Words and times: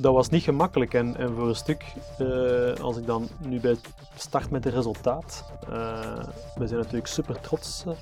dat 0.00 0.14
was 0.14 0.28
niet 0.28 0.42
gemakkelijk. 0.42 0.94
En, 0.94 1.16
en 1.16 1.34
voor 1.34 1.48
een 1.48 1.56
stuk, 1.56 1.84
eh, 2.18 2.82
als 2.82 2.96
ik 2.96 3.06
dan 3.06 3.28
nu 3.38 3.60
bij 3.60 3.76
start 4.14 4.50
met 4.50 4.64
het 4.64 4.74
resultaat, 4.74 5.44
uh, 5.70 6.24
we 6.54 6.66
zijn 6.66 6.80
natuurlijk 6.80 7.06
super 7.06 7.40
trots 7.40 7.84
uh, 7.86 7.94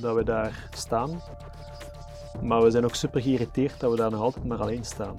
dat 0.00 0.14
we 0.14 0.24
daar 0.24 0.68
staan. 0.76 1.22
Maar 2.42 2.62
we 2.62 2.70
zijn 2.70 2.84
ook 2.84 2.94
super 2.94 3.22
geïrriteerd 3.22 3.80
dat 3.80 3.90
we 3.90 3.96
daar 3.96 4.10
nog 4.10 4.20
altijd 4.20 4.44
maar 4.44 4.60
alleen 4.60 4.84
staan. 4.84 5.16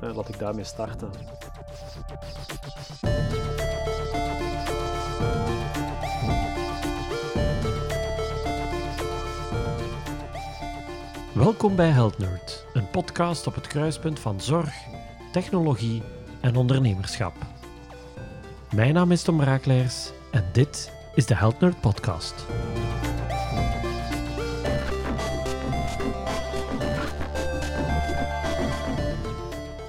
laat 0.00 0.28
ik 0.28 0.38
daarmee 0.38 0.64
starten. 0.64 1.10
Welkom 11.34 11.76
bij 11.76 11.88
Health 11.88 12.18
Nerd, 12.18 12.66
een 12.72 12.90
podcast 12.90 13.46
op 13.46 13.54
het 13.54 13.66
kruispunt 13.66 14.18
van 14.18 14.40
zorg, 14.40 14.74
technologie 15.38 16.02
en 16.40 16.56
ondernemerschap. 16.56 17.34
Mijn 18.74 18.94
naam 18.94 19.12
is 19.12 19.22
Tom 19.22 19.42
Raakleers 19.42 20.10
en 20.30 20.44
dit 20.52 20.92
is 21.14 21.26
de 21.26 21.34
Health 21.34 21.80
Podcast. 21.80 22.46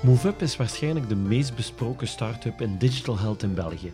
MoveUp 0.01 0.41
is 0.41 0.57
waarschijnlijk 0.57 1.09
de 1.09 1.15
meest 1.15 1.55
besproken 1.55 2.07
start-up 2.07 2.61
in 2.61 2.77
digital 2.77 3.19
health 3.19 3.43
in 3.43 3.53
België. 3.53 3.93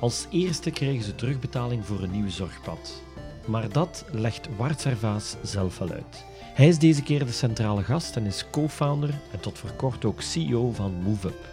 Als 0.00 0.26
eerste 0.30 0.70
kregen 0.70 1.04
ze 1.04 1.14
terugbetaling 1.14 1.86
voor 1.86 2.02
een 2.02 2.10
nieuw 2.10 2.30
zorgpad. 2.30 3.02
Maar 3.46 3.68
dat 3.68 4.04
legt 4.10 4.48
Wart 4.56 4.80
Servaas 4.80 5.36
zelf 5.42 5.78
wel 5.78 5.90
uit. 5.90 6.24
Hij 6.52 6.68
is 6.68 6.78
deze 6.78 7.02
keer 7.02 7.26
de 7.26 7.32
centrale 7.32 7.82
gast 7.82 8.16
en 8.16 8.26
is 8.26 8.44
co-founder 8.50 9.14
en 9.32 9.40
tot 9.40 9.58
voor 9.58 9.72
kort 9.72 10.04
ook 10.04 10.20
CEO 10.20 10.72
van 10.72 10.92
MoveUp. 11.02 11.48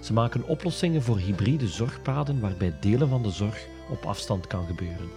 Ze 0.00 0.12
maken 0.12 0.48
oplossingen 0.48 1.02
voor 1.02 1.18
hybride 1.18 1.68
zorgpaden 1.68 2.40
waarbij 2.40 2.74
delen 2.80 3.08
van 3.08 3.22
de 3.22 3.30
zorg 3.30 3.66
op 3.90 4.06
afstand 4.06 4.46
kan 4.46 4.66
gebeuren. 4.66 5.08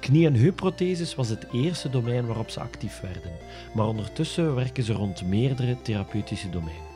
Knie- 0.00 0.26
en 0.26 0.34
heupprotheses 0.34 1.14
was 1.14 1.28
het 1.28 1.46
eerste 1.52 1.90
domein 1.90 2.26
waarop 2.26 2.50
ze 2.50 2.60
actief 2.60 3.00
werden, 3.00 3.32
maar 3.74 3.86
ondertussen 3.86 4.54
werken 4.54 4.84
ze 4.84 4.92
rond 4.92 5.26
meerdere 5.26 5.76
therapeutische 5.82 6.50
domeinen. 6.50 6.92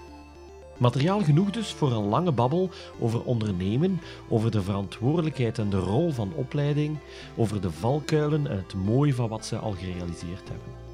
Materiaal 0.78 1.20
genoeg 1.20 1.50
dus 1.50 1.72
voor 1.72 1.92
een 1.92 2.08
lange 2.08 2.32
babbel 2.32 2.70
over 3.00 3.24
ondernemen, 3.24 4.00
over 4.28 4.50
de 4.50 4.62
verantwoordelijkheid 4.62 5.58
en 5.58 5.70
de 5.70 5.78
rol 5.78 6.10
van 6.10 6.32
opleiding, 6.34 6.98
over 7.36 7.60
de 7.60 7.70
valkuilen 7.70 8.46
en 8.46 8.56
het 8.56 8.74
mooie 8.74 9.14
van 9.14 9.28
wat 9.28 9.46
ze 9.46 9.56
al 9.56 9.72
gerealiseerd 9.72 10.48
hebben. 10.48 10.87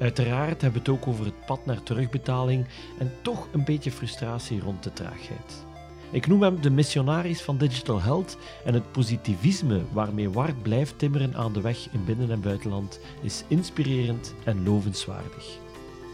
Uiteraard 0.00 0.62
hebben 0.62 0.82
we 0.82 0.90
het 0.90 0.98
ook 1.00 1.06
over 1.06 1.24
het 1.24 1.46
pad 1.46 1.66
naar 1.66 1.82
terugbetaling 1.82 2.66
en 2.98 3.12
toch 3.22 3.48
een 3.52 3.64
beetje 3.64 3.90
frustratie 3.90 4.60
rond 4.60 4.82
de 4.82 4.92
traagheid. 4.92 5.64
Ik 6.10 6.26
noem 6.26 6.42
hem 6.42 6.60
de 6.60 6.70
missionaris 6.70 7.42
van 7.42 7.56
Digital 7.56 8.00
Health 8.00 8.38
en 8.64 8.74
het 8.74 8.92
positivisme 8.92 9.80
waarmee 9.92 10.30
Wart 10.30 10.62
blijft 10.62 10.98
timmeren 10.98 11.34
aan 11.34 11.52
de 11.52 11.60
weg 11.60 11.88
in 11.92 12.04
binnen- 12.04 12.30
en 12.30 12.40
buitenland 12.40 13.00
is 13.22 13.44
inspirerend 13.48 14.34
en 14.44 14.64
lovenswaardig. 14.64 15.58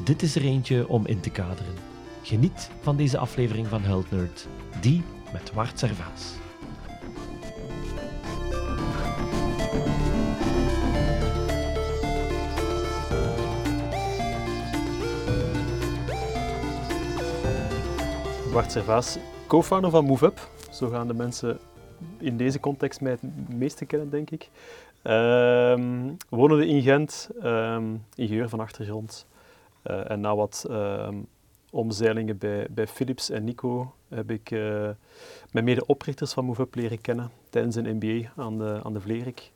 Dit 0.04 0.22
is 0.22 0.36
er 0.36 0.42
eentje 0.42 0.88
om 0.88 1.06
in 1.06 1.20
te 1.20 1.30
kaderen. 1.30 1.74
Geniet 2.22 2.70
van 2.80 2.96
deze 2.96 3.18
aflevering 3.18 3.66
van 3.66 3.82
Health 3.82 4.10
Nerd, 4.10 4.46
die 4.80 5.02
met 5.32 5.52
Wart 5.52 5.78
Servaas. 5.78 6.32
Bart 18.56 18.72
Servaas, 18.72 19.18
co-founder 19.46 19.90
van 19.90 20.04
MoveUp. 20.04 20.50
Zo 20.72 20.88
gaan 20.88 21.06
de 21.06 21.14
mensen 21.14 21.58
in 22.18 22.36
deze 22.36 22.60
context 22.60 23.00
mij 23.00 23.12
het 23.12 23.48
meeste 23.48 23.84
kennen, 23.84 24.10
denk 24.10 24.30
ik. 24.30 24.48
Um, 25.02 26.16
wonende 26.28 26.66
in 26.66 26.82
Gent, 26.82 27.30
um, 27.42 28.04
ingenieur 28.14 28.48
van 28.48 28.60
achtergrond. 28.60 29.26
Uh, 29.84 30.10
en 30.10 30.20
na 30.20 30.36
wat 30.36 30.66
um, 30.70 31.26
omzeilingen 31.70 32.38
bij, 32.38 32.66
bij 32.70 32.86
Philips 32.86 33.30
en 33.30 33.44
Nico 33.44 33.94
heb 34.08 34.30
ik 34.30 34.50
uh, 34.50 34.88
mijn 35.50 35.64
mede-oprichters 35.64 36.32
van 36.32 36.44
MoveUp 36.44 36.74
leren 36.74 37.00
kennen 37.00 37.30
tijdens 37.50 37.76
een 37.76 37.96
MBA 37.96 38.32
aan 38.36 38.58
de, 38.58 38.80
aan 38.82 38.92
de 38.92 39.00
Vlerik. 39.00 39.52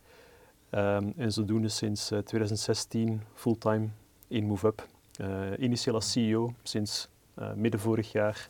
en 0.71 1.33
zodoende 1.33 1.69
sinds 1.69 2.13
uh, 2.13 2.19
2016 2.19 3.23
fulltime 3.35 3.89
in 4.29 4.45
MoveUp. 4.45 4.87
Uh, 5.21 5.29
initieel 5.59 5.95
als 5.95 6.13
CEO, 6.13 6.55
sinds 6.63 7.09
midden 7.55 7.81
vorig 7.81 8.13
jaar 8.13 8.49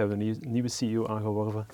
hebben 0.00 0.18
we 0.18 0.24
een 0.24 0.52
nieuwe 0.52 0.68
CEO 0.68 1.06
aangeworven. 1.06 1.66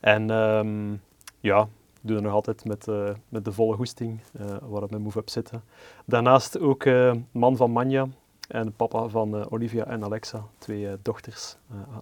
En 0.00 0.30
um, 0.30 1.00
ja, 1.40 1.68
doe 2.00 2.14
dat 2.14 2.24
nog 2.24 2.32
altijd 2.32 2.64
met, 2.64 2.86
uh, 2.86 3.10
met 3.28 3.44
de 3.44 3.52
volle 3.52 3.76
goesting 3.76 4.20
uh, 4.40 4.56
waar 4.62 4.82
het 4.82 4.90
met 4.90 5.00
MoveUp 5.00 5.30
zitten. 5.30 5.62
Daarnaast 6.04 6.58
ook 6.58 6.84
uh, 6.84 7.12
man 7.30 7.56
van 7.56 7.70
Manja 7.70 8.06
en 8.48 8.72
papa 8.72 9.08
van 9.08 9.50
Olivia 9.50 9.84
en 9.84 10.04
Alexa, 10.04 10.44
twee 10.58 10.88
dochters, 11.02 11.56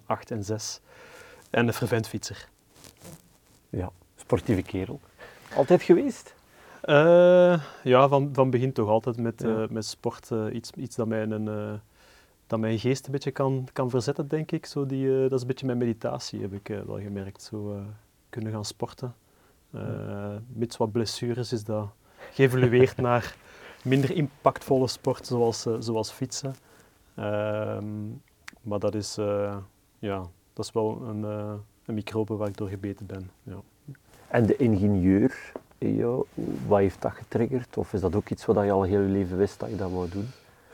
acht 0.05 0.31
en 0.31 0.43
zes. 0.43 0.79
En 1.49 1.67
een 1.67 1.73
fervent 1.73 2.07
fietser. 2.07 2.47
Ja, 3.69 3.89
sportieve 4.15 4.61
kerel. 4.61 4.99
Altijd 5.55 5.81
geweest? 5.81 6.35
ja, 7.83 8.07
van, 8.07 8.29
van 8.33 8.49
begin 8.49 8.73
toch 8.73 8.89
altijd 8.89 9.17
met, 9.17 9.41
ja. 9.41 9.67
met 9.69 9.85
sport. 9.85 10.29
iets, 10.51 10.71
iets 10.71 10.95
dat 10.95 11.07
mij 11.07 11.23
een 11.23 11.81
dat 12.51 12.59
mijn 12.59 12.79
geest 12.79 13.05
een 13.05 13.11
beetje 13.11 13.31
kan, 13.31 13.67
kan 13.73 13.89
verzetten, 13.89 14.27
denk 14.27 14.51
ik. 14.51 14.65
Zo 14.65 14.85
die, 14.85 15.05
uh, 15.05 15.21
dat 15.21 15.31
is 15.31 15.41
een 15.41 15.47
beetje 15.47 15.65
mijn 15.65 15.77
meditatie, 15.77 16.41
heb 16.41 16.53
ik 16.53 16.69
uh, 16.69 16.81
wel 16.81 16.99
gemerkt. 16.99 17.41
Zo 17.41 17.73
uh, 17.73 17.81
kunnen 18.29 18.51
gaan 18.51 18.65
sporten. 18.65 19.15
Mits 20.53 20.77
wat 20.77 20.91
blessures 20.91 21.51
is 21.53 21.63
dat 21.63 21.87
geëvolueerd 22.35 22.97
naar 22.97 23.35
minder 23.83 24.11
impactvolle 24.11 24.87
sport, 24.87 25.25
zoals, 25.25 25.67
zoals 25.79 26.11
fietsen. 26.11 26.55
Ehm, 27.15 27.85
maar 28.61 28.79
dat 28.79 28.95
is, 28.95 29.15
ja, 29.99 30.27
dat 30.53 30.65
is 30.65 30.71
wel 30.71 31.01
een, 31.01 31.23
een 31.85 31.93
microbe 31.93 32.35
waar 32.35 32.47
ik 32.47 32.57
door 32.57 32.69
gebeten 32.69 33.05
ben. 33.05 33.31
Ja. 33.43 33.61
En 34.27 34.45
de 34.45 34.55
ingenieur 34.55 35.51
in 35.77 35.95
jou, 35.95 36.25
wat 36.67 36.79
heeft 36.79 37.01
dat 37.01 37.11
getriggerd? 37.11 37.77
Of 37.77 37.93
is 37.93 38.01
dat 38.01 38.15
ook 38.15 38.29
iets 38.29 38.45
wat 38.45 38.63
je 38.63 38.71
al 38.71 38.83
heel 38.83 39.01
je 39.01 39.07
leven 39.07 39.37
wist 39.37 39.59
dat 39.59 39.69
je 39.69 39.75
dat 39.75 39.91
wou 39.91 40.09
doen? 40.09 40.27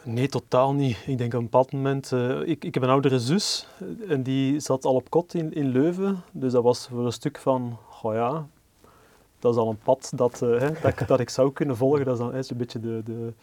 Nee, 0.08 0.28
totaal 0.28 0.74
niet. 0.74 1.04
Ik 1.08 1.18
denk 1.18 1.34
op 1.34 1.40
een 1.40 1.46
bepaald 1.46 1.72
moment... 1.72 2.12
Uh, 2.12 2.48
ik, 2.48 2.64
ik 2.64 2.74
heb 2.74 2.84
een 2.84 2.90
oudere 2.90 3.20
zus 3.20 3.68
en 4.08 4.24
die 4.24 4.60
zat 4.60 4.86
al 4.86 4.96
op 4.96 5.10
kot 5.10 5.34
in, 5.34 5.54
in 5.54 5.68
Leuven. 5.68 6.24
Dus 6.32 6.52
dat 6.52 6.64
was 6.64 6.88
voor 6.88 7.06
een 7.06 7.12
stuk 7.12 7.38
van, 7.38 7.78
oh 8.02 8.14
ja, 8.14 8.48
dat 9.40 9.54
is 9.54 9.60
al 9.60 9.70
een 9.70 9.80
pad 9.84 10.12
dat, 10.16 10.42
uh, 10.42 10.60
hè, 10.60 10.70
dat, 10.82 11.08
dat, 11.08 11.20
ik 11.20 11.30
zou 11.30 11.52
kunnen 11.52 11.78
volgen. 11.78 12.06
Dat 12.06 12.14
is 12.14 12.20
dan 12.20 12.34
een 12.34 12.58
beetje 12.58 12.80
de, 12.80 13.02
de, 13.06 13.34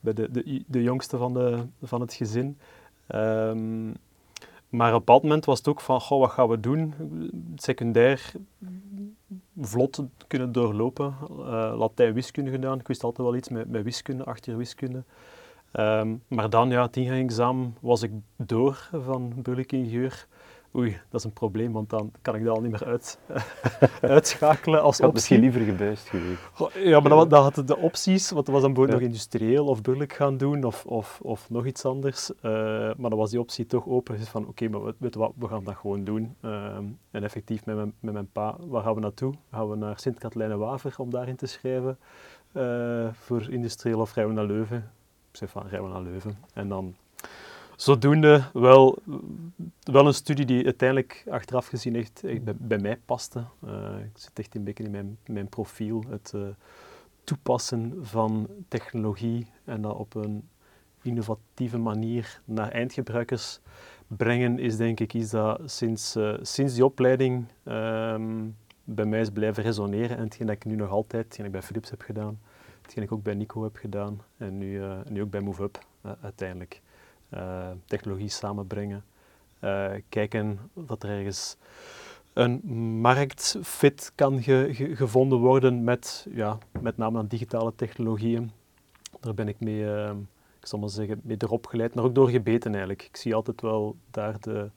de, 0.00 0.30
de, 0.30 0.62
de 0.66 0.82
jongste 0.82 1.16
van, 1.16 1.34
de, 1.34 1.58
van 1.82 2.00
het 2.00 2.14
gezin. 2.14 2.58
Um, 3.14 3.94
maar 4.68 4.88
op 4.88 4.92
een 4.92 4.98
bepaald 4.98 5.22
moment 5.22 5.44
was 5.44 5.58
het 5.58 5.68
ook 5.68 5.80
van, 5.80 6.00
goh, 6.00 6.20
wat 6.20 6.30
gaan 6.30 6.48
we 6.48 6.60
doen? 6.60 6.94
Secundair 7.56 8.32
vlot 9.60 10.02
kunnen 10.26 10.52
doorlopen. 10.52 11.14
Uh, 11.30 11.74
Latijn-wiskunde 11.76 12.50
gedaan. 12.50 12.78
Ik 12.78 12.86
wist 12.86 13.04
altijd 13.04 13.28
wel 13.28 13.36
iets 13.36 13.48
met, 13.48 13.70
met 13.70 13.82
wiskunde, 13.82 14.24
achter 14.24 14.56
wiskunde. 14.56 15.02
Um, 15.72 16.22
maar 16.28 16.50
dan, 16.50 16.70
ja, 16.70 16.82
het 16.82 16.96
ingangsexamen 16.96 17.76
was 17.80 18.02
ik 18.02 18.10
door 18.36 18.88
van 18.92 19.32
burgerlijk 19.34 19.72
ingenieur. 19.72 20.26
Oei, 20.76 21.00
dat 21.08 21.20
is 21.20 21.24
een 21.26 21.32
probleem, 21.32 21.72
want 21.72 21.90
dan 21.90 22.12
kan 22.22 22.34
ik 22.34 22.44
dat 22.44 22.54
al 22.56 22.62
niet 22.62 22.70
meer 22.70 22.84
uit, 22.84 23.18
uitschakelen 24.00 24.82
als 24.82 25.00
optie. 25.00 25.12
misschien 25.12 25.40
liever 25.40 25.60
gebuist 25.60 26.08
geweest. 26.08 26.42
Ja, 26.74 27.00
maar 27.00 27.10
dat, 27.10 27.30
dat 27.30 27.54
had 27.54 27.66
de 27.66 27.76
opties, 27.76 28.30
want 28.30 28.46
was 28.46 28.60
dan 28.60 28.72
bijvoorbeeld 28.72 28.98
ja. 28.98 29.04
nog 29.04 29.14
industrieel 29.14 29.66
of 29.66 29.82
burgerlijk 29.82 30.12
gaan 30.12 30.36
doen 30.36 30.64
of, 30.64 30.86
of, 30.86 31.18
of 31.22 31.50
nog 31.50 31.66
iets 31.66 31.84
anders. 31.84 32.30
Uh, 32.30 32.42
maar 32.96 33.10
dan 33.10 33.16
was 33.16 33.30
die 33.30 33.40
optie 33.40 33.66
toch 33.66 33.86
open. 33.86 34.16
Dus 34.18 34.28
van, 34.28 34.40
oké, 34.46 34.50
okay, 34.64 34.68
maar 34.68 34.92
weet 34.98 35.14
wat, 35.14 35.32
we 35.36 35.48
gaan 35.48 35.64
dat 35.64 35.76
gewoon 35.76 36.04
doen. 36.04 36.36
Uh, 36.44 36.76
en 37.10 37.22
effectief 37.22 37.64
met 37.66 37.76
mijn, 37.76 37.92
met 38.00 38.12
mijn 38.12 38.30
pa, 38.32 38.56
waar 38.58 38.82
gaan 38.82 38.94
we 38.94 39.00
naartoe? 39.00 39.34
Gaan 39.50 39.70
we 39.70 39.76
naar 39.76 39.98
Sint-Katelijne-Waver 39.98 40.94
om 40.98 41.10
daarin 41.10 41.36
te 41.36 41.46
schrijven? 41.46 41.98
Uh, 42.52 43.08
voor 43.12 43.50
industrieel 43.50 44.00
of 44.00 44.14
rijden 44.14 44.34
we 44.34 44.40
naar 44.40 44.50
Leuven? 44.50 44.90
Zei 45.36 45.50
van, 45.50 45.62
rijden 45.62 45.82
we 45.82 45.88
naar 45.88 46.02
Leuven. 46.02 46.38
En 46.52 46.68
dan 46.68 46.94
zodoende 47.76 48.44
wel, 48.52 48.98
wel 49.82 50.06
een 50.06 50.14
studie 50.14 50.44
die 50.44 50.64
uiteindelijk 50.64 51.24
achteraf 51.30 51.66
gezien 51.66 51.96
echt, 51.96 52.22
bij, 52.58 52.78
mij 52.78 52.96
paste. 53.04 53.44
Uh, 53.64 53.98
ik 53.98 54.18
zit 54.18 54.38
echt 54.38 54.54
een 54.54 54.64
beetje 54.64 54.84
in 54.84 54.90
mijn, 54.90 55.18
mijn 55.26 55.48
profiel, 55.48 56.04
het 56.08 56.32
uh, 56.34 56.42
toepassen 57.24 57.94
van 58.00 58.48
technologie 58.68 59.46
en 59.64 59.82
dat 59.82 59.96
op 59.96 60.14
een 60.14 60.48
innovatieve 61.02 61.78
manier 61.78 62.40
naar 62.44 62.70
eindgebruikers 62.70 63.60
brengen, 64.06 64.58
is 64.58 64.76
denk 64.76 65.00
ik 65.00 65.14
iets 65.14 65.30
dat 65.30 65.60
sinds, 65.64 66.16
uh, 66.16 66.34
sinds 66.42 66.74
die 66.74 66.84
opleiding 66.84 67.46
um, 67.64 68.56
bij 68.84 69.04
mij 69.04 69.20
is 69.20 69.30
blijven 69.30 69.62
resoneren 69.62 70.16
en 70.16 70.22
hetgeen 70.22 70.46
dat 70.46 70.56
ik 70.56 70.64
nu 70.64 70.74
nog 70.74 70.90
altijd, 70.90 71.24
hetgeen 71.24 71.46
ik 71.46 71.52
bij 71.52 71.62
Philips 71.62 71.90
heb 71.90 72.00
gedaan, 72.00 72.40
hetgeen 72.90 73.08
ik 73.08 73.12
ook 73.18 73.22
bij 73.22 73.34
Nico 73.34 73.62
heb 73.62 73.76
gedaan 73.76 74.22
en 74.36 74.58
nu, 74.58 74.78
uh, 74.78 74.98
nu 75.08 75.22
ook 75.22 75.30
bij 75.30 75.40
MoveUp 75.40 75.78
uh, 76.06 76.12
uiteindelijk. 76.20 76.80
Uh, 77.34 77.70
technologie 77.86 78.28
samenbrengen 78.28 79.04
kijken 80.08 80.58
dat 80.74 81.02
er 81.02 81.10
ergens 81.10 81.56
een 82.32 82.60
marktfit 83.00 84.12
kan 84.14 84.42
gevonden 84.42 85.38
worden 85.38 85.84
met, 85.84 86.26
ja, 86.30 86.58
met 86.80 86.96
name 86.96 87.18
aan 87.18 87.26
digitale 87.26 87.74
technologieën. 87.74 88.50
Daar 89.20 89.34
ben 89.34 89.48
ik 89.48 89.60
mee, 89.60 89.80
uh, 89.80 90.10
ik 90.60 90.66
zal 90.66 90.78
maar 90.78 90.88
zeggen, 90.88 91.20
mee 91.22 91.36
erop 91.38 91.66
geleid, 91.66 91.94
maar 91.94 92.04
ook 92.04 92.14
door 92.14 92.28
gebeten 92.28 92.70
eigenlijk. 92.70 93.02
Ik 93.02 93.16
zie 93.16 93.34
altijd 93.34 93.60
wel 93.60 93.96
daar 94.10 94.40
de 94.40 94.70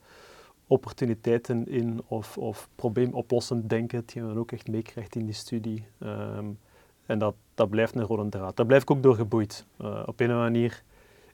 opportuniteiten 0.68 1.68
in 1.68 2.02
of, 2.08 2.38
of 2.38 2.70
probleemoplossend 2.76 3.70
denken, 3.70 4.04
die 4.06 4.22
je 4.22 4.28
dan 4.28 4.38
ook 4.38 4.52
echt 4.52 4.68
meekrijgt 4.68 5.16
in 5.16 5.26
die 5.26 5.36
studie. 5.36 5.86
Ehm, 6.00 6.46
en 7.14 7.20
dat, 7.20 7.36
dat 7.54 7.70
blijft 7.70 7.96
een 7.96 8.04
rode 8.04 8.30
draad. 8.30 8.56
Daar 8.56 8.66
blijf 8.66 8.82
ik 8.82 8.92
ook 8.92 9.04
door 9.04 9.16
geboeid. 9.16 9.66
Uh, 9.82 10.04
op 10.06 10.20
een 10.20 10.30
manier 10.30 10.84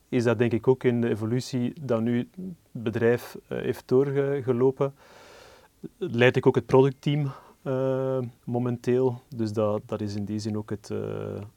is 0.09 0.23
dat 0.23 0.37
denk 0.37 0.51
ik 0.51 0.67
ook 0.67 0.83
in 0.83 1.01
de 1.01 1.09
evolutie 1.09 1.73
dat 1.81 2.01
nu 2.01 2.17
het 2.17 2.27
bedrijf 2.71 3.37
uh, 3.47 3.57
heeft 3.61 3.87
doorgelopen 3.87 4.93
leid 5.97 6.35
ik 6.35 6.45
ook 6.45 6.55
het 6.55 6.65
productteam 6.65 7.31
uh, 7.63 8.19
momenteel. 8.43 9.21
Dus 9.35 9.53
dat, 9.53 9.81
dat 9.85 10.01
is 10.01 10.15
in 10.15 10.25
die 10.25 10.39
zin 10.39 10.57
ook 10.57 10.69
het, 10.69 10.91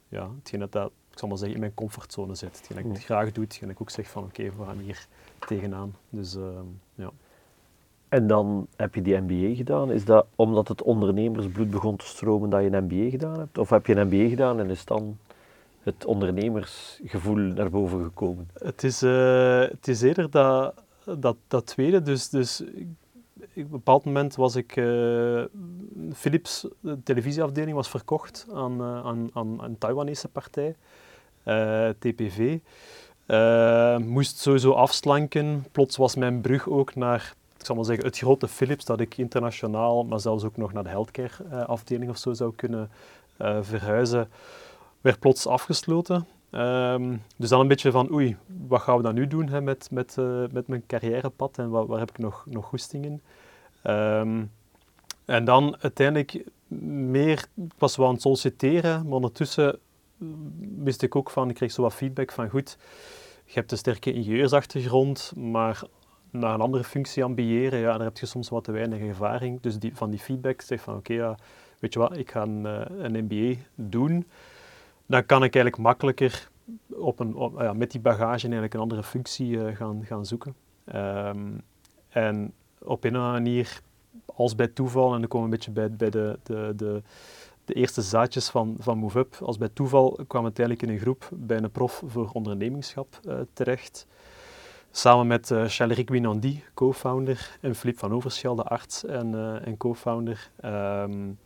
ja, 0.09 0.31
hetgeen 0.39 0.61
dat, 0.61 0.73
dat, 0.73 0.93
ik 1.11 1.19
zal 1.19 1.29
maar 1.29 1.37
zeggen, 1.37 1.55
in 1.55 1.61
mijn 1.61 1.75
comfortzone 1.75 2.35
zit. 2.35 2.57
Hetgeen 2.57 2.77
dat 2.77 2.87
ik 2.87 2.93
het 2.93 3.05
graag 3.05 3.33
doe, 3.33 3.45
hetgeen 3.45 3.71
ik 3.71 3.81
ook 3.81 3.91
zeg 3.91 4.09
van 4.09 4.25
oké, 4.25 4.41
okay, 4.41 4.57
we 4.57 4.65
gaan 4.65 4.79
hier 4.79 5.07
tegenaan. 5.39 5.95
Dus 6.09 6.37
ja. 6.95 7.11
En 8.13 8.27
dan 8.27 8.67
heb 8.77 8.95
je 8.95 9.03
die 9.03 9.17
MBA 9.17 9.55
gedaan. 9.55 9.91
Is 9.91 10.05
dat 10.05 10.27
omdat 10.35 10.69
het 10.69 10.83
ondernemersbloed 10.83 11.71
begon 11.71 11.97
te 11.97 12.07
stromen 12.07 12.51
dat 12.51 12.63
je 12.63 12.73
een 12.73 12.85
MBA 12.85 13.11
gedaan 13.11 13.39
hebt? 13.39 13.59
Of 13.59 13.71
heb 13.71 13.87
je 13.87 13.97
een 13.97 14.07
MBA 14.07 14.29
gedaan 14.29 14.61
en 14.61 14.71
is 14.71 14.85
dan 14.85 15.19
het 15.83 16.05
ondernemersgevoel 16.05 17.37
naar 17.37 17.71
boven 17.71 18.03
gekomen? 18.03 18.49
Het 18.55 18.85
is, 18.85 19.03
uh, 19.03 19.61
het 19.61 19.89
is 19.89 20.03
eerder 20.03 20.31
dat, 20.31 20.75
dat, 21.19 21.37
dat 21.49 21.67
tweede. 21.67 22.03
Dus, 22.03 22.29
dus 22.29 22.61
op 22.61 23.47
een 23.55 23.69
bepaald 23.69 24.05
moment 24.05 24.35
was 24.35 24.57
ik, 24.57 24.77
uh, 24.77 25.45
Philips, 26.15 26.67
de 26.81 27.03
televisieafdeling, 27.03 27.77
was 27.77 27.89
verkocht 27.89 28.47
aan, 28.53 28.81
uh, 28.81 29.07
aan, 29.07 29.31
aan 29.33 29.65
een 29.65 29.79
Taiwanese 29.79 30.29
partij, 30.29 30.77
eh, 31.43 31.89
TPV. 31.99 32.59
moest 33.99 34.39
sowieso 34.39 34.73
afslanken. 34.73 35.65
Plots 35.73 35.97
was 35.97 36.17
mijn 36.17 36.41
brug 36.41 36.69
ook 36.69 36.95
naar, 36.95 37.35
ik 37.63 37.69
zal 37.69 37.77
maar 37.77 37.85
zeggen, 37.85 38.05
het 38.05 38.19
grote 38.19 38.49
Philips, 38.49 38.85
dat 38.85 39.01
ik 39.01 39.17
internationaal, 39.17 40.05
maar 40.05 40.21
zelfs 40.21 40.45
ook 40.45 40.57
nog 40.57 40.73
naar 40.73 40.83
de 40.83 40.89
healthcare 40.89 41.65
afdeling 41.67 42.11
of 42.11 42.17
zo 42.17 42.33
zou 42.33 42.53
kunnen 42.55 42.91
verhuizen, 43.61 44.31
werd 45.01 45.19
plots 45.19 45.47
afgesloten. 45.47 46.27
Um, 46.51 47.23
dus 47.37 47.49
dan 47.49 47.61
een 47.61 47.69
beetje 47.69 47.91
van, 47.91 48.13
oei, 48.13 48.37
wat 48.67 48.81
gaan 48.81 48.97
we 48.97 49.03
dan 49.03 49.15
nu 49.15 49.27
doen 49.27 49.49
hè, 49.49 49.61
met, 49.61 49.89
met, 49.91 50.17
uh, 50.19 50.45
met 50.51 50.69
mijn 50.69 50.87
carrièrepad 50.87 51.59
en 51.59 51.71
waar, 51.71 51.87
waar 51.87 51.99
heb 51.99 52.11
ik 52.11 52.19
nog, 52.19 52.47
nog 52.47 52.67
goesting 52.67 53.05
in? 53.05 53.21
Um, 53.93 54.51
en 55.25 55.45
dan 55.45 55.77
uiteindelijk 55.81 56.45
meer, 57.09 57.47
ik 57.55 57.73
was 57.79 57.97
wel 57.97 58.07
aan 58.07 58.13
het 58.13 58.23
solliciteren, 58.23 59.03
maar 59.05 59.15
ondertussen 59.15 59.79
wist 60.79 61.03
ik 61.03 61.17
ook 61.17 61.31
van, 61.31 61.49
ik 61.49 61.55
kreeg 61.55 61.73
zo 61.73 61.83
wat 61.83 61.95
feedback 61.95 62.33
van, 62.33 62.49
goed, 62.49 62.77
je 63.45 63.53
hebt 63.53 63.73
een 63.73 63.79
sterke 63.79 64.13
ingenieursachtergrond, 64.13 65.33
maar 65.37 65.83
naar 66.33 66.55
een 66.55 66.61
andere 66.61 66.85
functie 66.85 67.25
ambiëren, 67.25 67.79
ja, 67.79 67.97
daar 67.97 68.07
heb 68.07 68.19
je 68.19 68.27
soms 68.27 68.49
wat 68.49 68.65
te 68.65 68.73
weinig 68.73 69.01
ervaring. 69.01 69.61
Dus 69.61 69.79
die, 69.79 69.97
van 69.97 70.11
die 70.11 70.21
feedback 70.21 70.61
zeg 70.61 70.81
van, 70.81 70.97
oké, 70.97 71.13
ja, 71.13 71.37
weet 71.79 71.93
je 71.93 71.99
wat, 71.99 72.17
ik 72.17 72.31
ga 72.31 72.43
een, 72.43 72.65
een 73.05 73.25
MBA 73.25 73.61
doen 73.75 74.27
dan 75.13 75.27
kan 75.27 75.45
ik 75.45 75.55
eigenlijk 75.55 75.79
makkelijker 75.79 76.51
op 76.89 77.21
een, 77.21 77.53
ja, 77.59 77.73
met 77.73 77.91
die 77.91 78.01
bagage 78.01 78.43
eigenlijk 78.43 78.75
een 78.75 78.81
andere 78.81 79.03
functie 79.03 79.49
uh, 79.49 79.77
gaan, 79.77 80.05
gaan 80.05 80.27
zoeken. 80.27 80.55
Um, 80.95 81.63
en 82.09 82.53
op 82.79 83.05
een 83.05 83.13
manier, 83.13 83.81
als 84.27 84.55
bij 84.55 84.69
toeval, 84.69 85.15
en 85.15 85.21
dan 85.21 85.29
komen 85.29 85.49
we 85.49 85.55
een 85.55 85.59
beetje 85.59 85.71
bij, 85.71 85.91
bij 85.91 86.11
de, 86.11 86.39
de, 86.43 86.73
de, 86.77 87.03
de 87.65 87.75
eerste 87.75 88.03
zaadjes 88.03 88.49
van, 88.49 88.77
van 88.79 88.99
MoveUp, 88.99 89.35
als 89.43 89.59
bij 89.59 89.69
toeval 89.73 90.11
kwam 90.11 90.45
het 90.45 90.59
uiteindelijk 90.59 90.83
in 90.83 90.89
een 90.89 90.99
groep 90.99 91.29
bij 91.33 91.57
een 91.57 91.71
prof 91.71 92.03
voor 92.07 92.31
ondernemingschap 92.33 93.21
uh, 93.29 93.35
terecht. 93.53 94.07
Samen 94.95 95.27
met 95.27 95.51
uh, 95.51 95.65
Charles 95.67 96.03
Winandy, 96.05 96.63
co-founder, 96.75 97.59
en 97.61 97.75
Filip 97.75 97.99
van 97.99 98.13
Overschel, 98.13 98.55
de 98.55 98.63
arts 98.63 99.05
en, 99.05 99.33
uh, 99.33 99.67
en 99.67 99.77
co-founder. 99.77 100.51
Um, 100.65 100.71
en 100.71 101.39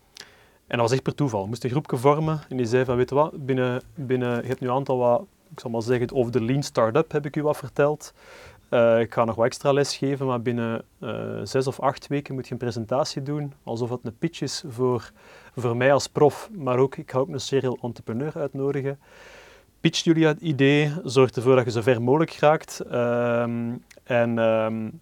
dat 0.66 0.78
was 0.78 0.92
echt 0.92 1.02
per 1.02 1.14
toeval. 1.14 1.42
Ik 1.42 1.48
moest 1.48 1.64
een 1.64 1.70
groepje 1.70 1.96
vormen 1.96 2.40
en 2.48 2.56
die 2.56 2.66
zei 2.66 2.84
van, 2.84 2.96
weet 2.96 3.08
je 3.08 3.14
wat, 3.14 3.46
binnen, 3.46 3.82
binnen, 3.94 4.42
je 4.42 4.48
hebt 4.48 4.60
nu 4.60 4.68
een 4.68 4.74
aantal 4.74 4.98
wat, 4.98 5.24
ik 5.52 5.60
zal 5.60 5.70
maar 5.70 5.82
zeggen, 5.82 6.12
over 6.12 6.32
de 6.32 6.42
lean 6.42 6.62
startup 6.62 7.12
heb 7.12 7.26
ik 7.26 7.36
u 7.36 7.42
wat 7.42 7.56
verteld. 7.56 8.12
Uh, 8.70 9.00
ik 9.00 9.12
ga 9.12 9.24
nog 9.24 9.34
wat 9.34 9.46
extra 9.46 9.72
les 9.72 9.96
geven, 9.96 10.26
maar 10.26 10.42
binnen 10.42 10.84
zes 11.42 11.66
of 11.66 11.80
acht 11.80 12.06
weken 12.06 12.34
moet 12.34 12.46
je 12.46 12.52
een 12.52 12.58
presentatie 12.58 13.22
doen, 13.22 13.52
alsof 13.62 13.90
het 13.90 14.00
een 14.02 14.18
pitch 14.18 14.40
is 14.40 14.64
voor, 14.68 15.10
voor 15.56 15.76
mij 15.76 15.92
als 15.92 16.06
prof, 16.06 16.48
maar 16.52 16.78
ook, 16.78 16.96
ik 16.96 17.10
ga 17.10 17.18
ook 17.18 17.28
een 17.28 17.40
serial 17.40 17.78
entrepreneur 17.82 18.32
uitnodigen. 18.34 18.98
Pitch 19.80 20.04
jullie 20.04 20.26
het 20.26 20.40
idee, 20.40 20.92
zorg 21.04 21.30
ervoor 21.30 21.56
dat 21.56 21.64
je 21.64 21.70
zo 21.70 21.80
ver 21.80 22.02
mogelijk 22.02 22.32
raakt 22.32 22.82
um, 22.92 23.84
en 24.04 24.38
um, 24.38 25.00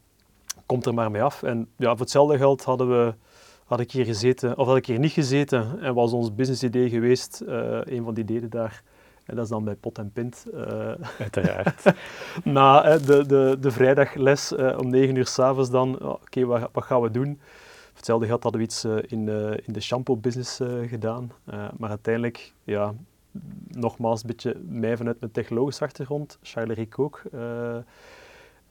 komt 0.67 0.87
er 0.87 0.95
maar 0.95 1.11
mee 1.11 1.23
af. 1.23 1.43
En 1.43 1.69
ja, 1.77 1.91
voor 1.91 2.01
hetzelfde 2.01 2.37
geld 2.37 2.65
hadden 2.65 2.89
we 2.89 3.15
had 3.65 3.81
ik 3.81 3.93
hier 3.93 4.05
gezeten, 4.05 4.59
of 4.59 4.67
had 4.67 4.77
ik 4.77 4.87
hier 4.87 4.99
niet 4.99 5.13
gezeten 5.13 5.81
en 5.81 5.95
was 5.95 6.13
ons 6.13 6.35
business 6.35 6.63
idee 6.63 6.89
geweest, 6.89 7.43
uh, 7.47 7.81
een 7.85 8.05
van 8.05 8.15
die 8.15 8.25
ideeën 8.25 8.49
daar. 8.49 8.83
En 9.25 9.35
dat 9.35 9.45
is 9.45 9.51
dan 9.51 9.65
bij 9.65 9.75
Pot 9.75 9.99
en 9.99 10.11
Pint. 10.13 10.45
Uh, 10.55 10.93
Uiteraard. 11.19 11.83
na 12.45 12.95
uh, 12.95 13.07
de, 13.07 13.27
de, 13.27 13.57
de 13.61 13.71
vrijdagles 13.71 14.53
uh, 14.53 14.79
om 14.79 14.89
9 14.89 15.17
uur 15.17 15.27
s'avonds 15.27 15.71
dan, 15.71 15.95
oké, 15.95 16.07
okay, 16.07 16.45
wat, 16.45 16.69
wat, 16.73 16.85
gaan 16.85 17.01
we 17.01 17.11
doen? 17.11 17.41
hetzelfde 17.95 18.27
geld 18.27 18.43
hadden 18.43 18.61
we 18.61 18.67
iets 18.67 18.85
in, 18.85 19.25
de, 19.25 19.63
in 19.67 19.73
de 19.73 19.81
shampoo-business 19.81 20.61
gedaan. 20.87 21.33
maar 21.77 21.89
uiteindelijk, 21.89 22.53
ja, 22.65 22.95
nogmaals, 23.77 24.21
een 24.21 24.27
beetje 24.27 24.57
mij 24.67 24.97
vanuit 24.97 25.21
mijn 25.21 25.33
technologische 25.33 25.85
achtergrond, 25.85 26.39
Charles 26.43 26.77
Rick 26.77 26.99
ook. 26.99 27.23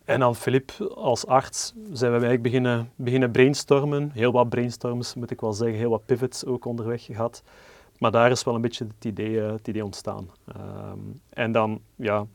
En 0.05 0.19
dan 0.19 0.35
Filip 0.35 0.71
als 0.95 1.27
arts 1.27 1.73
zijn 1.91 2.11
we 2.11 2.17
eigenlijk 2.17 2.41
beginnen, 2.41 2.91
beginnen 2.95 3.31
brainstormen. 3.31 4.11
Heel 4.13 4.31
wat 4.31 4.49
brainstorms 4.49 5.15
moet 5.15 5.31
ik 5.31 5.41
wel 5.41 5.53
zeggen, 5.53 5.77
heel 5.77 5.89
wat 5.89 6.05
pivots 6.05 6.45
ook 6.45 6.65
onderweg 6.65 7.03
gehad. 7.03 7.43
Maar 7.97 8.11
daar 8.11 8.31
is 8.31 8.43
wel 8.43 8.55
een 8.55 8.61
beetje 8.61 8.85
het 8.85 9.05
idee, 9.05 9.31
uh, 9.31 9.51
het 9.51 9.67
idee 9.67 9.83
ontstaan. 9.83 10.29
Um, 10.57 11.21
en 11.29 11.51
dan 11.51 11.81
ja, 11.95 12.25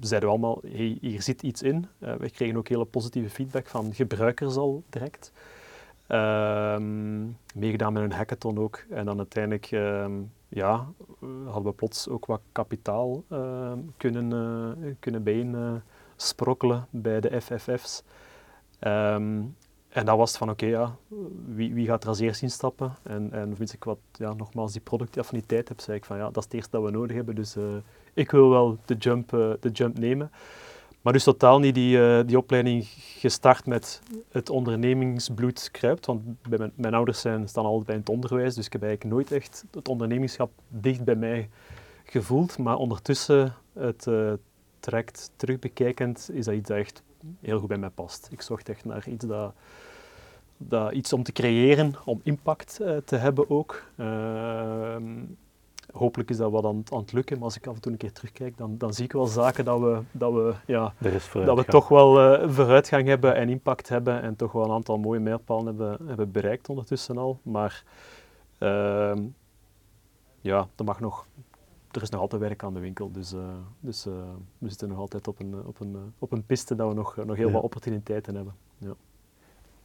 zeiden 0.00 0.28
we 0.28 0.34
allemaal, 0.34 0.58
hey, 0.62 0.98
hier 1.00 1.22
zit 1.22 1.42
iets 1.42 1.62
in. 1.62 1.86
Uh, 1.98 2.14
we 2.14 2.30
kregen 2.30 2.56
ook 2.56 2.68
hele 2.68 2.84
positieve 2.84 3.30
feedback 3.30 3.66
van 3.66 3.94
gebruikers 3.94 4.56
al 4.56 4.82
direct. 4.90 5.32
Um, 6.08 7.38
meegedaan 7.54 7.92
met 7.92 8.02
een 8.02 8.12
hackathon 8.12 8.58
ook. 8.58 8.84
En 8.90 9.04
dan 9.04 9.18
uiteindelijk 9.18 9.70
um, 9.70 10.32
ja, 10.54 10.86
hadden 11.44 11.64
we 11.64 11.72
plots 11.72 12.08
ook 12.08 12.26
wat 12.26 12.40
kapitaal 12.52 13.24
kunnen, 13.96 14.30
uh, 14.80 14.94
kunnen 15.00 15.22
bijeen 15.22 15.82
sprokkelen 16.16 16.86
bij 16.90 17.20
de 17.20 17.40
FFF's. 17.40 18.02
Um, 18.80 19.54
en 19.94 20.04
dat 20.04 20.16
was 20.16 20.36
van, 20.36 20.50
oké, 20.50 20.66
ja, 20.66 20.96
wie, 21.46 21.74
wie, 21.74 21.86
gaat 21.86 22.02
er 22.02 22.08
als 22.08 22.20
eerst 22.20 22.42
instappen? 22.42 22.94
En, 23.02 23.32
en 23.32 23.56
vind 23.56 23.72
ik 23.72 23.84
wat, 23.84 23.98
ja, 24.12 24.32
nogmaals, 24.32 24.72
die 24.72 24.80
productaffiniteit 24.80 25.68
heb, 25.68 25.80
zei 25.80 25.96
ik 25.96 26.04
van, 26.04 26.16
ja, 26.16 26.24
dat 26.24 26.36
is 26.36 26.44
het 26.44 26.54
eerste 26.54 26.70
dat 26.70 26.82
we 26.84 26.90
nodig 26.90 27.16
hebben, 27.16 27.34
dus 27.34 27.56
uh, 27.56 27.64
ik 28.14 28.30
wil 28.30 28.50
wel 28.50 28.78
de 28.84 28.94
jump, 28.94 29.32
uh, 29.32 29.52
de 29.60 29.70
jump 29.70 29.98
nemen. 29.98 30.30
Maar 31.04 31.12
dus 31.12 31.24
totaal 31.24 31.58
niet 31.58 31.74
die, 31.74 31.98
uh, 31.98 32.20
die 32.26 32.38
opleiding 32.38 32.84
gestart 33.18 33.66
met 33.66 34.02
het 34.30 34.50
ondernemingsbloed 34.50 35.68
kruipt, 35.70 36.06
want 36.06 36.42
bij 36.48 36.70
mijn, 36.74 36.94
ouders 36.94 37.20
zijn, 37.20 37.48
staan 37.48 37.64
altijd 37.64 37.86
bij 37.86 37.96
het 37.96 38.08
onderwijs, 38.08 38.54
dus 38.54 38.66
ik 38.66 38.72
heb 38.72 38.82
eigenlijk 38.82 39.14
nooit 39.14 39.32
echt 39.32 39.64
het 39.70 39.88
ondernemingschap 39.88 40.50
dicht 40.68 41.04
bij 41.04 41.14
mij 41.14 41.48
gevoeld, 42.04 42.58
maar 42.58 42.76
ondertussen 42.76 43.54
het 43.72 44.08
traject 44.80 45.30
terugbekijkend, 45.36 46.30
is 46.32 46.44
dat 46.44 46.54
iets 46.54 46.68
dat 46.68 46.78
echt 46.78 47.02
heel 47.40 47.58
goed 47.58 47.68
bij 47.68 47.78
mij 47.78 47.90
past. 47.90 48.28
Ik 48.30 48.42
zocht 48.42 48.68
echt 48.68 48.84
naar 48.84 49.08
iets 49.08 49.26
dat, 49.26 49.54
dat 50.56 50.92
iets 50.92 51.12
om 51.12 51.22
te 51.22 51.32
creëren, 51.32 51.94
om 52.04 52.20
impact 52.22 52.78
uh, 52.80 52.96
te 52.96 53.16
hebben 53.16 53.50
ook. 53.50 53.84
Hopelijk 55.94 56.30
is 56.30 56.36
dat 56.36 56.50
wat 56.50 56.64
aan, 56.64 56.82
aan, 56.92 57.00
het 57.00 57.12
lukken, 57.12 57.36
maar 57.36 57.44
als 57.44 57.56
ik 57.56 57.66
af 57.66 57.74
en 57.74 57.80
toe 57.80 57.92
een 57.92 57.98
keer 57.98 58.12
terugkijk, 58.12 58.56
dan, 58.56 58.78
dan 58.78 58.94
zie 58.94 59.04
ik 59.04 59.12
wel 59.12 59.26
zaken 59.26 59.64
dat 59.64 59.80
we, 59.80 60.00
dat 60.12 60.32
we, 60.32 60.54
ja, 60.66 60.94
dat 61.44 61.56
we 61.56 61.64
toch 61.64 61.88
wel 61.88 62.42
uh, 62.42 62.48
vooruitgang 62.50 63.06
hebben 63.06 63.34
en 63.34 63.48
impact 63.48 63.88
hebben 63.88 64.22
en 64.22 64.36
toch 64.36 64.52
wel 64.52 64.64
een 64.64 64.70
aantal 64.70 64.98
mooie 64.98 65.20
mijlpalen 65.20 65.66
hebben, 65.66 66.06
hebben 66.06 66.30
bereikt 66.30 66.68
ondertussen 66.68 67.18
al. 67.18 67.38
Maar 67.42 67.84
ehm, 68.58 69.22
ja, 70.40 70.68
er 70.76 70.84
mag 70.84 71.00
nog 71.00 71.26
er 71.96 72.02
is 72.02 72.10
nog 72.10 72.20
altijd 72.20 72.42
werk 72.42 72.62
aan 72.62 72.74
de 72.74 72.80
winkel. 72.80 73.10
Dus, 73.12 73.32
uh, 73.32 73.40
dus 73.80 74.06
uh, 74.06 74.12
we 74.58 74.68
zitten 74.68 74.88
nog 74.88 74.98
altijd 74.98 75.28
op 75.28 75.40
een, 75.40 75.54
op 75.66 75.80
een, 75.80 75.96
op 76.18 76.32
een 76.32 76.44
piste 76.46 76.74
dat 76.74 76.88
we 76.88 76.94
nog, 76.94 77.16
nog 77.16 77.36
heel 77.36 77.46
ja. 77.46 77.52
wat 77.52 77.62
opportuniteiten 77.62 78.34
hebben. 78.34 78.54
Ja. 78.78 78.94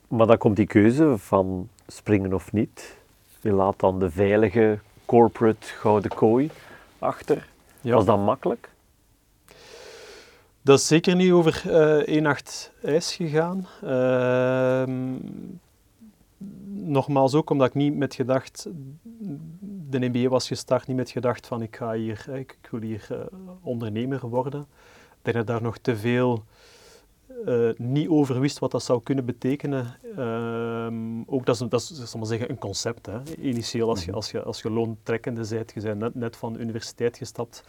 Maar 0.07 0.27
dan 0.27 0.37
komt 0.37 0.55
die 0.55 0.67
keuze 0.67 1.17
van 1.17 1.69
springen 1.87 2.33
of 2.33 2.51
niet. 2.51 2.97
Je 3.41 3.51
laat 3.51 3.79
dan 3.79 3.99
de 3.99 4.11
veilige 4.11 4.79
corporate 5.09 5.67
gouden 5.67 6.09
kooi 6.11 6.49
achter. 6.99 7.47
Ja. 7.81 7.93
Was 7.95 8.05
dat 8.05 8.19
makkelijk? 8.19 8.69
Dat 10.61 10.79
is 10.79 10.87
zeker 10.87 11.15
niet 11.15 11.31
over 11.31 11.63
uh, 11.67 11.95
één 11.95 12.23
nacht 12.23 12.71
ijs 12.83 13.15
gegaan. 13.15 13.67
Ehm, 13.83 15.15
nogmaals 16.67 17.33
ook 17.33 17.49
omdat 17.49 17.67
ik 17.67 17.73
niet 17.73 17.95
met 17.95 18.15
gedacht, 18.15 18.67
de 19.89 19.99
MBA 19.99 20.27
was 20.27 20.47
gestart, 20.47 20.87
niet 20.87 20.97
met 20.97 21.09
gedacht 21.09 21.47
van 21.47 21.61
ik 21.61 21.75
ga 21.75 21.93
hier, 21.93 22.25
ik, 22.33 22.57
ik 22.61 22.69
wil 22.71 22.81
hier 22.81 23.07
uh, 23.11 23.17
ondernemer 23.61 24.27
worden. 24.27 24.67
Ik 25.09 25.17
denk 25.21 25.37
dat 25.37 25.47
daar 25.47 25.61
nog 25.61 25.77
te 25.77 25.97
veel 25.97 26.43
uh, 27.45 27.69
niet 27.77 28.09
over 28.09 28.39
wist 28.39 28.59
wat 28.59 28.71
dat 28.71 28.83
zou 28.83 29.01
kunnen 29.03 29.25
betekenen. 29.25 29.97
Uh, 30.17 30.87
ook 31.25 31.45
dat 31.45 31.61
is, 31.61 31.67
dat 31.69 31.81
is 31.81 32.09
zal 32.09 32.19
maar 32.19 32.29
zeggen, 32.29 32.49
een 32.49 32.57
concept. 32.57 33.05
Hè. 33.05 33.19
Initieel, 33.41 33.89
als 33.89 33.99
je, 33.99 34.07
mhm. 34.07 34.15
als 34.15 34.31
je, 34.31 34.43
als 34.43 34.61
je 34.61 34.71
loontrekkende 34.71 35.47
bent, 35.49 35.71
je 35.73 35.81
bent 35.81 35.99
net, 35.99 36.15
net 36.15 36.35
van 36.35 36.53
de 36.53 36.59
universiteit 36.59 37.17
gestapt, 37.17 37.63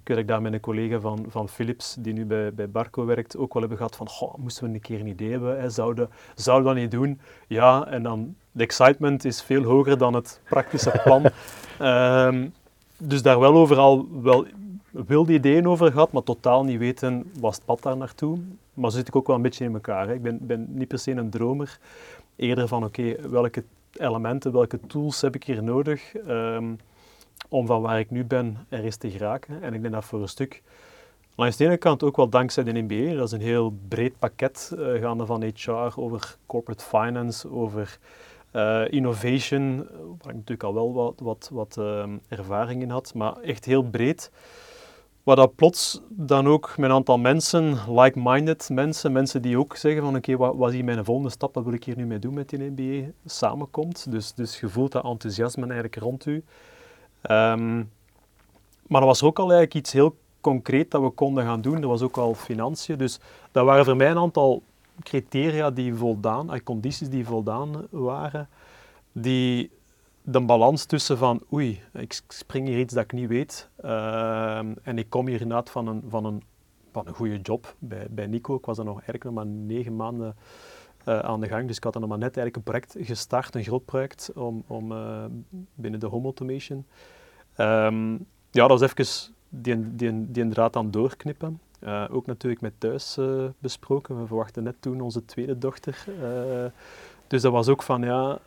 ik 0.00 0.08
weet 0.08 0.18
ik 0.18 0.28
daar 0.28 0.42
met 0.42 0.52
een 0.52 0.60
collega 0.60 1.00
van, 1.00 1.24
van 1.28 1.48
Philips, 1.48 1.96
die 1.98 2.12
nu 2.12 2.24
bij, 2.24 2.54
bij 2.54 2.70
Barco 2.70 3.04
werkt, 3.04 3.36
ook 3.36 3.52
wel 3.52 3.62
hebben 3.62 3.78
gehad 3.78 3.96
van, 3.96 4.08
goh, 4.08 4.36
moesten 4.36 4.64
we 4.64 4.74
een 4.74 4.80
keer 4.80 5.00
een 5.00 5.06
idee 5.06 5.30
hebben, 5.30 5.60
hè, 5.60 5.70
zouden, 5.70 6.08
zouden 6.34 6.68
we 6.68 6.74
dat 6.74 6.82
niet 6.82 7.00
doen? 7.00 7.20
Ja, 7.46 7.86
en 7.86 8.02
dan, 8.02 8.34
de 8.52 8.62
excitement 8.62 9.24
is 9.24 9.42
veel 9.42 9.62
hoger 9.62 9.98
dan 9.98 10.14
het 10.14 10.40
praktische 10.44 11.00
plan. 11.04 11.24
um, 11.82 12.54
dus 12.98 13.22
daar 13.22 13.40
wel 13.40 13.54
overal 13.54 14.06
wel 14.22 14.46
wilde 14.90 15.32
ideeën 15.32 15.68
over 15.68 15.92
gehad, 15.92 16.12
maar 16.12 16.22
totaal 16.22 16.64
niet 16.64 16.78
weten, 16.78 17.30
was 17.40 17.56
het 17.56 17.64
pad 17.64 17.82
daar 17.82 17.96
naartoe? 17.96 18.38
Maar 18.76 18.90
zo 18.90 18.96
zit 18.96 19.08
ik 19.08 19.16
ook 19.16 19.26
wel 19.26 19.36
een 19.36 19.42
beetje 19.42 19.64
in 19.64 19.74
elkaar. 19.74 20.06
Hè. 20.06 20.14
Ik 20.14 20.22
ben, 20.22 20.38
ben 20.40 20.66
niet 20.68 20.88
per 20.88 20.98
se 20.98 21.10
een 21.10 21.30
dromer, 21.30 21.78
eerder 22.36 22.68
van, 22.68 22.84
oké, 22.84 23.28
welke 23.28 23.64
elementen, 23.92 24.52
welke 24.52 24.80
tools 24.86 25.20
heb 25.20 25.34
ik 25.34 25.44
hier 25.44 25.62
nodig? 25.62 26.14
Um, 26.28 26.78
om 27.48 27.66
van 27.66 27.82
waar 27.82 27.98
ik 27.98 28.10
nu 28.10 28.24
ben 28.24 28.66
er 28.68 28.84
eens 28.84 28.96
te 28.96 29.10
geraken. 29.10 29.62
En 29.62 29.74
ik 29.74 29.82
denk 29.82 29.94
dat 29.94 30.04
voor 30.04 30.20
een 30.20 30.28
stuk, 30.28 30.62
langs 31.34 31.56
de 31.56 31.64
ene 31.64 31.76
kant 31.76 32.02
ook 32.02 32.16
wel 32.16 32.28
dankzij 32.28 32.64
de 32.64 32.82
MBA, 32.82 33.14
dat 33.14 33.26
is 33.26 33.32
een 33.32 33.40
heel 33.40 33.74
breed 33.88 34.18
pakket 34.18 34.72
uh, 34.78 35.00
gaande 35.00 35.26
van 35.26 35.52
HR 35.54 36.00
over 36.00 36.36
corporate 36.46 36.84
finance, 36.84 37.50
over 37.50 37.98
uh, 38.52 38.84
innovation, 38.88 39.76
waar 40.22 40.32
ik 40.32 40.34
natuurlijk 40.34 40.62
al 40.62 40.74
wel 40.74 40.92
wat, 40.92 41.20
wat, 41.20 41.50
wat 41.52 41.76
uh, 41.78 42.04
ervaring 42.28 42.82
in 42.82 42.90
had, 42.90 43.14
maar 43.14 43.36
echt 43.40 43.64
heel 43.64 43.82
breed. 43.82 44.30
Waar 45.26 45.36
dat 45.36 45.54
plots 45.54 46.00
dan 46.08 46.46
ook 46.46 46.74
met 46.76 46.90
een 46.90 46.96
aantal 46.96 47.18
mensen, 47.18 47.78
like-minded 47.88 48.68
mensen, 48.72 49.12
mensen 49.12 49.42
die 49.42 49.58
ook 49.58 49.76
zeggen 49.76 50.02
van 50.02 50.16
oké, 50.16 50.36
wat, 50.36 50.68
is 50.68 50.74
hier 50.74 50.84
mijn 50.84 51.04
volgende 51.04 51.30
stap, 51.30 51.54
wat 51.54 51.64
wil 51.64 51.72
ik 51.72 51.84
hier 51.84 51.96
nu 51.96 52.06
mee 52.06 52.18
doen 52.18 52.34
met 52.34 52.48
die 52.48 52.70
MBA, 52.70 53.10
samenkomt. 53.24 54.10
Dus, 54.10 54.34
dus 54.34 54.60
je 54.60 54.68
voelt 54.68 54.92
dat 54.92 55.04
enthousiasme 55.04 55.62
eigenlijk 55.62 55.96
rond 55.96 56.26
u. 56.26 56.34
Um, 57.30 57.90
maar 58.86 59.00
er 59.00 59.06
was 59.06 59.22
ook 59.22 59.38
al 59.38 59.44
eigenlijk 59.44 59.74
iets 59.74 59.92
heel 59.92 60.16
concreet 60.40 60.90
dat 60.90 61.02
we 61.02 61.10
konden 61.10 61.44
gaan 61.44 61.60
doen. 61.60 61.82
Er 61.82 61.88
was 61.88 62.02
ook 62.02 62.16
al 62.16 62.34
financiën. 62.34 62.98
Dus 62.98 63.18
dat 63.50 63.64
waren 63.64 63.84
voor 63.84 63.96
mij 63.96 64.10
een 64.10 64.18
aantal 64.18 64.62
criteria 65.02 65.70
die 65.70 65.94
voldaan, 65.94 66.52
eh, 66.52 66.60
condities 66.64 67.08
die 67.08 67.26
voldaan 67.26 67.86
waren, 67.90 68.48
die 69.12 69.70
de 70.28 70.40
balans 70.40 70.84
tussen 70.84 71.18
van 71.18 71.42
oei, 71.52 71.80
ik 71.92 72.20
spring 72.28 72.68
hier 72.68 72.78
iets 72.78 72.94
dat 72.94 73.04
ik 73.04 73.12
niet 73.12 73.28
weet 73.28 73.70
uh, 73.84 74.58
en 74.58 74.98
ik 74.98 75.10
kom 75.10 75.26
hier 75.26 75.40
inderdaad 75.40 75.70
van 75.70 75.86
een, 75.86 76.02
van 76.08 76.24
een, 76.24 76.42
van 76.92 77.06
een 77.06 77.14
goede 77.14 77.40
job 77.40 77.74
bij, 77.78 78.06
bij 78.10 78.26
Nico. 78.26 78.56
Ik 78.56 78.64
was 78.64 78.78
er 78.78 78.84
nog 78.84 78.94
eigenlijk 78.94 79.24
nog 79.24 79.34
maar 79.34 79.46
negen 79.46 79.96
maanden 79.96 80.36
uh, 81.08 81.18
aan 81.18 81.40
de 81.40 81.48
gang, 81.48 81.66
dus 81.66 81.76
ik 81.76 81.84
had 81.84 81.92
dan 81.92 82.02
nog 82.02 82.10
maar 82.10 82.20
net 82.20 82.36
eigenlijk 82.36 82.56
een 82.56 82.72
project 82.72 83.08
gestart, 83.08 83.54
een 83.54 83.64
groot 83.64 83.84
project 83.84 84.32
om, 84.34 84.64
om 84.66 84.92
uh, 84.92 85.24
binnen 85.74 86.00
de 86.00 86.06
home 86.06 86.24
automation. 86.24 86.86
Um, 87.56 88.26
ja, 88.50 88.66
dat 88.66 88.80
was 88.80 88.90
even 88.90 89.34
die, 89.48 89.96
die, 89.96 90.30
die 90.30 90.48
draad 90.48 90.76
aan 90.76 90.90
doorknippen. 90.90 91.60
Uh, 91.80 92.04
ook 92.10 92.26
natuurlijk 92.26 92.62
met 92.62 92.72
thuis 92.78 93.18
besproken. 93.58 94.20
We 94.20 94.26
verwachten 94.26 94.62
net 94.62 94.76
toen 94.80 95.00
onze 95.00 95.24
tweede 95.24 95.58
dochter. 95.58 96.04
Dus 97.26 97.42
dat 97.42 97.52
was 97.52 97.68
ook 97.68 97.82
van, 97.82 98.02
ja, 98.02 98.38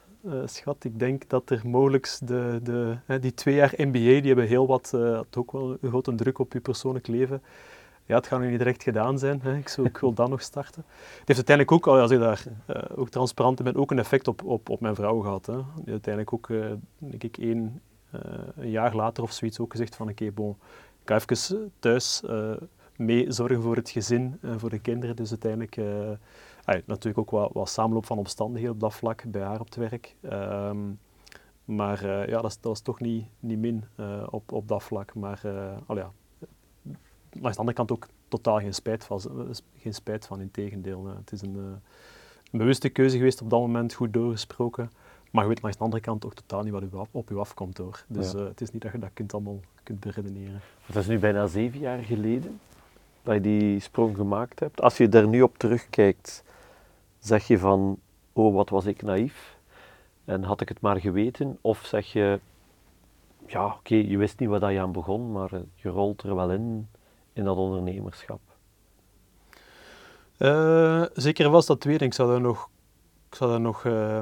schat, 0.46 0.84
ik 0.84 1.00
denk 1.00 1.30
dat 1.30 1.50
er 1.50 1.62
mogelijk 1.64 2.18
de, 2.24 2.60
de, 2.64 3.20
die 3.20 3.34
twee 3.34 3.56
jaar 3.56 3.74
MBA, 3.78 3.92
die 3.92 4.26
hebben 4.26 4.48
heel 4.48 4.68
wat, 4.68 4.94
ook 5.38 5.52
wel 5.52 5.78
grote 5.82 6.16
druk 6.16 6.40
op 6.40 6.54
je 6.54 6.60
persoonlijk 6.60 7.08
leven. 7.08 7.42
Ja, 8.06 8.16
het 8.16 8.28
gaat 8.28 8.40
nu 8.40 8.50
niet 8.50 8.58
direct 8.58 8.84
gedaan 8.84 9.20
zijn. 9.20 9.42
Hè. 9.42 9.58
Ik, 9.58 9.68
zou, 9.68 9.88
ik 9.88 9.98
wil 9.98 10.14
dan 10.14 10.30
nog 10.36 10.42
starten. 10.42 10.84
Het 10.96 11.28
heeft 11.28 11.50
uiteindelijk 11.50 11.72
ook, 11.72 11.88
als 11.88 12.12
ik 12.12 12.20
daar 12.20 12.44
ook 12.96 13.10
transparant 13.10 13.64
ben, 13.64 13.76
ook 13.76 13.92
een 13.92 14.00
effect 14.00 14.28
op, 14.28 14.44
op, 14.44 14.70
op 14.70 14.80
mijn 14.80 14.96
vrouw 14.96 15.20
gehad. 15.20 15.46
Hè. 15.46 15.58
Die 15.76 15.92
uiteindelijk 15.92 16.34
ook, 16.34 16.48
denk 16.98 17.24
ik, 17.24 17.38
één, 17.38 17.82
uh, 18.16 18.22
een 18.56 18.70
jaar 18.70 18.96
later 18.96 19.24
of 19.24 19.32
zoiets 19.32 19.60
ook 19.60 19.72
gezegd 19.72 19.96
van 19.96 20.10
oké, 20.10 20.32
bon, 20.32 20.56
ik 21.02 21.10
ga 21.10 21.16
even 21.16 21.72
thuis 21.80 22.22
uh, 22.26 22.52
mee 22.96 23.32
zorgen 23.32 23.62
voor 23.62 23.76
het 23.76 23.90
gezin 23.90 24.38
en 24.42 24.60
voor 24.60 24.70
de 24.70 24.80
kinderen. 24.80 25.16
Dus 25.16 25.30
uiteindelijk 25.30 25.78
natuurlijk 26.86 27.18
ook 27.18 27.30
wat, 27.32 27.50
wat 27.54 27.70
samenloop 27.70 28.06
van 28.06 28.18
omstandigheden 28.18 28.74
op 28.74 28.80
dat 28.80 28.94
vlak 28.94 29.24
bij 29.28 29.42
haar 29.42 29.60
op 29.60 29.66
het 29.66 29.76
werk. 29.76 30.16
Um, 30.22 31.00
maar 31.66 32.06
ja, 32.30 32.42
dat, 32.42 32.42
dat 32.42 32.58
was 32.62 32.80
toch 32.82 33.00
niet, 33.00 33.26
niet 33.40 33.60
min 33.60 33.84
op, 34.30 34.52
op 34.52 34.68
dat 34.68 34.84
vlak. 34.84 35.16
Maar 35.16 35.42
al 35.86 35.96
ja, 35.96 36.12
langs 37.32 37.54
de 37.54 37.60
andere 37.60 37.74
kant 37.74 37.92
ook 37.92 38.08
totaal 38.28 38.60
geen 38.60 38.74
spijt 38.74 39.04
van, 39.04 39.22
geen 39.78 39.94
spijt 39.94 40.26
van 40.26 40.42
in 40.42 40.52
tegendeel. 40.52 41.08
het 41.08 41.32
is 41.32 41.42
een, 41.42 41.56
een 42.52 42.60
bewuste 42.60 42.90
keuze 42.90 43.18
geweest 43.18 43.42
op 43.42 43.50
dat 43.50 43.60
moment, 43.60 43.94
goed 43.94 44.14
doorgesproken. 44.14 44.92
Maar 45.32 45.44
je 45.44 45.50
weet 45.50 45.62
langs 45.62 45.78
de 45.78 45.84
andere 45.84 46.02
kant 46.02 46.22
toch 46.22 46.34
totaal 46.34 46.64
niet 46.64 46.74
wat 46.74 46.84
u 46.84 46.90
op 47.12 47.32
u 47.32 47.38
afkomt 47.38 47.78
hoor. 47.78 48.06
Dus 48.08 48.32
ja. 48.32 48.40
het 48.40 48.62
is 48.62 48.72
niet 48.72 48.82
dat 48.82 48.92
je 48.92 49.00
dat 49.00 49.10
kunt 49.14 49.34
allemaal 49.34 49.60
kunt 49.84 50.00
beredeneren. 50.00 50.62
Het 50.86 50.96
is 50.96 51.08
nu 51.08 51.20
bijna 51.20 51.48
zeven 51.48 51.80
jaar 51.80 52.04
geleden 52.04 52.60
dat 53.24 53.34
je 53.34 53.42
die 53.42 53.80
sprong 53.80 54.16
gemaakt 54.16 54.60
hebt. 54.60 54.82
Als 54.82 54.98
je 54.98 55.10
er 55.10 55.28
nu 55.28 55.42
op 55.42 55.58
terugkijkt, 55.58 56.44
zeg 57.20 57.48
je 57.48 57.60
van, 57.60 58.00
oh 58.34 58.54
wat 58.56 58.70
was 58.70 58.86
ik 58.86 59.02
naïef 59.02 59.58
en 60.26 60.44
had 60.44 60.62
ik 60.62 60.70
het 60.70 60.82
maar 60.82 61.00
geweten? 61.00 61.58
Of 61.62 61.86
zeg 61.86 62.12
je, 62.12 62.40
ja 63.46 63.66
oké, 63.66 63.96
je 63.96 64.18
wist 64.18 64.40
niet 64.40 64.50
waar 64.50 64.72
je 64.72 64.80
aan 64.80 64.92
begon, 64.92 65.32
maar 65.32 65.52
je 65.76 65.90
rolt 65.90 66.22
er 66.24 66.36
wel 66.36 66.52
in, 66.52 66.90
in 67.34 67.44
dat 67.44 67.58
ondernemerschap. 67.58 68.40
Uh, 70.38 71.06
zeker 71.14 71.50
was 71.50 71.66
dat 71.66 71.80
tweede. 71.80 72.06
Ik 72.06 72.14
zou 72.14 72.30
daar 72.30 72.42
nog, 72.42 72.70
ik 73.30 73.36
zou 73.36 73.60
nog 73.60 73.84
uh, 73.84 74.22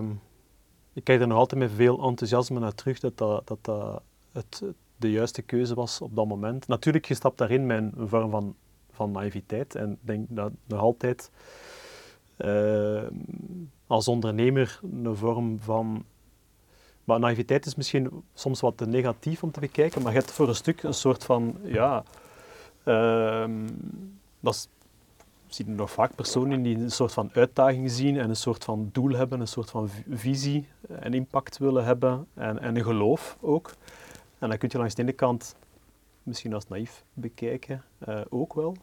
ik 0.98 1.04
kijk 1.04 1.22
er 1.22 1.28
nog 1.28 1.38
altijd 1.38 1.62
met 1.62 1.72
veel 1.72 2.04
enthousiasme 2.04 2.60
naar 2.60 2.74
terug 2.74 3.00
dat 3.00 3.18
dat, 3.18 3.58
dat, 3.62 4.02
het, 4.32 4.64
de 4.96 5.12
juiste 5.12 5.42
keuze 5.42 5.76
was 5.76 6.02
op 6.02 6.16
dat 6.16 6.28
moment. 6.28 6.68
Natuurlijk, 6.68 7.06
je 7.06 7.14
stapt 7.14 7.38
daarin 7.38 7.66
met 7.66 7.84
een 7.96 8.08
vorm 8.10 8.30
van, 8.30 8.56
van 8.92 9.12
naïviteit 9.12 9.76
en 9.76 9.98
denk 10.02 10.26
dat 10.30 10.52
nog 10.66 10.80
altijd 10.80 11.32
uh, 12.38 13.02
als 13.88 14.08
ondernemer 14.08 14.80
een 15.04 15.16
vorm 15.16 15.60
van. 15.60 16.06
Maar 17.04 17.20
naïviteit 17.20 17.66
is 17.66 17.76
misschien 17.76 18.24
soms 18.34 18.60
wat 18.60 18.78
te 18.78 18.86
negatief 18.86 19.44
om 19.44 19.52
te 19.52 19.60
bekijken, 19.60 20.02
maar 20.02 20.12
je 20.12 20.18
hebt 20.18 20.32
voor 20.32 20.48
een 20.48 20.56
stuk 20.56 20.84
een 20.84 20.94
soort 20.94 21.24
van. 21.24 21.58
Ja, 21.64 22.04
uh, 22.86 23.46
dat 24.40 24.54
is 24.54 24.68
zien 25.48 25.76
nog 25.76 25.92
vaak 25.92 26.16
personen 26.16 26.62
die 26.62 26.78
een 26.78 26.92
soort 26.92 27.14
van 27.14 27.30
uitdaging 27.34 27.92
zien 27.92 28.18
en 28.18 28.30
een 28.30 28.36
soort 28.36 28.64
van 28.64 28.90
doel 28.92 29.12
hebben, 29.12 29.40
een 29.40 29.48
soort 29.48 29.70
van 29.70 29.90
visie 30.10 30.68
en 30.88 31.14
impact 31.14 31.58
willen 31.58 31.86
hebben 31.86 32.28
en, 32.34 32.60
en 32.60 32.76
een 32.76 32.84
geloof 32.84 33.38
ook. 33.42 33.74
En 34.40 34.50
dan 34.50 34.58
kun 34.58 34.70
je 34.72 34.78
langs 34.78 34.96
de 34.96 35.02
ene 35.02 35.12
kant 35.12 35.56
misschien 36.24 36.54
als 36.54 36.68
naïef 36.68 37.04
bekijken, 37.14 37.84
uh, 38.08 38.22
ook 38.30 38.54
wel. 38.54 38.76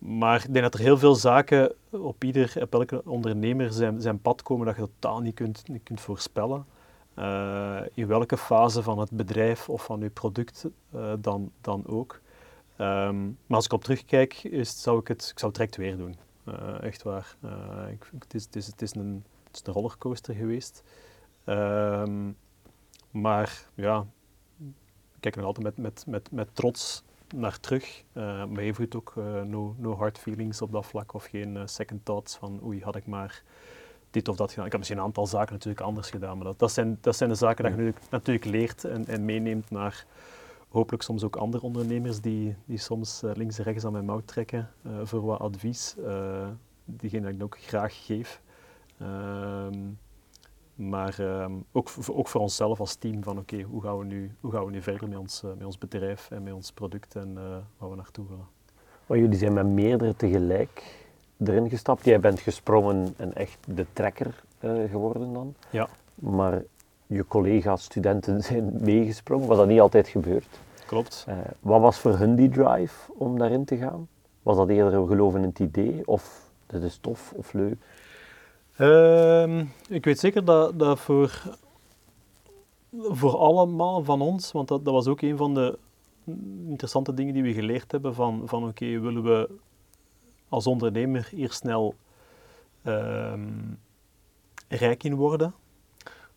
Maar 0.00 0.44
ik 0.44 0.52
denk 0.52 0.64
dat 0.64 0.74
er 0.74 0.80
heel 0.80 0.98
veel 0.98 1.14
zaken 1.14 1.74
op 1.90 2.24
ieder, 2.24 2.52
op 2.60 2.74
elke 2.74 3.02
ondernemer 3.04 3.72
zijn, 3.72 4.00
zijn 4.00 4.20
pad 4.20 4.42
komen 4.42 4.66
dat 4.66 4.76
je 4.76 4.82
totaal 4.82 5.20
niet 5.20 5.34
kunt, 5.34 5.62
kunt 5.82 6.00
voorspellen. 6.00 6.66
Uh, 7.18 7.80
in 7.94 8.06
welke 8.06 8.36
fase 8.36 8.82
van 8.82 8.98
het 8.98 9.10
bedrijf 9.10 9.68
of 9.68 9.84
van 9.84 10.00
je 10.00 10.10
product 10.10 10.66
uh, 10.94 11.12
dan, 11.18 11.52
dan 11.60 11.86
ook. 11.86 12.20
Um, 12.78 13.38
maar 13.46 13.56
als 13.56 13.64
ik 13.64 13.72
op 13.72 13.84
terugkijk, 13.84 14.42
is, 14.42 14.82
zou 14.82 15.00
ik, 15.00 15.08
het, 15.08 15.28
ik 15.32 15.38
zou 15.38 15.52
het 15.52 15.54
direct 15.54 15.76
weer 15.76 15.96
doen. 15.96 16.16
Uh, 16.48 16.82
echt 16.82 17.02
waar. 17.02 17.36
Ik, 17.90 18.10
het, 18.18 18.34
is, 18.34 18.44
het, 18.44 18.56
is, 18.56 18.66
het, 18.66 18.82
is 18.82 18.94
een, 18.94 19.24
het 19.44 19.56
is 19.56 19.62
een 19.66 19.72
rollercoaster 19.72 20.34
geweest. 20.34 20.82
Um, 21.46 22.36
maar 23.10 23.68
ja, 23.74 24.06
ik 25.14 25.20
kijk 25.20 25.36
er 25.36 25.44
altijd 25.44 25.64
met, 25.64 25.76
met, 25.76 26.04
met, 26.06 26.30
met 26.30 26.48
trots 26.52 27.02
naar 27.34 27.60
terug. 27.60 28.04
Uh, 28.12 28.44
maar 28.44 28.62
even 28.62 28.88
ook 28.96 29.12
no, 29.44 29.74
no 29.78 29.96
hard 29.96 30.18
feelings 30.18 30.62
op 30.62 30.72
dat 30.72 30.86
vlak 30.86 31.12
of 31.14 31.24
geen 31.24 31.58
second 31.64 32.04
thoughts 32.04 32.36
van 32.36 32.60
oei, 32.64 32.82
had 32.82 32.96
ik 32.96 33.06
maar 33.06 33.42
dit 34.10 34.28
of 34.28 34.36
dat 34.36 34.50
gedaan. 34.50 34.64
Ik 34.64 34.70
heb 34.70 34.80
misschien 34.80 35.00
een 35.00 35.06
aantal 35.06 35.26
zaken 35.26 35.52
natuurlijk 35.52 35.80
anders 35.80 36.10
gedaan, 36.10 36.36
maar 36.36 36.46
dat, 36.46 36.58
dat, 36.58 36.72
zijn, 36.72 36.98
dat 37.00 37.16
zijn 37.16 37.30
de 37.30 37.34
zaken 37.34 37.76
die 37.76 37.84
je 37.84 37.94
natuurlijk, 38.10 38.44
leert 38.44 38.84
en, 38.84 39.06
en 39.06 39.24
meeneemt 39.24 39.70
naar 39.70 40.06
hopelijk 40.68 41.02
soms 41.02 41.24
ook 41.24 41.36
andere 41.36 41.62
ondernemers 41.62 42.20
die, 42.20 42.56
die 42.64 42.78
soms 42.78 43.20
links 43.34 43.58
en 43.58 43.64
rechts 43.64 43.84
aan 43.84 43.92
mijn 43.92 44.04
mouw 44.04 44.22
trekken 44.24 44.70
voor 45.02 45.20
wat 45.20 45.38
advies. 45.38 45.96
Diegene 46.84 47.22
dat 47.22 47.34
ik 47.34 47.42
ook 47.42 47.58
graag 47.58 48.06
geef. 48.06 48.40
Ehm, 48.98 49.78
maar 50.88 51.18
um, 51.20 51.64
ook, 51.72 51.90
ook 52.10 52.28
voor 52.28 52.40
onszelf 52.40 52.80
als 52.80 52.94
team 52.94 53.22
van 53.22 53.38
oké, 53.38 53.54
okay, 53.54 53.66
hoe, 53.66 53.82
gaan 53.82 53.98
we 53.98 54.04
nu, 54.04 54.34
hoe 54.40 54.52
gaan 54.52 54.64
we 54.64 54.70
nu 54.70 54.82
verder 54.82 55.08
met 55.08 55.18
ons, 55.18 55.42
met 55.58 55.66
ons 55.66 55.78
bedrijf 55.78 56.30
en 56.30 56.42
met 56.42 56.52
ons 56.52 56.72
product 56.72 57.16
en 57.16 57.34
waar 57.78 57.90
we 57.90 57.96
naartoe 57.96 58.26
willen. 58.28 58.46
Maar 59.06 59.18
jullie 59.18 59.38
zijn 59.38 59.52
met 59.52 59.66
meerdere 59.66 60.16
tegelijk 60.16 61.00
erin 61.44 61.68
gestapt. 61.68 62.04
Jij 62.04 62.20
bent 62.20 62.40
gesprongen 62.40 63.14
en 63.16 63.34
echt 63.34 63.58
de 63.66 63.86
trekker 63.92 64.42
eh, 64.58 64.70
geworden 64.90 65.32
dan. 65.32 65.54
Ja. 65.70 65.88
Maar 66.14 66.62
je 67.06 67.26
collega's, 67.26 67.82
studenten 67.82 68.42
zijn 68.50 68.76
meegesprongen, 68.80 69.48
wat 69.48 69.56
dat 69.56 69.66
niet 69.66 69.80
altijd 69.80 70.08
gebeurt. 70.08 70.60
Klopt. 70.86 71.26
Uh, 71.28 71.34
wat 71.60 71.80
was 71.80 71.98
voor 71.98 72.16
hun 72.16 72.34
die 72.34 72.48
drive 72.48 73.12
om 73.12 73.38
daarin 73.38 73.64
te 73.64 73.76
gaan? 73.76 74.08
Was 74.42 74.56
dat 74.56 74.68
eerder 74.68 75.06
geloven 75.06 75.40
in 75.42 75.48
het 75.48 75.58
idee 75.58 76.06
of 76.06 76.52
dit 76.66 76.82
is 76.82 76.98
tof 76.98 77.32
of 77.36 77.52
leuk? 77.52 77.76
Uh, 78.80 79.60
ik 79.88 80.04
weet 80.04 80.18
zeker 80.18 80.44
dat, 80.44 80.78
dat 80.78 81.00
voor, 81.00 81.42
voor 82.92 83.36
allemaal 83.36 84.04
van 84.04 84.20
ons, 84.20 84.52
want 84.52 84.68
dat, 84.68 84.84
dat 84.84 84.94
was 84.94 85.06
ook 85.06 85.20
een 85.20 85.36
van 85.36 85.54
de 85.54 85.78
interessante 86.68 87.14
dingen 87.14 87.34
die 87.34 87.42
we 87.42 87.52
geleerd 87.52 87.92
hebben 87.92 88.14
van, 88.14 88.42
van 88.44 88.68
oké, 88.68 89.00
willen 89.00 89.22
we 89.22 89.48
als 90.48 90.66
ondernemer 90.66 91.28
hier 91.30 91.52
snel 91.52 91.94
um, 92.84 93.78
rijk 94.68 95.04
in 95.04 95.14
worden? 95.14 95.54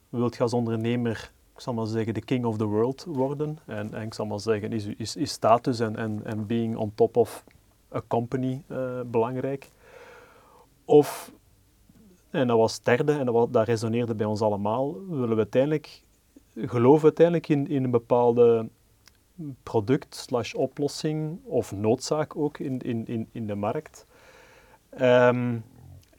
Wilt 0.10 0.36
je 0.36 0.42
als 0.42 0.54
ondernemer, 0.54 1.32
ik 1.56 1.62
zal 1.62 1.74
maar 1.74 1.88
zeggen, 1.88 2.14
de 2.14 2.24
king 2.24 2.46
of 2.46 2.58
the 2.58 2.66
world 2.66 3.06
worden? 3.08 3.58
En, 3.66 3.94
en 3.94 4.02
ik 4.02 4.14
zal 4.14 4.26
maar 4.26 4.40
zeggen, 4.40 4.72
is, 4.72 5.16
is, 5.16 5.32
status 5.32 5.80
en, 5.80 5.96
en, 5.96 6.22
en 6.24 6.46
being 6.46 6.76
on 6.76 6.92
top 6.96 7.18
of 7.18 7.44
a 7.96 8.02
company 8.08 8.64
uh, 8.68 9.02
belangrijk? 9.06 9.70
Of, 10.86 11.32
en 12.34 12.48
dat 12.48 12.58
was 12.58 12.82
derde, 12.82 13.12
en 13.12 13.26
dat, 13.26 13.68
resoneerde 13.68 14.16
bij 14.16 14.26
ons 14.26 14.42
allemaal, 14.42 15.08
willen 15.08 15.30
we 15.30 15.36
uiteindelijk, 15.36 16.02
geloven 16.56 17.04
uiteindelijk 17.04 17.50
in, 17.50 17.68
in 17.68 17.84
een 17.84 17.92
bepaalde 17.92 18.70
product 19.64 20.16
slash 20.16 20.54
oplossing 20.54 21.40
of 21.44 21.72
noodzaak 21.72 22.36
ook 22.36 22.58
in, 22.58 22.80
in, 22.80 23.08
in, 23.08 23.30
in 23.32 23.48
de 23.48 23.56
markt. 23.56 24.06
Um, 25.02 25.64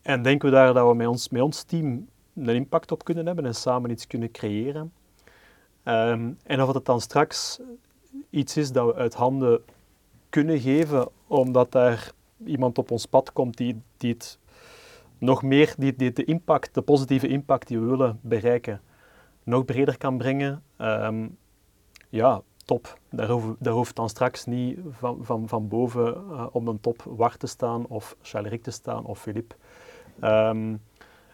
en 0.03 0.23
denken 0.23 0.49
we 0.49 0.55
daar 0.55 0.75
dat 0.75 0.89
we 0.89 0.95
met 0.95 1.07
ons, 1.07 1.29
met 1.29 1.43
ons 1.43 1.63
team 1.63 2.09
een 2.35 2.49
impact 2.49 2.93
op 2.93 3.05
kunnen 3.05 3.27
hebben 3.27 3.47
en 3.47 3.55
samen 3.55 3.91
iets 3.91 4.07
kunnen 4.07 4.31
creëren. 4.31 4.93
Um, 5.85 6.37
en 6.43 6.63
of 6.63 6.75
het 6.75 6.85
dan 6.85 7.01
straks 7.01 7.61
iets 8.31 8.57
is 8.57 8.73
dat 8.73 8.87
we 8.87 8.95
uit 8.95 9.15
handen 9.15 9.63
kunnen 10.29 10.61
geven, 10.61 11.09
omdat 11.27 11.73
daar 11.73 12.13
iemand 12.45 12.79
op 12.79 12.91
ons 12.91 13.07
pad 13.07 13.33
komt 13.33 13.57
die, 13.57 13.81
die 13.97 14.13
het 14.13 14.39
nog 15.19 15.43
meer, 15.43 15.75
die, 15.79 15.97
die 15.97 16.13
de 16.13 16.25
impact, 16.25 16.75
de 16.75 16.83
positieve 16.83 17.29
impact 17.29 17.69
die 17.69 17.79
we 17.79 17.87
willen 17.87 18.19
bereiken, 18.23 18.81
nog 19.43 19.65
breder 19.65 19.99
kan 19.99 20.19
brengen. 20.19 20.63
Um, 20.79 21.37
ja, 22.09 22.43
top. 22.65 22.99
Daar, 23.11 23.29
hoef, 23.29 23.45
daar 23.59 23.73
hoeft 23.73 23.97
dan 23.97 24.09
straks 24.09 24.45
niet 24.45 24.79
van, 24.91 25.19
van, 25.21 25.49
van 25.49 25.69
boven 25.69 26.25
uh, 26.31 26.47
op 26.53 26.67
een 26.67 26.81
top 26.81 27.03
Wart 27.03 27.39
te 27.39 27.47
staan 27.47 27.87
of 27.87 28.17
Charles 28.23 28.61
te 28.63 28.71
staan 28.71 29.05
of 29.05 29.21
Philippe. 29.21 29.55
Um, 30.21 30.81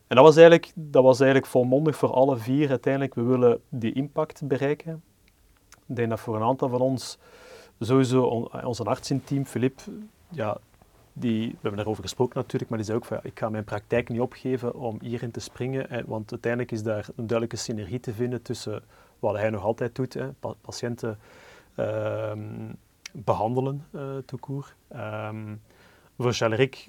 en 0.06 0.16
dat 0.16 0.24
was, 0.24 0.36
eigenlijk, 0.36 0.72
dat 0.74 1.02
was 1.02 1.20
eigenlijk 1.20 1.50
volmondig 1.50 1.96
voor 1.96 2.12
alle 2.12 2.36
vier 2.36 2.68
uiteindelijk. 2.70 3.14
We 3.14 3.22
willen 3.22 3.60
die 3.68 3.92
impact 3.92 4.46
bereiken. 4.46 5.02
Ik 5.86 5.96
denk 5.96 6.08
dat 6.08 6.20
voor 6.20 6.36
een 6.36 6.42
aantal 6.42 6.68
van 6.68 6.80
ons, 6.80 7.18
sowieso 7.80 8.22
on, 8.22 8.64
onze 8.64 8.84
arts 8.84 9.10
in 9.10 9.24
team, 9.24 9.44
Philippe, 9.44 9.82
ja, 10.28 10.58
die, 11.12 11.48
we 11.48 11.56
hebben 11.60 11.76
daarover 11.76 12.02
gesproken 12.02 12.36
natuurlijk, 12.36 12.70
maar 12.70 12.78
die 12.78 12.86
zei 12.86 12.98
ook 12.98 13.04
van 13.04 13.16
ja, 13.22 13.28
ik 13.28 13.38
ga 13.38 13.48
mijn 13.48 13.64
praktijk 13.64 14.08
niet 14.08 14.20
opgeven 14.20 14.74
om 14.74 14.98
hierin 15.00 15.30
te 15.30 15.40
springen, 15.40 15.90
en, 15.90 16.04
want 16.06 16.30
uiteindelijk 16.30 16.72
is 16.72 16.82
daar 16.82 17.06
een 17.16 17.26
duidelijke 17.26 17.56
synergie 17.56 18.00
te 18.00 18.12
vinden 18.12 18.42
tussen 18.42 18.82
wat 19.18 19.36
hij 19.36 19.50
nog 19.50 19.62
altijd 19.62 19.94
doet, 19.94 20.14
hè, 20.14 20.28
patiënten 20.60 21.18
uh, 21.76 22.32
behandelen, 23.12 23.86
uh, 23.92 24.16
toekoer. 24.26 24.74
Um, 24.96 25.60
voor 26.20 26.32
Chaleric 26.32 26.86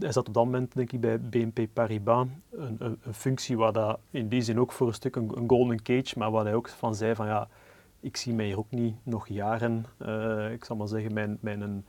is 0.00 0.14
dat 0.14 0.28
op 0.28 0.34
dat 0.34 0.44
moment, 0.44 0.74
denk 0.74 0.92
ik, 0.92 1.00
bij 1.00 1.20
BNP 1.20 1.66
Paribas 1.72 2.26
een, 2.50 2.76
een, 2.78 2.98
een, 3.02 3.14
functie 3.14 3.56
waar 3.56 3.72
dat 3.72 3.98
in 4.10 4.28
die 4.28 4.42
zin 4.42 4.60
ook 4.60 4.72
voor 4.72 4.86
een 4.86 4.94
stuk 4.94 5.16
een, 5.16 5.44
golden 5.46 5.82
cage, 5.82 6.18
maar 6.18 6.30
waar 6.30 6.44
hij 6.44 6.54
ook 6.54 6.68
van 6.68 6.94
zei 6.94 7.14
van 7.14 7.26
ja, 7.26 7.48
ik 8.00 8.16
zie 8.16 8.34
mij 8.34 8.46
hier 8.46 8.58
ook 8.58 8.70
niet 8.70 8.94
nog 9.02 9.28
jaren, 9.28 9.86
uh, 9.98 10.52
ik 10.52 10.64
zal 10.64 10.76
maar 10.76 10.88
zeggen, 10.88 11.12
mijn, 11.12 11.38
mijn, 11.40 11.84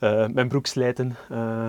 uh, 0.00 0.26
mijn 0.26 0.48
broek 0.48 0.66
slijten. 0.66 1.16
Uh, 1.30 1.68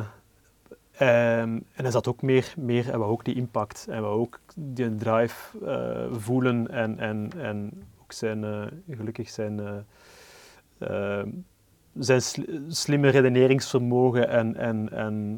Um, 1.01 1.07
en 1.07 1.65
hij 1.73 1.91
zat 1.91 2.07
ook 2.07 2.21
meer, 2.21 2.53
meer 2.57 2.89
en 2.89 2.99
we 2.99 3.05
ook 3.05 3.25
die 3.25 3.35
impact 3.35 3.87
en 3.89 4.01
we 4.01 4.07
ook 4.07 4.39
die 4.55 4.95
drive 4.95 5.57
uh, 5.63 6.17
voelen 6.19 6.67
en, 6.71 6.99
en, 6.99 7.29
en 7.37 7.83
ook 8.01 8.11
zijn, 8.11 8.69
gelukkig 8.89 9.29
zijn, 9.29 9.85
uh, 10.79 11.23
zijn 11.93 12.21
slimme 12.67 13.09
redeneringsvermogen 13.09 14.29
en, 14.29 14.55
en, 14.55 14.91
en 14.91 15.37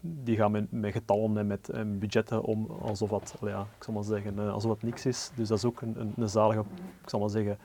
die 0.00 0.36
gaan 0.36 0.68
met, 0.70 0.92
getallen 0.92 1.36
en 1.36 1.46
met 1.46 1.68
en 1.68 1.98
budgetten 1.98 2.42
om 2.42 2.66
alsof 2.66 3.10
dat, 3.10 3.36
ja, 3.40 3.60
ik 3.60 3.84
zal 3.84 3.94
maar 3.94 4.04
zeggen, 4.04 4.38
alsof 4.38 4.70
het 4.70 4.82
niks 4.82 5.06
is. 5.06 5.30
Dus 5.34 5.48
dat 5.48 5.58
is 5.58 5.64
ook 5.64 5.80
een, 5.80 6.00
een, 6.00 6.12
een 6.16 6.28
zalige, 6.28 6.60
ik 7.02 7.08
zal 7.08 7.20
maar 7.20 7.30
zeggen, 7.30 7.58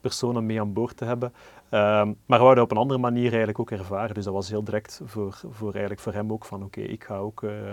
personen 0.00 0.46
mee 0.46 0.60
aan 0.60 0.72
boord 0.72 0.96
te 0.96 1.04
hebben. 1.04 1.32
Um, 1.70 2.16
maar 2.26 2.38
we 2.38 2.44
hadden 2.44 2.64
op 2.64 2.70
een 2.70 2.76
andere 2.76 3.00
manier 3.00 3.28
eigenlijk 3.28 3.58
ook 3.58 3.70
ervaren. 3.70 4.14
Dus 4.14 4.24
dat 4.24 4.34
was 4.34 4.48
heel 4.48 4.64
direct 4.64 5.00
voor, 5.04 5.40
voor, 5.50 5.70
eigenlijk 5.70 6.00
voor 6.00 6.12
hem 6.12 6.32
ook 6.32 6.44
van 6.44 6.64
oké, 6.64 6.80
ik 6.80 7.04
ga 7.04 7.16
ook... 7.16 7.42
Uh, 7.42 7.72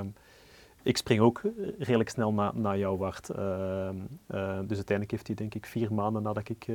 ik 0.84 0.97
spring 0.97 1.19
ook 1.21 1.41
redelijk 1.79 2.10
snel 2.10 2.34
na, 2.34 2.51
naar 2.55 2.77
jou, 2.77 2.97
Wart. 2.97 3.29
Uh, 3.29 3.38
uh, 3.38 3.89
dus 4.60 4.75
uiteindelijk 4.75 5.12
heeft 5.12 5.27
hij 5.27 5.36
denk 5.36 5.55
ik 5.55 5.65
vier 5.65 5.93
maanden 5.93 6.23
nadat 6.23 6.49
ik 6.49 6.67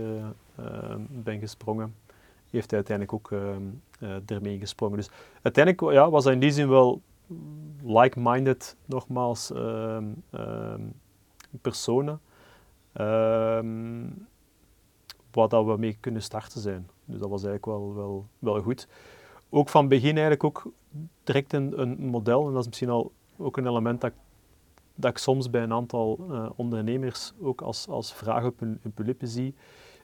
ben 1.09 1.39
gesprongen, 1.39 1.95
heeft 2.51 2.71
hij 2.71 2.85
uiteindelijk 2.85 3.13
ook 3.13 3.41
ermee 4.27 4.59
gesprongen. 4.59 4.97
Dus 4.97 5.11
uiteindelijk 5.43 5.93
ja, 5.93 6.11
was 6.11 6.25
hij 6.25 6.33
in 6.33 6.41
die 6.41 6.51
zin 6.51 6.69
wel 6.69 7.01
like-minded, 7.83 8.77
nogmaals, 8.85 9.53
personen 11.61 12.21
waar 15.31 15.49
dat 15.49 15.65
we 15.65 15.77
mee 15.79 15.97
kunnen 16.01 16.23
starten 16.23 16.61
zijn. 16.61 16.89
Dus 17.11 17.21
dat 17.21 17.29
was 17.29 17.45
eigenlijk 17.45 17.65
wel, 17.65 17.95
wel, 17.95 18.27
wel 18.39 18.63
goed. 18.63 18.89
Ook 19.49 19.69
van 19.69 19.89
begin 19.89 20.11
eigenlijk 20.11 20.45
ook 20.45 20.73
direct 21.25 21.53
een, 21.53 21.81
een 21.81 22.07
model, 22.07 22.47
en 22.47 22.53
dat 22.53 22.61
is 22.61 22.67
misschien 22.67 22.91
al 22.91 23.13
ook 23.37 23.57
een 23.57 23.67
element 23.67 24.01
dat, 24.01 24.13
dat 24.95 25.11
ik 25.11 25.19
soms 25.19 25.51
bij 25.51 25.63
een 25.63 25.73
aantal 25.73 26.27
uh, 26.31 26.51
ondernemers 26.57 27.33
ook 27.41 27.61
als, 27.61 27.89
als 27.89 28.15
vraag 28.15 28.45
op 28.45 28.61
hun, 28.61 28.79
hun 28.83 28.93
lippen 28.97 29.29
zie, 29.29 29.55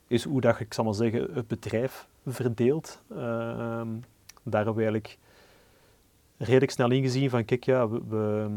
is 0.06 0.24
hoe 0.24 0.40
dat, 0.40 0.60
ik 0.60 0.74
zal 0.74 0.84
maar 0.84 0.94
zeggen, 0.94 1.34
het 1.34 1.46
bedrijf 1.46 2.08
verdeelt. 2.26 3.02
Uh, 3.10 3.18
daar 4.42 4.64
hebben 4.64 4.74
we 4.74 4.82
eigenlijk 4.82 5.18
redelijk 6.36 6.72
snel 6.72 6.90
ingezien 6.90 7.30
van, 7.30 7.44
kijk 7.44 7.64
ja, 7.64 7.88
we, 7.88 8.48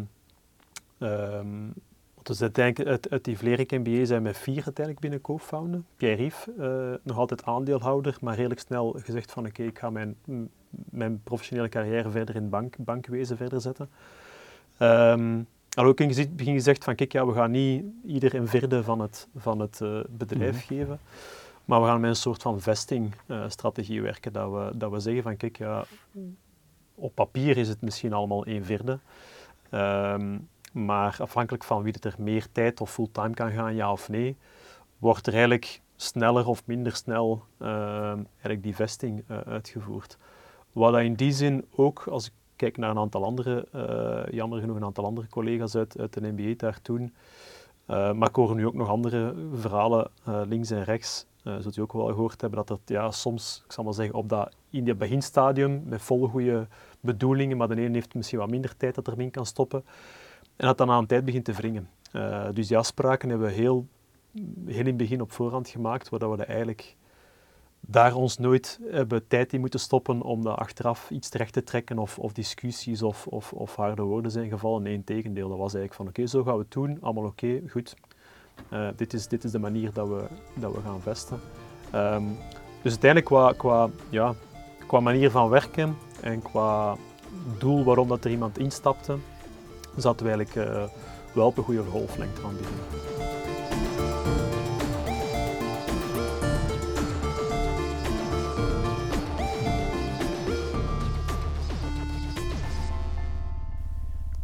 um, 0.99 1.73
dus 2.29 2.41
uiteindelijk 2.41 2.89
uit, 2.89 3.09
uit 3.09 3.23
die 3.23 3.37
Vlerik 3.37 3.71
MBA 3.71 4.05
zijn 4.05 4.23
we 4.23 4.33
vier 4.33 4.63
uiteindelijk 4.65 4.99
binnen 4.99 5.21
co-founder. 5.21 5.81
Pierre 5.95 6.21
Rief, 6.21 6.47
uh, 6.59 6.93
nog 7.03 7.17
altijd 7.17 7.43
aandeelhouder, 7.43 8.17
maar 8.21 8.35
redelijk 8.35 8.59
snel 8.59 8.95
gezegd 9.03 9.31
van 9.31 9.45
oké, 9.45 9.63
ik 9.63 9.79
ga 9.79 9.89
mijn, 9.89 10.15
mijn 10.89 11.23
professionele 11.23 11.69
carrière 11.69 12.09
verder 12.09 12.35
in 12.35 12.49
bank, 12.49 12.75
bankwezen 12.77 13.37
verder 13.37 13.61
zetten. 13.61 13.89
Um, 14.79 15.47
ook 15.75 15.99
in 15.99 16.09
het 16.09 16.35
begin 16.35 16.53
gezegd 16.53 16.83
van 16.83 16.95
kijk, 16.95 17.11
ja, 17.11 17.25
we 17.25 17.33
gaan 17.33 17.51
niet 17.51 17.83
ieder 18.05 18.35
een 18.35 18.47
vierde 18.47 18.83
van 18.83 18.99
het, 18.99 19.27
van 19.35 19.59
het 19.59 19.79
uh, 19.83 19.99
bedrijf 20.09 20.55
mm. 20.55 20.77
geven, 20.77 20.99
maar 21.65 21.81
we 21.81 21.87
gaan 21.87 21.99
met 21.99 22.09
een 22.09 22.15
soort 22.15 22.41
van 22.41 22.61
vestingstrategie 22.61 23.97
uh, 23.97 24.03
werken, 24.03 24.33
dat 24.33 24.51
we, 24.51 24.77
dat 24.77 24.91
we 24.91 24.99
zeggen 24.99 25.23
van 25.23 25.37
kijk, 25.37 25.57
ja, 25.57 25.85
op 26.95 27.15
papier 27.15 27.57
is 27.57 27.67
het 27.67 27.81
misschien 27.81 28.13
allemaal 28.13 28.47
een 28.47 28.65
vierde. 28.65 28.99
Um, 29.71 30.47
maar 30.71 31.15
afhankelijk 31.19 31.63
van 31.63 31.83
wie 31.83 31.93
er 31.99 32.15
meer 32.17 32.47
tijd 32.51 32.81
of 32.81 32.91
fulltime 32.91 33.33
kan 33.33 33.51
gaan, 33.51 33.75
ja 33.75 33.91
of 33.91 34.09
nee, 34.09 34.37
wordt 34.97 35.27
er 35.27 35.33
eigenlijk 35.33 35.81
sneller 35.95 36.47
of 36.47 36.65
minder 36.65 36.95
snel 36.95 37.43
uh, 37.59 38.11
eigenlijk 38.11 38.63
die 38.63 38.75
vesting 38.75 39.23
uh, 39.27 39.37
uitgevoerd. 39.37 40.17
Wat 40.71 40.99
in 40.99 41.13
die 41.13 41.31
zin 41.31 41.65
ook, 41.75 42.07
als 42.07 42.25
ik 42.25 42.33
kijk 42.55 42.77
naar 42.77 42.89
een 42.89 42.97
aantal 42.97 43.23
andere, 43.23 43.67
uh, 43.75 44.33
jammer 44.33 44.59
genoeg 44.59 44.75
een 44.75 44.83
aantal 44.83 45.05
andere 45.05 45.27
collega's 45.29 45.75
uit, 45.75 45.99
uit 45.99 46.13
de 46.13 46.31
NBA 46.31 46.53
daar 46.57 46.81
toen, 46.81 47.13
maar 47.85 48.29
ik 48.29 48.35
hoor 48.35 48.55
nu 48.55 48.65
ook 48.65 48.73
nog 48.73 48.89
andere 48.89 49.35
verhalen 49.53 50.09
links 50.23 50.71
en 50.71 50.83
rechts, 50.83 51.25
zult 51.43 51.77
u 51.77 51.81
ook 51.81 51.93
wel 51.93 52.07
gehoord 52.07 52.41
hebben, 52.41 52.65
dat 52.65 52.69
het 52.69 52.89
ja, 52.89 53.11
soms, 53.11 53.61
ik 53.65 53.71
zal 53.71 53.83
maar 53.83 53.93
zeggen, 53.93 54.15
op 54.15 54.29
dat, 54.29 54.55
in 54.69 54.87
het 54.87 54.97
beginstadium 54.97 55.83
met 55.85 56.01
volle 56.01 56.27
goede 56.27 56.67
bedoelingen, 56.99 57.57
maar 57.57 57.67
de 57.67 57.81
een 57.81 57.93
heeft 57.93 58.13
misschien 58.13 58.39
wat 58.39 58.49
minder 58.49 58.77
tijd 58.77 58.95
dat 58.95 59.07
er 59.07 59.19
in 59.19 59.31
kan 59.31 59.45
stoppen, 59.45 59.83
en 60.59 60.67
dat 60.67 60.77
dan 60.77 60.91
aan 60.91 60.97
een 60.97 61.07
tijd 61.07 61.25
begint 61.25 61.45
te 61.45 61.53
wringen. 61.53 61.89
Uh, 62.13 62.47
dus 62.53 62.67
die 62.67 62.77
afspraken 62.77 63.29
hebben 63.29 63.47
we 63.47 63.53
heel, 63.53 63.87
heel 64.65 64.79
in 64.79 64.85
het 64.85 64.97
begin 64.97 65.21
op 65.21 65.31
voorhand 65.31 65.69
gemaakt, 65.69 66.09
waar 66.09 66.31
we 66.31 66.45
eigenlijk 66.45 66.95
daar 67.79 68.15
ons 68.15 68.37
nooit 68.37 68.79
hebben 68.89 69.27
tijd 69.27 69.53
in 69.53 69.59
moeten 69.59 69.79
stoppen 69.79 70.21
om 70.21 70.43
dat 70.43 70.57
achteraf 70.57 71.09
iets 71.09 71.29
terecht 71.29 71.53
te 71.53 71.63
trekken 71.63 71.97
of, 71.97 72.19
of 72.19 72.33
discussies 72.33 73.01
of, 73.01 73.27
of, 73.27 73.53
of, 73.53 73.75
harde 73.75 74.01
woorden 74.01 74.31
zijn 74.31 74.49
gevallen. 74.49 74.81
Nee, 74.81 75.03
tegendeel. 75.03 75.49
Dat 75.49 75.57
was 75.57 75.73
eigenlijk 75.73 75.93
van 75.93 76.07
oké, 76.07 76.27
zo 76.27 76.43
gaan 76.43 76.53
we 76.53 76.61
het 76.61 76.71
doen, 76.71 76.97
allemaal 77.01 77.25
oké, 77.25 77.61
goed. 77.69 77.95
Uh, 78.73 78.87
dit, 78.95 79.13
is, 79.13 79.27
dit 79.27 79.43
is 79.43 79.51
de 79.51 79.59
manier 79.59 79.93
dat 79.93 80.07
we, 80.07 80.23
dat 80.53 80.73
we 80.73 80.81
gaan 80.81 81.01
vesten. 81.01 81.39
Um, 81.95 82.37
dus 82.81 82.91
uiteindelijk 82.91 83.25
qua, 83.25 83.53
qua, 83.53 83.89
ja, 84.09 84.33
qua 84.87 84.99
manier 84.99 85.31
van 85.31 85.49
werken 85.49 85.97
en 86.21 86.41
qua 86.41 86.95
doel 87.59 87.83
waarom 87.83 88.07
dat 88.07 88.25
er 88.25 88.31
iemand 88.31 88.57
instapte, 88.57 89.17
zaten 90.01 90.25
we 90.25 90.31
eigenlijk 90.31 90.69
uh, 90.69 90.83
wel 91.33 91.45
op 91.45 91.57
een 91.57 91.63
goede 91.63 91.83
golflengte 91.83 92.41
van 92.41 92.55
die. 92.57 92.65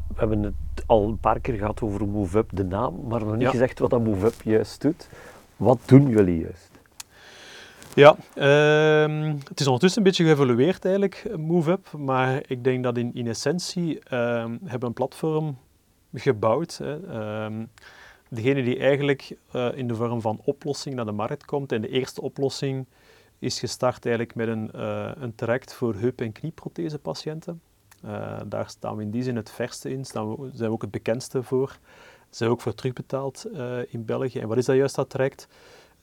We 0.08 0.22
hebben 0.22 0.44
het 0.44 0.84
al 0.86 1.08
een 1.08 1.20
paar 1.20 1.40
keer 1.40 1.58
gehad 1.58 1.82
over 1.82 2.08
MoveUp, 2.08 2.50
de 2.54 2.64
naam, 2.64 3.08
maar 3.08 3.26
nog 3.26 3.36
niet 3.36 3.48
gezegd 3.48 3.80
wat 3.80 3.90
dat 3.90 4.04
MoveUp 4.04 4.42
juist 4.44 4.82
doet. 4.82 5.10
Wat 5.56 5.80
doen 5.86 6.08
jullie 6.08 6.40
juist? 6.40 6.75
Ja, 7.96 8.16
uh, 8.36 9.34
het 9.50 9.60
is 9.60 9.66
ondertussen 9.66 9.98
een 9.98 10.08
beetje 10.08 10.26
geëvolueerd 10.26 10.86
eigenlijk, 10.86 11.38
MoveUp, 11.38 11.92
maar 11.92 12.44
ik 12.48 12.64
denk 12.64 12.84
dat 12.84 12.98
in, 12.98 13.12
in 13.14 13.28
essentie 13.28 13.96
uh, 13.96 14.02
hebben 14.10 14.80
we 14.80 14.86
een 14.86 14.94
platform 14.94 15.58
gebouwd. 16.14 16.78
Hè. 16.78 17.00
Uh, 17.00 17.64
degene 18.30 18.64
die 18.64 18.80
eigenlijk 18.80 19.38
uh, 19.54 19.78
in 19.78 19.88
de 19.88 19.96
vorm 19.96 20.22
van 20.22 20.42
oplossing 20.44 20.96
naar 20.96 21.06
de 21.06 21.12
markt 21.12 21.46
komt. 21.46 21.72
En 21.72 21.82
de 21.82 21.90
eerste 21.90 22.22
oplossing 22.22 22.86
is 23.40 23.60
gestart 23.60 24.06
eigenlijk 24.06 24.36
met 24.36 24.48
een, 24.48 24.72
uh, 24.76 25.12
een 25.16 25.36
traject 25.36 25.74
voor 25.74 25.96
heup- 25.96 26.22
en 26.22 26.32
knieprothesepatiënten. 26.32 27.62
Uh, 28.06 28.40
daar 28.46 28.70
staan 28.70 28.96
we 28.96 29.02
in 29.02 29.12
die 29.12 29.24
zin 29.24 29.36
het 29.36 29.52
verste 29.52 29.90
in, 29.90 30.06
staan 30.06 30.36
zijn 30.54 30.70
we 30.70 30.76
ook 30.76 30.82
het 30.82 30.92
bekendste 30.92 31.44
voor. 31.44 31.78
Zijn 32.30 32.50
we 32.50 32.56
ook 32.56 32.62
voor 32.62 32.76
terugbetaald 32.76 33.46
in 33.88 34.06
België. 34.06 34.40
En 34.40 34.48
wat 34.48 34.58
is 34.58 34.66
dat 34.66 34.76
juist, 34.76 34.96
dat 34.96 35.10
traject? 35.10 35.48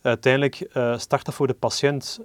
Uiteindelijk 0.03 0.69
uh, 0.77 0.99
start 0.99 1.25
dat 1.25 1.35
voor 1.35 1.47
de 1.47 1.55
patiënt 1.55 2.21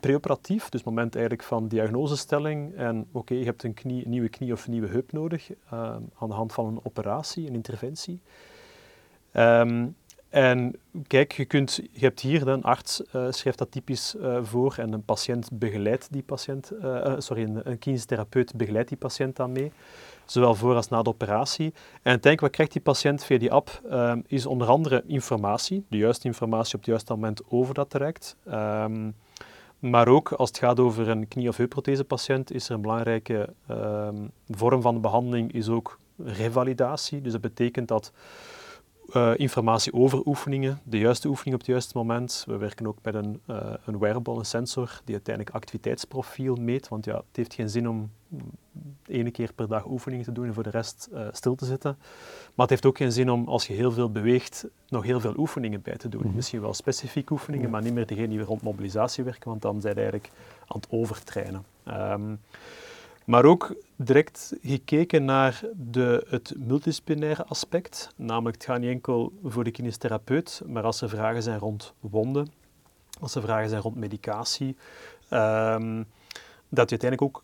preoperatief, 0.00 0.68
dus 0.68 0.80
het 0.80 0.88
moment 0.88 1.14
eigenlijk 1.14 1.44
van 1.44 1.68
diagnosestelling. 1.68 2.74
En 2.74 3.06
oké, 3.12 3.34
je 3.34 3.44
hebt 3.44 3.62
een, 3.62 3.74
knie, 3.74 4.04
een, 4.04 4.10
nieuwe 4.10 4.28
knie 4.28 4.52
of 4.52 4.64
een 4.64 4.72
nieuwe 4.72 4.88
heup 4.88 5.12
nodig 5.12 5.50
aan 5.68 6.28
de 6.28 6.34
hand 6.34 6.52
van 6.52 6.66
een 6.66 6.80
operatie, 6.82 7.46
een 7.46 7.54
interventie. 7.54 8.20
Um, 9.32 9.96
en 10.28 10.74
kijk, 11.06 11.32
je, 11.32 11.44
kunt, 11.44 11.74
je 11.92 12.00
hebt 12.00 12.20
hier, 12.20 12.48
een 12.48 12.62
arts 12.62 13.02
uh, 13.14 13.26
schrijft 13.30 13.58
dat 13.58 13.70
typisch 13.70 14.14
uh, 14.14 14.38
voor 14.42 14.74
en 14.78 14.92
een 14.92 15.04
patiënt 15.04 15.48
begeleidt 15.52 16.12
die 16.12 16.22
patiënt, 16.22 16.72
uh, 16.82 17.14
sorry, 17.18 17.42
een, 17.42 17.60
een 17.64 17.98
begeleidt 18.56 18.88
die 18.88 18.98
patiënt 18.98 19.36
dan 19.36 19.52
mee, 19.52 19.72
zowel 20.30 20.54
voor 20.54 20.74
als 20.74 20.88
na 20.88 21.02
de 21.02 21.08
operatie. 21.08 21.66
En 21.66 22.10
uiteindelijk, 22.10 22.40
wat 22.40 22.50
krijgt 22.50 22.72
die 22.72 22.82
patiënt 22.82 23.24
via 23.24 23.38
die 23.38 23.52
app, 23.52 23.80
ehm, 23.90 24.20
is 24.26 24.46
onder 24.46 24.68
andere 24.68 25.02
informatie, 25.06 25.84
de 25.88 25.96
juiste 25.96 26.26
informatie 26.26 26.74
op 26.74 26.80
het 26.80 26.88
juiste 26.88 27.12
moment 27.12 27.42
over 27.48 27.74
dat 27.74 27.90
traject. 27.90 28.36
Um, 28.48 29.14
maar 29.78 30.08
ook 30.08 30.32
als 30.32 30.48
het 30.48 30.58
gaat 30.58 30.80
over 30.80 31.08
een 31.08 31.28
knie- 31.28 31.48
of 31.48 31.56
heupprothesepatiënt, 31.56 32.52
is 32.52 32.68
er 32.68 32.74
een 32.74 32.80
belangrijke 32.80 33.54
um, 33.70 34.30
vorm 34.48 34.82
van 34.82 34.94
de 34.94 35.00
behandeling, 35.00 35.52
is 35.52 35.68
ook 35.68 35.98
revalidatie. 36.16 37.20
Dus 37.20 37.32
dat 37.32 37.40
betekent 37.40 37.88
dat 37.88 38.12
uh, 39.12 39.32
informatie 39.36 39.92
over 39.92 40.26
oefeningen, 40.26 40.80
de 40.84 40.98
juiste 40.98 41.28
oefening 41.28 41.54
op 41.54 41.60
het 41.60 41.70
juiste 41.70 41.96
moment. 41.96 42.44
We 42.46 42.56
werken 42.56 42.86
ook 42.86 42.98
met 43.02 43.14
een, 43.14 43.40
uh, 43.46 43.72
een 43.84 43.98
wearable, 43.98 44.38
een 44.38 44.44
sensor, 44.44 45.00
die 45.04 45.14
uiteindelijk 45.14 45.56
activiteitsprofiel 45.56 46.54
meet. 46.54 46.88
Want 46.88 47.04
ja, 47.04 47.16
het 47.16 47.36
heeft 47.36 47.54
geen 47.54 47.70
zin 47.70 47.88
om 47.88 48.10
ene 49.08 49.30
keer 49.30 49.52
per 49.52 49.68
dag 49.68 49.86
oefeningen 49.86 50.24
te 50.24 50.32
doen 50.32 50.46
en 50.46 50.54
voor 50.54 50.62
de 50.62 50.70
rest 50.70 51.08
uh, 51.12 51.26
stil 51.32 51.54
te 51.54 51.64
zitten. 51.64 51.96
Maar 52.54 52.66
het 52.66 52.70
heeft 52.70 52.86
ook 52.86 52.96
geen 52.96 53.12
zin 53.12 53.30
om, 53.30 53.48
als 53.48 53.66
je 53.66 53.72
heel 53.72 53.92
veel 53.92 54.10
beweegt, 54.10 54.66
nog 54.88 55.04
heel 55.04 55.20
veel 55.20 55.34
oefeningen 55.36 55.82
bij 55.82 55.96
te 55.96 56.08
doen. 56.08 56.20
Mm 56.20 56.26
-hmm. 56.26 56.36
Misschien 56.36 56.60
wel 56.60 56.74
specifieke 56.74 57.32
oefeningen, 57.32 57.66
ja. 57.66 57.72
maar 57.72 57.82
niet 57.82 57.94
meer 57.94 58.06
degene 58.06 58.28
die 58.28 58.40
rond 58.40 58.62
mobilisatie 58.62 59.24
werken, 59.24 59.48
want 59.48 59.62
dan 59.62 59.80
zijn 59.80 59.94
je 59.94 60.00
eigenlijk 60.00 60.32
aan 60.66 60.80
het 60.80 60.86
overtrainen. 60.90 61.64
Um, 61.88 62.40
maar 63.28 63.44
ook 63.44 63.74
direct 63.96 64.54
gekeken 64.62 65.24
naar 65.24 65.60
de, 65.76 66.26
het 66.28 66.54
multidisciplinaire 66.56 67.44
aspect. 67.44 68.12
Namelijk, 68.16 68.56
het 68.56 68.64
gaat 68.64 68.80
niet 68.80 68.90
enkel 68.90 69.32
voor 69.44 69.64
de 69.64 69.70
kinestherapeut, 69.70 70.62
maar 70.66 70.82
als 70.82 71.00
er 71.00 71.08
vragen 71.08 71.42
zijn 71.42 71.58
rond 71.58 71.94
wonden, 72.00 72.52
als 73.20 73.34
er 73.34 73.42
vragen 73.42 73.68
zijn 73.68 73.82
rond 73.82 73.96
medicatie, 73.96 74.76
um, 75.30 76.06
dat 76.68 76.90
je 76.90 76.98
uiteindelijk 76.98 77.22
ook 77.22 77.42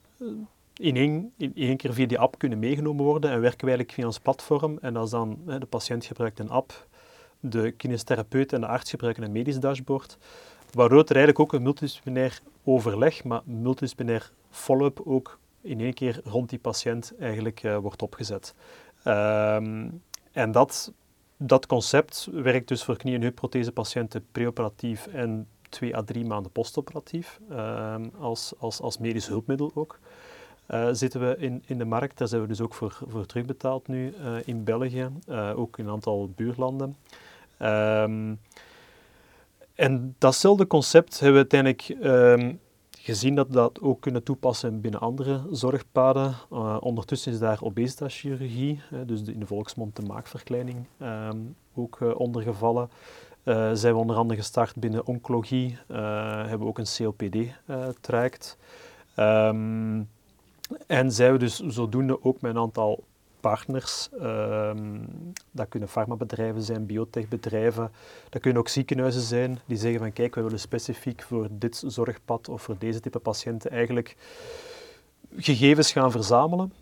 in 0.75 1.33
één, 1.55 1.77
keer 1.77 1.93
via 1.93 2.07
die 2.07 2.19
app 2.19 2.39
kunnen 2.39 2.59
meegenomen 2.59 3.05
worden 3.05 3.31
en 3.31 3.41
werken 3.41 3.61
we 3.61 3.67
eigenlijk 3.67 3.93
via 3.93 4.07
ons 4.07 4.19
platform. 4.19 4.79
En 4.81 4.97
als 4.97 5.11
dan 5.11 5.39
hè, 5.47 5.59
de 5.59 5.67
patiënt 5.67 6.05
gebruikt 6.05 6.39
een 6.39 6.51
app, 6.51 6.87
de 7.41 7.71
kinestherapeut 7.71 8.53
en 8.53 8.61
de 8.61 8.67
arts 8.67 8.91
gebruiken 8.91 9.23
een 9.23 9.33
medisch 9.33 9.61
dashboard, 9.61 10.19
waardoor 10.73 11.01
er 11.01 11.17
eigenlijk 11.17 11.39
ook 11.39 11.53
een 11.53 11.63
multidisciplinair 11.63 12.41
overleg, 12.65 13.25
maar 13.25 13.43
multidisciplinair 13.45 14.33
follow-up 14.51 15.01
ook 15.05 15.39
in 15.61 15.81
één 15.81 15.95
keer 15.95 16.21
rond 16.25 16.49
die 16.49 16.59
patiënt 16.59 17.13
eigenlijk 17.19 17.63
uh, 17.63 17.77
wordt 17.77 18.03
opgezet. 18.03 18.55
Um, 19.05 20.03
en 20.33 20.53
dat, 20.53 20.93
dat 21.37 21.67
concept 21.67 22.29
werkt 22.33 22.69
dus 22.69 22.85
voor 22.85 22.97
knie- 22.97 23.15
en 23.15 23.21
heupprothesepatiënten 23.21 24.27
preoperatief 24.33 25.07
en 25.07 25.49
twee 25.69 25.97
à 25.97 26.03
drie 26.03 26.25
maanden 26.25 26.53
postoperatief, 26.53 27.41
um, 27.51 28.11
als, 28.19 28.53
als, 28.59 28.81
als 28.81 28.99
medisch 28.99 29.27
hulpmiddel 29.27 29.71
ook. 29.75 29.99
Uh, 30.71 30.89
zitten 30.93 31.21
we 31.21 31.37
in, 31.39 31.63
in 31.67 31.79
de 31.79 31.85
markt, 31.85 32.19
daar 32.19 32.29
zijn 32.29 32.41
we 32.41 32.47
dus 32.49 32.61
ook 32.61 32.75
voor, 32.75 32.99
voor 33.09 33.27
terugbetaald 33.27 33.89
nu 33.89 34.15
uh, 34.21 34.37
in 34.45 34.65
België, 34.65 35.11
ook 35.55 35.79
in 35.79 35.87
een 35.87 35.93
aantal 35.93 36.31
buurlanden. 36.37 36.97
Um, 37.63 38.41
en 39.75 40.15
datzelfde 40.19 40.67
concept 40.67 41.21
hebben 41.21 41.47
we 41.47 41.49
uiteindelijk 41.51 41.97
gezien 42.99 43.35
dat 43.35 43.47
we 43.47 43.53
dat 43.53 43.81
ook 43.81 44.01
kunnen 44.01 44.23
toepassen 44.23 44.81
binnen 44.81 45.01
andere 45.01 45.41
zorgpaden. 45.51 46.35
Ondertussen 46.81 47.33
is 47.33 47.39
daar 47.39 47.63
obesitaschirurgie, 47.63 48.81
dus 49.07 49.23
in 49.23 49.41
de 49.41 49.47
volksmond 49.47 49.97
de 49.97 50.03
maagverkleining, 50.03 50.87
um, 51.03 51.57
ook 51.75 51.99
ondergevallen. 52.17 52.91
zijn 53.73 53.95
we 53.95 54.01
onder 54.01 54.17
andere 54.17 54.41
gestart 54.41 54.77
binnen 54.77 55.07
oncologie, 55.07 55.79
hebben 55.87 56.59
we 56.59 56.67
ook 56.67 56.79
een 56.79 56.97
COPD-traject. 56.97 58.59
Um, 59.17 60.09
en 60.87 61.13
zijn 61.13 61.33
we 61.33 61.39
dus 61.39 61.61
zodoende 61.61 62.25
ook 62.25 62.41
met 62.41 62.55
een 62.55 62.61
aantal 62.61 63.05
partners. 63.41 64.09
Um, 64.23 65.07
dat 65.51 65.69
kunnen 65.69 65.89
farmabedrijven 65.89 66.63
zijn, 66.63 66.87
biotechbedrijven. 66.87 67.93
Dat 68.29 68.43
kunnen 68.43 68.61
ook 68.61 68.69
ziekenhuizen 68.69 69.23
zijn 69.23 69.59
die 69.67 69.77
zeggen 69.77 70.01
van 70.01 70.13
kijk, 70.13 70.35
we 70.35 70.43
willen 70.43 70.61
specifiek 70.61 71.23
voor 71.23 71.49
dit 71.51 71.83
zorgpad 71.87 72.49
of 72.49 72.63
voor 72.63 72.77
deze 72.79 73.01
type 73.01 73.19
patiënten 73.19 73.71
eigenlijk 73.71 74.17
gegevens 75.37 75.93
gaan 75.93 76.11
verzamelen. 76.11 76.73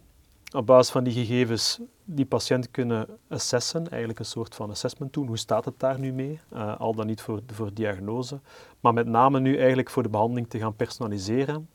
Op 0.54 0.66
basis 0.66 0.92
van 0.92 1.04
die 1.04 1.12
gegevens 1.12 1.80
die 2.04 2.26
patiënt 2.26 2.70
kunnen 2.70 3.06
assessen, 3.28 3.88
eigenlijk 3.88 4.18
een 4.18 4.24
soort 4.24 4.54
van 4.54 4.70
assessment 4.70 5.12
doen. 5.12 5.26
Hoe 5.26 5.38
staat 5.38 5.64
het 5.64 5.80
daar 5.80 5.98
nu 5.98 6.12
mee? 6.12 6.40
Uh, 6.52 6.80
al 6.80 6.94
dan 6.94 7.06
niet 7.06 7.20
voor, 7.20 7.40
voor 7.52 7.74
diagnose. 7.74 8.40
Maar 8.80 8.92
met 8.92 9.06
name 9.06 9.40
nu 9.40 9.56
eigenlijk 9.56 9.90
voor 9.90 10.02
de 10.02 10.08
behandeling 10.08 10.48
te 10.48 10.58
gaan 10.58 10.76
personaliseren. 10.76 11.68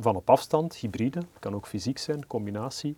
Van 0.00 0.16
op 0.16 0.30
afstand, 0.30 0.76
hybride, 0.76 1.22
kan 1.38 1.54
ook 1.54 1.66
fysiek 1.66 1.98
zijn, 1.98 2.26
combinatie. 2.26 2.96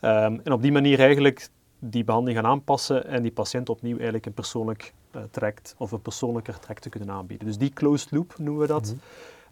Um, 0.00 0.40
en 0.44 0.52
op 0.52 0.62
die 0.62 0.72
manier 0.72 0.98
eigenlijk 0.98 1.48
die 1.78 2.04
behandeling 2.04 2.38
gaan 2.38 2.50
aanpassen 2.50 3.06
en 3.06 3.22
die 3.22 3.32
patiënt 3.32 3.68
opnieuw 3.68 3.94
eigenlijk 3.94 4.26
een 4.26 4.34
persoonlijk 4.34 4.94
uh, 5.16 5.22
traject 5.30 5.74
of 5.78 5.92
een 5.92 6.02
persoonlijker 6.02 6.58
traject 6.58 6.82
te 6.82 6.88
kunnen 6.88 7.10
aanbieden. 7.10 7.46
Dus 7.46 7.58
die 7.58 7.72
closed 7.72 8.10
loop 8.10 8.34
noemen 8.38 8.60
we 8.60 8.66
dat. 8.66 8.94
Mm 8.94 9.00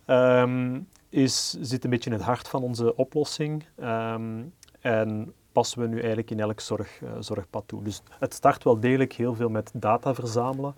-hmm. 0.04 0.16
um, 0.16 0.88
is, 1.08 1.56
zit 1.60 1.84
een 1.84 1.90
beetje 1.90 2.10
in 2.10 2.16
het 2.16 2.24
hart 2.24 2.48
van 2.48 2.62
onze 2.62 2.96
oplossing 2.96 3.64
um, 3.80 4.52
en 4.80 5.32
passen 5.52 5.80
we 5.80 5.86
nu 5.86 5.96
eigenlijk 5.98 6.30
in 6.30 6.40
elk 6.40 6.60
zorg, 6.60 7.00
uh, 7.00 7.10
zorgpad 7.18 7.64
toe. 7.66 7.82
Dus 7.82 8.02
het 8.18 8.34
start 8.34 8.64
wel 8.64 8.80
degelijk 8.80 9.12
heel 9.12 9.34
veel 9.34 9.48
met 9.48 9.70
data 9.74 10.14
verzamelen. 10.14 10.74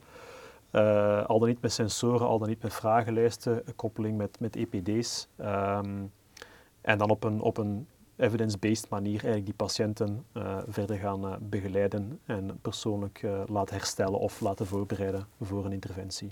Uh, 0.77 1.27
al 1.27 1.39
dan 1.39 1.49
niet 1.49 1.61
met 1.61 1.73
sensoren, 1.73 2.27
al 2.27 2.39
dan 2.39 2.49
niet 2.49 2.63
met 2.63 2.75
vragenlijsten, 2.75 3.63
koppeling 3.77 4.17
met, 4.17 4.41
met 4.41 4.57
EPD's. 4.57 5.29
en 6.81 6.99
dan 6.99 7.11
op 7.11 7.25
een, 7.25 7.41
op 7.41 7.59
een 7.59 7.87
evidence-based 8.17 8.89
manier 8.89 9.13
eigenlijk 9.13 9.45
die 9.45 9.55
patiënten 9.55 10.25
uh, 10.37 10.59
verder 10.69 10.97
gaan 10.97 11.25
uh, 11.25 11.33
begeleiden 11.41 12.19
en 12.27 12.59
persoonlijk 12.63 13.27
laten 13.47 13.75
herstellen 13.75 14.19
of 14.19 14.41
laten 14.41 14.67
voorbereiden 14.67 15.27
voor 15.41 15.65
een 15.65 15.73
interventie. 15.73 16.31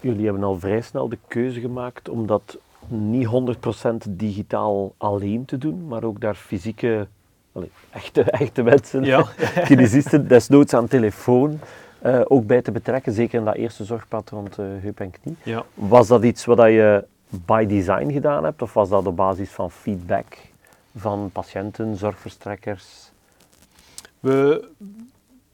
Jullie 0.00 0.24
hebben 0.24 0.44
al 0.44 0.58
vrij 0.58 0.80
snel 0.80 1.08
de 1.08 1.18
keuze 1.28 1.60
gemaakt 1.60 2.08
om 2.08 2.26
dat 2.26 2.58
niet 2.88 3.28
100% 4.06 4.10
digitaal 4.10 4.94
alleen 4.96 5.44
te 5.44 5.58
doen, 5.58 5.86
maar 5.86 6.04
ook 6.04 6.20
daar 6.20 6.34
fysieke, 6.34 7.08
allez, 7.52 7.70
echte, 7.90 8.22
echte 8.22 8.62
mensen, 8.62 9.04
ja. 9.04 9.26
kinesisten, 9.68 10.28
desnoods 10.28 10.74
aan 10.74 10.88
telefoon, 10.88 11.60
ook 12.24 12.46
bij 12.46 12.62
te 12.62 12.72
betrekken, 12.72 13.12
zeker 13.12 13.38
in 13.38 13.44
dat 13.44 13.54
eerste 13.54 13.84
zorgpad 13.84 14.30
rond 14.30 14.56
heup 14.56 15.00
en 15.00 15.10
knie. 15.10 15.36
Ja. 15.42 15.64
Was 15.74 16.08
dat 16.08 16.24
iets 16.24 16.44
wat 16.44 16.58
je 16.58 17.04
by 17.28 17.66
design 17.66 18.10
gedaan 18.12 18.44
hebt 18.44 18.62
of 18.62 18.72
was 18.72 18.88
dat 18.88 19.06
op 19.06 19.16
basis 19.16 19.50
van 19.50 19.70
feedback 19.70 20.36
van 20.96 21.30
patiënten, 21.32 21.96
zorgverstrekkers? 21.96 23.10
We, 24.20 24.68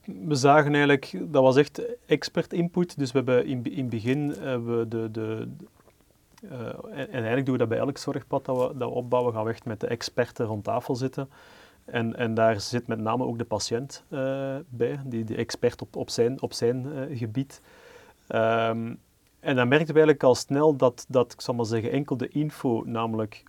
we 0.05 0.35
zagen 0.35 0.71
eigenlijk, 0.71 1.13
dat 1.21 1.43
was 1.43 1.55
echt 1.55 1.81
expert 2.05 2.53
input. 2.53 2.97
Dus 2.97 3.11
we 3.11 3.17
hebben 3.17 3.45
in, 3.45 3.63
in 3.63 3.77
het 3.77 3.89
begin 3.89 4.35
hebben 4.39 4.79
we 4.79 4.87
de, 4.87 5.11
de, 5.11 5.47
en, 6.49 6.89
en, 6.91 7.09
eigenlijk 7.09 7.45
doen 7.45 7.53
we 7.53 7.59
dat 7.59 7.69
bij 7.69 7.77
elk 7.77 7.97
zorgpad 7.97 8.45
dat 8.45 8.57
we, 8.57 8.77
dat 8.77 8.89
we 8.89 8.95
opbouwen, 8.95 9.33
gaan 9.33 9.43
we 9.43 9.49
echt 9.49 9.65
met 9.65 9.79
de 9.79 9.87
experten 9.87 10.45
rond 10.45 10.63
tafel 10.63 10.95
zitten. 10.95 11.29
En, 11.85 12.15
en 12.15 12.33
daar 12.33 12.59
zit 12.59 12.87
met 12.87 12.99
name 12.99 13.23
ook 13.23 13.37
de 13.37 13.45
patiënt 13.45 14.03
bij, 14.67 14.99
die, 15.05 15.23
die 15.23 15.35
expert 15.35 15.81
op, 15.81 15.95
op 15.95 16.09
zijn, 16.09 16.41
op 16.41 16.53
zijn 16.53 17.07
gebied. 17.17 17.61
Um, 18.27 18.99
en 19.45 19.55
dan 19.55 19.67
merkten 19.67 19.93
we 19.93 19.99
eigenlijk 19.99 20.23
al 20.23 20.35
snel 20.35 20.75
dat, 20.75 21.05
dat, 21.07 21.33
ik 21.33 21.41
zal 21.41 21.53
maar 21.53 21.65
zeggen, 21.65 21.91
enkel 21.91 22.17
de 22.17 22.27
info, 22.27 22.83
namelijk 22.85 23.43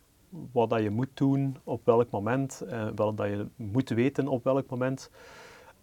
wat 0.53 0.70
dat 0.70 0.83
je 0.83 0.90
moet 0.90 1.11
doen 1.14 1.57
op 1.64 1.81
welk 1.85 2.11
moment, 2.11 2.61
eh, 2.61 2.88
wat 2.94 3.16
dat 3.16 3.27
je 3.27 3.46
moet 3.57 3.88
weten 3.88 4.29
op 4.29 4.44
welk 4.44 4.70
moment, 4.70 5.11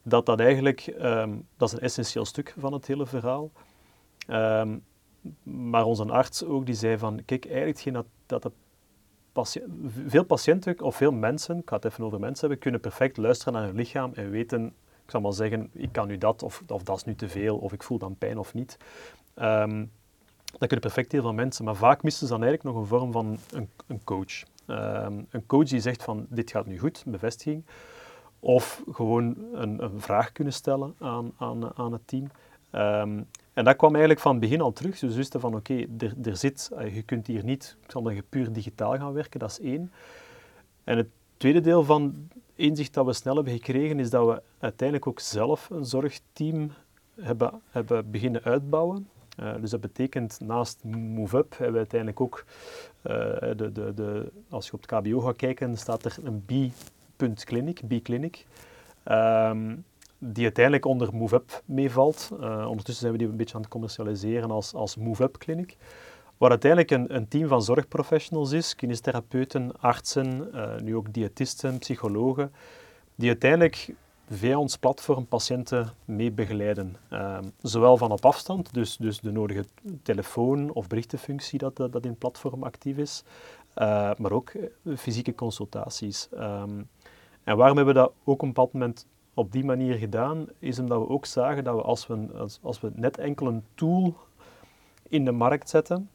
dat 0.03 0.25
dat 0.25 0.39
eigenlijk, 0.39 0.93
um, 1.01 1.47
dat 1.57 1.67
is 1.67 1.73
een 1.73 1.83
essentieel 1.83 2.25
stuk 2.25 2.55
van 2.57 2.73
het 2.73 2.87
hele 2.87 3.05
verhaal. 3.05 3.51
Um, 4.27 4.83
maar 5.43 5.85
onze 5.85 6.05
arts 6.05 6.43
ook, 6.43 6.65
die 6.65 6.75
zei 6.75 6.97
van, 6.97 7.21
kijk, 7.25 7.45
eigenlijk 7.45 7.79
geen 7.79 7.93
dat, 7.93 8.05
dat 8.25 8.51
veel 10.07 10.23
patiënten 10.23 10.81
of 10.81 10.95
veel 10.95 11.11
mensen, 11.11 11.57
ik 11.57 11.69
ga 11.69 11.75
het 11.75 11.85
even 11.85 12.03
over 12.03 12.19
mensen 12.19 12.39
hebben, 12.39 12.59
kunnen 12.59 12.81
perfect 12.81 13.17
luisteren 13.17 13.53
naar 13.53 13.63
hun 13.63 13.75
lichaam 13.75 14.11
en 14.13 14.29
weten, 14.29 14.65
ik 15.05 15.11
zal 15.11 15.21
maar 15.21 15.33
zeggen, 15.33 15.69
ik 15.73 15.91
kan 15.91 16.07
nu 16.07 16.17
dat, 16.17 16.43
of, 16.43 16.63
of 16.67 16.83
dat 16.83 16.97
is 16.97 17.03
nu 17.03 17.15
te 17.15 17.29
veel, 17.29 17.57
of 17.57 17.73
ik 17.73 17.83
voel 17.83 17.97
dan 17.97 18.15
pijn 18.17 18.37
of 18.37 18.53
niet. 18.53 18.77
Um, 19.35 19.91
dat 20.45 20.67
kunnen 20.67 20.79
perfect 20.79 21.11
heel 21.11 21.21
veel 21.21 21.33
mensen, 21.33 21.65
maar 21.65 21.75
vaak 21.75 22.03
missen 22.03 22.27
ze 22.27 22.33
dan 22.33 22.43
eigenlijk 22.43 22.75
nog 22.75 22.83
een 22.83 22.89
vorm 22.89 23.11
van 23.11 23.37
een, 23.51 23.69
een 23.87 24.03
coach. 24.03 24.43
Ehm, 24.65 25.21
een 25.29 25.45
coach 25.45 25.67
die 25.67 25.79
zegt 25.79 26.03
van 26.03 26.25
dit 26.29 26.51
gaat 26.51 26.65
nu 26.65 26.79
goed, 26.79 27.03
bevestiging. 27.07 27.65
Of 28.39 28.83
gewoon 28.91 29.37
een, 29.53 29.83
een 29.83 30.01
vraag 30.01 30.31
kunnen 30.31 30.53
stellen 30.53 30.95
aan, 30.99 31.33
aan, 31.37 31.77
aan 31.77 31.91
het 31.91 32.07
team. 32.07 32.27
Ehm, 32.71 33.21
en 33.53 33.63
dat 33.63 33.75
kwam 33.75 33.91
eigenlijk 33.91 34.19
van 34.19 34.31
het 34.31 34.39
begin 34.39 34.61
al 34.61 34.71
terug. 34.71 34.99
Dus 34.99 35.09
we 35.09 35.15
wisten 35.15 35.39
van 35.39 35.55
oké, 35.55 35.85
er, 36.23 36.37
zit, 36.37 36.69
eh, 36.77 36.95
je 36.95 37.01
kunt 37.01 37.27
hier 37.27 37.43
niet, 37.43 37.77
ik 37.83 37.91
zal 37.91 38.03
zeggen, 38.03 38.23
puur 38.29 38.51
digitaal 38.51 38.97
gaan 38.97 39.13
werken, 39.13 39.39
dat 39.39 39.49
is 39.49 39.59
één. 39.59 39.91
En 40.83 40.97
het 40.97 41.07
tweede 41.37 41.61
deel 41.61 41.83
van 41.83 42.27
inzicht 42.55 42.93
dat 42.93 43.05
we 43.05 43.13
snel 43.13 43.35
hebben 43.35 43.53
gekregen, 43.53 43.99
is 43.99 44.09
dat 44.09 44.27
we 44.27 44.41
uiteindelijk 44.59 45.07
ook 45.07 45.19
zelf 45.19 45.69
een 45.69 45.85
zorgteam 45.85 46.71
hebben, 47.21 47.61
hebben 47.69 48.11
beginnen 48.11 48.43
uitbouwen. 48.43 49.07
Uh, 49.39 49.53
dus 49.59 49.69
dat 49.69 49.81
betekent 49.81 50.39
naast 50.39 50.83
MoveUp 50.83 51.49
hebben 51.49 51.71
we 51.71 51.77
uiteindelijk 51.77 52.21
ook, 52.21 52.45
uh, 53.03 53.13
de, 53.55 53.71
de, 53.71 53.93
de, 53.93 54.31
als 54.49 54.65
je 54.65 54.73
op 54.73 54.81
het 54.81 54.89
KBO 54.89 55.19
gaat 55.19 55.35
kijken, 55.35 55.77
staat 55.77 56.05
er 56.05 56.17
een 56.23 56.45
B-clinic, 57.15 57.81
B-clinic, 57.87 58.45
um, 59.05 59.85
die 60.25 60.43
uiteindelijk 60.43 60.85
onder 60.85 61.13
MoveUp 61.13 61.61
meevalt. 61.65 62.29
Uh, 62.33 62.65
ondertussen 62.67 62.95
zijn 62.95 63.11
we 63.11 63.17
die 63.17 63.27
een 63.27 63.35
beetje 63.35 63.55
aan 63.55 63.61
het 63.61 63.69
commercialiseren 63.69 64.51
als, 64.51 64.73
als 64.73 64.95
MoveUp 64.95 65.37
Clinic. 65.37 65.77
Waar 66.37 66.49
uiteindelijk 66.49 66.91
een, 66.91 67.15
een, 67.15 67.27
team 67.27 67.47
van 67.47 67.61
zorgprofessionals 67.61 68.51
is, 68.51 68.75
kinestherapeuten, 68.75 69.79
artsen, 69.79 70.51
nu 70.83 70.95
ook 70.95 71.13
diëtisten, 71.13 71.77
psychologen, 71.77 72.51
die 73.15 73.27
uiteindelijk 73.27 73.93
via 74.29 74.57
ons 74.57 74.77
platform 74.77 75.27
patiënten 75.27 75.93
mee 76.05 76.31
begeleiden. 76.31 76.95
Ehm, 77.09 77.43
zowel 77.61 77.97
van 77.97 78.11
op 78.11 78.25
afstand, 78.25 78.73
dus, 78.73 78.97
dus 78.97 79.19
de 79.19 79.31
nodige 79.31 79.65
telefoon- 80.03 80.71
of 80.71 80.87
berichtenfunctie 80.87 81.59
dat, 81.59 81.75
dat, 81.75 82.03
in 82.03 82.09
het 82.09 82.19
platform 82.19 82.63
actief 82.63 82.97
is, 82.97 83.23
uh, 83.77 84.11
maar 84.17 84.31
ook 84.31 84.49
eh, 84.49 84.97
fysieke 84.97 85.35
consultaties. 85.35 86.27
Ehm, 86.31 86.81
en 87.43 87.57
waarom 87.57 87.77
hebben 87.77 87.93
we 87.95 87.99
dat 87.99 88.11
ook 88.23 88.35
op 88.35 88.41
een 88.41 88.47
bepaald 88.47 88.73
moment 88.73 89.05
op 89.33 89.51
die 89.51 89.63
manier 89.63 89.95
gedaan, 89.95 90.45
is 90.59 90.79
omdat 90.79 90.99
we 90.99 91.09
ook 91.09 91.25
zagen 91.25 91.63
dat 91.63 91.75
we 91.75 91.81
als 91.81 92.07
we, 92.07 92.27
als, 92.37 92.59
als 92.61 92.81
we 92.81 92.91
net 92.95 93.17
enkel 93.17 93.47
een 93.47 93.63
tool 93.73 94.15
in 95.09 95.25
de 95.25 95.31
markt 95.31 95.69
zetten, 95.69 96.09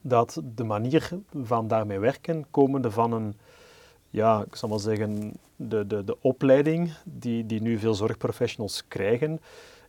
dat 0.00 0.42
de 0.54 0.64
manier 0.64 1.10
van 1.42 1.68
daarmee 1.68 1.98
werken, 1.98 2.46
komende 2.50 2.90
van 2.90 3.12
een 3.12 3.34
ja, 4.10 4.44
ik 4.44 4.56
zal 4.56 4.68
maar 4.68 4.78
zeggen, 4.78 5.32
de, 5.56 5.86
de, 5.86 6.04
de 6.04 6.16
opleiding 6.20 6.92
die, 7.04 7.46
die 7.46 7.62
nu 7.62 7.78
veel 7.78 7.94
zorgprofessionals 7.94 8.84
krijgen, 8.88 9.40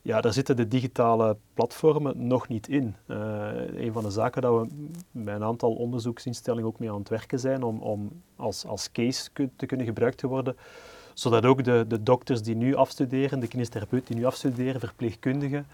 ja, 0.02 0.22
daar 0.22 0.34
zitten 0.34 0.56
de 0.56 0.68
digitale 0.68 1.38
platformen 1.54 2.28
nog 2.28 2.48
niet 2.48 2.68
in. 2.68 2.96
Uh, 3.08 3.18
een 3.76 3.92
van 3.92 4.04
de 4.04 4.12
zaken 4.12 4.42
dat 4.42 4.62
we 4.62 4.68
met 5.12 5.36
een 5.36 5.44
aantal 5.44 5.74
onderzoeksinstellingen 5.74 6.68
ook 6.68 6.80
mee 6.80 6.92
aan 6.92 7.00
het 7.00 7.10
werken 7.10 7.40
zijn 7.40 7.64
om, 7.64 7.80
om 7.80 8.22
als, 8.36 8.66
als 8.66 8.92
case 8.92 9.30
te 9.56 9.66
kunnen 9.66 9.86
gebruikt 9.86 10.18
te 10.18 10.28
worden, 10.28 10.56
zodat 11.22 11.46
ook 11.46 11.64
de, 11.64 11.86
de 11.88 12.04
dokters 12.04 12.42
die 12.42 12.56
nu 12.56 12.76
afstuderen, 12.76 13.40
de 13.40 13.48
kinestherapeuten 13.48 14.08
die 14.08 14.18
nu 14.18 14.26
afstuderen, 14.26 14.80
verpleegkundigen, 14.80 15.68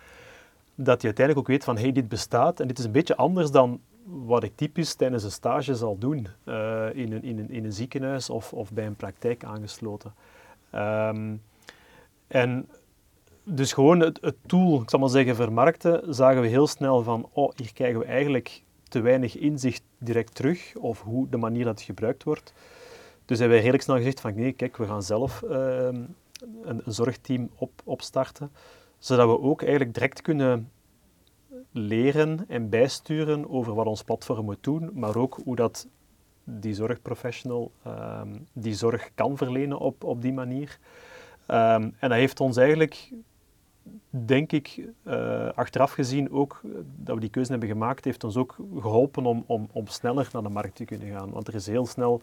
dat 0.76 1.02
je 1.02 1.08
uiteindelijk 1.08 1.48
ook 1.48 1.54
weet 1.54 1.64
van, 1.64 1.78
hey, 1.78 1.92
dit 1.92 2.08
bestaat 2.08 2.60
en 2.60 2.68
dit 2.68 2.80
is 2.80 2.86
een 2.86 2.92
beetje 2.92 3.16
anders 3.16 3.52
dan 3.52 3.80
wat 4.04 4.44
ik 4.44 4.52
typisch 4.56 4.94
tijdens 4.94 5.24
een 5.24 5.32
stage 5.32 5.76
zal 5.76 5.98
doen 5.98 6.28
uh, 6.46 6.86
in, 6.94 7.12
een, 7.12 7.24
in, 7.24 7.40
een, 7.40 7.50
in 7.50 7.66
een 7.66 7.74
ziekenhuis 7.74 8.30
of, 8.30 8.54
of 8.54 8.72
bij 8.72 8.86
een 8.86 8.96
praktijk 8.96 9.44
aangesloten. 9.44 10.14
Um, 10.76 11.42
en 12.28 12.68
dus 13.44 13.74
gewoon 13.74 14.00
het, 14.00 14.20
het, 14.22 14.36
tool, 14.46 14.82
ik 14.82 14.90
zal 14.90 15.00
maar 15.00 15.10
zeggen, 15.10 15.36
vermarkten, 15.36 16.14
zagen 16.14 16.42
we 16.42 16.48
heel 16.48 16.68
snel 16.68 17.04
van, 17.04 17.30
oh, 17.32 17.52
hier 17.56 17.74
krijgen 17.74 18.00
we 18.00 18.06
eigenlijk 18.06 18.64
te 18.88 19.00
weinig 19.00 19.38
inzicht 19.38 19.82
direct 19.98 20.36
terug, 20.36 20.76
of 20.76 21.02
hoe 21.02 21.30
de 21.30 21.38
manier 21.38 21.64
dat 21.64 21.74
het 21.74 21.86
gebruikt 21.86 22.24
wordt. 22.24 22.54
Dus 23.26 23.40
hebben 23.40 23.56
we 23.56 23.62
redelijk 23.64 23.84
snel 23.84 23.98
gezegd 23.98 24.20
van, 24.20 24.36
nee, 24.36 24.52
kijk, 24.52 24.78
we 24.78 24.86
gaan 24.86 25.04
zelf 25.04 25.42
uh, 25.42 25.88
een, 26.64 26.82
zorgteam 26.86 27.50
op, 27.56 27.72
opstarten, 27.84 28.52
zodat 29.00 29.28
we 29.28 29.40
ook 29.40 29.62
eigenlijk 29.62 29.94
direct 29.94 30.22
kunnen 30.22 30.70
leren 31.72 32.46
en 32.48 32.70
bijsturen 32.70 33.50
over 33.50 33.74
wat 33.74 33.86
ons 33.86 34.04
platform 34.04 34.46
moet 34.46 34.64
doen, 34.64 34.90
maar 34.94 35.16
ook 35.16 35.40
hoe 35.44 35.56
dat 35.56 35.88
die 36.44 36.74
zorgprofessional 36.74 37.72
um, 37.88 38.48
die 38.54 38.74
zorg 38.74 39.10
kan 39.16 39.38
verlenen 39.38 39.78
op, 39.78 40.04
op 40.04 40.22
die 40.22 40.34
manier. 40.34 40.80
Um, 41.48 41.94
en 42.00 42.10
dat 42.10 42.12
heeft 42.12 42.40
ons 42.40 42.58
eigenlijk, 42.58 43.12
denk 44.10 44.52
ik, 44.52 44.82
uh, 45.04 45.50
achteraf 45.50 45.92
gezien 45.92 46.32
ook, 46.32 46.62
dat 46.96 47.16
we 47.16 47.22
die 47.22 47.30
keuze 47.30 47.52
hebben 47.52 47.70
gemaakt, 47.70 48.06
heeft 48.06 48.24
ons 48.24 48.38
ook 48.38 48.56
geholpen 48.80 49.26
om, 49.26 49.44
om, 49.48 49.70
om 49.72 49.88
sneller 49.88 50.30
naar 50.32 50.44
de 50.44 50.50
markt 50.50 50.76
te 50.76 50.86
kunnen 50.86 51.12
gaan. 51.12 51.30
Want 51.30 51.48
er 51.48 51.56
is 51.56 51.68
heel 51.68 51.86
snel, 51.86 52.22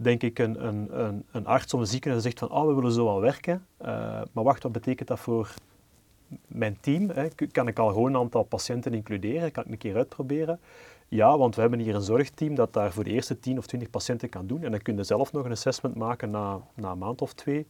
denk 0.00 0.22
ik, 0.22 0.38
een, 0.38 0.66
een, 0.66 1.00
een, 1.04 1.24
een 1.32 1.46
arts 1.46 1.74
of 1.74 1.80
een 1.80 1.86
ziekenhuis 1.86 2.22
zegt 2.22 2.38
van, 2.38 2.50
oh, 2.50 2.66
we 2.66 2.74
willen 2.74 2.92
zo 2.92 3.04
wel 3.04 3.20
werken. 3.20 3.66
Uh, 3.82 3.86
maar 4.32 4.44
wacht, 4.44 4.62
wat 4.62 4.72
betekent 4.72 5.08
dat 5.08 5.20
voor 5.20 5.54
mijn 6.46 6.78
team, 6.80 7.10
hè, 7.10 7.28
kan 7.52 7.68
ik 7.68 7.78
al 7.78 7.88
gewoon 7.88 8.14
een 8.14 8.20
aantal 8.20 8.42
patiënten 8.42 8.94
includeren? 8.94 9.52
Kan 9.52 9.64
ik 9.64 9.70
een 9.70 9.78
keer 9.78 9.96
uitproberen? 9.96 10.60
Ja, 11.08 11.38
want 11.38 11.54
we 11.54 11.60
hebben 11.60 11.78
hier 11.78 11.94
een 11.94 12.00
zorgteam 12.00 12.54
dat 12.54 12.72
daar 12.72 12.92
voor 12.92 13.04
de 13.04 13.10
eerste 13.10 13.40
10 13.40 13.58
of 13.58 13.66
20 13.66 13.90
patiënten 13.90 14.28
kan 14.28 14.46
doen. 14.46 14.62
En 14.62 14.70
dan 14.70 14.82
kun 14.82 14.96
je 14.96 15.02
zelf 15.02 15.32
nog 15.32 15.44
een 15.44 15.50
assessment 15.50 15.94
maken 15.94 16.30
na, 16.30 16.60
na 16.74 16.90
een 16.90 16.98
maand 16.98 17.22
of 17.22 17.32
twee. 17.32 17.66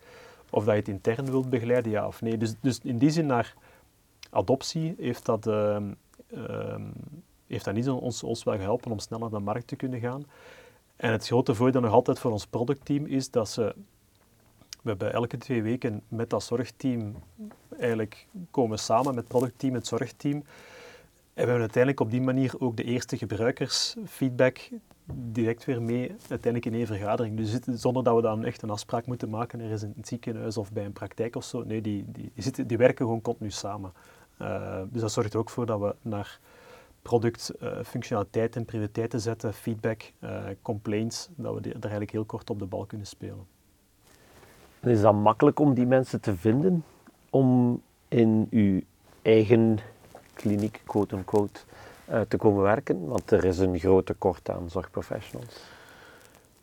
Of 0.51 0.65
dat 0.65 0.75
je 0.75 0.81
het 0.81 0.89
intern 0.89 1.31
wilt 1.31 1.51
begeleiden, 1.51 1.93
ja 1.93 2.07
of 2.07 2.21
nee. 2.21 2.37
Dus, 2.37 2.55
dus 2.61 2.81
in 2.83 2.99
die 2.99 3.11
zin 3.11 3.27
naar 3.27 3.55
adoptie 4.31 4.95
heeft 4.99 5.25
dat, 5.25 5.47
uh, 5.47 5.77
uh, 6.29 6.75
heeft 7.47 7.65
dat 7.65 7.75
niet 7.75 7.89
ons, 7.89 8.23
ons 8.23 8.45
wel 8.45 8.59
geholpen 8.59 8.91
om 8.91 8.99
sneller 8.99 9.31
naar 9.31 9.39
de 9.39 9.45
markt 9.45 9.67
te 9.67 9.77
kunnen 9.77 10.01
gaan. 10.01 10.25
En 10.99 11.13
het 11.13 11.27
grote 11.27 11.55
voordeel 11.55 11.81
nog 11.81 11.93
altijd 11.93 12.19
voor 12.19 12.31
ons 12.31 12.47
productteam 12.47 13.07
is 13.07 13.31
dat 13.31 13.49
ze 13.49 13.75
we 14.83 14.89
hebben 14.89 15.13
elke 15.13 15.37
twee 15.37 15.63
weken 15.63 16.03
met 16.09 16.31
dat 16.31 16.43
zorgteam 16.43 17.15
eigenlijk 17.79 18.27
komen 18.51 18.79
samen 18.79 19.07
met 19.07 19.17
het 19.17 19.29
productteam, 19.29 19.75
het 19.75 19.87
zorgteam. 19.87 20.35
En 20.35 21.45
we 21.45 21.51
hebben 21.51 21.61
uiteindelijk 21.61 22.01
op 22.01 22.11
die 22.11 22.21
manier 22.21 22.55
ook 22.59 22.77
de 22.77 22.85
eerste 22.85 23.17
gebruikersfeedback 23.17 24.69
direct 25.15 25.65
weer 25.65 25.83
mee 25.83 26.15
uiteindelijk 26.29 26.67
in 26.67 26.75
één 26.75 26.87
vergadering. 26.87 27.37
Dus 27.37 27.59
zonder 27.81 28.05
dat 28.05 28.15
we 28.15 28.23
dan 28.23 28.45
echt 28.45 28.63
een 28.63 28.71
afspraak 28.71 29.07
moeten 29.07 29.31
maken 29.31 29.61
er 29.61 29.71
is 29.71 29.83
in 29.83 29.93
het 29.97 30.09
ziekenhuis 30.09 30.57
of 30.57 30.73
bij 30.73 30.85
een 30.85 30.93
praktijk 30.93 31.37
of 31.37 31.45
zo. 31.45 31.63
Nee, 31.65 31.81
die, 31.81 32.05
die, 32.09 32.67
die, 32.67 32.77
werken 32.77 33.05
gewoon 33.05 33.23
continu 33.23 33.51
samen. 33.51 33.93
Uh, 34.41 34.81
dus 34.91 35.01
dat 35.01 35.13
zorgt 35.13 35.33
er 35.33 35.39
ook 35.39 35.51
voor 35.51 35.67
dat 35.67 35.81
we 35.81 35.95
naar 36.03 36.41
product, 37.09 37.53
uh, 37.63 37.71
functionaliteit 37.85 38.57
en 38.57 38.65
prioriteiten 38.65 39.21
zetten, 39.21 39.55
feedback, 39.55 40.13
uh, 40.21 40.43
complaints, 40.63 41.29
dat 41.37 41.55
we 41.55 41.61
daar 41.61 41.81
eigenlijk 41.81 42.11
heel 42.11 42.25
kort 42.25 42.51
op 42.51 42.59
de 42.59 42.67
bal 42.67 42.85
kunnen 42.85 43.07
spelen. 43.07 43.47
Is 44.81 45.01
dat 45.01 45.15
makkelijk 45.15 45.59
om 45.61 45.75
die 45.75 45.87
mensen 45.87 46.21
te 46.21 46.37
vinden 46.37 46.85
om 47.31 47.81
in 48.09 48.47
uw 48.51 48.81
eigen 49.23 49.79
kliniek, 50.35 50.83
quote-unquote, 50.87 51.61
uh, 52.11 52.21
te 52.21 52.37
komen 52.37 52.63
werken? 52.63 53.07
Want 53.07 53.31
er 53.31 53.45
is 53.45 53.59
een 53.59 53.79
groot 53.79 54.07
tekort 54.07 54.51
aan 54.51 54.71
zorgprofessionals. 54.71 55.63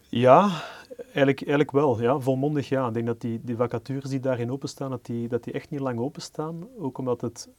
Ja, 0.10 0.50
eigenlijk, 0.98 1.40
eigenlijk 1.40 1.72
wel. 1.72 2.02
Ja, 2.02 2.20
volmondig 2.20 2.70
ja. 2.70 2.88
Ik 2.88 2.94
denk 2.94 3.06
dat 3.06 3.22
die, 3.22 3.40
die 3.44 3.56
vacatures 3.56 4.10
die 4.10 4.20
daarin 4.20 4.52
openstaan, 4.52 4.90
dat 4.90 5.06
die, 5.06 5.28
dat 5.28 5.44
die 5.44 5.54
echt 5.54 5.70
niet 5.70 5.80
lang 5.80 6.00
openstaan. 6.00 6.68
Ook 6.78 6.98
omdat 6.98 7.22
het... 7.22 7.50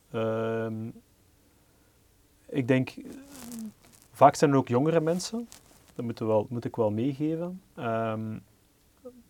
Ik 2.49 2.69
denk... 2.69 2.95
Vaak 4.13 4.35
zijn 4.35 4.51
er 4.51 4.57
ook 4.57 4.69
jongere 4.69 5.01
mensen. 5.01 5.49
Dat 5.95 6.05
moet, 6.05 6.19
wel, 6.19 6.47
moet 6.49 6.65
ik 6.65 6.77
wel 6.77 6.91
meegeven. 6.91 7.61
Um, 7.77 8.43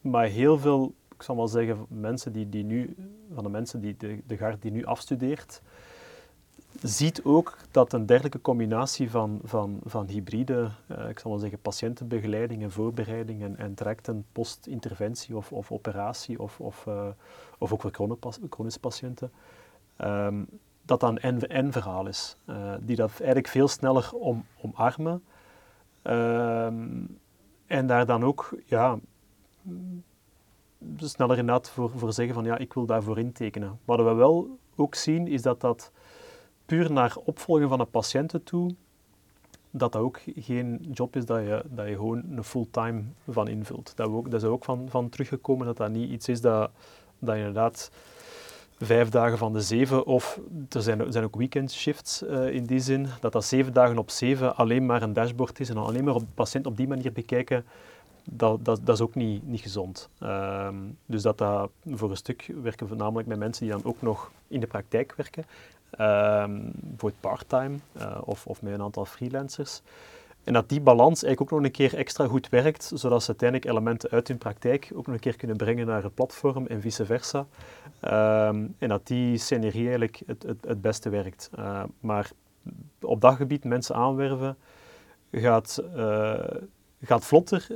maar 0.01 0.27
heel 0.27 0.59
veel 0.59 0.95
ik 1.17 1.23
zal 1.23 1.37
wel 1.37 1.49
zeggen, 1.49 1.87
mensen 1.89 2.33
die, 2.33 2.49
die 2.49 2.65
nu, 2.65 2.97
van 3.35 3.43
de 3.43 3.51
mensen 3.51 3.81
die 3.81 3.97
de, 3.99 4.23
de 4.27 4.37
GARD 4.37 4.63
die 4.63 4.71
nu 4.71 4.85
afstudeert, 4.85 5.63
ziet 6.83 7.25
ook 7.25 7.57
dat 7.71 7.93
een 7.93 8.07
dergelijke 8.07 8.41
combinatie 8.41 9.11
van, 9.11 9.41
van, 9.43 9.81
van 9.85 10.07
hybride, 10.07 10.71
uh, 10.87 11.09
ik 11.09 11.19
zal 11.19 11.31
wel 11.31 11.41
zeggen, 11.41 11.61
patiëntenbegeleiding 11.61 12.63
en 12.63 12.71
voorbereiding 12.71 13.43
en, 13.43 13.57
en 13.57 13.75
trajecten 13.75 14.25
post-interventie 14.33 15.37
of, 15.37 15.53
of 15.53 15.73
operatie 15.73 16.41
of, 16.43 16.61
of, 16.61 16.87
uh, 16.89 17.09
of 17.59 17.73
ook 17.73 17.81
voor 17.81 18.17
chronische 18.51 18.81
patiënten, 18.81 19.31
um, 20.01 20.47
dat 20.87 21.01
dat 21.01 21.19
een 21.23 21.41
en 21.41 21.73
verhaal 21.73 22.07
is. 22.07 22.37
Uh, 22.47 22.75
die 22.81 22.97
dat 22.97 23.11
eigenlijk 23.19 23.49
veel 23.49 23.69
sneller 23.69 24.13
om, 24.13 24.45
omarmen 24.63 25.23
um, 26.03 27.19
en 27.67 27.87
daar 27.87 28.07
dan 28.07 28.25
ook 28.25 28.59
ja, 28.65 28.99
sneller 30.97 31.39
inderdaad 31.39 31.71
voor, 31.71 31.91
voor 31.91 32.13
zeggen 32.13 32.35
van 32.35 32.45
ja, 32.45 32.59
ik 32.59 32.73
wil 32.73 32.87
daarvoor 32.87 33.19
intekenen. 33.19 33.79
Wat 33.85 33.99
we 33.99 34.13
wel 34.13 34.59
ook 34.77 34.95
zien 34.95 35.27
is 35.27 35.43
dat 35.43 35.61
dat 35.61 35.93
puur 36.67 36.93
naar 36.93 37.17
opvolgen 37.25 37.69
van 37.69 37.79
de 37.79 37.85
patiënten 37.85 38.43
toe, 38.43 38.75
dat 39.71 39.93
dat 39.93 40.03
ook 40.03 40.21
geen 40.37 40.87
job 40.93 41.17
is 41.17 41.25
dat 41.25 41.41
je, 41.41 41.65
dat 41.69 41.89
je 41.89 41.95
gewoon 41.95 42.23
een 42.31 42.45
fulltime 42.45 43.03
van 43.29 43.49
invult. 43.49 43.93
Dat, 43.97 44.09
we 44.09 44.17
ook, 44.17 44.31
dat 44.31 44.43
is 44.43 44.49
ook 44.49 44.65
van, 44.65 44.87
van 44.89 45.09
teruggekomen 45.09 45.67
dat 45.67 45.77
dat 45.77 45.91
niet 45.91 46.11
iets 46.11 46.29
is 46.29 46.41
dat, 46.41 46.71
dat 47.19 47.37
inderdaad 47.37 47.91
vijf 48.79 49.09
dagen 49.09 49.39
van 49.39 49.53
de 49.53 49.61
zeven, 49.61 50.07
of 50.07 50.41
er 50.69 50.83
zijn, 50.83 51.01
er 51.01 51.13
zijn 51.13 51.25
ook 51.25 51.37
weekendshifts 51.37 52.23
uh, 52.23 52.49
in 52.49 52.65
die 52.65 52.81
zin, 52.81 53.07
dat 53.21 53.33
dat 53.33 53.45
zeven 53.45 53.73
dagen 53.73 53.99
op 53.99 54.11
zeven 54.11 54.57
alleen 54.57 54.87
maar 54.87 55.03
een 55.03 55.13
dashboard 55.13 55.61
is 55.61 55.69
en 55.69 55.77
alleen 55.77 56.05
maar 56.05 56.15
op 56.15 56.21
de 56.21 56.27
patiënt 56.35 56.67
op 56.67 56.77
die 56.77 56.89
manier 56.89 57.13
bekijken, 57.13 57.65
dat, 58.31 58.65
dat, 58.65 58.89
is 58.89 59.01
ook 59.01 59.15
niet, 59.15 59.47
niet 59.47 59.61
gezond. 59.61 60.09
Um, 60.23 60.99
dus 61.07 61.23
dat, 61.23 61.39
dat 61.39 61.71
voor 61.91 62.11
een 62.11 62.17
stuk 62.17 62.53
werken 62.63 62.89
voornamelijk 62.89 63.29
met 63.29 63.39
mensen 63.39 63.65
die 63.65 63.75
dan 63.75 63.85
ook 63.85 64.03
nog 64.03 64.31
in 64.49 64.61
de 64.61 64.67
praktijk 64.67 65.15
werken, 65.17 65.45
um, 65.91 66.71
bijvoorbeeld 66.75 67.21
part-time 67.21 67.77
uh, 67.97 68.19
of, 68.25 68.47
of 68.47 68.63
met 68.63 68.73
een 68.73 68.83
aantal 68.83 69.05
freelancers. 69.05 69.83
En 70.47 70.53
dat 70.53 70.69
die 70.69 70.81
balans 70.81 71.23
eigenlijk 71.23 71.41
ook 71.41 71.59
nog 71.59 71.67
een 71.67 71.75
keer 71.75 71.95
extra 71.95 72.27
goed 72.27 72.49
werkt, 72.49 72.91
zodat 72.95 73.23
ze 73.23 73.29
uiteindelijk 73.29 73.71
elementen 73.71 74.11
uit 74.11 74.29
hun 74.29 74.39
praktijk 74.39 74.91
ook 74.95 75.07
nog 75.07 75.15
een 75.15 75.21
keer 75.21 75.37
kunnen 75.37 75.57
brengen 75.57 75.87
naar 75.87 76.03
het 76.03 76.15
platform 76.15 76.67
en 76.67 76.81
vice 76.81 77.05
versa. 77.05 77.39
Um, 77.39 78.75
en 78.79 78.89
dat 78.89 79.07
die 79.07 79.39
synergie 79.39 79.83
eigenlijk 79.83 80.23
het, 80.27 80.43
het, 80.43 80.65
het 80.67 80.81
beste 80.81 81.09
werkt. 81.09 81.51
Uh, 81.59 81.83
maar 82.01 82.31
op 83.01 83.21
dat 83.21 83.35
gebied 83.35 83.65
mensen 83.65 83.95
aanwerven 83.95 84.57
gaat, 85.33 85.83
uh, 85.97 86.39
gaat 87.01 87.25
vlotter 87.25 87.67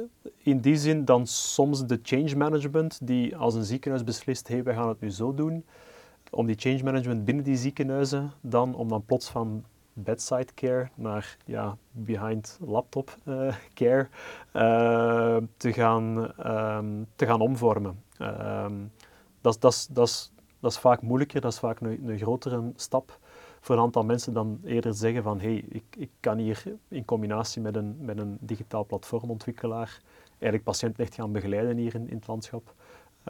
in 0.42 0.60
die 0.60 0.76
zin 0.76 1.04
dan 1.04 1.26
soms 1.26 1.86
de 1.86 2.00
change 2.02 2.36
management 2.36 2.98
die 3.02 3.36
als 3.36 3.54
een 3.54 3.64
ziekenhuis 3.64 4.04
beslist, 4.04 4.48
hé, 4.48 4.54
hey, 4.54 4.62
wij 4.62 4.74
gaan 4.74 4.88
het 4.88 5.00
nu 5.00 5.10
zo 5.10 5.34
doen, 5.34 5.64
om 6.30 6.46
die 6.46 6.56
change 6.58 6.82
management 6.82 7.24
binnen 7.24 7.44
die 7.44 7.56
ziekenhuizen 7.56 8.32
dan 8.40 8.74
om 8.74 8.88
dan 8.88 9.04
plots 9.04 9.28
van 9.28 9.64
bedside 10.02 10.54
care 10.54 10.88
naar 10.94 11.36
ja, 11.44 11.76
behind 11.90 12.58
laptop 12.66 13.16
uh, 13.24 13.54
care 13.74 14.08
uh, 14.52 15.36
te, 15.56 15.72
gaan, 15.72 16.32
um, 16.46 17.06
te 17.16 17.26
gaan 17.26 17.40
omvormen. 17.40 18.02
Um, 18.20 18.92
dat, 19.40 19.64
is 20.60 20.78
vaak 20.78 21.02
moeilijker, 21.02 21.40
dat 21.40 21.52
is 21.52 21.58
vaak 21.58 21.80
een, 21.80 22.08
een 22.08 22.18
grotere 22.18 22.72
stap 22.76 23.18
voor 23.60 23.76
een 23.76 23.82
aantal 23.82 24.04
mensen 24.04 24.32
dan 24.32 24.60
eerder 24.64 24.94
zeggen 24.94 25.22
van 25.22 25.40
hey, 25.40 25.64
ik, 25.68 25.84
ik 25.96 26.10
kan 26.20 26.38
hier 26.38 26.62
in 26.88 27.04
combinatie 27.04 27.62
met 27.62 27.76
een, 27.76 27.96
met 27.98 28.18
een 28.18 28.38
digitaal 28.40 28.84
platformontwikkelaar 28.84 30.00
eigenlijk 30.28 30.64
patiënten 30.64 31.04
echt 31.04 31.14
gaan 31.14 31.32
begeleiden 31.32 31.76
hier 31.76 31.94
in, 31.94 32.08
in 32.08 32.16
het 32.16 32.26
landschap. 32.26 32.74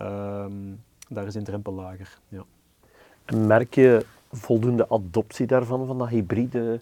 Um, 0.02 0.82
daar 1.08 1.26
is 1.26 1.34
een 1.34 1.44
drempel 1.44 1.72
lager. 1.72 2.18
Ja. 2.28 2.44
Merk 3.36 3.74
je 3.74 4.06
voldoende 4.30 4.88
adoptie 4.88 5.46
daarvan, 5.46 5.86
van 5.86 5.98
dat 5.98 6.08
hybride 6.08 6.80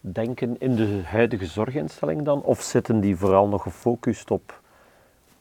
denken 0.00 0.58
in 0.58 0.74
de 0.74 1.02
huidige 1.04 1.46
zorginstelling 1.46 2.22
dan? 2.22 2.42
Of 2.42 2.62
zitten 2.62 3.00
die 3.00 3.16
vooral 3.16 3.48
nog 3.48 3.62
gefocust 3.62 4.30
op 4.30 4.60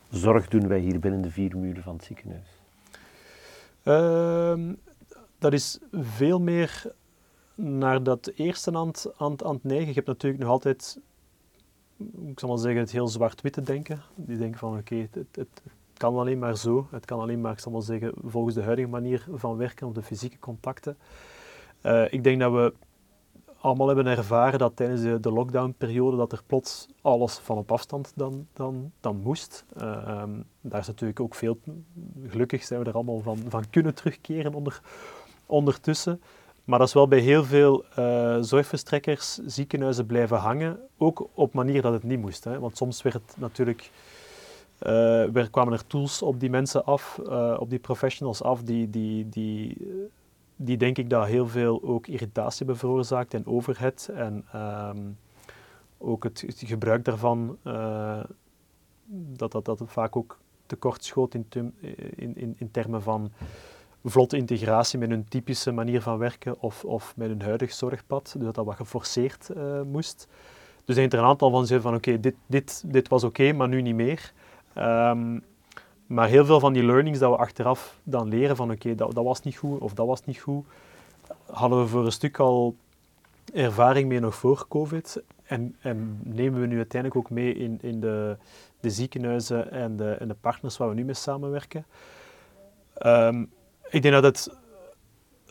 zorg 0.10 0.48
doen 0.48 0.68
wij 0.68 0.80
hier 0.80 1.00
binnen 1.00 1.22
de 1.22 1.32
vier 1.32 1.58
muren 1.58 1.84
van 1.84 1.96
het 1.96 2.04
ziekenhuis? 2.04 2.48
Uh, 3.84 4.76
dat 5.40 5.54
is 5.54 5.80
veel 5.92 6.40
meer 6.40 6.94
naar 7.56 8.04
dat 8.04 8.32
eerste 8.36 8.74
aan, 8.74 8.92
aan, 9.18 9.46
aan 9.46 9.54
het 9.54 9.64
neigen. 9.64 9.88
Je 9.88 9.94
hebt 9.94 10.08
natuurlijk 10.08 10.42
nog 10.42 10.52
altijd, 10.52 11.00
ik 12.26 12.40
zal 12.40 12.50
maar 12.50 12.58
zeggen, 12.58 12.82
het 12.82 12.92
heel 12.92 13.08
zwart-witte 13.08 13.62
denken. 13.62 14.02
Die 14.16 14.38
denken 14.38 14.60
van 14.60 14.78
oké, 14.78 14.96
het, 14.96 15.28
het, 15.32 15.62
kan 15.94 16.18
alleen 16.18 16.40
maar 16.40 16.58
zo. 16.58 16.88
Het 16.92 17.06
kan 17.06 17.20
alleen 17.20 17.42
maar, 17.42 17.52
ik 17.52 17.60
zal 17.60 17.72
maar 17.72 17.82
zeggen, 17.82 18.12
volgens 18.24 18.56
de 18.56 18.62
huidige 18.62 18.88
manier 18.88 19.26
van 19.34 19.58
werken, 19.58 19.88
op 19.88 19.96
de 19.96 20.02
fysieke 20.02 20.40
contacten. 20.40 20.98
Uh, 21.84 22.14
ik 22.14 22.24
denk 22.24 22.40
dat 22.40 22.52
we 22.52 22.74
allemaal 23.60 23.88
hebben 23.88 24.06
ervaren 24.06 24.60
dat 24.60 24.76
tijdens 24.76 25.02
de, 25.02 25.20
de 25.20 25.32
lockdown-periode 25.32 26.18
dat 26.18 26.32
er 26.32 26.42
plots 26.46 26.88
alles 27.02 27.38
van 27.38 27.58
op 27.58 27.72
afstand 27.72 28.12
dan, 28.16 28.48
dan, 28.54 28.92
dan 29.00 29.18
moest. 29.18 29.66
Uh, 29.82 30.22
um, 30.22 30.44
daar 30.62 30.80
is 30.80 30.88
natuurlijk 30.88 31.20
ook 31.20 31.36
veel, 31.36 31.60
gelukkig 32.28 32.64
zijn 32.64 32.80
we 32.80 32.86
er 32.86 32.96
allemaal 32.96 33.20
van, 33.20 33.40
van 33.50 33.70
kunnen 33.70 33.96
terugkeren 33.96 34.54
onder, 34.54 34.82
ondertussen. 35.46 36.22
Maar 36.64 36.80
dat 36.80 36.88
is 36.88 36.94
wel 36.94 37.08
bij 37.08 37.20
heel 37.20 37.44
veel 37.44 37.86
uh, 38.00 38.38
zorgverstrekkers, 38.42 39.40
ziekenhuizen 39.46 40.06
blijven 40.06 40.38
hangen, 40.38 40.80
ook 40.98 41.28
op 41.34 41.54
manier 41.54 41.82
dat 41.82 41.94
het 41.94 42.04
niet 42.04 42.20
moest. 42.20 42.44
Hè. 42.44 42.60
Want 42.60 42.78
soms 42.78 43.02
werd 43.02 43.16
het 43.16 43.36
natuurlijk 43.38 43.92
er 44.80 45.50
kwamen 45.50 45.74
er 45.74 45.88
tools 45.88 46.22
op 46.22 46.40
die 46.40 46.50
mensen 46.50 46.86
af, 46.86 47.20
op 47.60 47.70
die 47.70 47.80
professionals 47.80 48.44
af, 48.44 48.64
die, 48.64 48.90
die, 48.90 49.30
die, 49.30 49.78
die 50.58 50.78
denk 50.78 50.98
ik 50.98 51.10
dat 51.10 51.26
heel 51.26 51.48
veel 51.48 51.84
ook 51.84 52.08
irritatie 52.08 52.58
hebben 52.58 52.78
veroorzaakt 52.78 53.34
en 53.34 53.46
overhead. 53.46 54.10
En 54.14 54.46
um, 54.56 55.18
ook 55.98 56.24
het, 56.24 56.42
het, 56.42 56.62
gebruik 56.66 57.06
daarvan, 57.06 57.58
uh, 57.64 58.24
dat, 59.06 59.52
dat, 59.52 59.66
dat 59.66 59.82
vaak 59.86 60.16
ook 60.16 60.40
tekort 60.66 61.04
schoot 61.04 61.34
in, 61.34 61.46
in, 62.16 62.56
in, 62.58 62.72
termen 62.72 63.02
van 63.02 63.32
vlotte 64.04 64.38
integratie 64.38 65.00
met 65.00 65.10
hun 65.10 65.28
typische 65.28 65.72
manier 65.72 66.02
van 66.02 66.18
werken 66.18 66.62
of, 66.62 66.86
of 66.86 67.14
met 67.16 67.28
hun 67.28 67.42
huidig 67.42 67.74
zorgpad. 67.74 68.34
Dus 68.34 68.46
dat 68.46 68.56
dat 68.56 68.66
wat 68.66 68.76
geforceerd 68.76 69.50
moest. 69.86 70.28
Dus 70.86 70.96
er 70.96 71.14
er 71.14 71.20
een 71.20 71.26
aantal 71.26 71.52
van 71.52 71.66
zeiden 71.68 71.90
van 71.90 71.98
oké, 71.98 72.20
dit, 72.20 72.36
dit, 72.46 72.84
dit 72.86 73.08
was 73.08 73.24
oké, 73.24 73.54
maar 73.54 73.68
nu 73.68 73.82
niet 73.82 73.96
meer. 73.96 74.34
Um, 74.76 75.44
maar 76.08 76.28
heel 76.28 76.46
veel 76.46 76.60
van 76.60 76.74
die 76.74 76.84
learnings 76.84 77.20
dat 77.20 77.32
we 77.32 77.38
achteraf 77.38 78.00
dan 78.04 78.28
leren 78.28 78.56
van 78.56 78.72
oké, 78.72 78.96
dat, 78.96 79.14
dat 79.14 79.24
was 79.24 79.42
niet 79.42 79.58
goed 79.58 79.80
of 79.80 79.94
dat 79.94 80.08
was 80.08 80.26
niet 80.26 80.40
goed, 80.40 80.66
hadden 81.46 81.80
we 81.80 81.88
voor 81.88 82.06
een 82.06 82.12
stuk 82.12 82.40
al 82.40 82.76
ervaring 83.54 84.08
mee 84.08 84.20
nog 84.20 84.36
voor 84.36 84.66
COVID. 84.68 85.22
En, 85.44 85.76
en 85.80 86.20
nemen 86.24 86.60
we 86.62 86.68
nu 86.68 86.78
uiteindelijk 86.78 87.22
ook 87.22 87.30
mee 87.30 87.54
in, 87.54 87.78
in 87.82 88.00
de, 88.00 88.38
de 88.80 88.90
ziekenhuizen 88.90 89.72
en 89.72 89.98
de, 89.98 90.12
en 90.12 90.28
de 90.28 90.36
partners 90.42 90.78
waar 90.78 90.90
we 90.90 90.96
nu 90.96 91.04
mee 91.04 91.14
samenwerken. 91.14 91.86
Um, 93.06 93.52
ik 93.90 94.02
denk 94.02 94.14
dat 94.14 94.24
het 94.24 94.58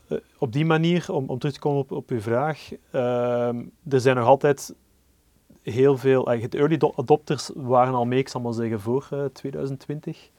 uh, 0.09 0.19
op 0.39 0.53
die 0.53 0.65
manier, 0.65 1.13
om, 1.13 1.29
om 1.29 1.39
terug 1.39 1.55
te 1.55 1.61
komen 1.61 1.81
op, 1.81 1.93
op 1.93 2.11
uw 2.11 2.21
vraag, 2.21 2.71
um, 2.73 3.73
er 3.89 4.01
zijn 4.01 4.17
nog 4.17 4.27
altijd 4.27 4.75
heel 5.63 5.97
veel, 5.97 6.25
de 6.25 6.49
early 6.51 6.93
adopters 6.97 7.51
waren 7.55 7.95
al 7.95 8.05
mee, 8.05 8.19
ik 8.19 8.29
zal 8.29 8.41
maar 8.41 8.53
zeggen, 8.53 8.81
voor 8.81 9.09
uh, 9.13 9.25
2020. 9.25 10.31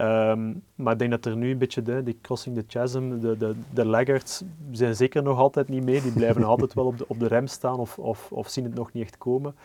Um, 0.00 0.62
maar 0.74 0.92
ik 0.92 0.98
denk 0.98 1.10
dat 1.10 1.26
er 1.26 1.36
nu 1.36 1.50
een 1.50 1.58
beetje 1.58 1.82
de, 1.82 2.02
die 2.02 2.18
crossing 2.22 2.56
the 2.56 2.64
chasm, 2.66 3.18
de, 3.18 3.36
de, 3.36 3.54
de 3.72 3.84
laggards 3.84 4.42
zijn 4.70 4.96
zeker 4.96 5.22
nog 5.22 5.38
altijd 5.38 5.68
niet 5.68 5.84
mee. 5.84 6.02
Die 6.02 6.12
blijven 6.12 6.44
altijd 6.44 6.74
wel 6.74 6.86
op 6.86 6.98
de, 6.98 7.08
op 7.08 7.18
de 7.18 7.26
rem 7.26 7.46
staan 7.46 7.78
of, 7.78 7.98
of, 7.98 8.32
of 8.32 8.48
zien 8.48 8.64
het 8.64 8.74
nog 8.74 8.92
niet 8.92 9.04
echt 9.04 9.18
komen. 9.18 9.56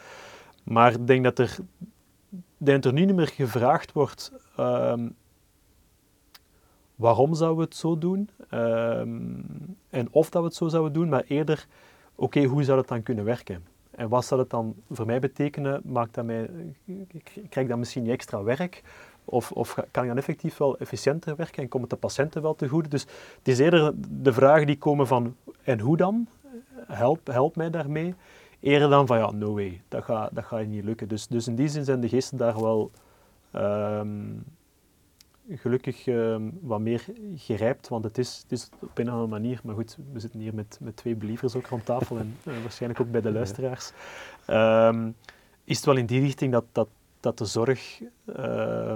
Maar 0.63 0.91
ik 0.91 1.07
denk 1.07 1.23
dat 1.23 1.39
er, 1.39 1.57
dat 2.57 2.85
er 2.85 2.93
nu 2.93 3.05
niet 3.05 3.15
meer 3.15 3.27
gevraagd 3.27 3.91
wordt 3.91 4.31
um, 4.59 5.15
waarom 6.95 7.33
zouden 7.33 7.57
we 7.57 7.63
het 7.63 7.75
zo 7.75 7.97
doen 7.97 8.29
um, 8.51 9.45
en 9.89 10.07
of 10.11 10.29
dat 10.29 10.41
we 10.41 10.47
het 10.47 10.57
zo 10.57 10.67
zouden 10.67 10.93
doen, 10.93 11.09
maar 11.09 11.23
eerder, 11.27 11.67
oké, 12.15 12.43
hoe 12.43 12.63
zou 12.63 12.77
het 12.77 12.87
dan 12.87 13.03
kunnen 13.03 13.25
werken? 13.25 13.63
En 13.91 14.09
wat 14.09 14.25
zou 14.25 14.41
het 14.41 14.49
dan 14.49 14.75
voor 14.91 15.05
mij 15.05 15.19
betekenen? 15.19 15.81
Maakt 15.83 16.13
dat 16.13 16.25
mij, 16.25 16.49
krijg 17.33 17.55
ik 17.55 17.67
dan 17.67 17.79
misschien 17.79 18.03
niet 18.03 18.11
extra 18.11 18.43
werk? 18.43 18.83
Of, 19.25 19.51
of 19.51 19.73
kan 19.91 20.03
ik 20.03 20.09
dan 20.09 20.17
effectief 20.17 20.57
wel 20.57 20.77
efficiënter 20.77 21.35
werken 21.35 21.63
en 21.63 21.69
komt 21.69 21.83
het 21.83 21.91
de 21.91 21.97
patiënten 22.07 22.41
wel 22.41 22.55
te 22.55 22.67
goede? 22.67 22.89
Dus 22.89 23.01
het 23.37 23.47
is 23.47 23.59
eerder 23.59 23.93
de 24.09 24.33
vragen 24.33 24.67
die 24.67 24.77
komen 24.77 25.07
van 25.07 25.35
en 25.63 25.79
hoe 25.79 25.97
dan? 25.97 26.27
Help, 26.87 27.27
help 27.27 27.55
mij 27.55 27.69
daarmee. 27.69 28.15
Eerder 28.59 28.89
dan 28.89 29.07
van 29.07 29.17
ja, 29.17 29.31
no 29.31 29.53
way, 29.53 29.81
dat 29.87 30.03
gaat 30.03 30.29
dat 30.35 30.45
ga 30.45 30.57
niet 30.57 30.83
lukken. 30.83 31.07
Dus, 31.07 31.27
dus 31.27 31.47
in 31.47 31.55
die 31.55 31.67
zin 31.67 31.83
zijn 31.83 31.99
de 31.99 32.09
geesten 32.09 32.37
daar 32.37 32.61
wel 32.61 32.91
um, 33.55 34.43
gelukkig 35.49 36.07
um, 36.07 36.59
wat 36.61 36.79
meer 36.79 37.05
gerijpt, 37.35 37.87
want 37.87 38.03
het 38.03 38.17
is, 38.17 38.39
het 38.43 38.51
is 38.51 38.69
op 38.79 38.97
een 38.97 39.07
of 39.07 39.11
andere 39.11 39.29
manier, 39.29 39.59
maar 39.63 39.75
goed, 39.75 39.97
we 40.13 40.19
zitten 40.19 40.39
hier 40.39 40.53
met, 40.53 40.77
met 40.81 40.95
twee 40.95 41.15
believers 41.15 41.55
ook 41.55 41.65
rond 41.65 41.85
tafel 41.85 42.17
en 42.17 42.37
uh, 42.43 42.61
waarschijnlijk 42.61 43.01
ook 43.01 43.11
bij 43.11 43.21
de 43.21 43.31
luisteraars, 43.31 43.91
um, 44.47 45.15
is 45.63 45.75
het 45.75 45.85
wel 45.85 45.97
in 45.97 46.05
die 46.05 46.21
richting 46.21 46.51
dat, 46.51 46.65
dat, 46.71 46.87
dat 47.23 47.37
de 47.37 47.45
zorg 47.45 48.01
uh, 48.37 48.95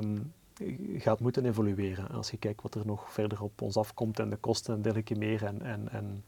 gaat 0.98 1.20
moeten 1.20 1.46
evolueren. 1.46 2.10
Als 2.10 2.32
je 2.32 2.38
kijkt 2.38 2.62
wat 2.62 2.76
er 2.76 2.86
nog 2.86 3.14
verder 3.14 3.42
op 3.42 3.62
ons 3.62 3.78
afkomt 3.78 4.20
en 4.20 4.30
de 4.30 4.36
kosten 4.36 4.74
en 4.74 4.82
dergelijke 4.82 5.16
meer. 5.16 5.44
En, 5.44 5.62
en, 5.62 5.88
en 5.92 6.24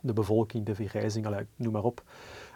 de 0.00 0.12
bevolking, 0.12 0.66
de 0.66 0.74
vergrijzing, 0.74 1.26
allee, 1.26 1.46
noem 1.56 1.72
maar 1.72 1.84
op. 1.84 2.02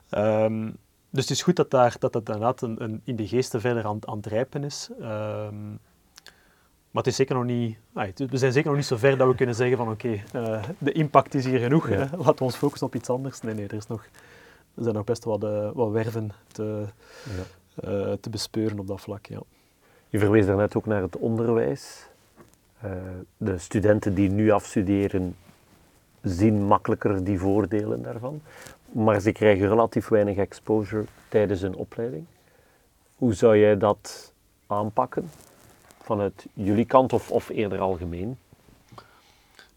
Ehm, 0.08 0.70
dus 1.10 1.22
het 1.22 1.30
is 1.30 1.42
goed 1.42 1.56
dat 1.56 1.70
daar, 1.70 1.96
dat, 1.98 2.12
dat 2.12 2.26
inderdaad 2.28 2.62
een, 2.62 2.82
een, 2.82 3.00
in 3.04 3.16
de 3.16 3.26
geesten 3.26 3.60
verder 3.60 3.84
aan, 3.84 3.98
aan 4.00 4.16
het 4.16 4.26
rijpen 4.26 4.64
is. 4.64 4.88
Ehm, 5.00 5.70
maar 6.90 7.02
het 7.02 7.06
is 7.06 7.16
zeker 7.16 7.34
nog 7.34 7.44
niet, 7.44 7.78
we 8.30 8.38
zijn 8.38 8.52
zeker 8.52 8.68
nog 8.68 8.78
niet 8.78 8.86
zo 8.86 8.96
ver 8.96 9.16
dat 9.16 9.28
we 9.28 9.34
kunnen 9.34 9.54
zeggen 9.54 9.76
van 9.76 9.90
oké, 9.90 10.22
eh, 10.32 10.62
de 10.78 10.92
impact 10.92 11.34
is 11.34 11.44
hier 11.44 11.58
genoeg. 11.58 11.88
Laten 11.88 12.18
we 12.18 12.44
ons 12.44 12.56
focussen 12.56 12.86
op 12.86 12.94
iets 12.94 13.10
anders. 13.10 13.40
Nee, 13.40 13.54
nee, 13.54 13.66
er, 13.66 13.74
is 13.74 13.86
nog, 13.86 14.04
er 14.74 14.82
zijn 14.82 14.94
nog 14.94 15.04
best 15.04 15.24
wat, 15.24 15.44
uh, 15.44 15.70
wat 15.72 15.90
werven 15.90 16.30
te, 16.52 16.86
ja. 17.24 17.42
Uh, 17.84 18.12
te 18.12 18.30
bespeuren 18.30 18.78
op 18.78 18.86
dat 18.86 19.00
vlak. 19.00 19.26
Ja. 19.26 19.40
Je 20.08 20.18
verwees 20.18 20.46
daarnet 20.46 20.76
ook 20.76 20.86
naar 20.86 21.02
het 21.02 21.16
onderwijs. 21.16 22.06
de 23.36 23.58
studenten 23.58 24.14
die 24.14 24.30
nu 24.30 24.50
afstuderen 24.50 25.36
zien 26.22 26.66
makkelijker 26.66 27.24
die 27.24 27.38
voordelen 27.38 28.02
daarvan. 28.02 28.40
Maar 28.92 29.20
ze 29.20 29.32
krijgen 29.32 29.68
relatief 29.68 30.08
weinig 30.08 30.36
exposure 30.36 31.04
tijdens 31.28 31.60
hun 31.60 31.74
opleiding. 31.74 32.24
Hoe 33.14 33.34
zou 33.34 33.58
jij 33.58 33.76
dat 33.76 34.32
aanpakken? 34.66 35.30
Vanuit 36.02 36.46
jullie 36.52 36.84
kant 36.84 37.12
of, 37.12 37.30
of 37.30 37.48
eerder 37.48 37.78
algemeen? 37.78 38.38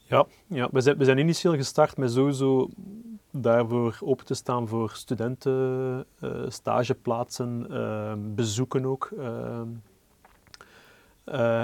Ja, 0.03 0.25
ja 0.47 0.67
we, 0.71 0.81
zijn, 0.81 0.97
we 0.97 1.05
zijn 1.05 1.17
initieel 1.17 1.55
gestart 1.55 1.97
met 1.97 2.11
sowieso 2.11 2.69
daarvoor 3.41 3.97
open 4.03 4.25
te 4.25 4.33
staan 4.33 4.67
voor 4.67 4.91
studenten, 4.93 6.05
uh, 6.23 6.31
stageplaatsen, 6.47 7.67
uh, 7.69 8.13
bezoeken 8.17 8.85
ook. 8.85 9.09
Uh, 9.17 9.63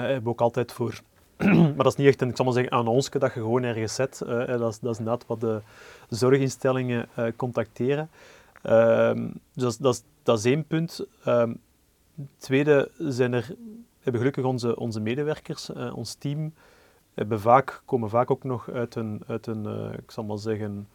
hebben 0.00 0.22
we 0.22 0.28
ook 0.28 0.40
altijd 0.40 0.72
voor 0.72 1.00
maar 1.74 1.76
dat 1.76 1.86
is 1.86 1.96
niet 1.96 2.06
echt 2.06 2.20
een, 2.20 2.28
ik 2.28 2.36
zal 2.36 2.44
maar 2.44 2.54
zeggen, 2.54 2.72
annonce 2.72 3.18
dat 3.18 3.34
je 3.34 3.40
gewoon 3.40 3.62
ergens 3.62 3.94
zet. 3.94 4.22
Uh, 4.26 4.46
dat, 4.46 4.72
is, 4.72 4.80
dat 4.80 4.92
is 4.92 4.98
inderdaad 4.98 5.26
wat 5.26 5.40
de 5.40 5.60
zorginstellingen 6.08 7.08
contacteren. 7.36 8.10
Um, 8.66 9.32
dus 9.52 9.76
dat, 9.76 9.94
is, 9.94 10.02
dat 10.22 10.38
is 10.38 10.44
één 10.44 10.66
punt. 10.66 11.06
Tweede 12.36 12.90
zijn 12.98 13.32
er, 13.32 13.54
hebben 14.00 14.20
gelukkig 14.20 14.44
onze, 14.44 14.76
onze 14.76 15.00
medewerkers, 15.00 15.70
ons 15.94 16.14
team, 16.14 16.54
hebben 17.14 17.40
vaak, 17.40 17.82
komen 17.84 18.10
vaak 18.10 18.30
ook 18.30 18.44
nog 18.44 18.70
uit 18.70 18.94
een, 18.94 19.22
uit 19.26 19.46
een 19.46 19.92
ik 19.92 20.10
zal 20.10 20.24
maar 20.24 20.38
zeggen, 20.38 20.88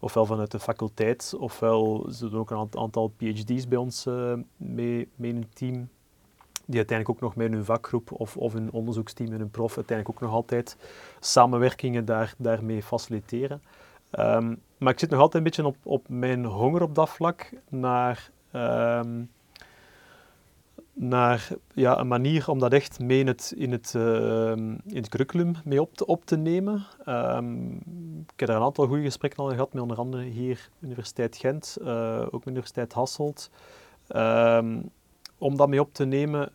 ofwel 0.00 0.26
vanuit 0.26 0.50
de 0.50 0.60
faculteit, 0.60 1.34
ofwel 1.38 2.06
ze 2.12 2.28
doen 2.28 2.40
ook 2.40 2.50
een 2.50 2.68
aantal 2.70 3.12
PhD's 3.16 3.68
bij 3.68 3.78
ons 3.78 4.04
mee, 4.56 5.08
mee 5.16 5.30
in 5.30 5.36
het 5.36 5.56
team 5.56 5.88
die 6.70 6.78
uiteindelijk 6.78 7.08
ook 7.08 7.20
nog 7.20 7.36
met 7.36 7.52
hun 7.52 7.64
vakgroep 7.64 8.12
of, 8.12 8.36
of 8.36 8.52
hun 8.52 8.72
onderzoeksteam 8.72 9.32
en 9.32 9.38
hun 9.38 9.50
prof 9.50 9.76
uiteindelijk 9.76 10.16
ook 10.16 10.22
nog 10.28 10.34
altijd 10.34 10.76
samenwerkingen 11.20 12.04
daar, 12.04 12.34
daarmee 12.38 12.82
faciliteren. 12.82 13.62
Um, 14.18 14.60
maar 14.78 14.92
ik 14.92 14.98
zit 14.98 15.10
nog 15.10 15.20
altijd 15.20 15.36
een 15.36 15.50
beetje 15.50 15.66
op, 15.66 15.76
op 15.82 16.08
mijn 16.08 16.44
honger 16.44 16.82
op 16.82 16.94
dat 16.94 17.08
vlak 17.08 17.50
naar, 17.68 18.30
um, 18.52 19.30
naar 21.00 21.48
ja, 21.74 21.98
een 21.98 22.08
manier 22.08 22.50
om 22.50 22.58
dat 22.58 22.72
echt 22.72 22.98
mee 22.98 23.18
in 23.18 23.26
het, 23.26 23.52
in 23.56 23.72
het, 23.72 23.92
uh, 23.96 24.50
in 24.50 24.80
het 24.86 25.08
curriculum 25.08 25.54
mee 25.64 25.80
op 25.80 25.94
te, 25.94 26.06
op 26.06 26.24
te 26.24 26.36
nemen. 26.36 26.86
Um, 27.06 27.74
ik 28.26 28.40
heb 28.40 28.48
daar 28.48 28.56
een 28.56 28.62
aantal 28.62 28.86
goede 28.86 29.02
gesprekken 29.02 29.44
al 29.44 29.50
gehad, 29.50 29.72
met 29.72 29.82
onder 29.82 29.96
andere 29.96 30.22
hier 30.22 30.68
Universiteit 30.80 31.36
Gent, 31.36 31.76
uh, 31.82 32.26
ook 32.30 32.46
Universiteit 32.46 32.92
Hasselt. 32.92 33.50
om 35.38 35.56
dat 35.56 35.68
mee 35.68 35.80
op 35.80 35.94
te 35.94 36.04
nemen 36.04 36.52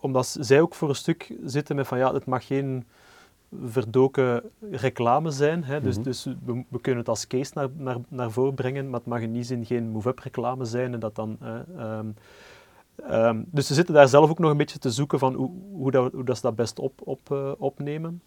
omdat 0.00 0.36
zij 0.40 0.60
ook 0.60 0.74
voor 0.74 0.88
een 0.88 0.94
stuk 0.94 1.34
zitten 1.44 1.76
met 1.76 1.86
van 1.86 1.98
ja, 1.98 2.14
het 2.14 2.24
mag 2.24 2.46
geen 2.46 2.86
verdoken 3.64 4.42
reclame 4.70 5.30
zijn. 5.30 5.64
Hè. 5.64 5.80
Dus, 5.80 5.94
mhm. 5.94 6.04
dus 6.04 6.24
we, 6.24 6.64
we, 6.68 6.80
kunnen 6.80 7.00
het 7.00 7.08
als 7.08 7.26
case 7.26 7.50
naar, 7.54 7.68
naar, 7.76 7.96
naar 8.08 8.30
voren 8.30 8.54
brengen, 8.54 8.90
maar 8.90 9.00
het 9.00 9.08
mag 9.08 9.20
in 9.20 9.32
die 9.32 9.42
zin 9.42 9.64
geen 9.64 9.90
move-up 9.90 10.18
reclame 10.18 10.64
zijn. 10.64 10.92
En 10.92 11.00
dat 11.00 11.14
dan, 11.14 11.38
um, 11.78 12.14
um, 13.10 13.44
dus 13.50 13.66
ze 13.66 13.74
zitten 13.74 13.94
daar 13.94 14.08
zelf 14.08 14.30
ook 14.30 14.38
nog 14.38 14.50
een 14.50 14.56
beetje 14.56 14.78
te 14.78 14.90
zoeken 14.90 15.18
van 15.18 15.34
hoe, 15.34 15.50
hoe, 15.72 15.90
dat, 15.90 16.12
hoe 16.12 16.24
dat 16.24 16.36
ze 16.36 16.42
dat 16.42 16.56
best 16.56 16.78
op, 16.78 17.00
op, 17.04 17.20
uh, 17.32 17.52
opnemen. 17.58 18.22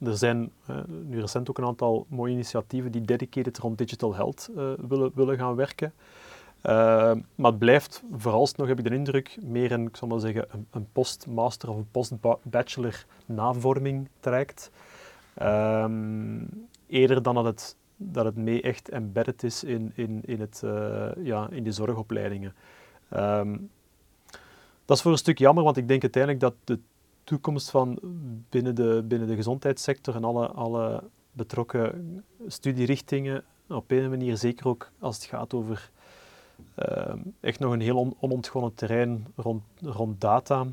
Er 0.00 0.16
zijn 0.16 0.50
uh, 0.70 0.76
nu 1.02 1.20
recent 1.20 1.50
ook 1.50 1.58
een 1.58 1.64
aantal 1.64 2.06
mooie 2.08 2.32
initiatieven 2.32 2.92
die 2.92 3.02
dedicated 3.02 3.58
rond 3.58 3.78
digital 3.78 4.14
health 4.14 4.50
uh, 4.56 4.72
willen, 4.88 5.10
willen 5.14 5.38
gaan 5.38 5.54
werken. 5.54 5.92
Uh, 6.62 6.72
maar 7.34 7.50
het 7.50 7.58
blijft 7.58 8.02
vooralsnog, 8.12 8.68
heb 8.68 8.78
ik 8.78 8.84
de 8.84 8.94
indruk, 8.94 9.38
meer 9.42 9.72
een, 9.72 9.86
ik 9.86 9.96
zal 9.96 10.08
maar 10.08 10.20
zeggen, 10.20 10.46
een, 10.50 10.66
een 10.70 10.86
post-master 10.92 11.68
of 11.68 11.76
een 11.76 11.90
post-bachelor 11.90 13.04
navorming 13.26 14.08
trekt. 14.20 14.70
Um, 15.42 16.66
eerder 16.86 17.22
dan 17.22 17.34
dat 17.34 17.44
het, 17.44 17.76
dat 17.96 18.24
het 18.24 18.36
mee 18.36 18.62
echt 18.62 18.88
embedded 18.88 19.42
is 19.42 19.64
in, 19.64 19.92
in, 19.94 20.20
in, 20.24 20.40
het, 20.40 20.62
ja, 21.22 21.48
in 21.50 21.62
de 21.64 21.72
zorgopleidingen. 21.72 22.54
Dat 24.84 24.96
is 24.96 25.02
voor 25.02 25.12
een 25.12 25.18
stuk 25.18 25.38
jammer, 25.38 25.64
want 25.64 25.76
ik 25.76 25.88
denk 25.88 26.02
uiteindelijk 26.02 26.42
dat 26.42 26.54
de 26.64 26.78
toekomst 27.24 27.70
van 27.70 27.98
binnen 28.48 28.74
de, 28.74 29.04
binnen 29.08 29.28
de 29.28 29.34
gezondheidssector 29.34 30.14
en 30.14 30.24
alle, 30.24 30.48
alle 30.48 31.02
betrokken 31.32 32.24
studierichtingen 32.46 33.44
op 33.68 33.90
een 33.90 34.10
manier, 34.10 34.36
zeker 34.36 34.68
ook 34.68 34.90
als 34.98 35.16
het 35.16 35.24
gaat 35.24 35.54
over 35.54 35.90
uh, 36.78 37.14
echt 37.40 37.58
nog 37.58 37.72
een 37.72 37.80
heel 37.80 37.96
on 37.96 38.16
onontgonnen 38.20 38.74
terrein 38.74 39.26
rond, 39.36 39.62
rond 39.80 40.20
data. 40.20 40.66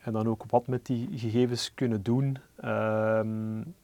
En 0.00 0.12
dan 0.12 0.28
ook 0.28 0.44
wat 0.48 0.66
met 0.66 0.86
die 0.86 1.08
gegevens 1.14 1.74
kunnen 1.74 2.02
doen. 2.02 2.38
Uh, 2.64 3.20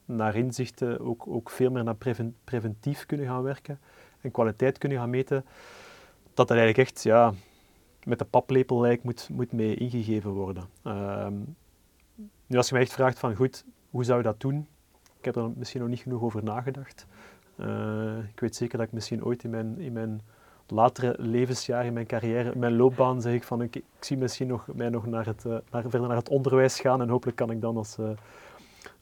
naar 0.05 0.37
inzichten, 0.37 1.01
ook, 1.01 1.27
ook 1.27 1.51
veel 1.51 1.71
meer 1.71 1.85
naar 1.85 1.97
preventief 2.45 3.07
kunnen 3.07 3.27
gaan 3.27 3.43
werken. 3.43 3.81
En 4.21 4.31
kwaliteit 4.31 4.79
kunnen 4.79 4.99
gaan 4.99 5.11
meten. 5.11 5.45
Dat 6.35 6.49
dat 6.49 6.51
eigenlijk 6.51 6.89
echt 6.89 7.03
ja, 7.03 7.33
met 8.05 8.19
de 8.19 8.25
paplepel 8.25 8.81
lijkt 8.81 9.05
moet, 9.05 9.29
moet 9.33 9.53
mee 9.53 9.75
ingegeven 9.75 10.31
worden. 10.31 10.65
Uh, 10.85 11.27
nu 12.47 12.57
als 12.57 12.69
je 12.69 12.75
mij 12.75 12.83
echt 12.83 12.93
vraagt 12.93 13.19
van 13.19 13.35
goed, 13.35 13.65
hoe 13.91 14.05
zou 14.05 14.19
je 14.19 14.25
dat 14.25 14.41
doen? 14.41 14.67
Ik 15.19 15.25
heb 15.25 15.37
er 15.37 15.51
misschien 15.57 15.81
nog 15.81 15.91
niet 15.91 16.01
genoeg 16.01 16.23
over 16.23 16.45
nagedacht. 16.45 17.07
Uh, 17.57 18.19
ik 18.33 18.41
weet 18.41 18.57
zeker 18.57 18.79
dat 18.79 18.87
ik 18.87 18.93
misschien 18.93 19.25
ooit 19.25 19.45
in 19.45 19.51
mijn, 19.51 19.79
in 19.79 19.93
mijn 19.93 20.21
latere 20.67 21.15
levensjaren 21.19 21.87
in 21.87 21.93
mijn 21.93 22.07
carrière, 22.07 22.53
mijn 22.57 22.77
loopbaan, 22.77 23.21
zeg 23.21 23.33
ik 23.33 23.45
van 23.45 23.63
ik, 23.63 23.83
zie 24.01 24.17
misschien 24.17 24.47
nog, 24.47 24.67
mij 24.75 24.89
nog 24.89 25.07
naar 25.07 25.27
het, 25.27 25.45
uh, 25.47 25.57
naar, 25.71 25.83
verder 25.83 26.09
naar 26.09 26.17
het 26.17 26.29
onderwijs 26.29 26.81
gaan 26.81 27.01
en 27.01 27.09
hopelijk 27.09 27.37
kan 27.37 27.51
ik 27.51 27.61
dan 27.61 27.77
als, 27.77 27.97
uh, 27.99 28.11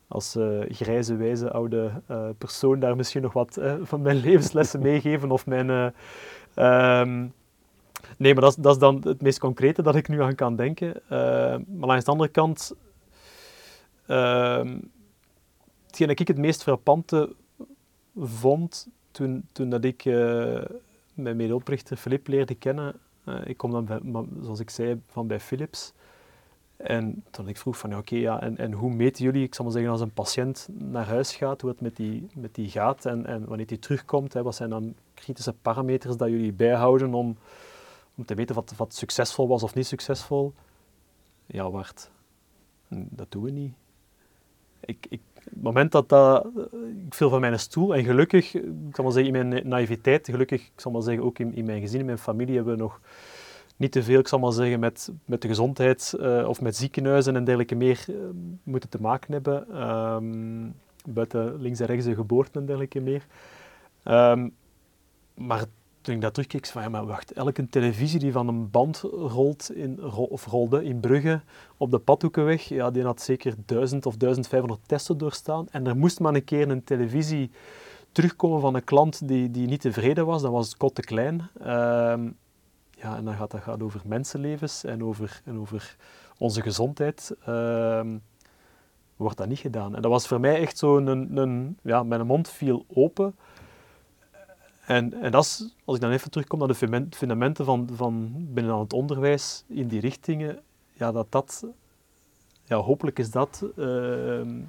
als 0.09 0.39
grijze, 0.69 1.17
wijze 1.17 1.51
oude 1.51 2.03
persoon 2.39 2.81
daar 2.81 2.97
misschien 2.97 3.23
nog 3.23 3.33
wat 3.33 3.61
van 3.83 4.03
mijn 4.03 4.17
levenslessen 4.27 4.81
meegeven 4.81 5.31
of 5.31 5.47
mijn... 5.47 5.95
Um, 6.57 7.33
nee, 8.17 8.35
maar 8.35 8.43
dat, 8.57 8.67
is 8.67 8.79
dan 8.79 9.01
het 9.05 9.23
meest 9.23 9.39
concrete 9.39 9.83
dat 9.83 9.97
ik 9.97 10.09
nu 10.09 10.23
aan 10.23 10.35
kan 10.35 10.57
denken. 10.57 11.03
maar 11.67 11.91
aan 11.91 11.99
de 11.99 12.05
andere 12.05 12.31
kant, 12.31 12.75
ehm, 14.07 14.79
hetgeen 15.87 16.09
dat 16.09 16.21
ik 16.21 16.29
het 16.29 16.39
meest 16.39 16.63
frappante 16.63 17.35
vond 18.17 18.89
toen, 19.11 19.49
toen 19.53 19.71
dat 19.71 19.85
ik 19.85 20.05
mijn 21.19 21.37
medeoprichter 21.37 21.97
Filip 21.97 22.27
leerde 22.27 22.55
kennen. 22.55 22.95
Uh, 23.25 23.35
ik 23.45 23.57
kom 23.57 23.71
dan, 23.71 24.29
zoals 24.43 24.61
ik 24.61 24.71
zei, 24.71 25.01
van 25.07 25.27
bij 25.27 25.41
Philips. 25.41 25.93
En 26.77 27.25
toen 27.31 27.49
ik 27.49 27.57
vroeg 27.57 27.79
van, 27.79 27.97
oké, 27.97 28.17
ja, 28.17 28.41
en, 28.41 28.57
en 28.57 28.73
hoe 28.73 28.91
meten 28.91 29.25
jullie, 29.25 29.43
ik 29.43 29.55
zal 29.55 29.65
maar 29.65 29.75
zeggen, 29.75 29.93
als 29.93 30.01
een 30.01 30.13
patiënt 30.13 30.69
naar 30.73 31.07
huis 31.07 31.37
gaat, 31.37 31.61
hoe 31.61 31.71
het 31.71 31.81
met 31.81 31.97
die, 31.97 32.27
met 32.35 32.55
die 32.55 32.69
gaat 32.69 33.07
en, 33.07 33.27
en 33.27 33.45
wanneer 33.47 33.67
die 33.67 33.79
terugkomt, 33.79 34.33
wat 34.33 34.55
zijn 34.55 34.71
dan 34.71 34.95
kritische 35.15 35.53
parameters 35.53 36.17
dat 36.17 36.29
jullie 36.29 36.53
bijhouden 36.53 37.15
om, 37.15 37.37
om 38.19 38.25
te 38.25 38.35
weten 38.35 38.55
wat, 38.55 38.75
wat 38.77 38.95
succesvol 38.95 39.49
was 39.49 39.63
of 39.63 39.75
niet 39.75 39.87
succesvol? 39.87 40.53
Ja, 41.47 41.71
wacht, 41.71 42.11
dat 42.89 43.31
doen 43.31 43.43
we 43.43 43.51
niet. 43.51 43.75
Ik, 44.81 45.07
ik, 45.09 45.21
het 45.35 45.63
moment 45.63 45.93
dat 45.93 46.09
dat, 46.09 46.47
ik 47.07 47.15
viel 47.15 47.31
van 47.31 47.41
mijn 47.41 47.59
stoel 47.59 47.95
en 47.95 48.05
gelukkig, 48.05 48.55
ik 48.55 48.95
zal 48.95 49.05
maar 49.05 49.13
zeggen 49.13 49.35
in 49.35 49.49
mijn 49.49 49.69
naïviteit, 49.69 50.29
gelukkig, 50.31 50.63
ik 50.63 50.81
zal 50.81 50.93
maar 50.93 51.03
zeggen 51.03 51.25
ook 51.25 51.39
in, 51.39 51.55
in 51.55 51.65
mijn 51.65 51.81
gezin, 51.81 52.01
in 52.01 52.07
mijn 52.07 52.19
familie 52.19 52.55
hebben 52.55 52.77
we 52.77 52.83
nog 52.83 53.01
niet 53.77 53.93
te 53.93 54.03
veel, 54.03 54.19
ik 54.19 54.29
zal 54.29 54.39
maar 54.39 54.53
zeggen, 54.53 54.81
met, 54.81 55.13
met 55.25 55.43
de 55.43 55.49
gezondheid 55.49 56.15
uh, 56.17 56.49
of 56.49 56.61
met 56.61 56.77
ziekenhuizen 56.77 57.37
en 57.37 57.45
dergelijke 57.45 57.75
meer 57.75 58.05
uh, 58.09 58.17
moeten 58.63 58.89
te 58.89 59.01
maken 59.01 59.33
hebben. 59.33 59.83
Um, 59.91 60.75
buiten 61.05 61.61
links 61.61 61.81
en 61.81 61.87
rechts 61.87 62.05
de 62.05 62.15
geboorte 62.15 62.59
en 62.59 62.67
dergelijke 62.67 63.01
meer. 63.01 63.27
Um, 64.05 64.55
maar 65.35 65.65
toen 66.09 66.17
ik 66.17 66.23
dat 66.23 66.35
terugkeek, 66.35 66.67
van 66.67 66.83
ja, 66.83 66.89
maar 66.89 67.07
wacht, 67.07 67.33
elke 67.33 67.69
televisie 67.69 68.19
die 68.19 68.33
van 68.33 68.49
een 68.49 68.71
band 68.71 69.01
rolt 69.13 69.71
in, 69.75 70.03
of 70.13 70.47
rolde 70.47 70.85
in 70.85 71.01
Brugge 71.01 71.41
op 71.77 71.91
de 71.91 71.99
Padhoekenweg, 71.99 72.63
ja, 72.63 72.91
die 72.91 73.03
had 73.03 73.21
zeker 73.21 73.55
1000 73.67 74.07
of 74.07 74.17
1500 74.17 74.89
testen 74.89 75.19
doorstaan. 75.19 75.67
En 75.71 75.87
er 75.87 75.97
moest 75.97 76.21
maar 76.21 76.35
een 76.35 76.45
keer 76.45 76.71
een 76.71 76.85
televisie 76.85 77.51
terugkomen 78.13 78.61
van 78.61 78.75
een 78.75 78.85
klant 78.85 79.29
die, 79.29 79.51
die 79.51 79.67
niet 79.67 79.81
tevreden 79.81 80.27
was, 80.27 80.43
dat 80.43 80.51
was 80.51 80.77
kot 80.77 80.95
te 80.95 81.03
klein. 81.03 81.49
Ehm, 81.61 82.31
ja, 82.91 83.17
en 83.17 83.25
dan 83.25 83.35
gaat 83.35 83.51
dat 83.51 83.61
gaat 83.61 83.83
over 83.83 84.01
mensenlevens 84.05 84.85
en 84.85 85.05
over, 85.05 85.41
en 85.45 85.59
over 85.59 85.97
onze 86.39 86.63
gezondheid. 86.63 87.37
Um, 87.49 88.23
wordt 89.17 89.37
dat 89.37 89.49
niet 89.49 89.59
gedaan. 89.59 89.97
En 89.97 90.03
dat 90.03 90.11
was 90.11 90.27
voor 90.27 90.41
mij 90.41 90.61
echt 90.61 90.79
zo 90.79 90.97
een, 90.97 91.37
een 91.37 91.79
ja, 91.83 92.03
mijn 92.03 92.27
mond 92.27 92.49
viel 92.49 92.85
open. 92.89 93.35
En, 94.89 95.23
en 95.23 95.31
dat 95.31 95.73
als 95.85 95.97
ik 95.97 96.03
dan 96.03 96.11
even 96.11 96.31
terugkom 96.31 96.59
naar 96.59 96.69
de 96.69 97.07
fundamenten 97.11 97.65
van, 97.65 97.89
van 97.93 98.33
binnen 98.35 98.79
het 98.79 98.93
onderwijs 98.93 99.65
in 99.67 99.89
die 99.89 100.01
richtingen, 100.01 100.59
ja, 100.93 101.13
dat 101.13 101.27
dat, 101.33 101.67
ja, 102.65 102.77
hopelijk 102.77 103.19
is 103.19 103.31
dat 103.31 103.65
ehm, 103.77 104.61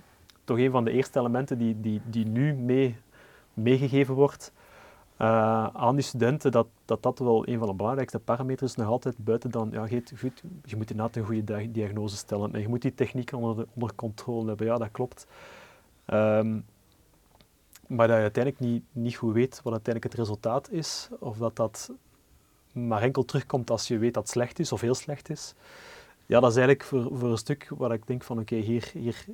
toch 0.43 0.57
een 0.57 0.71
van 0.71 0.83
de 0.83 0.91
eerste 0.91 1.19
elementen 1.19 1.57
die, 1.57 1.79
die, 1.79 2.01
die 2.05 2.25
nu 2.25 2.53
mee, 2.53 2.95
meegegeven 3.53 4.13
wordt 4.13 4.51
uh, 5.21 5.67
aan 5.67 5.95
die 5.95 6.03
studenten, 6.03 6.51
dat, 6.51 6.67
dat 6.85 7.03
dat 7.03 7.19
wel 7.19 7.47
een 7.47 7.59
van 7.59 7.67
de 7.67 7.73
belangrijkste 7.73 8.19
parameters 8.19 8.75
nog 8.75 8.87
altijd 8.87 9.17
buiten 9.17 9.51
dan, 9.51 9.69
ja, 9.71 9.85
je, 9.89 10.03
goed, 10.17 10.43
je 10.63 10.75
moet 10.75 10.91
inderdaad 10.91 11.15
een 11.15 11.25
goede 11.25 11.71
diagnose 11.71 12.17
stellen 12.17 12.53
en 12.53 12.61
je 12.61 12.67
moet 12.67 12.81
die 12.81 12.93
techniek 12.93 13.31
onder, 13.33 13.65
onder 13.73 13.95
controle 13.95 14.47
hebben, 14.47 14.67
ja, 14.67 14.77
dat 14.77 14.91
klopt. 14.91 15.27
Um, 16.13 16.65
maar 17.89 18.07
dat 18.07 18.15
je 18.15 18.21
uiteindelijk 18.21 18.63
niet, 18.63 18.83
niet 18.91 19.15
goed 19.15 19.33
weet 19.33 19.61
wat 19.63 19.73
uiteindelijk 19.73 20.13
het 20.13 20.23
resultaat 20.23 20.71
is, 20.71 21.09
of 21.19 21.37
dat 21.37 21.55
dat 21.55 21.91
maar 22.71 23.01
enkel 23.01 23.25
terugkomt 23.25 23.69
als 23.69 23.87
je 23.87 23.97
weet 23.97 24.13
dat 24.13 24.23
het 24.23 24.31
slecht 24.31 24.59
is 24.59 24.71
of 24.71 24.81
heel 24.81 24.95
slecht 24.95 25.29
is. 25.29 25.53
Ja, 26.25 26.39
dat 26.39 26.51
is 26.51 26.57
eigenlijk 26.57 26.87
voor, 26.87 27.17
voor 27.17 27.29
een 27.31 27.37
stuk 27.37 27.71
waar 27.77 27.91
ik 27.91 28.07
denk 28.07 28.23
van 28.23 28.39
oké, 28.39 28.55
hier, 28.55 28.89
hier, 28.93 29.25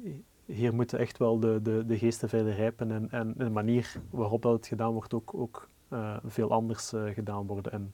hier 0.45 0.73
moeten 0.73 0.99
echt 0.99 1.17
wel 1.17 1.39
de, 1.39 1.59
de, 1.61 1.85
de 1.85 1.97
geesten 1.97 2.29
verder 2.29 2.55
rijpen 2.55 2.91
en, 2.91 3.11
en 3.11 3.33
de 3.37 3.49
manier 3.49 4.01
waarop 4.09 4.41
dat 4.41 4.53
het 4.53 4.67
gedaan 4.67 4.91
wordt 4.91 5.13
ook, 5.13 5.33
ook 5.33 5.69
uh, 5.89 6.17
veel 6.25 6.51
anders 6.51 6.93
uh, 6.93 7.13
gedaan 7.13 7.47
worden. 7.47 7.71
En 7.71 7.93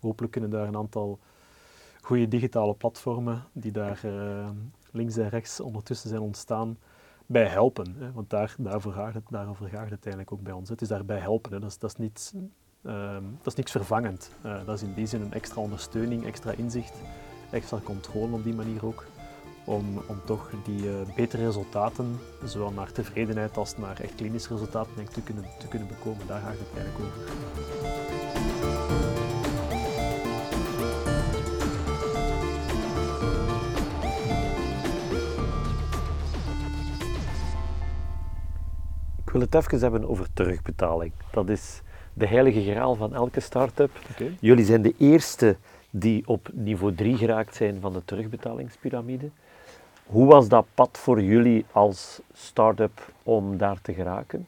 hopelijk 0.00 0.32
kunnen 0.32 0.50
daar 0.50 0.68
een 0.68 0.76
aantal 0.76 1.18
goede 2.00 2.28
digitale 2.28 2.74
platformen 2.74 3.44
die 3.52 3.72
daar 3.72 4.00
uh, 4.04 4.48
links 4.90 5.16
en 5.16 5.28
rechts 5.28 5.60
ondertussen 5.60 6.08
zijn 6.08 6.22
ontstaan, 6.22 6.78
bij 7.28 7.46
helpen. 7.46 7.94
Hè? 7.98 8.12
Want 8.12 8.30
daar, 8.30 8.54
daarvoor 8.58 8.92
gaat 8.92 9.14
het, 9.14 9.24
daarover 9.30 9.68
gaat 9.68 9.80
het 9.80 9.90
uiteindelijk 9.90 10.32
ook 10.32 10.42
bij 10.42 10.52
ons. 10.52 10.68
Het 10.68 10.80
is 10.80 10.88
daarbij 10.88 11.18
helpen. 11.18 11.52
Hè? 11.52 11.60
Dat, 11.60 11.70
is, 11.70 11.78
dat, 11.78 11.90
is 11.90 11.96
niet, 11.96 12.34
um, 12.82 13.36
dat 13.38 13.46
is 13.46 13.54
niks 13.54 13.70
vervangend. 13.70 14.30
dat 14.42 14.74
is 14.74 14.82
in 14.82 14.94
die 14.94 15.06
zin 15.06 15.20
een 15.20 15.32
extra 15.32 15.60
ondersteuning, 15.60 16.26
extra 16.26 16.52
inzicht, 16.52 17.00
extra 17.50 17.78
controle 17.84 18.32
op 18.32 18.44
die 18.44 18.54
manier 18.54 18.86
ook 18.86 19.06
om, 19.68 20.02
om 20.06 20.20
toch 20.24 20.50
die 20.64 20.82
uh, 20.82 20.94
betere 21.16 21.44
resultaten, 21.44 22.18
zowel 22.44 22.70
naar 22.70 22.92
tevredenheid 22.92 23.56
als 23.56 23.76
naar 23.76 24.00
echt 24.00 24.14
klinische 24.14 24.52
resultaten, 24.52 24.92
denk 24.96 25.08
te, 25.08 25.22
kunnen, 25.22 25.44
te 25.58 25.68
kunnen 25.68 25.88
bekomen. 25.88 26.26
Daar 26.26 26.40
gaat 26.40 26.58
het 26.58 26.68
eigenlijk 26.76 27.04
over. 27.04 27.22
Ik 39.28 39.34
wil 39.34 39.42
het 39.42 39.54
even 39.54 39.80
hebben 39.80 40.08
over 40.08 40.26
terugbetaling. 40.32 41.12
Dat 41.30 41.48
is 41.48 41.82
de 42.12 42.26
heilige 42.26 42.62
graal 42.62 42.94
van 42.94 43.14
elke 43.14 43.40
start-up. 43.40 43.90
Okay. 44.10 44.36
Jullie 44.40 44.64
zijn 44.64 44.82
de 44.82 44.94
eerste 44.98 45.56
die 45.90 46.22
op 46.26 46.48
niveau 46.52 46.94
3 46.94 47.16
geraakt 47.16 47.54
zijn 47.54 47.80
van 47.80 47.92
de 47.92 48.04
terugbetalingspyramide. 48.04 49.30
Hoe 50.06 50.26
was 50.26 50.48
dat 50.48 50.66
pad 50.74 50.98
voor 50.98 51.22
jullie 51.22 51.64
als 51.72 52.20
start-up 52.32 53.12
om 53.22 53.56
daar 53.56 53.80
te 53.80 53.94
geraken? 53.94 54.46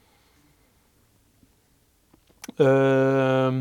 Uh, 2.57 3.59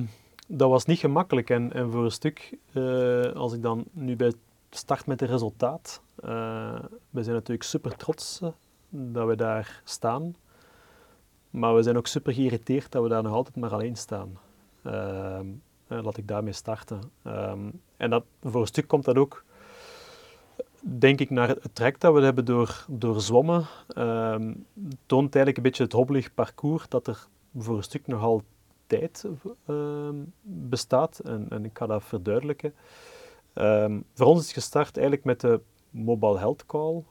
dat 0.47 0.69
was 0.69 0.85
niet 0.85 0.99
gemakkelijk 0.99 1.49
en, 1.49 1.73
en 1.73 1.91
voor 1.91 2.03
een 2.03 2.11
stuk, 2.11 2.57
uh, 2.73 3.31
als 3.31 3.53
ik 3.53 3.61
dan 3.61 3.83
nu 3.91 4.15
bij 4.15 4.33
start 4.69 5.05
met 5.05 5.19
het 5.19 5.29
resultaat, 5.29 6.01
uh, 6.25 6.79
we 7.09 7.23
zijn 7.23 7.35
natuurlijk 7.35 7.63
super 7.63 7.95
trots 7.95 8.39
uh, 8.43 8.49
dat 8.89 9.27
we 9.27 9.35
daar 9.35 9.81
staan, 9.83 10.35
maar 11.49 11.75
we 11.75 11.83
zijn 11.83 11.97
ook 11.97 12.07
super 12.07 12.33
geïrriteerd 12.33 12.91
dat 12.91 13.03
we 13.03 13.09
daar 13.09 13.23
nog 13.23 13.33
altijd 13.33 13.55
maar 13.55 13.73
alleen 13.73 13.95
staan. 13.95 14.39
Ehm, 14.83 15.45
laat 15.87 16.17
ik 16.17 16.27
daarmee 16.27 16.53
starten. 16.53 16.99
Ehm, 17.23 17.69
en 17.97 18.09
dat, 18.09 18.23
voor 18.43 18.61
een 18.61 18.67
stuk 18.67 18.87
komt 18.87 19.05
dat 19.05 19.17
ook 19.17 19.43
denk 20.81 21.19
ik 21.19 21.29
naar 21.29 21.47
het 21.47 21.75
trek 21.75 21.99
dat 21.99 22.13
we 22.13 22.21
hebben 22.21 22.45
door, 22.45 22.85
doorzwommen, 22.87 23.65
um, 23.97 24.65
toont 25.05 25.35
eigenlijk 25.35 25.57
een 25.57 25.63
beetje 25.63 25.83
het 25.83 25.93
hobbelig 25.93 26.33
parcours 26.33 26.87
dat 26.87 27.07
er 27.07 27.27
voor 27.57 27.77
een 27.77 27.83
stuk 27.83 28.07
nogal 28.07 28.43
tijd 28.87 29.25
bestaat. 30.41 31.19
En, 31.19 31.45
en, 31.49 31.65
ik 31.65 31.77
ga 31.77 31.85
dat 31.85 32.03
verduidelijken. 32.03 32.73
Voor 34.13 34.25
ons 34.25 34.41
is 34.41 34.53
gestart 34.53 34.97
eigenlijk 34.97 35.25
met 35.25 35.41
de 35.41 35.61
Mobile 35.89 36.37
Health 36.37 36.65
Call, 36.65 37.03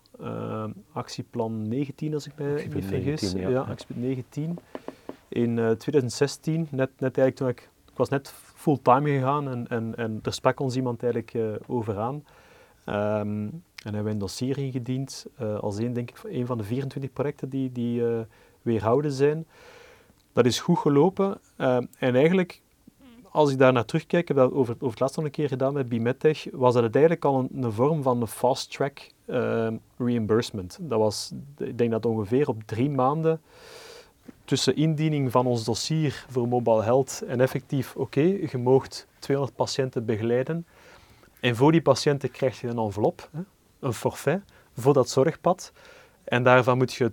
actieplan 0.93 1.69
19 1.69 2.15
als 2.15 2.27
ik 2.27 2.33
mij 2.37 2.69
niet 2.75 2.85
vergis. 2.85 3.33
Ja, 3.33 3.49
ja, 3.49 3.61
actieplan 3.61 4.01
19. 4.01 4.59
In 5.29 5.57
uh, 5.57 5.71
eh, 5.71 5.77
2016, 5.77 6.69
net, 6.71 6.91
net 6.99 7.19
eigenlijk 7.19 7.37
toen 7.37 7.49
ik, 7.49 7.71
ik 7.91 7.97
was 7.97 8.09
net 8.09 8.33
fulltime 8.55 9.11
gegaan 9.11 9.49
en, 9.49 9.69
en, 9.69 9.97
en 9.97 10.19
er 10.23 10.33
sprak 10.33 10.61
ons 10.61 10.77
iemand 10.77 11.03
eigenlijk 11.03 11.35
uh, 11.35 11.55
over 11.67 11.99
aan. 11.99 12.15
Um, 12.15 13.63
en 13.85 13.95
hebben 13.95 14.05
we 14.05 14.11
een 14.11 14.19
dossier 14.19 14.59
ingediend 14.59 15.27
als 15.61 15.79
een, 15.79 15.93
denk 15.93 16.11
ik, 16.11 16.21
een 16.25 16.47
van 16.47 16.59
de 16.59 16.65
24 16.65 17.13
projecten 17.13 17.49
die, 17.49 17.73
die 17.73 18.03
weerhouden 18.63 19.13
zijn. 19.13 19.47
Dat 20.33 20.47
is 20.47 20.61
goed 20.61 20.79
gelopen. 20.79 21.39
Uh, 21.57 21.77
en 21.99 22.15
eigenlijk, 22.15 22.61
als 23.39 23.51
ik 23.51 23.59
daar 23.59 23.73
naar 23.73 23.85
terugkijk, 23.85 24.29
heb 24.29 24.37
dat 24.37 24.53
over, 24.53 24.75
over 24.75 24.91
het 24.91 25.01
laatste 25.01 25.19
nog 25.19 25.29
een 25.29 25.35
keer 25.35 25.49
gedaan 25.49 25.73
met 25.73 25.89
Bimettech, 25.89 26.47
was 26.53 26.75
dat 26.75 26.83
eigenlijk 26.83 27.25
al 27.25 27.39
een, 27.39 27.65
een 27.65 27.73
vorm 27.73 28.03
van 28.03 28.21
een 28.21 28.27
fast-track 28.27 29.11
reimbursement. 29.97 30.79
Dat 30.81 30.99
was, 30.99 31.33
ik 31.59 31.79
denk 31.79 31.91
dat 31.91 32.07
ongeveer 32.07 32.49
op 32.49 32.63
drie 32.67 32.91
maanden 32.91 33.41
tussen 34.45 34.77
indiening 34.77 35.31
van 35.31 35.47
ons 35.47 35.65
dossier 35.65 36.25
voor 36.29 36.49
Mobile 36.49 36.83
Health 36.83 37.23
en 37.27 37.41
effectief, 37.41 37.97
oké, 37.97 38.21
je 38.21 38.59
moogt 38.59 39.07
200 39.19 39.57
patiënten 39.57 40.05
begeleiden. 40.05 40.67
En 41.41 41.57
voor 41.57 41.73
die 41.73 41.83
patiënten 41.83 42.31
krijg 42.31 42.61
je 42.61 42.69
een 42.69 42.79
envelop, 42.79 43.31
een 43.79 43.93
forfait, 43.93 44.43
voor 44.77 44.93
dat 44.93 45.09
zorgpad. 45.09 45.73
En 46.25 46.43
daarvan 46.43 46.79
moet 46.79 46.93
je 46.93 47.13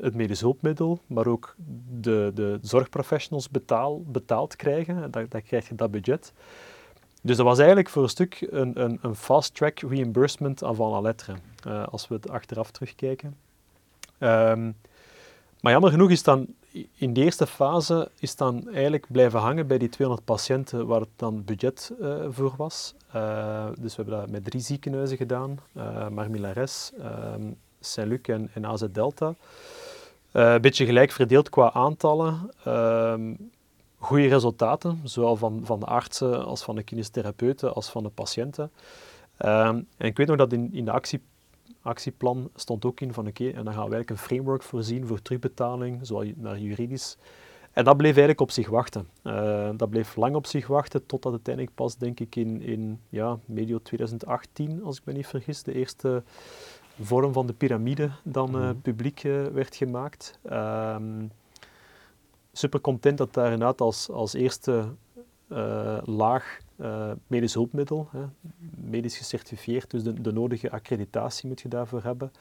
het 0.00 0.14
medisch 0.14 0.40
hulpmiddel, 0.40 1.00
maar 1.06 1.26
ook 1.26 1.54
de, 2.00 2.30
de 2.34 2.58
zorgprofessionals 2.60 3.50
betaal, 3.50 4.02
betaald 4.02 4.56
krijgen. 4.56 5.10
Dan, 5.10 5.28
krijg 5.28 5.68
je 5.68 5.74
dat 5.74 5.90
budget. 5.90 6.32
Dus 7.22 7.36
dat 7.36 7.46
was 7.46 7.58
eigenlijk 7.58 7.88
voor 7.88 8.02
een 8.02 8.08
stuk 8.08 8.46
een, 8.50 8.82
een, 8.82 8.98
een 9.02 9.14
fast-track 9.14 9.80
reimbursement 9.80 10.64
avant 10.64 10.92
la 10.92 11.00
lettre, 11.00 11.34
uh, 11.66 11.84
als 11.86 12.08
we 12.08 12.14
het 12.14 12.30
achteraf 12.30 12.70
terugkijken. 12.70 13.36
Um, 14.18 14.76
maar 15.60 15.72
jammer 15.72 15.90
genoeg 15.90 16.10
is 16.10 16.22
dan 16.22 16.46
in 16.94 17.12
de 17.12 17.22
eerste 17.22 17.46
fase 17.46 18.10
is 18.18 18.36
dan 18.36 18.68
eigenlijk 18.68 19.06
blijven 19.12 19.40
hangen 19.40 19.66
bij 19.66 19.78
die 19.78 19.88
200 19.88 20.26
patiënten 20.26 20.86
waar 20.86 21.00
het 21.00 21.08
dan 21.16 21.44
budget 21.44 21.92
uh, 22.00 22.24
voor 22.28 22.54
was. 22.56 22.94
Uh, 23.16 23.66
dus 23.78 23.96
we 23.96 24.02
hebben 24.02 24.20
dat 24.20 24.30
met 24.30 24.44
drie 24.44 24.60
ziekenhuizen 24.60 25.16
gedaan, 25.16 25.58
uh, 25.76 26.08
Marmilares, 26.08 26.92
um, 27.34 27.56
Saint-Luc 27.84 28.20
en, 28.22 28.50
en 28.54 28.66
AZ 28.66 28.84
Delta. 28.92 29.34
een 30.32 30.60
beetje 30.60 30.86
gelijk 30.86 31.12
verdeeld 31.12 31.50
qua 31.50 31.72
aantallen. 31.72 32.50
Ehm, 32.64 33.34
goede 33.98 34.28
resultaten, 34.28 35.00
zowel 35.04 35.36
van, 35.36 35.60
van 35.64 35.80
de 35.80 35.86
artsen 35.86 36.44
als 36.44 36.62
van 36.62 36.74
de 36.74 36.82
kinestherapeuten 36.82 37.74
als 37.74 37.90
van 37.90 38.02
de 38.02 38.08
patiënten. 38.08 38.70
Um, 39.44 39.86
en 39.96 40.06
ik 40.06 40.16
weet 40.16 40.26
nog 40.26 40.36
dat 40.36 40.52
in, 40.52 40.70
in 40.72 40.84
de 40.84 40.90
actie 40.90 41.22
actieplan 41.82 42.50
stond 42.54 42.84
ook 42.84 43.00
in 43.00 43.12
van 43.12 43.26
oké, 43.26 43.48
en 43.48 43.64
dan 43.64 43.74
gaan 43.74 43.88
we 43.88 43.94
eigenlijk 43.94 44.10
een 44.10 44.18
framework 44.18 44.62
voorzien 44.62 45.06
voor 45.06 45.22
terugbetaling, 45.22 45.98
zowel 46.06 46.32
naar 46.36 46.58
juridisch. 46.58 47.16
En 47.72 47.84
dat 47.84 47.96
bleef 47.96 48.10
eigenlijk 48.10 48.40
op 48.40 48.50
zich 48.50 48.68
wachten. 48.68 49.08
Uh, 49.22 49.68
dat 49.76 49.90
bleef 49.90 50.16
lang 50.16 50.34
op 50.34 50.46
zich 50.46 50.66
wachten, 50.66 51.06
totdat 51.06 51.32
uiteindelijk 51.32 51.74
pas, 51.74 51.96
denk 51.96 52.20
ik, 52.20 52.36
in, 52.36 52.62
in 52.62 53.00
ja, 53.08 53.38
medio 53.44 53.78
2018, 53.82 54.82
als 54.84 54.98
ik 54.98 55.04
me 55.04 55.12
niet 55.12 55.26
vergis, 55.26 55.62
de 55.62 55.74
eerste 55.74 56.22
vorm 57.00 57.32
van 57.32 57.46
de 57.46 57.52
piramide 57.52 58.10
dan 58.22 58.62
uh, 58.62 58.70
publiek 58.82 59.24
uh, 59.24 59.46
werd 59.46 59.76
gemaakt. 59.76 60.38
Um, 60.52 61.30
super 62.52 62.80
content 62.80 63.18
dat 63.18 63.34
daar 63.34 63.52
inderdaad 63.52 63.80
als, 63.80 64.10
als 64.10 64.32
eerste 64.32 64.84
laag 66.04 66.58
uh, 66.76 67.10
medisch 67.26 67.54
hulpmiddel, 67.54 68.08
hè, 68.10 68.24
medisch 68.76 69.16
gecertificeerd, 69.16 69.90
dus 69.90 70.02
de, 70.02 70.20
de, 70.20 70.32
nodige 70.32 70.70
accreditatie 70.70 71.48
moet 71.48 71.60
je 71.60 71.68
daarvoor 71.68 72.02
hebben. 72.02 72.32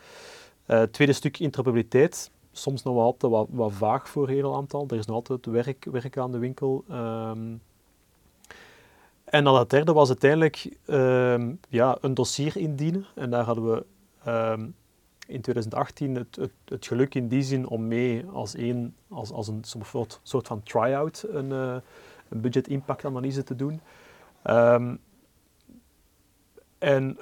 Tweede 0.91 1.13
stuk 1.13 1.39
interoperabiliteit, 1.39 2.31
soms 2.51 2.83
nog 2.83 2.93
wel 2.93 3.03
altijd 3.03 3.31
wat, 3.31 3.47
wat, 3.51 3.71
vaag 3.71 4.09
voor 4.09 4.27
een 4.27 4.33
heel 4.33 4.55
aantal. 4.55 4.85
Er 4.87 4.97
is 4.97 5.05
nog 5.05 5.15
altijd 5.15 5.45
werk, 5.45 5.85
werk 5.91 6.17
aan 6.17 6.31
de 6.31 6.37
winkel. 6.37 6.83
Um, 6.91 7.61
en 9.23 9.43
dan 9.43 9.55
het 9.55 9.69
derde 9.69 9.93
was 9.93 10.07
uiteindelijk 10.07 10.77
um, 10.87 11.59
ja, 11.69 11.97
een 12.01 12.13
dossier 12.13 12.57
indienen. 12.57 13.05
En 13.15 13.29
daar 13.29 13.43
hadden 13.43 13.71
we 13.71 13.85
um, 14.27 14.75
in 15.27 15.41
2018 15.41 16.15
het, 16.15 16.35
het, 16.35 16.51
het, 16.65 16.85
geluk 16.85 17.15
in 17.15 17.27
die 17.27 17.41
zin 17.41 17.67
om 17.67 17.87
mee 17.87 18.25
als, 18.25 18.57
een, 18.57 18.95
als, 19.09 19.31
als 19.31 19.47
een 19.47 19.63
soort, 19.63 20.19
soort 20.23 20.47
van 20.47 20.63
try-out 20.63 21.25
een, 21.29 21.49
uh, 21.49 21.75
een 22.29 22.41
budget-impact-analyse 22.41 23.43
te 23.43 23.55
doen. 23.55 23.81
Um, 24.45 24.99
en 26.77 27.17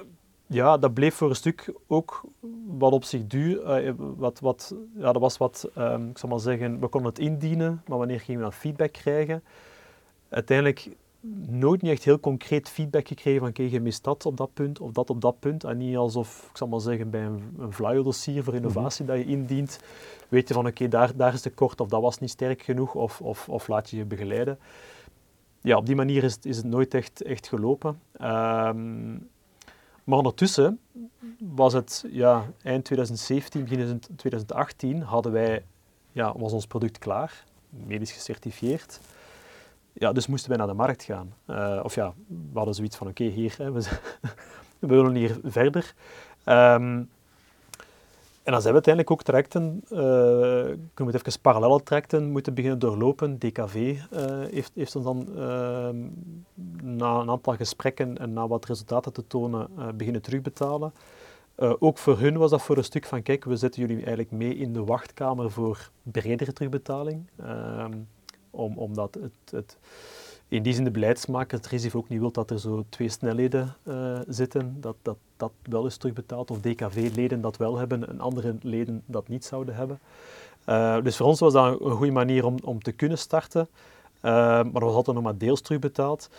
ja, 0.47 0.77
dat 0.77 0.93
bleef 0.93 1.15
voor 1.15 1.29
een 1.29 1.35
stuk 1.35 1.73
ook 1.87 2.23
wat 2.67 2.91
op 2.91 3.03
zich 3.03 3.27
duur. 3.27 3.83
Uh, 3.83 3.93
wat, 3.97 4.39
wat, 4.39 4.75
ja, 4.95 5.11
dat 5.11 5.21
was 5.21 5.37
wat, 5.37 5.69
um, 5.77 6.09
ik 6.09 6.17
zal 6.17 6.29
maar 6.29 6.39
zeggen, 6.39 6.79
we 6.79 6.87
konden 6.87 7.09
het 7.09 7.19
indienen, 7.19 7.83
maar 7.87 7.97
wanneer 7.97 8.19
gingen 8.19 8.41
we 8.41 8.47
dan 8.47 8.59
feedback 8.59 8.91
krijgen? 8.91 9.43
uiteindelijk 10.31 10.89
nooit 11.47 11.81
niet 11.81 11.91
echt 11.91 12.03
heel 12.03 12.19
concreet 12.19 12.69
feedback 12.69 13.07
gekregen 13.07 13.39
van 13.39 13.51
kijk, 13.51 13.71
je 13.71 13.79
mist 13.79 14.03
dat 14.03 14.25
op 14.25 14.37
dat 14.37 14.53
punt 14.53 14.79
of 14.79 14.91
dat 14.91 15.09
op 15.09 15.21
dat 15.21 15.39
punt. 15.39 15.63
En 15.63 15.77
niet 15.77 15.97
alsof, 15.97 16.47
ik 16.49 16.57
zal 16.57 16.67
maar 16.67 16.79
zeggen, 16.79 17.09
bij 17.09 17.25
een, 17.25 17.55
een 17.59 17.73
flyer-dossier 17.73 18.43
voor 18.43 18.55
innovatie 18.55 19.05
dat 19.05 19.17
je 19.17 19.25
indient, 19.25 19.79
weet 20.29 20.47
je 20.47 20.53
van 20.53 20.67
oké, 20.67 20.87
daar, 20.87 21.15
daar 21.15 21.33
is 21.33 21.41
tekort 21.41 21.81
of 21.81 21.87
dat 21.87 22.01
was 22.01 22.19
niet 22.19 22.29
sterk 22.29 22.61
genoeg 22.61 22.93
of, 22.95 23.21
of, 23.21 23.49
of 23.49 23.67
laat 23.67 23.89
je 23.89 23.97
je 23.97 24.05
begeleiden. 24.05 24.59
Ja, 25.61 25.77
op 25.77 25.85
die 25.85 25.95
manier 25.95 26.23
is, 26.23 26.37
is 26.41 26.57
het 26.57 26.65
nooit 26.65 26.93
echt, 26.93 27.21
echt 27.21 27.47
gelopen. 27.47 28.01
Ehm, 28.11 29.11
maar 30.03 30.17
ondertussen 30.17 30.79
was 31.39 31.73
het 31.73 32.05
ja, 32.11 32.45
eind 32.63 32.85
2017, 32.85 33.63
begin 33.63 34.01
2018 34.15 35.01
hadden 35.01 35.31
wij, 35.31 35.65
ja, 36.11 36.37
was 36.37 36.51
ons 36.51 36.67
product 36.67 36.97
klaar, 36.97 37.43
medisch 37.69 38.11
gecertificeerd. 38.11 38.99
Ja, 39.93 40.11
dus 40.11 40.27
moesten 40.27 40.49
wij 40.49 40.57
naar 40.57 40.67
de 40.67 40.73
markt 40.73 41.03
gaan. 41.03 41.33
Uh, 41.47 41.79
of 41.83 41.95
ja, 41.95 42.13
we 42.27 42.57
hadden 42.57 42.75
zoiets 42.75 42.95
van, 42.95 43.07
oké, 43.07 43.23
hier, 43.23 43.55
hè, 43.57 43.71
we, 43.71 43.79
we, 44.79 44.87
willen 44.87 45.15
hier 45.15 45.39
verder. 45.43 45.93
Um, 46.45 47.09
en 48.43 48.51
dan 48.51 48.61
zijn 48.61 48.73
we 48.73 48.81
uiteindelijk 48.85 49.11
ook 49.11 49.23
trajecten, 49.23 49.83
uh, 49.91 50.67
ik 50.69 50.99
noem 50.99 51.07
het 51.07 51.15
even 51.15 51.41
parallele 51.41 51.83
trajecten, 51.83 52.31
moeten 52.31 52.53
beginnen 52.53 52.79
doorlopen. 52.79 53.39
DKV 53.39 53.97
eh, 54.11 54.25
heeft, 54.51 54.71
heeft 54.75 54.95
ons 54.95 55.05
dan 55.05 55.27
uh, 55.29 55.89
na 56.81 57.15
een 57.19 57.29
aantal 57.29 57.55
gesprekken 57.55 58.17
en 58.17 58.33
na 58.33 58.47
wat 58.47 58.65
resultaten 58.65 59.13
te 59.13 59.27
tonen 59.27 59.69
beginnen 59.97 60.21
terugbetalen. 60.21 60.93
ook 61.57 61.97
voor 61.97 62.19
hun 62.19 62.37
was 62.37 62.49
dat 62.49 62.61
voor 62.61 62.77
een 62.77 62.83
stuk 62.83 63.05
van, 63.05 63.23
kijk, 63.23 63.45
we 63.45 63.55
zetten 63.55 63.81
jullie 63.81 63.97
eigenlijk 63.97 64.31
mee 64.31 64.55
in 64.55 64.73
de 64.73 64.83
wachtkamer 64.83 65.51
voor 65.51 65.89
bredere 66.03 66.53
terugbetaling. 66.53 67.29
Ehm, 67.39 67.93
om, 68.51 68.77
omdat 68.77 69.17
het, 69.21 69.51
het, 69.51 69.77
in 70.47 70.63
die 70.63 70.73
zin 70.73 70.83
de 70.83 70.91
beleidsmaker 70.91 71.57
het 71.57 71.67
risico 71.67 71.97
ook 71.97 72.09
niet 72.09 72.19
wil 72.19 72.31
dat 72.31 72.49
er 72.49 72.59
zo 72.59 72.85
twee 72.89 73.09
snelheden 73.09 73.75
uh, 73.83 74.19
zitten, 74.27 74.77
dat, 74.79 74.95
dat 75.01 75.17
dat 75.41 75.51
wel 75.63 75.85
is 75.85 75.97
terugbetaald, 75.97 76.51
of 76.51 76.59
DKV-leden 76.59 77.41
dat 77.41 77.57
wel 77.57 77.77
hebben 77.77 78.07
en 78.07 78.19
andere 78.19 78.55
leden 78.61 79.03
dat 79.05 79.27
niet 79.27 79.45
zouden 79.45 79.75
hebben. 79.75 79.99
Uh, 80.69 81.01
dus 81.01 81.17
voor 81.17 81.25
ons 81.25 81.39
was 81.39 81.53
dat 81.53 81.81
een 81.81 81.91
goede 81.91 82.11
manier 82.11 82.45
om, 82.45 82.55
om 82.63 82.81
te 82.81 82.91
kunnen 82.91 83.17
starten, 83.17 83.67
uh, 83.71 84.31
maar 84.31 84.71
dat 84.71 84.81
was 84.81 84.93
altijd 84.93 85.15
nog 85.15 85.25
maar 85.25 85.37
deels 85.37 85.61
terugbetaald. 85.61 86.29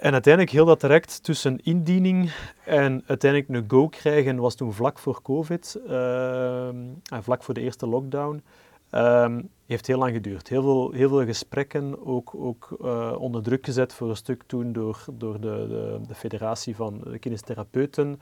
En 0.00 0.12
uiteindelijk 0.12 0.54
heel 0.54 0.64
dat 0.64 0.80
direct 0.80 1.22
tussen 1.22 1.58
indiening 1.62 2.32
en 2.64 3.02
uiteindelijk 3.06 3.50
een 3.50 3.70
go 3.70 3.88
krijgen 3.88 4.36
was 4.36 4.54
toen 4.54 4.72
vlak 4.72 4.98
voor 4.98 5.22
COVID, 5.22 5.80
en 5.86 7.22
vlak 7.22 7.42
voor 7.42 7.54
de 7.54 7.60
eerste 7.60 7.86
lockdown. 7.86 8.42
Um, 8.90 9.50
heeft 9.68 9.86
heel 9.86 9.98
lang 9.98 10.12
geduurd. 10.12 10.48
Heel 10.48 10.62
veel, 10.62 10.90
heel 10.90 11.08
veel 11.08 11.24
gesprekken, 11.24 12.06
ook, 12.06 12.34
ook 12.34 12.76
uh, 12.82 13.14
onder 13.18 13.42
druk 13.42 13.64
gezet 13.64 13.92
voor 13.92 14.08
een 14.08 14.16
stuk 14.16 14.42
toen 14.46 14.72
door, 14.72 15.04
door 15.12 15.40
de, 15.40 15.66
de, 15.68 16.00
de 16.08 16.14
federatie 16.14 16.76
van 16.76 17.16
kinestherapeuten. 17.20 18.20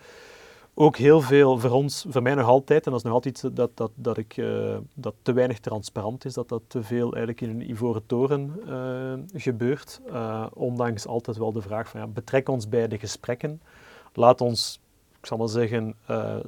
Ook 0.74 0.96
heel 0.96 1.20
veel 1.20 1.58
voor 1.58 1.70
ons, 1.70 2.06
voor 2.08 2.22
mij 2.22 2.34
nog 2.34 2.46
altijd, 2.46 2.84
en 2.84 2.90
dat 2.90 3.00
is 3.00 3.06
nog 3.06 3.14
altijd 3.14 3.56
dat, 3.56 3.76
dat, 3.76 3.90
dat, 3.94 4.16
ik, 4.16 4.36
uh, 4.36 4.76
dat 4.94 5.14
te 5.22 5.32
weinig 5.32 5.58
transparant 5.58 6.24
is, 6.24 6.34
dat 6.34 6.48
dat 6.48 6.62
te 6.66 6.82
veel 6.82 7.14
eigenlijk 7.14 7.40
in 7.40 7.48
een 7.50 7.70
ivoren 7.70 8.06
toren 8.06 8.60
uh, 8.66 9.40
gebeurt. 9.40 10.00
ondanks 10.52 11.06
altijd 11.06 11.36
wel 11.36 11.52
de 11.52 11.62
vraag 11.62 11.88
van 11.88 12.00
ja, 12.00 12.06
betrek 12.06 12.48
ons 12.48 12.68
bij 12.68 12.88
de 12.88 12.98
gesprekken. 12.98 13.60
Laat 14.12 14.40
ons 14.40 14.80
ik 15.20 15.32
zal 15.32 15.38
maar 15.38 15.48
zeggen, 15.48 15.94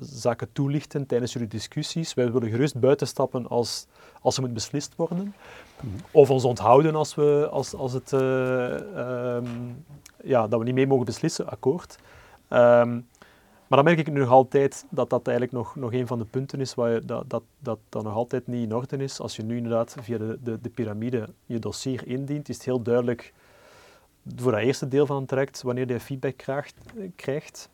zaken 0.01 0.53
toelichten 0.53 1.07
tijdens 1.07 1.33
jullie 1.33 1.49
discussies. 1.49 2.15
Wij 2.15 2.33
willen 2.33 2.51
gerust 2.51 2.81
buitenstappen 2.81 3.49
als, 3.49 3.87
als 4.29 4.37
er 4.37 4.43
moet 4.43 4.55
beslist 4.55 4.97
worden. 4.97 5.35
Of 6.11 6.31
ons 6.31 6.45
onthouden 6.45 6.95
als, 6.95 7.15
we, 7.15 7.49
als, 7.51 7.75
als 7.75 7.93
het, 7.93 8.13
uh, 8.13 9.37
um, 9.37 9.85
ja, 10.25 10.49
dat 10.49 10.59
we 10.59 10.65
niet 10.65 10.75
mee 10.75 10.87
mogen 10.87 11.05
beslissen, 11.05 11.49
akkoord. 11.49 11.99
Um, 12.51 13.07
maar 13.67 13.79
dan 13.79 13.85
merk 13.85 13.99
ik 13.99 14.13
nu 14.13 14.21
nog 14.21 14.31
altijd 14.31 14.87
dat 14.91 15.11
dat 15.11 15.27
eigenlijk 15.27 15.57
nog, 15.57 15.77
nog 15.77 15.93
een 15.93 16.07
van 16.07 16.19
de 16.19 16.25
punten 16.25 16.61
is 16.61 16.75
waar 16.75 16.91
je, 16.91 17.05
dat, 17.05 17.25
dat, 17.27 17.43
dat, 17.89 18.03
nog 18.03 18.15
altijd 18.15 18.47
niet 18.47 18.63
in 18.63 18.75
orde 18.75 18.97
is. 18.97 19.21
Als 19.21 19.37
je 19.37 19.43
nu 19.43 19.57
inderdaad 19.57 19.97
via 20.01 20.19
de, 20.19 20.39
de, 20.43 20.61
de 20.61 20.69
piramide 20.69 21.29
je 21.47 21.59
dossier 21.59 22.07
indient, 22.07 22.49
is 22.49 22.55
het 22.55 22.65
heel 22.65 22.83
duidelijk 22.83 23.33
voor 24.37 24.53
dat 24.53 24.61
eerste 24.61 24.89
deel 24.89 25.07
van 25.07 25.17
het 25.17 25.29
traject, 25.29 25.63
wanneer 25.63 25.89
je 25.89 26.01
feedback 26.01 26.37
krijgt, 26.37 26.75
krijgt 27.17 27.69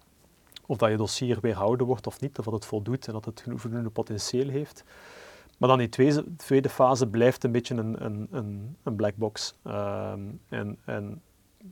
of 0.66 0.76
dat 0.76 0.90
je 0.90 0.96
dossier 0.96 1.38
weerhouden 1.40 1.86
wordt 1.86 2.06
of 2.06 2.20
niet, 2.20 2.38
of 2.38 2.44
dat 2.44 2.54
het 2.54 2.64
voldoet 2.64 3.06
en 3.06 3.12
dat 3.12 3.24
het 3.24 3.44
voldoende 3.54 3.90
potentieel 3.90 4.48
heeft. 4.48 4.84
Maar 5.58 5.68
dan 5.68 5.78
die 5.78 5.88
tweede, 5.88 6.24
tweede 6.36 6.68
fase 6.68 7.06
blijft 7.06 7.44
een 7.44 7.52
beetje 7.52 7.74
een, 7.74 8.04
een, 8.04 8.28
een, 8.30 8.76
een 8.82 8.96
black 8.96 9.16
box. 9.16 9.54
Ehm, 9.62 10.20
en, 10.48 10.78
en 10.84 11.22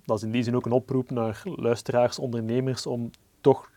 dat 0.05 0.16
is 0.16 0.22
in 0.22 0.30
die 0.30 0.43
zin 0.43 0.57
ook 0.57 0.66
een 0.66 0.72
oproep 0.72 1.11
naar 1.11 1.43
luisteraars, 1.45 2.18
ondernemers, 2.18 2.87
om 2.87 3.11
toch 3.41 3.70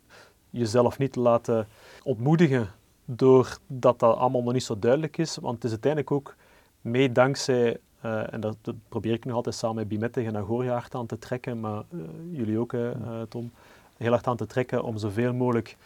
jezelf 0.49 0.97
niet 0.97 1.13
te 1.13 1.19
laten 1.19 1.67
ontmoedigen 2.03 2.69
doordat 3.05 3.99
dat 3.99 4.17
allemaal 4.17 4.43
nog 4.43 4.53
niet 4.53 4.63
zo 4.63 4.79
duidelijk 4.79 5.17
is. 5.17 5.35
Want 5.35 5.55
het 5.55 5.63
is 5.63 5.69
uiteindelijk 5.69 6.11
ook 6.11 6.35
mee 6.81 7.11
dankzij, 7.11 7.77
uh, 8.05 8.33
en 8.33 8.39
dat, 8.39 8.57
probeer 8.89 9.13
ik 9.13 9.25
nog 9.25 9.35
altijd 9.35 9.55
samen 9.55 9.75
met 9.75 9.87
Bimette 9.87 10.21
en 10.21 10.37
Agoria 10.37 10.83
aan 10.89 11.05
te 11.05 11.17
trekken, 11.17 11.59
maar 11.59 11.83
uh, 11.89 12.01
jullie 12.31 12.59
ook, 12.59 12.73
uh, 12.73 12.91
Tom, 13.29 13.51
heel 13.97 14.11
hard 14.11 14.27
aan 14.27 14.37
te 14.37 14.45
trekken 14.45 14.83
om 14.83 14.97
zoveel 14.97 15.33
mogelijk 15.33 15.77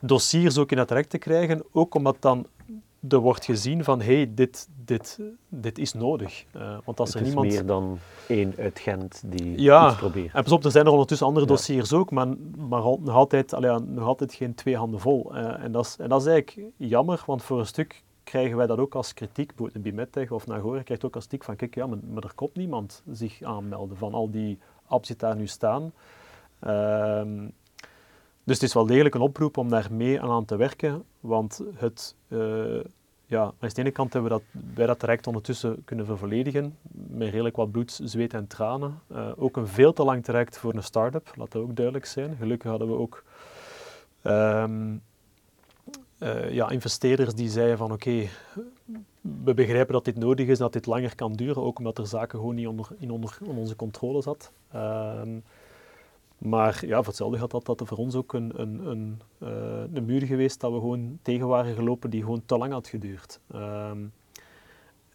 dossiers 0.00 0.58
ook 0.58 0.70
in 0.70 0.78
het 0.78 0.88
traject 0.88 1.10
te 1.10 1.18
krijgen. 1.18 1.64
Ook 1.72 1.94
omdat 1.94 2.16
dan 2.20 2.46
er 3.08 3.18
wordt 3.18 3.44
gezien 3.44 3.84
van, 3.84 4.00
hé, 4.00 4.14
hey, 4.14 4.30
dit, 4.34 4.68
dit, 4.84 5.20
dit 5.48 5.78
is 5.78 5.92
nodig. 5.92 6.44
Uh, 6.56 6.76
want 6.84 7.00
als 7.00 7.08
het 7.08 7.18
er 7.18 7.26
niemand... 7.26 7.46
is 7.46 7.54
meer 7.54 7.66
dan 7.66 7.98
één 8.28 8.54
uit 8.58 8.78
Gent 8.78 9.22
die 9.26 9.60
ja, 9.60 9.88
iets 9.88 9.98
probeert. 9.98 10.34
en 10.34 10.42
pas 10.42 10.52
op, 10.52 10.64
er 10.64 10.70
zijn 10.70 10.84
er 10.84 10.90
ondertussen 10.90 11.26
andere 11.26 11.46
dossiers 11.46 11.92
ook, 11.92 12.10
maar, 12.10 12.28
maar 12.56 12.82
nog, 12.82 13.08
altijd, 13.08 13.52
allee, 13.52 13.78
nog 13.78 14.06
altijd 14.06 14.34
geen 14.34 14.54
twee 14.54 14.76
handen 14.76 15.00
vol. 15.00 15.36
Uh, 15.36 15.64
en, 15.64 15.72
dat 15.72 15.84
is, 15.84 15.96
en 15.96 16.08
dat 16.08 16.20
is 16.20 16.26
eigenlijk 16.26 16.70
jammer, 16.76 17.22
want 17.26 17.42
voor 17.42 17.58
een 17.58 17.66
stuk 17.66 18.02
krijgen 18.24 18.56
wij 18.56 18.66
dat 18.66 18.78
ook 18.78 18.94
als 18.94 19.14
kritiek. 19.14 19.46
Bijvoorbeeld 19.46 19.82
Bimettech 19.82 20.30
of 20.30 20.46
Nagore 20.46 20.82
krijgt 20.82 21.04
ook 21.04 21.14
als 21.14 21.26
kritiek 21.26 21.44
van, 21.44 21.56
kijk, 21.56 21.74
ja, 21.74 21.86
maar, 21.86 21.98
maar 22.12 22.22
er 22.22 22.34
komt 22.34 22.56
niemand 22.56 23.02
zich 23.12 23.42
aanmelden 23.42 23.96
van 23.96 24.14
al 24.14 24.30
die 24.30 24.58
apps 24.86 25.08
die 25.08 25.16
daar 25.16 25.36
nu 25.36 25.46
staan. 25.46 25.92
Um, 26.66 27.52
dus 28.44 28.54
het 28.54 28.62
is 28.62 28.74
wel 28.74 28.86
degelijk 28.86 29.14
een 29.14 29.20
oproep 29.20 29.56
om 29.56 29.68
daar 29.68 29.88
mee 29.92 30.20
aan 30.20 30.44
te 30.44 30.56
werken, 30.56 31.04
want 31.20 31.62
het, 31.74 32.14
uh, 32.28 32.80
ja, 33.26 33.42
aan 33.42 33.68
de 33.68 33.80
ene 33.80 33.90
kant 33.90 34.12
hebben 34.12 34.32
we 34.32 34.38
dat, 34.38 34.62
wij 34.74 34.86
dat 34.86 34.98
traject 34.98 35.26
ondertussen 35.26 35.84
kunnen 35.84 36.06
vervolledigen, 36.06 36.76
met 36.92 37.30
redelijk 37.30 37.56
wat 37.56 37.70
bloed, 37.70 38.00
zweet 38.02 38.34
en 38.34 38.46
tranen. 38.46 39.00
Uh, 39.12 39.30
ook 39.36 39.56
een 39.56 39.68
veel 39.68 39.92
te 39.92 40.04
lang 40.04 40.24
traject 40.24 40.58
voor 40.58 40.74
een 40.74 40.82
start-up, 40.82 41.32
laat 41.36 41.52
dat 41.52 41.62
ook 41.62 41.76
duidelijk 41.76 42.06
zijn. 42.06 42.36
Gelukkig 42.36 42.70
hadden 42.70 42.88
we 42.88 42.94
ook 42.94 43.24
um, 44.22 45.02
uh, 46.18 46.50
ja, 46.50 46.70
investeerders 46.70 47.34
die 47.34 47.48
zeiden 47.48 47.78
van 47.78 47.92
oké, 47.92 48.28
we 49.20 49.54
begrijpen 49.54 49.92
dat 49.92 50.04
dit 50.04 50.18
nodig 50.18 50.46
is, 50.46 50.58
dat 50.58 50.72
dit 50.72 50.86
langer 50.86 51.14
kan 51.14 51.32
duren, 51.32 51.62
ook 51.62 51.78
omdat 51.78 51.98
er 51.98 52.06
zaken 52.06 52.38
gewoon 52.38 52.54
niet 52.54 52.66
onder, 52.66 52.88
in, 52.98 53.10
onder, 53.10 53.38
onze 53.46 53.76
controle 53.76 54.22
zat. 54.22 54.52
Um, 54.74 55.42
maar 56.44 56.86
ja, 56.86 56.96
voor 56.96 57.06
hetzelfde 57.06 57.38
had 57.38 57.50
dat, 57.50 57.66
dat 57.66 57.82
voor 57.84 57.98
ons 57.98 58.14
ook 58.14 58.32
een, 58.32 58.52
een, 58.56 58.86
een, 58.86 59.20
uh, 59.42 59.48
een 59.92 60.04
muur 60.04 60.22
geweest 60.22 60.60
dat 60.60 60.72
we 60.72 60.78
gewoon 60.78 61.18
tegen 61.22 61.46
waren 61.46 61.74
gelopen 61.74 62.10
die 62.10 62.22
gewoon 62.22 62.42
te 62.46 62.58
lang 62.58 62.72
had 62.72 62.88
geduurd. 62.88 63.40
Um, 63.54 64.12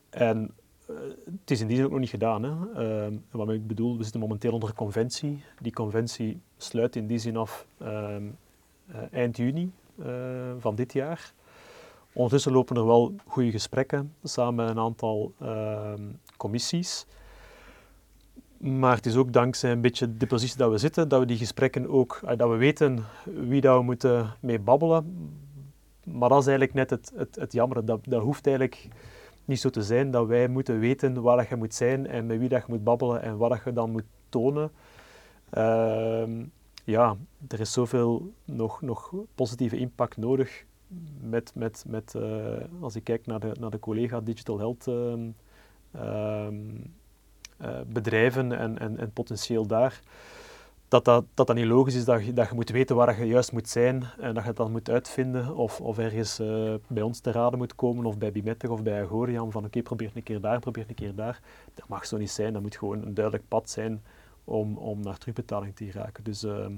en 0.10 0.52
uh, 0.90 0.96
het 1.26 1.52
is 1.52 1.62
in 1.62 1.68
die 1.68 1.76
zin 1.76 1.86
ook 1.86 1.92
nog 1.92 2.00
niet 2.00 2.10
gedaan. 2.10 2.44
Hè. 2.44 3.08
Uh, 3.10 3.18
wat 3.32 3.50
ik 3.50 3.68
bedoel, 3.68 3.98
we 3.98 4.04
zitten 4.04 4.22
momenteel 4.22 4.54
onder 4.54 4.70
een 4.70 4.76
conventie. 4.76 5.44
Die 5.62 5.74
conventie 5.74 6.42
sluit 6.58 6.96
in 6.96 7.08
die 7.08 7.18
zin 7.18 7.38
af 7.38 7.66
ehm, 7.78 8.24
eh, 8.88 8.98
eind 9.12 9.38
juni 9.38 9.72
van 10.58 10.76
dit 10.76 10.94
jaar. 10.94 11.34
Ondertussen 12.14 12.52
lopen 12.52 12.76
er 12.76 12.86
wel 12.86 13.16
goede 13.26 13.52
gesprekken 13.52 14.14
samen 14.24 14.56
met 14.56 14.70
een 14.70 14.84
aantal 14.84 15.34
ehm, 15.40 16.04
commissies. 16.38 17.06
Maar 18.60 18.96
het 18.96 19.06
is 19.06 19.16
ook 19.16 19.34
dankzij 19.34 19.72
een 19.72 19.82
beetje 19.82 20.18
de 20.18 20.28
positie 20.28 20.58
dat 20.58 20.72
we 20.72 20.78
zitten, 20.78 21.08
dat 21.08 21.20
we 21.20 21.26
die 21.26 21.38
gesprekken 21.38 21.90
ook, 21.90 22.22
eh, 22.26 22.38
dat 22.38 22.50
we 22.50 22.56
weten 22.56 23.06
wie 23.24 23.62
dat 23.62 23.78
we 23.78 23.84
moeten 23.84 24.36
mee 24.40 24.60
babbelen. 24.60 25.30
Maar 26.04 26.30
dat 26.30 26.40
is 26.40 26.48
eigenlijk 26.48 26.74
net 26.74 26.90
het, 26.90 27.12
het, 27.16 27.36
het 27.36 27.52
jammer. 27.52 27.86
Dat, 27.86 28.00
dat 28.04 28.22
hoeft 28.22 28.48
eigenlijk 28.48 28.88
niet 29.46 29.60
zo 29.60 29.70
te 29.70 29.84
zijn 29.84 30.12
dat 30.12 30.28
wij 30.28 30.48
moeten 30.48 30.80
weten 30.80 31.22
waar 31.22 31.38
dat 31.38 31.48
je 31.48 31.56
moet 31.56 31.74
zijn 31.74 32.08
en 32.08 32.26
met 32.26 32.40
wie 32.40 32.50
dat 32.50 32.62
je 32.66 32.72
moet 32.72 32.84
babbelen 32.84 33.22
en 33.22 33.38
wat 33.38 33.50
dat 33.50 33.62
je 33.66 33.74
dan 33.74 33.92
moet 33.92 34.06
tonen. 34.30 34.72
Uh, 35.54 36.46
ja, 36.84 37.18
er 37.48 37.60
is 37.60 37.72
zoveel 37.72 38.34
nog, 38.46 38.82
nog 38.82 39.14
positieve 39.36 39.78
impact 39.78 40.18
nodig 40.18 40.66
met, 41.22 41.52
met, 41.56 41.84
met 41.88 42.14
uh, 42.18 42.58
als 42.80 42.96
ik 42.96 43.04
kijk 43.04 43.26
naar 43.26 43.40
de, 43.40 43.52
naar 43.60 43.70
de 43.70 43.80
collega 43.80 44.22
Digital 44.22 44.58
Health 44.58 44.88
uh, 44.88 45.14
uh, 45.96 46.48
bedrijven 47.88 48.52
en, 48.52 48.80
en, 48.80 48.98
en, 48.98 49.12
potentieel 49.12 49.66
daar. 49.66 50.00
dat 50.88 51.06
dat, 51.06 51.26
dat 51.34 51.54
niet 51.54 51.66
logisch 51.66 51.96
is 51.96 52.06
dat 52.06 52.26
je, 52.26 52.34
dat 52.34 52.50
je 52.50 52.56
moet 52.56 52.70
weten 52.70 52.96
waar 52.96 53.20
je 53.20 53.26
juist 53.28 53.52
moet 53.52 53.70
zijn 53.70 54.04
en 54.20 54.34
dat 54.34 54.46
je 54.46 54.54
dat 54.54 54.70
moet 54.70 54.90
uitvinden 54.90 55.56
of, 55.56 55.82
of 55.82 55.98
ergens 55.98 56.40
uh, 56.40 56.74
bij 56.88 57.04
ons 57.04 57.20
te 57.20 57.32
raden 57.32 57.60
moet 57.60 57.76
komen 57.76 58.06
of 58.06 58.18
bij 58.18 58.32
Bimettig 58.32 58.70
of 58.70 58.84
bij 58.84 59.04
Agorian 59.04 59.52
van 59.52 59.62
oké, 59.62 59.68
okay, 59.68 59.82
probeer 59.82 60.12
een 60.14 60.24
keer 60.24 60.42
daar, 60.42 60.60
probeer 60.60 60.86
een 60.88 60.96
keer 60.96 61.16
daar. 61.16 61.40
Dat 61.74 61.88
mag 61.88 62.06
zo 62.06 62.18
niet 62.18 62.32
zijn, 62.32 62.54
dat 62.54 62.62
moet 62.62 62.78
gewoon 62.78 63.06
een 63.06 63.14
duidelijk 63.14 63.48
pad 63.48 63.70
zijn 63.70 64.04
om, 64.44 64.78
om 64.78 65.02
naar 65.02 65.18
terugbetaling 65.18 65.76
te 65.76 65.86
geraken. 65.86 66.24
Dus 66.24 66.44
uh, 66.44 66.52
dat 66.52 66.70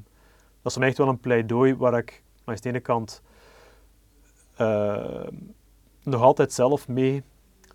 is 0.63 0.71
voor 0.71 0.79
mij 0.79 0.87
echt 0.87 0.97
wel 0.97 1.07
een 1.07 1.19
pleidooi 1.19 1.75
waar 1.75 1.97
ik 1.97 2.23
aan 2.43 2.55
de 2.55 2.69
ene 2.69 2.79
kant 2.79 3.21
uh, 4.57 5.27
nog 6.03 6.21
altijd 6.21 6.53
zelf 6.53 6.87
mee 6.87 7.23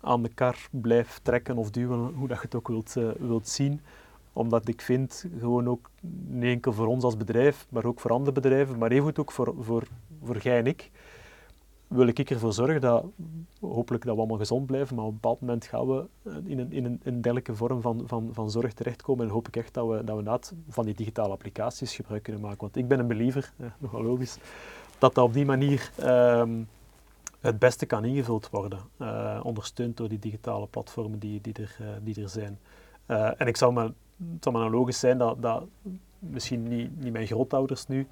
aan 0.07 0.23
de 0.23 0.29
kar 0.33 0.67
blijf 0.69 1.19
trekken 1.23 1.57
of 1.57 1.71
duwen, 1.71 2.13
hoe 2.13 2.27
dat 2.27 2.37
je 2.37 2.43
het 2.43 2.55
ook 2.55 2.67
wilt, 2.67 2.95
uh, 2.97 3.09
wilt 3.19 3.47
zien 3.47 3.81
omdat 4.37 4.67
ik 4.67 4.81
vind, 4.81 5.25
gewoon 5.39 5.67
ook 5.67 5.89
niet 6.27 6.43
enkel 6.43 6.73
voor 6.73 6.87
ons 6.87 7.03
als 7.03 7.17
bedrijf, 7.17 7.65
maar 7.69 7.85
ook 7.85 7.99
voor 7.99 8.11
andere 8.11 8.31
bedrijven, 8.31 8.77
maar 8.77 8.91
even 8.91 9.17
ook 9.17 9.31
voor, 9.31 9.55
voor, 9.59 9.83
voor 10.23 10.37
jij 10.37 10.57
en 10.57 10.65
ik, 10.65 10.91
wil 11.87 12.07
ik 12.07 12.29
ervoor 12.29 12.53
zorgen 12.53 12.81
dat, 12.81 13.05
hopelijk 13.59 14.03
dat 14.05 14.13
we 14.13 14.19
allemaal 14.19 14.37
gezond 14.37 14.65
blijven, 14.65 14.95
maar 14.95 15.05
op 15.05 15.11
een 15.11 15.19
bepaald 15.21 15.41
moment 15.41 15.65
gaan 15.65 15.87
we 15.87 16.05
in 16.45 16.59
een, 16.59 16.71
in 16.71 16.85
een, 16.85 16.99
een 17.03 17.21
dergelijke 17.21 17.55
vorm 17.55 17.81
van, 17.81 18.03
van, 18.05 18.29
van 18.31 18.51
zorg 18.51 18.73
terechtkomen 18.73 19.25
en 19.25 19.31
hoop 19.31 19.47
ik 19.47 19.55
echt 19.55 19.73
dat 19.73 19.87
we, 19.87 19.95
dat 19.95 20.05
we 20.05 20.11
inderdaad 20.11 20.53
van 20.69 20.85
die 20.85 20.95
digitale 20.95 21.33
applicaties 21.33 21.95
gebruik 21.95 22.23
kunnen 22.23 22.41
maken. 22.41 22.59
Want 22.59 22.75
ik 22.75 22.87
ben 22.87 22.99
een 22.99 23.07
believer, 23.07 23.51
eh, 23.57 23.67
nogal 23.77 24.03
logisch, 24.03 24.37
dat 24.97 25.15
dat 25.15 25.25
op 25.25 25.33
die 25.33 25.45
manier 25.45 25.91
um, 26.03 26.67
het 27.41 27.59
beste 27.59 27.85
kan 27.85 28.05
ingevuld 28.05 28.49
worden, 28.49 28.79
uh, 29.01 29.39
ondersteund 29.43 29.97
door 29.97 30.09
die 30.09 30.19
digitale 30.19 30.67
platformen 30.67 31.19
die, 31.19 31.41
die, 31.41 31.53
er, 31.53 31.77
uh, 31.81 31.87
die 32.01 32.21
er 32.21 32.29
zijn. 32.29 32.59
Uh, 33.07 33.41
en 33.41 33.47
ik 33.47 33.57
zou 33.57 33.73
me 33.73 33.81
het 34.33 34.43
zou 34.43 34.55
maar 34.55 34.65
nou 34.65 34.75
logisch 34.75 34.99
zijn 34.99 35.17
dat, 35.17 35.41
dat 35.41 35.63
misschien 36.19 36.67
niet, 36.67 36.99
niet 36.99 37.13
mijn 37.13 37.27
grootouders 37.27 37.87
nu, 37.87 38.07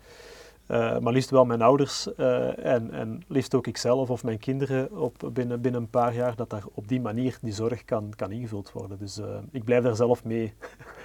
maar 0.68 1.14
liefst 1.14 1.30
wel 1.30 1.46
mijn 1.46 1.62
ouders 1.62 2.16
en, 2.16 2.92
en 2.92 3.24
liefst 3.28 3.56
ook 3.56 3.68
ikzelf 3.68 4.10
of 4.10 4.24
mijn 4.24 4.40
kinderen 4.40 4.98
op, 4.98 5.30
binnen, 5.34 5.62
binnen 5.62 5.82
een 5.82 5.90
paar 5.90 6.14
jaar, 6.14 6.36
dat 6.36 6.50
daar 6.50 6.64
op 6.74 6.88
die 6.88 7.02
manier 7.02 7.38
die 7.42 7.54
zorg 7.54 7.86
kan, 7.86 8.14
kan 8.16 8.32
ingevuld 8.32 8.72
worden. 8.72 8.98
Dus 9.00 9.22
ik 9.52 9.64
blijf 9.64 9.84
daar 9.84 9.96
zelf 9.96 10.24
mee, 10.24 10.54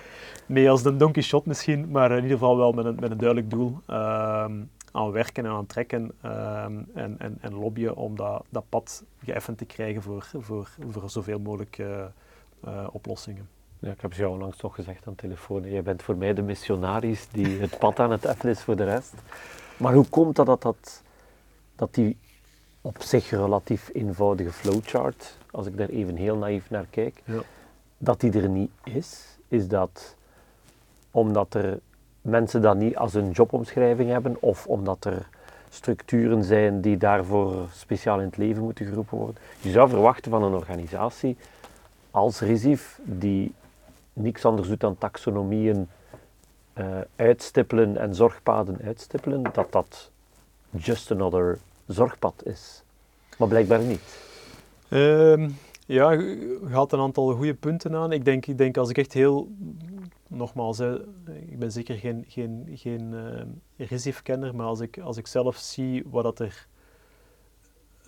mee 0.47 0.71
als 0.71 0.83
de 0.83 0.97
Don 0.97 1.13
Quixote 1.13 1.49
misschien, 1.49 1.91
maar 1.91 2.11
in 2.11 2.23
ieder 2.23 2.39
geval 2.39 2.57
wel 2.57 2.73
met 2.73 2.85
een, 2.85 2.97
met 3.01 3.11
een 3.11 3.19
duidelijk 3.19 3.51
doel 3.51 3.79
ehm, 3.87 4.53
aan 4.91 5.11
werken 5.11 5.45
en 5.45 5.51
aan 5.51 5.67
trekken 5.67 6.13
ehm, 6.21 6.83
en, 6.95 7.19
en, 7.19 7.39
en 7.41 7.55
lobbyen 7.55 7.97
om 7.97 8.17
dat, 8.17 8.45
dat 8.49 8.65
pad 8.69 9.05
geëffend 9.25 9.59
te 9.59 9.65
krijgen 9.65 10.03
voor, 10.03 10.29
voor, 10.39 10.69
voor 10.91 11.11
zoveel 11.11 11.39
mogelijk 11.39 11.83
oplossingen. 12.91 13.49
Ja, 13.81 13.91
ik 13.91 14.01
heb 14.01 14.13
jou 14.13 14.33
onlangs 14.33 14.57
toch 14.57 14.75
gezegd 14.75 15.07
aan 15.07 15.13
de 15.13 15.19
telefoon. 15.19 15.71
Jij 15.71 15.83
bent 15.83 16.03
voor 16.03 16.17
mij 16.17 16.35
de 16.35 16.43
missionaris 16.43 17.29
die 17.29 17.61
het 17.61 17.79
pad 17.79 18.01
aan 18.01 18.11
het 18.11 18.25
effen 18.25 18.51
is 18.51 18.61
voor 18.61 18.77
de 18.77 18.85
rest. 18.85 19.15
Maar 19.77 19.95
hoe 19.95 20.09
komt 20.09 20.37
dat 20.37 20.47
dat, 20.47 20.63
dat, 20.63 21.03
dat 21.77 21.95
die 21.95 22.17
op 22.81 23.03
zich 23.03 23.31
relatief 23.31 23.91
eenvoudige 23.93 24.53
flowchart, 24.53 25.39
als 25.51 25.67
ik 25.67 25.77
daar 25.77 25.89
even 25.89 26.17
heel 26.17 26.37
naïef 26.37 26.71
naar 26.71 26.87
kijk, 26.91 27.23
ja. 27.25 27.43
dat 27.99 28.21
die 28.21 28.33
er 28.33 28.49
niet 28.49 28.71
is? 28.85 29.39
Is 29.49 29.69
dat 29.69 30.17
omdat 31.11 31.55
er 31.55 31.81
mensen 32.23 32.63
dat 32.63 32.77
niet 32.77 32.97
als 32.97 33.15
een 33.15 33.31
jobomschrijving 33.31 34.11
hebben 34.11 34.37
of 34.41 34.67
omdat 34.67 35.05
er 35.05 35.29
structuren 35.69 36.45
zijn 36.45 36.81
die 36.81 36.97
daarvoor 36.97 37.69
speciaal 37.73 38.19
in 38.19 38.27
het 38.27 38.37
leven 38.37 38.63
moeten 38.63 38.87
geroepen 38.87 39.19
worden? 39.19 39.37
Je 39.61 39.71
zou 39.71 39.89
verwachten 39.89 40.31
van 40.31 40.43
een 40.43 40.55
organisatie 40.55 41.37
als 42.11 42.41
RISIF 42.41 43.01
die 43.03 43.55
niks 44.13 44.45
anders 44.45 44.69
doet 44.69 44.81
dan 44.81 44.99
taxonomieën 44.99 45.89
uh, 46.75 46.87
uitstippelen 47.17 47.97
en 47.97 48.15
zorgpaden 48.15 48.79
uitstippelen, 48.85 49.43
dat 49.53 49.73
dat 49.73 50.11
just 50.71 51.11
another 51.11 51.59
zorgpad 51.87 52.43
is. 52.45 52.83
Maar 53.39 53.49
blijkbaar 53.49 53.81
niet. 53.81 54.01
Um, 54.89 55.57
ja, 55.87 56.11
je 56.11 56.61
haalt 56.71 56.93
een 56.93 57.01
aantal 57.01 57.33
goede 57.33 57.55
punten 57.55 57.95
aan. 57.95 58.13
Ik 58.13 58.25
denk, 58.25 58.47
ik 58.47 58.59
denk 58.59 58.77
als 58.77 58.91
ik 58.91 58.99
echt 58.99 59.13
heel, 59.13 59.49
nogmaals, 60.31 60.81
ik 61.49 61.59
ben 61.59 61.73
zeker 61.73 61.97
geen, 61.97 62.25
geen, 62.29 62.69
geen 62.75 63.13
uh, 63.13 63.89
RISIF-kenner, 63.89 64.55
maar 64.55 64.67
als 64.67 64.81
ik, 64.81 64.99
als 64.99 65.17
ik 65.17 65.27
zelf 65.27 65.57
zie 65.57 66.05
wat 66.07 66.23
dat 66.23 66.39
er... 66.39 66.67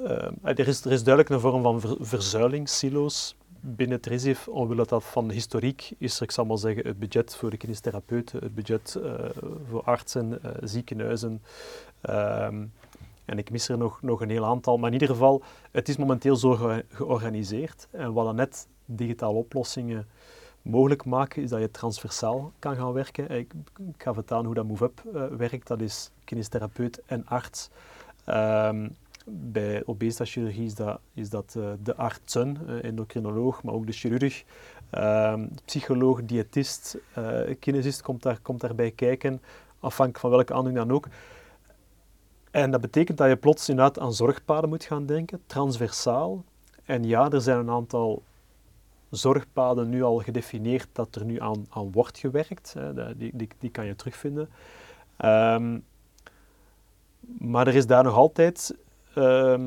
Uh, 0.00 0.28
er, 0.42 0.68
is, 0.68 0.84
er 0.84 0.92
is 0.92 1.04
duidelijk 1.04 1.34
een 1.34 1.40
vorm 1.40 1.62
van 1.62 1.80
ver, 1.80 1.96
verzuiling, 2.00 2.68
silo's 2.68 3.36
binnen 3.60 3.96
het 3.96 4.06
RISIF, 4.06 4.48
omwille 4.48 4.86
dat 4.86 5.04
van 5.04 5.30
historiek 5.30 5.92
is 5.98 6.16
er, 6.16 6.22
ik 6.22 6.30
zal 6.30 6.44
maar 6.44 6.58
zeggen, 6.58 6.86
het 6.86 6.98
budget 6.98 7.36
voor 7.36 7.50
de 7.50 7.56
kinestherapeuten, 7.56 8.40
het 8.42 8.54
budget 8.54 8.98
voor 9.68 9.82
artsen, 9.82 10.40
ziekenhuizen. 10.62 11.42
Um, 12.10 12.72
en 13.24 13.38
ik 13.38 13.50
mis 13.50 13.68
er 13.68 13.78
nog, 13.78 14.02
nog 14.02 14.20
een 14.20 14.30
heel 14.30 14.44
aantal. 14.44 14.76
Maar 14.76 14.86
in 14.86 14.92
ieder 14.92 15.08
geval, 15.08 15.42
het 15.70 15.88
is 15.88 15.96
momenteel 15.96 16.36
zo 16.36 16.54
ge 16.54 16.84
georganiseerd. 16.88 17.88
En 17.90 18.12
wat 18.12 18.24
dan 18.24 18.34
net 18.36 18.68
digitale 18.84 19.38
oplossingen 19.38 20.06
mogelijk 20.62 21.04
maken, 21.04 21.42
is 21.42 21.50
dat 21.50 21.60
je 21.60 21.70
transversaal 21.70 22.52
kan 22.58 22.76
gaan 22.76 22.92
werken. 22.92 23.30
Ik, 23.30 23.52
ik 23.88 24.02
ga 24.02 24.14
vertellen 24.14 24.44
hoe 24.44 24.54
dat 24.54 24.66
MoveUp 24.66 25.02
uh, 25.14 25.26
werkt. 25.26 25.66
Dat 25.66 25.80
is 25.80 26.10
kinestherapeut 26.24 27.02
en 27.06 27.26
arts. 27.26 27.70
Um, 28.26 28.96
bij 29.24 29.82
obesitas-chirurgie 29.86 30.64
is 30.64 30.74
dat, 30.74 31.00
is 31.14 31.30
dat 31.30 31.54
uh, 31.58 31.70
de 31.82 31.96
artsen, 31.96 32.58
uh, 32.66 32.84
endocrinoloog, 32.84 33.62
maar 33.62 33.74
ook 33.74 33.86
de 33.86 33.92
chirurg, 33.92 34.44
uh, 34.94 35.42
psycholoog, 35.64 36.24
diëtist, 36.24 36.98
kinesist 37.58 38.02
komt, 38.02 38.22
daar, 38.22 38.38
komt 38.40 38.60
daarbij 38.60 38.90
kijken, 38.90 39.42
afhankelijk 39.80 40.18
van 40.18 40.30
welke 40.30 40.54
aandoening 40.54 40.86
dan 40.86 40.96
ook. 40.96 41.08
En 42.50 42.70
dat 42.70 42.80
betekent 42.80 43.18
dat 43.18 43.28
je 43.28 43.36
plots 43.36 43.68
inderdaad 43.68 43.98
aan 43.98 44.12
zorgpaden 44.12 44.68
moet 44.68 44.84
gaan 44.84 45.06
denken, 45.06 45.42
transversaal. 45.46 46.44
En 46.84 47.04
ja, 47.04 47.30
er 47.30 47.40
zijn 47.40 47.58
een 47.58 47.70
aantal 47.70 48.22
zorgpaden 49.16 49.88
nu 49.88 50.02
al 50.02 50.18
gedefinieerd 50.18 50.88
dat 50.92 51.14
er 51.14 51.24
nu 51.24 51.40
aan, 51.40 51.66
aan 51.68 51.92
wordt 51.92 52.18
gewerkt. 52.18 52.74
Hè, 52.78 53.16
die, 53.16 53.30
die, 53.34 53.48
die 53.58 53.70
kan 53.70 53.86
je 53.86 53.96
terugvinden. 53.96 54.48
Um, 55.24 55.84
maar 57.38 57.66
er 57.66 57.74
is 57.74 57.86
daar 57.86 58.04
nog 58.04 58.14
altijd 58.14 58.74
uh, 59.18 59.66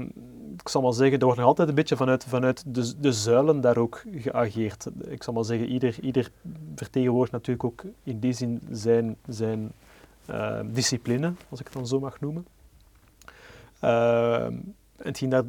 ik 0.60 0.70
zal 0.70 0.82
maar 0.82 0.94
zeggen, 0.94 1.20
er 1.20 1.26
wordt 1.26 1.40
nog 1.40 1.48
altijd 1.48 1.70
een 1.70 1.76
beetje 1.76 1.96
vanuit, 1.96 2.24
vanuit 2.24 2.64
de, 3.02 3.12
zuilen 3.12 3.62
daar 3.62 3.78
ook 3.78 4.04
geageerd. 4.16 4.88
Ik 5.08 5.24
zal 5.24 5.34
maar 5.34 5.46
zeggen, 5.46 5.68
ieder, 5.68 6.00
ieder 6.02 6.32
vertegenwoordigt 6.76 7.32
natuurlijk 7.32 7.64
ook 7.64 7.84
in 8.04 8.20
die 8.20 8.34
zin 8.34 8.62
zijn, 8.72 9.16
zijn 9.28 9.72
uh, 10.30 10.60
discipline, 10.66 11.34
als 11.50 11.60
ik 11.60 11.66
het 11.66 11.76
dan 11.76 11.88
zo 11.88 12.00
mag 12.00 12.20
noemen. 12.20 12.48
Het 14.96 15.18
ging 15.18 15.32
daar 15.32 15.44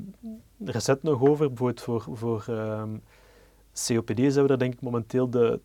recent 0.65 1.03
nog 1.03 1.21
over, 1.21 1.49
bijvoorbeeld 1.49 1.81
voor, 1.81 2.07
voor 2.13 2.45
ehm, 2.49 2.91
COPD 3.87 4.33
zijn 4.33 4.47
daar 4.47 4.59
denk 4.59 4.73
ik 4.73 4.81
momenteel 4.81 5.31
de, 5.31 5.61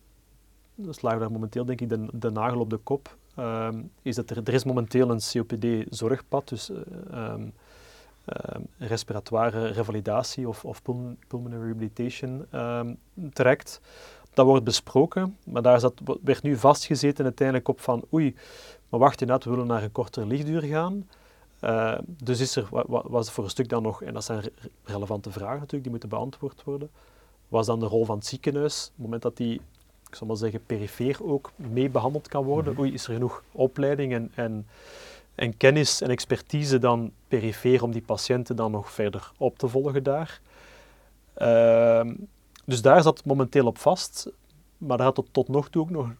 daar 1.00 1.32
momenteel 1.32 1.64
denk 1.64 1.80
ik 1.80 1.88
de, 1.88 2.06
de 2.12 2.30
nagel 2.30 2.60
op 2.60 2.70
de 2.70 2.76
kop. 2.76 3.16
is 4.02 4.14
dat 4.14 4.30
er, 4.30 4.40
er 4.44 4.54
is 4.54 4.64
momenteel 4.64 5.10
een 5.10 5.20
COPD-zorgpad, 5.32 6.48
dus 6.48 6.70
uh, 6.70 6.78
uh, 7.12 7.44
respiratoire 8.78 9.66
revalidatie 9.66 10.48
of, 10.48 10.64
of 10.64 10.82
pulmonary 11.28 11.62
rehabilitation 11.62 12.46
trekt. 13.32 13.80
Dat 14.34 14.46
wordt 14.46 14.64
besproken, 14.64 15.36
maar 15.44 15.62
daar 15.62 15.80
zat, 15.80 15.94
werd 16.22 16.42
nu 16.42 16.56
vastgezeten 16.56 17.24
uiteindelijk 17.24 17.68
op 17.68 17.80
van 17.80 18.04
oei, 18.12 18.34
maar 18.88 19.00
wacht 19.00 19.20
inderdaad, 19.20 19.44
we 19.44 19.50
willen 19.50 19.66
naar 19.66 19.82
een 19.82 19.92
kortere 19.92 20.26
lichtduur 20.26 20.62
gaan. 20.62 21.08
Uh, 21.60 21.98
dus 22.06 22.40
is 22.40 22.56
er, 22.56 22.66
was 22.88 23.30
voor 23.30 23.44
een 23.44 23.50
stuk 23.50 23.68
dan 23.68 23.82
nog, 23.82 24.02
en 24.02 24.14
dat 24.14 24.24
zijn 24.24 24.44
relevante 24.84 25.30
vragen 25.30 25.58
natuurlijk, 25.58 25.82
die 25.82 25.90
moeten 25.90 26.08
beantwoord 26.08 26.62
worden, 26.64 26.90
was 27.52 27.66
dan 27.66 27.80
de 27.80 27.86
rol 27.86 28.04
van 28.04 28.16
het 28.16 28.26
ziekenhuis, 28.26 28.84
op 28.86 28.92
het 28.92 29.04
moment 29.04 29.22
dat 29.22 29.36
die, 29.36 29.60
ik 30.08 30.14
zal 30.14 30.26
maar 30.26 30.36
zeggen, 30.36 30.64
perifeer 30.66 31.18
ook 31.24 31.50
mee 31.56 31.90
behandeld 31.90 32.28
kan 32.28 32.44
worden. 32.44 32.72
Mhm. 32.72 32.82
Oei, 32.82 32.92
is 32.92 33.06
er 33.06 33.12
genoeg 33.12 33.44
opleiding 33.52 34.12
en, 34.12 34.32
en 34.34 34.66
en 35.34 35.56
kennis 35.56 36.00
en 36.00 36.10
expertise 36.10 36.78
dan 36.78 37.12
perifeer 37.28 37.82
om 37.82 37.92
die 37.92 38.02
patiënten 38.02 38.56
dan 38.56 38.70
nog 38.70 38.90
verder 38.90 39.32
op 39.36 39.58
te 39.58 39.68
volgen 39.68 40.02
daar. 40.02 40.40
Uh, 41.38 42.10
dus 42.64 42.82
daar 42.82 43.02
zat 43.02 43.16
het 43.16 43.26
momenteel 43.26 43.66
op 43.66 43.78
vast, 43.78 44.30
maar 44.78 44.96
daar 44.96 45.06
had 45.06 45.16
het 45.16 45.32
tot 45.32 45.48
nog 45.48 45.68
toe 45.68 45.82
ook 45.82 45.90
nog 45.90 46.10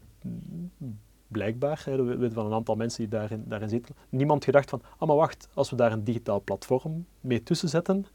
blijkbaar, 1.28 1.82
hè, 1.84 2.04
we 2.04 2.16
weten 2.16 2.34
van 2.34 2.46
een 2.46 2.52
aantal 2.52 2.74
mensen 2.74 3.00
die 3.00 3.18
daarin, 3.18 3.44
daarin 3.46 3.68
zitten, 3.68 3.94
niemand 4.08 4.44
gedacht 4.44 4.70
van, 4.70 4.82
ah 4.98 5.08
maar 5.08 5.16
wacht, 5.16 5.48
als 5.54 5.70
we 5.70 5.76
daar 5.76 5.92
een 5.92 6.04
digitaal 6.04 6.40
platform 6.40 7.06
mee 7.20 7.42
tussen 7.42 7.68
zetten, 7.68 8.06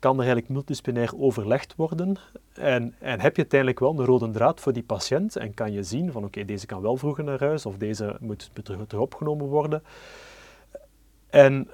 kan 0.00 0.12
er 0.12 0.18
eigenlijk 0.18 0.48
multidisciplinair 0.48 1.12
overlegd 1.18 1.74
worden 1.76 2.16
en, 2.52 2.94
en 2.98 3.20
heb 3.20 3.36
je 3.36 3.42
uiteindelijk 3.42 3.80
wel 3.80 3.98
een 3.98 4.04
rode 4.04 4.30
draad 4.30 4.60
voor 4.60 4.72
die 4.72 4.82
patiënt 4.82 5.36
en 5.36 5.54
kan 5.54 5.72
je 5.72 5.82
zien 5.82 6.12
van 6.12 6.24
oké, 6.24 6.44
deze 6.44 6.66
kan 6.66 6.82
wel 6.82 6.96
vroeger 6.96 7.24
naar 7.24 7.40
huis 7.40 7.66
of 7.66 7.76
deze 7.76 8.16
moet 8.20 8.50
terug, 8.62 8.86
terug 8.86 9.02
opgenomen 9.02 9.46
worden. 9.46 9.82
En 11.30 11.68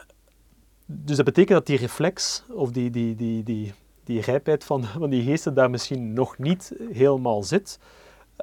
dus 0.87 1.17
dat 1.17 1.25
betekent 1.25 1.59
dat 1.59 1.67
die 1.67 1.79
reflex 1.79 2.45
of 2.51 2.71
die, 2.71 2.91
die, 2.91 3.15
die, 3.15 3.43
die, 3.43 3.73
die 4.05 4.21
rijpheid 4.21 4.65
van, 4.65 4.85
van 4.85 5.11
die 5.11 5.23
geesten 5.23 5.55
daar 5.55 5.71
misschien 5.71 6.13
nog 6.13 6.39
niet 6.39 6.73
helemaal 6.93 7.43
zit. 7.43 7.79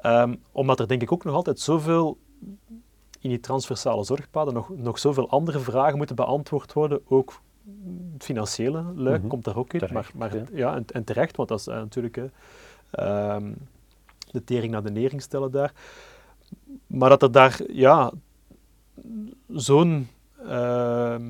Um, 0.02 0.42
omdat 0.52 0.80
er 0.80 0.88
denk 0.88 1.02
ik 1.02 1.12
ook 1.12 1.24
nog 1.24 1.34
altijd 1.34 1.60
zoveel 1.60 2.18
in 3.20 3.30
die 3.30 3.40
transversale 3.40 4.04
zorgpaden 4.04 4.54
nog, 4.54 4.68
nog 4.76 4.98
zoveel 4.98 5.28
andere 5.28 5.58
vragen 5.58 5.96
moeten 5.96 6.16
beantwoord 6.16 6.72
worden, 6.72 7.00
ook 7.08 7.40
het 8.12 8.24
financiële 8.24 8.82
luik 8.94 9.20
Mhm. 9.20 9.28
komt 9.28 9.44
daar 9.44 9.56
ook 9.56 9.72
in, 9.72 9.78
Terecht, 9.78 10.14
maar, 10.14 10.30
maar 10.30 10.36
ja. 10.36 10.44
ja, 10.52 10.74
en, 10.74 10.84
en 10.92 11.04
terecht, 11.04 11.36
want 11.36 11.48
dat 11.48 11.58
is 11.58 11.66
eh, 11.66 11.74
natuurlijk 11.74 12.20
ehm, 12.90 13.52
de 14.30 14.44
tering 14.44 14.72
naar 14.72 14.82
de 14.82 14.90
nering 14.90 15.22
stellen 15.22 15.50
daar. 15.50 15.72
Maar 16.86 17.08
dat 17.08 17.22
er 17.22 17.32
daar 17.32 17.60
ja, 17.72 18.10
zo'n 19.48 20.08
ehm, 20.48 21.22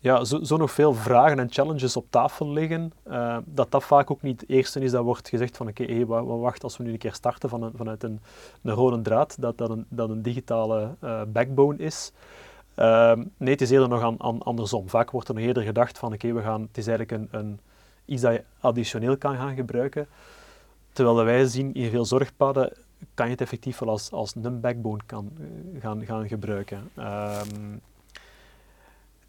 ja, 0.00 0.24
zo, 0.24 0.42
zo 0.42 0.56
nog 0.56 0.70
veel 0.70 0.94
vragen 0.94 1.38
en 1.38 1.50
challenges 1.52 1.96
op 1.96 2.06
tafel 2.10 2.52
liggen, 2.52 2.92
eh, 3.02 3.36
dat 3.44 3.70
dat 3.70 3.84
vaak 3.84 4.10
ook 4.10 4.22
niet 4.22 4.40
het 4.40 4.50
eerste 4.50 4.80
is 4.80 4.90
dat 4.90 5.04
wordt 5.04 5.28
gezegd 5.28 5.56
van 5.56 5.68
oké, 5.68 5.84
hey, 5.84 6.06
wa- 6.06 6.24
wa- 6.24 6.36
wacht, 6.36 6.62
als 6.62 6.76
we 6.76 6.84
nu 6.84 6.92
een 6.92 6.98
keer 6.98 7.14
starten 7.14 7.48
van 7.48 7.62
een, 7.62 7.72
vanuit 7.74 8.02
een, 8.02 8.20
een 8.62 8.72
rode 8.72 9.02
draad, 9.02 9.36
dat 9.40 9.58
dat 9.58 9.70
een, 9.70 9.86
dat 9.88 10.10
een 10.10 10.22
digitale 10.22 10.94
eh, 11.00 11.22
backbone 11.28 11.78
is. 11.78 12.12
Ehm, 12.76 13.24
nee, 13.36 13.52
het 13.52 13.60
is 13.60 13.70
eerder 13.70 13.88
nog 13.88 14.02
aan, 14.02 14.22
aan, 14.22 14.42
andersom. 14.42 14.88
Vaak 14.88 15.10
wordt 15.10 15.28
er 15.28 15.34
nog 15.34 15.44
eerder 15.44 15.62
gedacht 15.62 15.98
van 15.98 16.12
oké, 16.12 16.32
we 16.32 16.42
gaan, 16.42 16.62
het 16.62 16.78
is 16.78 16.86
eigenlijk 16.86 17.22
een, 17.22 17.38
een, 17.40 17.60
iets 18.04 18.22
dat 18.22 18.32
je 18.32 18.44
additioneel 18.60 19.16
kan 19.16 19.36
gaan 19.36 19.54
gebruiken. 19.54 20.06
Terwijl 20.92 21.16
dat 21.16 21.24
wij 21.24 21.46
zien 21.46 21.74
in 21.74 21.90
veel 21.90 22.04
zorgpaden 22.04 22.72
kan 23.14 23.26
je 23.26 23.32
het 23.32 23.40
effectief 23.40 23.78
wel 23.78 23.88
als, 23.88 24.10
als 24.10 24.34
een 24.42 24.60
backbone 24.60 25.02
kan, 25.06 25.30
eh, 25.38 25.80
gaan, 25.80 26.04
gaan 26.04 26.28
gebruiken. 26.28 26.90
Ehm, 26.94 27.78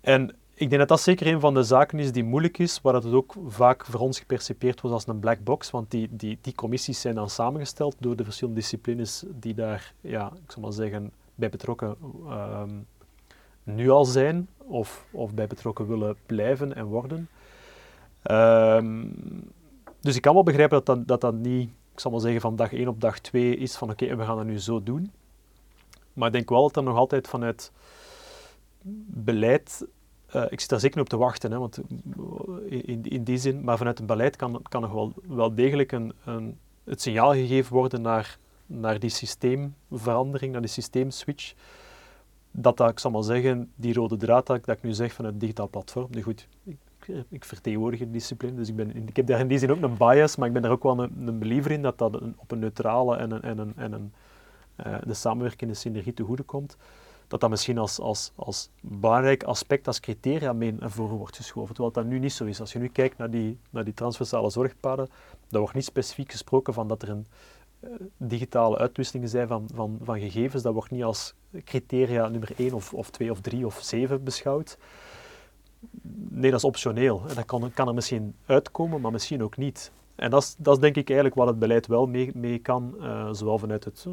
en 0.02 0.36
ik 0.54 0.70
denk 0.70 0.80
dat 0.80 0.88
dat 0.88 1.02
zeker 1.02 1.28
een 1.28 1.40
van 1.40 1.54
de 1.54 1.64
zaken 1.64 2.00
is 2.00 2.12
die 2.12 2.24
moeilijk 2.24 2.58
is, 2.58 2.82
waar 2.82 2.94
het 2.94 3.06
ook 3.06 3.36
vaak 3.48 3.86
voor 3.86 4.00
ons 4.00 4.20
gepercipieerd 4.20 4.82
wordt 4.82 4.96
als 4.96 5.08
een 5.08 5.20
black 5.20 5.44
box, 5.44 5.72
want 5.72 5.92
die, 5.92 6.08
die, 6.12 6.38
die 6.42 6.56
commissies 6.56 7.02
zijn 7.02 7.16
dan 7.16 7.30
samengesteld 7.30 7.96
door 8.00 8.16
de 8.16 8.24
verschillende 8.24 8.60
disciplines 8.60 9.24
die 9.28 9.54
daar, 9.54 9.94
ja, 10.02 10.32
ik 10.46 10.52
zal 10.52 10.62
maar 10.62 10.74
zeggen, 10.74 11.12
bij 11.36 11.50
betrokken 11.50 11.96
ehm, 12.28 12.70
nu 13.68 13.90
al 13.90 14.06
zijn 14.06 14.48
of, 14.58 15.06
of 15.12 15.34
bij 15.34 15.48
betrokken 15.48 15.88
willen 15.88 16.16
blijven 16.26 16.76
en 16.76 16.86
worden. 16.86 17.30
Ehm, 18.22 19.06
dus 20.00 20.16
ik 20.16 20.22
kan 20.22 20.34
wel 20.34 20.44
begrijpen 20.44 20.78
dat 20.78 20.86
dat, 20.86 21.08
dat 21.08 21.22
dat 21.22 21.34
niet, 21.34 21.70
ik 21.94 22.00
zal 22.00 22.12
maar 22.12 22.20
zeggen, 22.20 22.42
van 22.42 22.56
dag 22.56 22.74
1 22.74 22.88
op 22.88 23.02
dag 23.02 23.20
2 23.20 23.56
is 23.56 23.76
van 23.76 23.90
oké, 23.90 24.16
we 24.16 24.24
gaan 24.24 24.38
dat 24.38 24.46
nu 24.46 24.60
zo 24.60 24.84
doen. 24.84 25.12
Maar 26.14 26.28
ik 26.28 26.34
denk 26.34 26.50
wel 26.50 26.62
dat 26.62 26.76
er 26.76 26.84
nog 26.84 26.98
altijd 26.98 27.28
vanuit 27.28 27.72
beleid, 29.08 29.86
eh, 30.26 30.46
ik 30.50 30.60
zit 30.60 30.70
daar 30.70 30.80
zeker 30.80 31.02
op 31.02 31.10
te 31.10 31.18
wachten, 31.18 31.52
hè, 31.52 31.58
want 31.58 31.78
eh, 31.78 31.84
in, 32.70 33.04
in 33.04 33.24
die 33.24 33.38
zin, 33.38 33.64
maar 33.64 33.78
vanuit 33.78 33.98
het 33.98 34.08
beleid 34.08 34.36
kan, 34.36 34.62
kan 34.70 34.82
nog 34.82 34.92
wel, 34.92 35.14
wel 35.28 35.56
degelijk 35.56 35.92
een, 35.92 36.14
een, 36.26 36.58
het 36.84 37.02
signaal 37.02 37.34
gegeven 37.34 37.74
worden 37.74 38.02
naar, 38.02 38.38
naar 38.66 39.00
die 39.00 39.10
systeemverandering, 39.10 40.52
naar 40.52 40.62
die 40.62 40.70
systeemswitch. 40.70 41.54
Dat 42.60 42.78
dat, 42.78 42.90
ik 42.90 43.00
zal 43.00 43.12
maar 43.12 43.24
zeggen, 43.24 43.72
die 43.76 43.94
rode 43.94 44.18
draad 44.18 44.48
dat, 44.48 44.58
ik- 44.58 44.66
dat 44.66 44.78
ik 44.78 44.84
nu 44.84 44.94
zeg 44.94 45.14
van 45.14 45.26
het 45.26 45.40
digitaal 45.40 45.70
platform. 45.70 46.08
Nu 46.12 46.22
goed, 46.24 46.48
ik, 46.64 46.78
ik 47.30 47.46
vertegenwoordig 47.46 48.00
een 48.02 48.12
discipline, 48.12 48.56
dus 48.56 48.70
ik, 48.70 48.76
ben, 48.76 49.08
ik 49.08 49.16
heb 49.16 49.28
daar 49.28 49.40
in 49.40 49.48
die 49.48 49.58
zin 49.58 49.72
ook 49.72 49.82
een 49.82 49.98
bias, 49.98 50.36
maar 50.36 50.48
ik 50.48 50.54
ben 50.54 50.64
er 50.66 50.72
ook 50.72 50.84
wel 50.84 51.00
een, 51.04 51.28
een 51.28 51.40
believer 51.40 51.72
in 51.72 51.82
dat 51.82 51.98
dat 51.98 52.22
op 52.36 52.52
een 52.52 52.60
neutrale 52.60 53.16
en, 53.18 53.32
een, 53.32 53.42
en, 53.42 53.58
een, 53.58 53.74
en 53.76 53.92
een, 53.92 54.14
eh, 54.76 54.96
de 55.06 55.14
samenwerkende 55.14 55.74
synergie 55.74 56.14
te 56.14 56.24
goede 56.24 56.44
komt 56.44 56.78
dat 57.28 57.40
dat 57.40 57.50
misschien 57.50 57.78
als, 57.78 58.00
als, 58.00 58.32
als 58.36 58.70
belangrijk 58.82 59.44
aspect, 59.44 59.88
als 59.88 60.00
criteria 60.00 60.54
mee 60.54 60.74
naar 60.74 60.92
voren 60.92 61.18
wordt 61.18 61.36
geschoven. 61.36 61.74
Terwijl 61.76 61.94
dat 61.94 62.06
nu 62.06 62.20
niet 62.20 62.34
zo 62.34 62.46
is. 62.46 62.60
Als 62.60 62.74
je 62.74 62.80
nu 62.80 62.88
kijkt 62.88 63.18
naar 63.18 63.30
die, 63.30 63.58
naar 63.70 63.84
die 63.84 63.94
transversale 63.94 64.50
zorgpaden, 64.50 65.08
dan 65.50 65.60
wordt 65.60 65.76
niet 65.76 65.84
specifiek 65.86 66.32
gesproken 66.32 66.74
van 66.74 66.88
dat 66.88 67.02
er 67.02 67.10
een 67.10 67.28
digitale 68.18 68.78
uitwisselingen 68.78 69.30
zijn 69.30 69.48
van, 69.48 69.70
van, 69.74 70.00
van 70.04 70.20
gegevens. 70.20 70.64
Dat 70.64 70.74
wordt 70.74 70.92
niet 70.92 71.04
als 71.04 71.34
criteria 71.64 72.28
nummer 72.28 72.52
1 72.58 72.74
of, 72.74 72.94
of 72.94 73.10
2 73.10 73.32
of 73.32 73.42
3 73.42 73.66
of 73.66 73.80
7 73.82 74.24
beschouwd. 74.24 74.78
Nee, 76.30 76.52
dat 76.52 76.60
is 76.60 76.66
optioneel. 76.66 77.24
En 77.28 77.36
dat 77.36 77.46
kan, 77.46 77.72
kan 77.74 77.88
er 77.88 77.94
misschien 77.94 78.36
uitkomen, 78.46 79.02
maar 79.02 79.12
misschien 79.12 79.44
ook 79.44 79.58
niet. 79.58 79.92
En 80.16 80.30
dat 80.30 80.42
is, 80.42 80.56
dat 80.58 80.76
is 80.76 80.82
denk 80.82 80.96
ik 80.96 81.08
eigenlijk 81.08 81.40
wat 81.40 81.48
het 81.48 81.60
beleid 81.60 81.88
wel 81.88 82.08
mee, 82.08 82.32
mee 82.34 82.60
kan, 82.60 82.96
eh, 83.02 83.30
zowel 83.32 83.58
vanuit 83.58 83.84
het 83.84 84.08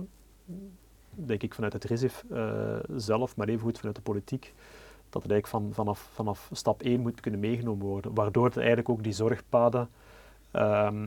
denk 1.14 1.42
ik 1.42 1.54
vanuit 1.54 1.72
het 1.72 1.84
RISIF 1.84 2.24
eh, 2.30 2.76
zelf, 2.96 3.36
maar 3.36 3.48
evengoed 3.48 3.78
vanuit 3.78 3.96
de 3.96 4.02
politiek, 4.02 4.52
dat 5.10 5.22
het 5.22 5.32
eigenlijk 5.32 5.46
van, 5.46 5.74
vanaf, 5.74 6.08
vanaf 6.12 6.48
stap 6.52 6.82
1 6.82 7.00
moet 7.00 7.20
kunnen 7.20 7.40
meegenomen 7.40 7.86
worden. 7.86 8.14
Waardoor 8.14 8.44
het 8.44 8.56
eigenlijk 8.56 8.88
ook 8.88 9.02
die 9.02 9.12
zorgpaden 9.12 9.88
ehm, 10.50 11.06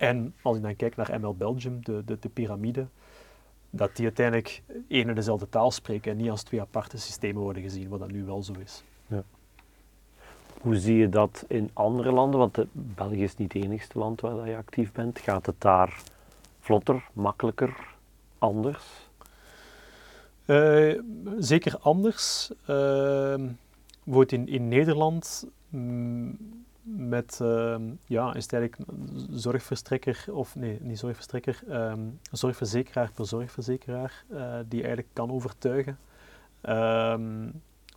en 0.00 0.34
als 0.42 0.56
ik 0.56 0.62
dan 0.62 0.76
kijk 0.76 0.96
naar 0.96 1.20
ML 1.20 1.34
Belgium, 1.34 1.84
de, 1.84 2.02
de, 2.04 2.16
de 2.20 2.28
piramide, 2.28 2.86
dat 3.70 3.96
die 3.96 4.04
uiteindelijk 4.04 4.62
één 4.88 5.08
en 5.08 5.14
dezelfde 5.14 5.48
taal 5.48 5.70
spreken 5.70 6.10
en 6.10 6.16
niet 6.16 6.30
als 6.30 6.42
twee 6.42 6.60
aparte 6.60 6.98
systemen 6.98 7.42
worden 7.42 7.62
gezien, 7.62 7.88
wat 7.88 7.98
dat 7.98 8.10
nu 8.10 8.24
wel 8.24 8.42
zo 8.42 8.52
is. 8.62 8.84
Hoe 10.60 10.76
zie 10.76 10.96
je 10.96 11.08
dat 11.08 11.44
in 11.48 11.70
andere 11.72 12.12
landen? 12.12 12.40
Want 12.40 12.58
eh, 12.58 12.64
België 12.72 13.22
is 13.22 13.36
niet 13.36 13.52
het 13.52 13.62
enigste 13.62 13.98
land 13.98 14.20
waar 14.20 14.36
dat 14.36 14.46
je 14.46 14.56
actief 14.56 14.92
bent. 14.92 15.18
Gaat 15.18 15.46
het 15.46 15.60
daar 15.60 16.02
vlotter, 16.60 17.08
makkelijker, 17.12 17.76
anders? 18.38 18.84
Eh, 20.44 20.98
zeker 21.38 21.78
anders. 21.78 22.52
Ehm 22.66 23.48
bijvoorbeeld 24.04 24.32
in, 24.32 24.54
in 24.54 24.68
Nederland 24.68 25.46
mm, 25.68 26.36
met, 26.82 27.38
ehm, 27.42 27.82
ja, 28.06 28.34
is 28.34 28.46
eigenlijk 28.46 28.90
zorgverstrekker, 29.30 30.24
of 30.32 30.56
nee, 30.56 30.78
niet 30.80 30.98
zorgverstrekker, 30.98 31.62
ehm, 31.68 32.00
zorgverzekeraar 32.32 33.10
per 33.14 33.26
zorgverzekeraar, 33.26 34.24
eh, 34.28 34.58
die 34.68 34.80
eigenlijk 34.80 35.08
kan 35.12 35.30
overtuigen. 35.30 35.98
Ehm, 36.60 37.48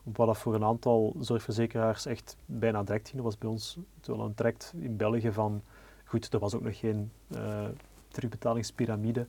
wat 0.03 0.27
dat 0.27 0.37
voor 0.37 0.55
een 0.55 0.63
aantal 0.63 1.15
zorgverzekeraars 1.19 2.05
echt 2.05 2.37
bijna 2.45 2.83
direct 2.83 3.09
ging. 3.09 3.21
Was 3.21 3.37
bij 3.37 3.49
ons 3.49 3.77
wel 4.01 4.19
een 4.19 4.33
traject 4.33 4.73
in 4.79 4.97
België 4.97 5.31
van, 5.31 5.61
goed, 6.05 6.33
er 6.33 6.39
was 6.39 6.55
ook 6.55 6.61
nog 6.61 6.79
geen 6.79 7.11
eh, 7.27 7.65
terugbetalingspyramide 8.07 9.27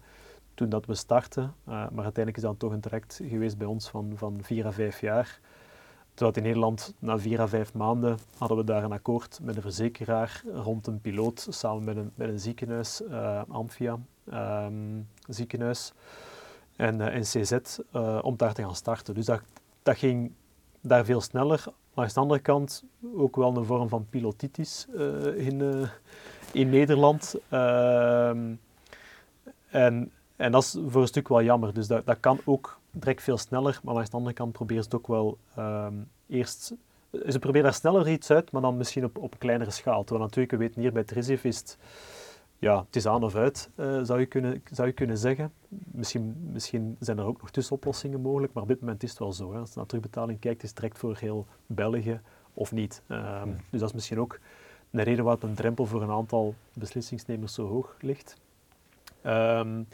toen 0.55 0.69
dat 0.69 0.87
we 0.87 0.95
startten. 0.95 1.43
Uh, 1.43 1.75
maar 1.75 2.05
uiteindelijk 2.05 2.37
is 2.37 2.43
dat 2.43 2.59
toch 2.59 2.73
een 2.73 2.81
traject 2.81 3.21
geweest 3.29 3.59
bij 3.59 3.67
ons 3.67 3.89
van, 3.89 4.13
van 4.15 4.39
vier 4.43 4.67
à 4.67 4.73
vijf 4.73 5.01
jaar. 5.01 5.41
Terwijl 6.15 6.37
in 6.37 6.43
Nederland 6.43 6.95
na 6.99 7.19
vier 7.19 7.41
à 7.41 7.47
vijf 7.47 7.75
maanden 7.75 8.19
hadden 8.39 8.57
we 8.57 8.65
daar 8.65 8.85
een 8.85 8.93
akkoord 8.93 9.39
met 9.43 9.57
een 9.57 9.63
verzekeraar 9.63 10.43
rond 10.53 10.87
een 10.87 11.01
piloot 11.01 11.47
samen 11.51 11.85
met 11.85 11.97
een, 11.97 12.11
met 12.15 12.29
een 12.29 12.41
ziekenhuis, 12.41 13.01
uh, 13.01 13.43
Amphia 13.49 13.99
um, 14.33 15.09
ziekenhuis 15.29 15.93
en, 16.77 17.01
uh, 17.01 17.15
en 17.15 17.21
CZ, 17.21 17.53
uh, 17.53 18.19
om 18.23 18.37
daar 18.37 18.55
te 18.55 18.63
gaan 18.63 18.75
starten. 18.75 19.15
Dus 19.15 19.27
dat, 19.27 19.41
dat 19.83 19.97
ging 19.97 20.33
daar 20.81 21.05
veel 21.05 21.21
sneller. 21.21 21.65
Aan 21.95 22.07
de 22.07 22.21
andere 22.21 22.41
kant 22.41 22.85
ook 23.17 23.37
wel 23.37 23.57
een 23.57 23.65
vorm 23.65 23.89
van 23.89 24.07
pilotitis 24.11 24.87
in, 25.37 25.89
in 26.53 26.69
Nederland. 26.69 27.35
Ehm, 27.49 28.55
en, 29.69 30.13
en 30.37 30.53
dat 30.53 30.63
is 30.63 30.77
voor 30.87 31.01
een 31.01 31.07
stuk 31.07 31.29
wel 31.29 31.43
jammer. 31.43 31.75
Dus 31.75 31.87
dat, 31.87 32.07
dat 32.07 32.21
kan 32.21 32.41
ook 32.45 32.79
direct 32.95 33.23
veel 33.23 33.39
sneller, 33.39 33.81
maar 33.83 33.97
aan 33.97 34.05
de 34.05 34.11
andere 34.11 34.35
kant 34.35 34.53
probeer 34.53 34.79
ze 34.79 34.85
het 34.85 34.95
ook 34.95 35.07
wel 35.07 35.39
um, 35.59 36.09
eerst... 36.27 36.75
Ze 37.29 37.39
proberen 37.39 37.63
daar 37.63 37.75
sneller 37.75 38.09
iets 38.09 38.31
uit, 38.31 38.51
maar 38.51 38.63
dan 38.63 38.77
misschien 38.77 39.05
op, 39.05 39.19
op 39.19 39.33
een 39.33 39.39
kleinere 39.39 39.71
schaal. 39.71 40.05
Terwijl 40.05 40.25
natuurlijk, 40.25 40.51
we 40.51 40.59
weten 40.59 40.81
hier 40.81 40.93
bij 40.93 41.05
Trisif 41.05 41.45
is 41.45 41.59
het... 41.59 41.79
Ja, 42.59 42.85
het 42.87 42.97
is 42.97 43.07
aan 43.07 43.25
of 43.25 43.35
uit, 43.35 43.71
uh, 43.77 44.03
zou, 44.03 44.21
je 44.21 44.27
kunnen, 44.27 44.63
zou 44.71 44.89
je 44.89 44.95
kunnen 44.95 45.19
zeggen. 45.19 45.53
Misschien, 45.69 46.49
misschien 46.53 46.97
zijn 47.01 47.19
er 47.19 47.25
ook 47.25 47.41
nog 47.41 47.51
tussenoplossingen 47.51 48.21
mogelijk, 48.21 48.53
maar 48.53 48.63
op 48.63 48.69
dit 48.69 48.81
moment 48.81 49.03
is 49.03 49.11
het 49.11 49.19
wel 49.19 49.33
zo. 49.33 49.53
Hè. 49.53 49.59
Als 49.59 49.69
je 49.69 49.77
naar 49.77 49.87
terugbetaling 49.87 50.41
kijkt, 50.41 50.63
is 50.63 50.69
het 50.69 50.79
direct 50.79 50.99
voor 50.99 51.17
heel 51.17 51.47
België 51.67 52.21
of 52.55 52.73
niet. 52.73 53.03
Um, 53.09 53.19
ja. 53.19 53.45
Dus 53.71 53.81
dat 53.81 53.89
is 53.89 53.95
misschien 53.95 54.21
ook 54.21 54.39
een 54.91 55.03
reden 55.03 55.25
waarom 55.25 55.49
een 55.49 55.55
drempel 55.55 55.87
voor 55.87 56.03
een 56.03 56.11
aantal 56.11 56.55
beslissingsnemers 56.73 57.55
zo 57.55 57.69
hoog 57.69 57.97
ligt. 58.01 58.37
Um, 59.27 59.89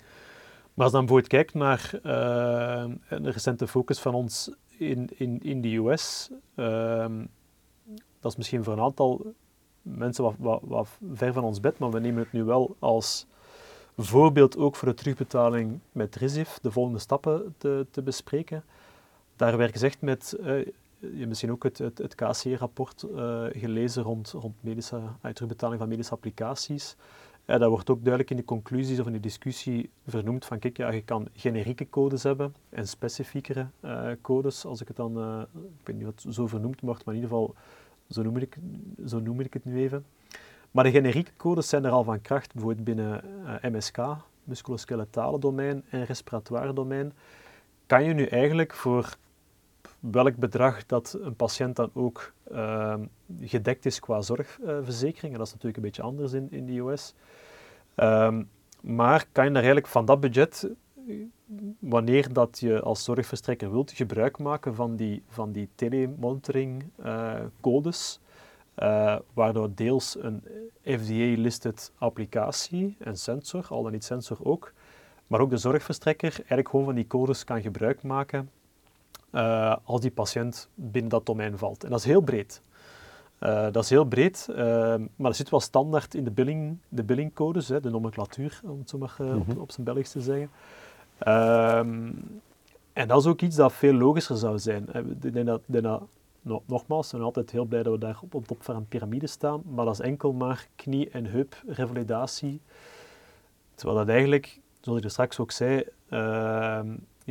maar 0.81 0.89
als 0.89 0.99
dan 0.99 1.07
bijvoorbeeld 1.07 1.45
kijkt 1.45 1.55
naar 1.55 2.01
uh, 2.03 2.95
een 3.09 3.31
recente 3.31 3.66
focus 3.66 3.99
van 3.99 4.14
ons 4.14 4.51
in, 4.78 5.09
in, 5.16 5.43
in 5.43 5.61
de 5.61 5.76
US, 5.76 6.31
um, 6.57 7.28
dat 8.20 8.31
is 8.31 8.37
misschien 8.37 8.64
voor 8.64 8.72
een 8.72 8.81
aantal 8.81 9.35
mensen 9.83 10.24
wat, 10.39 10.61
wat, 10.62 10.89
ver 11.12 11.33
van 11.33 11.45
ons 11.45 11.61
bed, 11.61 11.78
maar 11.78 11.91
we 11.91 12.01
nemen 12.01 12.22
het 12.22 12.33
nu 12.33 12.45
wel 12.45 12.76
als 12.78 13.26
voorbeeld 13.97 14.57
ook 14.57 14.76
voor 14.76 14.89
de 14.89 14.95
terugbetaling 14.95 15.78
met 15.93 16.16
RISIF, 16.16 16.59
de 16.62 16.70
volgende 16.70 16.99
stappen 16.99 17.55
te, 17.59 17.87
te 17.91 18.03
bespreken. 18.03 18.64
Daar 19.37 19.57
werd 19.57 19.72
gezegd 19.72 20.01
met, 20.01 20.37
uh, 20.41 20.47
je 20.47 20.74
hebt 21.01 21.28
misschien 21.28 21.51
ook 21.51 21.62
het, 21.62 21.78
het, 21.78 21.99
het 21.99 22.14
KC-rapport 22.14 23.05
uh, 23.14 23.45
gelezen 23.53 24.03
rond, 24.03 24.31
rond 24.31 24.55
medische, 24.61 25.01
terugbetaling 25.20 25.78
van 25.78 25.89
medische 25.89 26.12
applicaties. 26.12 26.97
Ja, 27.45 27.59
dat 27.59 27.70
wordt 27.70 27.91
ook 27.91 27.99
duidelijk 27.99 28.30
in 28.30 28.36
de 28.36 28.45
conclusies 28.45 29.01
of 29.01 29.07
in 29.07 29.12
de 29.12 29.20
discussie 29.20 29.91
vernoemd 30.07 30.45
van 30.45 30.59
kijk, 30.59 30.76
ja, 30.76 30.91
je 30.91 31.03
kan 31.03 31.28
generieke 31.32 31.88
codes 31.88 32.22
hebben 32.22 32.55
en 32.68 32.88
specifiekere 32.88 33.66
uh, 33.84 34.09
codes, 34.20 34.64
als 34.64 34.80
ik 34.80 34.88
het 34.88 34.97
dan, 34.97 35.18
uh, 35.18 35.43
ik 35.78 35.86
weet 35.86 35.97
niet 35.97 36.05
wat 36.05 36.34
zo 36.34 36.47
vernoemd 36.47 36.80
wordt, 36.80 37.05
maar 37.05 37.14
in 37.14 37.20
ieder 37.20 37.36
geval 37.36 37.55
zo 38.09 38.22
noem, 38.22 38.36
ik, 38.36 38.57
zo 39.07 39.20
noem 39.20 39.41
ik 39.41 39.53
het 39.53 39.64
nu 39.64 39.80
even. 39.80 40.05
Maar 40.70 40.84
de 40.84 40.91
generieke 40.91 41.30
codes 41.36 41.68
zijn 41.68 41.84
er 41.84 41.91
al 41.91 42.05
van 42.05 42.20
kracht, 42.20 42.53
bijvoorbeeld 42.53 42.84
binnen 42.84 43.24
MSK, 43.62 43.99
musculoskeletale 44.45 45.38
domein 45.38 45.84
en 45.91 46.05
respiratoire 46.05 46.72
domein. 46.72 47.12
kan 47.86 48.05
je 48.05 48.12
nu 48.12 48.24
eigenlijk 48.24 48.74
voor 48.74 49.16
welk 50.01 50.36
bedrag 50.36 50.86
dat 50.86 51.18
een 51.20 51.36
patiënt 51.36 51.76
dan 51.76 51.90
ook 51.94 52.32
ehm, 52.53 53.05
gedekt 53.40 53.86
is 53.86 54.01
qua 54.01 54.20
zorgverzekering, 54.20 55.32
en 55.32 55.38
dat 55.38 55.46
is 55.46 55.53
natuurlijk 55.53 55.76
een 55.76 55.82
beetje 55.82 56.03
anders 56.03 56.32
in, 56.32 56.51
in 56.51 56.66
de 56.66 56.78
US, 56.78 57.14
ehm, 57.94 58.42
maar 58.80 59.26
kan 59.32 59.44
je 59.44 59.51
daar 59.51 59.62
eigenlijk 59.62 59.92
van 59.92 60.05
dat 60.05 60.20
budget, 60.20 60.70
wanneer 61.78 62.32
dat 62.32 62.59
je 62.59 62.80
als 62.80 63.05
zorgverstrekker 63.05 63.70
wilt, 63.70 63.92
gebruik 63.92 64.38
maken 64.38 64.74
van 64.74 64.96
die, 64.96 65.22
van 65.28 65.53
die 65.53 65.68
telemonitoring 65.74 66.84
uh, 67.05 67.34
codes, 67.61 68.20
uh, 68.78 69.18
waardoor 69.32 69.70
deels 69.74 70.16
een 70.20 70.42
FDA-listed 70.82 71.92
applicatie 71.98 72.96
en 72.98 73.16
sensor, 73.16 73.66
al 73.68 73.82
dan 73.82 73.92
niet 73.92 74.05
sensor 74.05 74.38
ook, 74.42 74.72
maar 75.26 75.40
ook 75.40 75.51
de 75.51 75.57
zorgverstrekker 75.57 76.32
eigenlijk 76.32 76.68
gewoon 76.68 76.84
van 76.84 76.94
die 76.94 77.07
codes 77.07 77.44
kan 77.44 77.62
gebruik 77.62 78.03
maken 78.03 78.51
uh, 79.33 79.76
als 79.85 80.01
die 80.01 80.11
patiënt 80.11 80.68
binnen 80.74 81.11
dat 81.11 81.26
domein 81.26 81.59
valt. 81.59 81.85
En 81.85 81.91
dat 81.91 81.99
is 81.99 82.05
heel 82.05 82.20
breed. 82.20 82.62
Uh, 83.41 83.66
dat 83.72 83.85
is 83.85 83.91
heel 83.91 84.05
breed, 84.05 84.47
uh, 84.51 84.57
maar 84.97 85.09
dat 85.16 85.37
zit 85.37 85.51
wel 85.51 85.61
standaard 85.61 86.14
in 86.14 86.24
de, 86.24 86.31
billing, 86.31 86.78
de 86.89 87.03
billingcodes, 87.03 87.68
hè, 87.68 87.81
de 87.81 87.91
nomenclatuur, 87.91 88.61
om 88.64 88.78
het 88.78 88.89
zo 88.89 88.99
maar 88.99 89.16
mm 89.18 89.26
-hmm. 89.26 89.41
op, 89.41 89.47
mhm. 89.47 89.59
op, 89.59 89.72
zijn 89.72 89.87
Belgisch 89.87 90.11
te 90.11 90.20
zeggen. 90.20 90.51
Ehm, 91.18 92.12
en 92.93 93.09
dat 93.09 93.20
is 93.20 93.26
ook 93.26 93.41
iets 93.41 93.57
dat 93.57 93.72
veel 93.72 93.93
logischer 93.93 94.37
zou 94.37 94.59
zijn. 94.59 94.89
Ik 95.22 95.33
denk 95.33 95.47
dat, 95.47 95.61
denk 95.66 95.85
dat 95.85 96.03
nogmaals, 96.43 97.05
we 97.05 97.11
zijn 97.11 97.22
altijd 97.22 97.51
heel 97.51 97.64
blij 97.64 97.83
dat 97.83 97.93
we 97.93 97.99
daar 97.99 98.18
op, 98.22 98.35
op 98.35 98.47
top 98.47 98.62
van 98.62 98.76
een 98.76 98.89
piramide 98.89 99.26
staan, 99.26 99.62
maar 99.74 99.85
dat 99.85 99.95
is 99.95 100.01
enkel 100.01 100.33
maar 100.33 100.68
knie- 100.76 101.11
en 101.11 101.26
heuprevalidatie. 101.26 102.61
Terwijl 103.74 103.99
dat 103.99 104.09
eigenlijk, 104.09 104.61
zoals 104.81 104.99
ik 104.99 105.05
er 105.05 105.11
straks 105.11 105.39
ook 105.39 105.51
zei, 105.51 105.85
uh, 106.09 106.81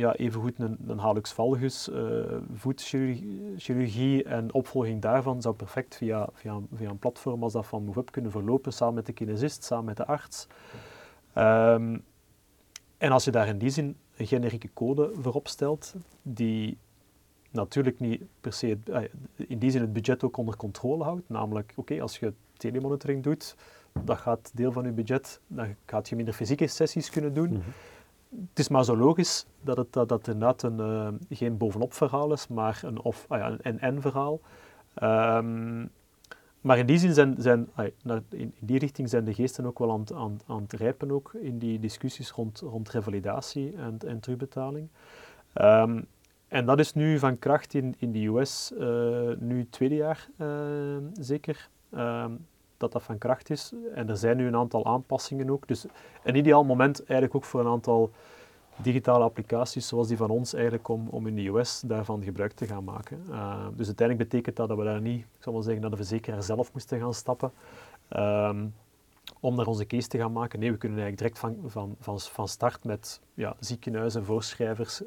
ja, 0.00 0.14
evengoed 0.14 0.58
een, 0.58 0.78
een 0.86 0.98
hallux 0.98 1.32
valgus, 1.32 1.88
uh, 1.88 2.36
voetchirurgie 2.54 4.24
en 4.24 4.52
opvolging 4.52 5.02
daarvan 5.02 5.42
zou 5.42 5.54
perfect 5.54 5.96
via, 5.96 6.28
via, 6.32 6.60
via 6.74 6.90
een 6.90 6.98
platform 6.98 7.42
als 7.42 7.52
dat 7.52 7.66
van 7.66 7.84
MoveUp 7.84 8.10
kunnen 8.10 8.30
verlopen, 8.30 8.72
samen 8.72 8.94
met 8.94 9.06
de 9.06 9.12
kinesist, 9.12 9.64
samen 9.64 9.84
met 9.84 9.96
de 9.96 10.06
arts. 10.06 10.46
Um, 11.34 12.04
en 12.98 13.10
als 13.10 13.24
je 13.24 13.30
daar 13.30 13.48
in 13.48 13.58
die 13.58 13.70
zin 13.70 13.96
een 14.16 14.26
generieke 14.26 14.70
code 14.74 15.10
voor 15.20 15.32
opstelt, 15.32 15.94
die 16.22 16.78
natuurlijk 17.50 18.00
niet 18.00 18.22
per 18.40 18.52
se 18.52 18.78
eh, 18.92 19.02
in 19.36 19.58
die 19.58 19.70
zin 19.70 19.80
het 19.80 19.92
budget 19.92 20.24
ook 20.24 20.36
onder 20.36 20.56
controle 20.56 21.04
houdt. 21.04 21.28
Namelijk, 21.28 21.72
oké, 21.76 22.00
als 22.00 22.18
je 22.18 22.32
telemonitoring 22.56 23.22
doet, 23.22 23.56
dat 24.04 24.18
gaat 24.18 24.50
deel 24.54 24.72
van 24.72 24.84
je 24.84 24.92
budget, 24.92 25.40
dan 25.46 25.76
gaat 25.86 26.08
je 26.08 26.16
minder 26.16 26.34
fysieke 26.34 26.66
sessies 26.66 27.10
kunnen 27.10 27.34
doen. 27.34 27.50
Mhm. 27.50 27.60
Het 28.30 28.58
is 28.58 28.68
maar 28.68 28.84
zo 28.84 28.96
logisch 28.96 29.46
dat 29.60 29.76
het 29.76 29.92
dat, 29.92 30.08
dat 30.08 30.28
inderdaad 30.28 30.62
een, 30.62 30.78
uh, 30.78 31.08
geen 31.30 31.56
bovenop 31.56 31.92
verhaal 31.92 32.32
is, 32.32 32.48
maar 32.48 32.80
een 32.84 33.00
of, 33.00 33.24
ah 33.28 33.38
ja, 33.38 33.56
een 33.62 33.80
en 33.80 34.00
verhaal. 34.00 34.40
Um, 35.02 35.90
maar 36.60 36.78
in 36.78 36.86
die 36.86 36.98
zin 36.98 37.14
zijn, 37.14 37.34
zijn 37.38 37.68
in 38.28 38.54
die 38.60 38.78
richting 38.78 39.08
zijn 39.08 39.24
de 39.24 39.34
geesten 39.34 39.66
ook 39.66 39.78
wel 39.78 39.92
aan, 39.92 40.04
aan, 40.14 40.40
aan 40.46 40.62
het 40.62 40.72
rijpen 40.72 41.10
ook 41.10 41.34
in 41.34 41.58
die 41.58 41.78
discussies 41.78 42.30
rond, 42.30 42.60
rond 42.60 42.88
revalidatie 42.88 43.72
en, 43.76 43.98
en 44.06 44.20
terugbetaling. 44.20 44.88
Um, 45.54 46.06
en 46.48 46.66
dat 46.66 46.78
is 46.78 46.92
nu 46.92 47.18
van 47.18 47.38
kracht 47.38 47.74
in, 47.74 47.94
in 47.98 48.12
de 48.12 48.26
US, 48.26 48.72
uh, 48.78 49.30
nu 49.38 49.68
tweede 49.68 49.94
jaar 49.94 50.28
uh, 50.38 50.96
zeker, 51.12 51.68
uh, 51.94 52.24
dat 52.80 52.92
dat 52.92 53.02
van 53.02 53.18
kracht 53.18 53.50
is. 53.50 53.72
En 53.94 54.08
er 54.08 54.16
zijn 54.16 54.36
nu 54.36 54.46
een 54.46 54.56
aantal 54.56 54.86
aanpassingen 54.86 55.50
ook. 55.50 55.68
Dus 55.68 55.86
een 56.22 56.34
ideaal 56.34 56.64
moment 56.64 56.98
eigenlijk 56.98 57.34
ook 57.34 57.44
voor 57.44 57.60
een 57.60 57.66
aantal 57.66 58.10
digitale 58.76 59.24
applicaties 59.24 59.88
zoals 59.88 60.08
die 60.08 60.16
van 60.16 60.30
ons 60.30 60.54
eigenlijk 60.54 60.88
om, 60.88 61.08
om 61.08 61.26
in 61.26 61.34
de 61.34 61.48
US 61.48 61.82
daarvan 61.86 62.22
gebruik 62.22 62.52
te 62.52 62.66
gaan 62.66 62.84
maken. 62.84 63.22
dus 63.76 63.86
uiteindelijk 63.86 64.30
betekent 64.30 64.56
dat 64.56 64.68
dat 64.68 64.78
we 64.78 64.84
daar 64.84 65.00
niet, 65.00 65.20
ik 65.20 65.42
zal 65.42 65.52
maar 65.52 65.62
zeggen, 65.62 65.80
naar 65.80 65.90
de 65.90 65.96
verzekeraar 65.96 66.42
zelf 66.42 66.72
moesten 66.72 67.00
gaan 67.00 67.14
stappen. 67.14 67.52
Ehm, 68.08 68.66
om 69.40 69.54
naar 69.54 69.66
onze 69.66 69.86
case 69.86 70.08
te 70.08 70.18
gaan 70.18 70.32
maken. 70.32 70.58
Nee, 70.58 70.72
we 70.72 70.78
kunnen 70.78 70.98
eigenlijk 70.98 71.34
direct 71.34 71.56
van, 71.56 71.70
van, 71.70 71.96
van, 72.00 72.20
van 72.20 72.48
start 72.48 72.84
met 72.84 73.20
ja, 73.34 73.56
ziekenhuizen, 73.58 74.24
voorschrijvers, 74.24 75.02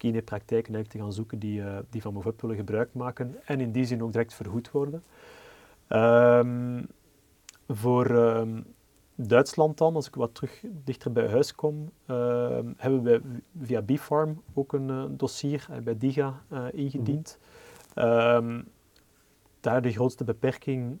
kinepraktijken 0.00 0.74
eigenlijk 0.74 0.88
te 0.88 0.98
gaan 0.98 1.12
zoeken 1.12 1.38
die, 1.38 1.60
uh, 1.60 1.78
die 1.90 2.02
van 2.02 2.12
MoveUp 2.12 2.40
willen 2.40 2.56
gebruik 2.56 2.94
maken 2.94 3.36
en 3.44 3.60
in 3.60 3.72
die 3.72 3.84
zin 3.84 4.02
ook 4.02 4.12
direct 4.12 4.34
vergoed 4.34 4.70
worden. 4.70 5.02
Um, 5.92 6.86
voor 7.68 8.10
um, 8.10 8.74
Duitsland 9.14 9.78
dan, 9.78 9.94
als 9.94 10.06
ik 10.06 10.14
wat 10.14 10.34
terug 10.34 10.64
dichter 10.84 11.12
bij 11.12 11.28
huis 11.28 11.54
kom, 11.54 11.90
uh, 12.06 12.58
hebben 12.76 13.02
we 13.02 13.22
via 13.60 13.82
BFarm 13.82 14.42
ook 14.54 14.72
een 14.72 14.88
uh, 14.88 15.04
dossier 15.10 15.66
bij 15.84 15.98
DIGA 15.98 16.42
ingediend. 16.72 17.38
Mm 17.94 18.02
-hmm. 18.02 18.64
daar 19.60 19.82
de 19.82 19.92
grootste 19.92 20.24
beperking 20.24 20.98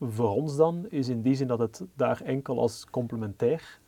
voor 0.00 0.30
ons 0.30 0.56
dan 0.56 0.86
is 0.88 1.08
in 1.08 1.22
die 1.22 1.34
zin 1.34 1.46
dat 1.46 1.58
het 1.58 1.84
daar 1.94 2.20
enkel 2.20 2.60
als 2.60 2.86
complementair, 2.90 3.80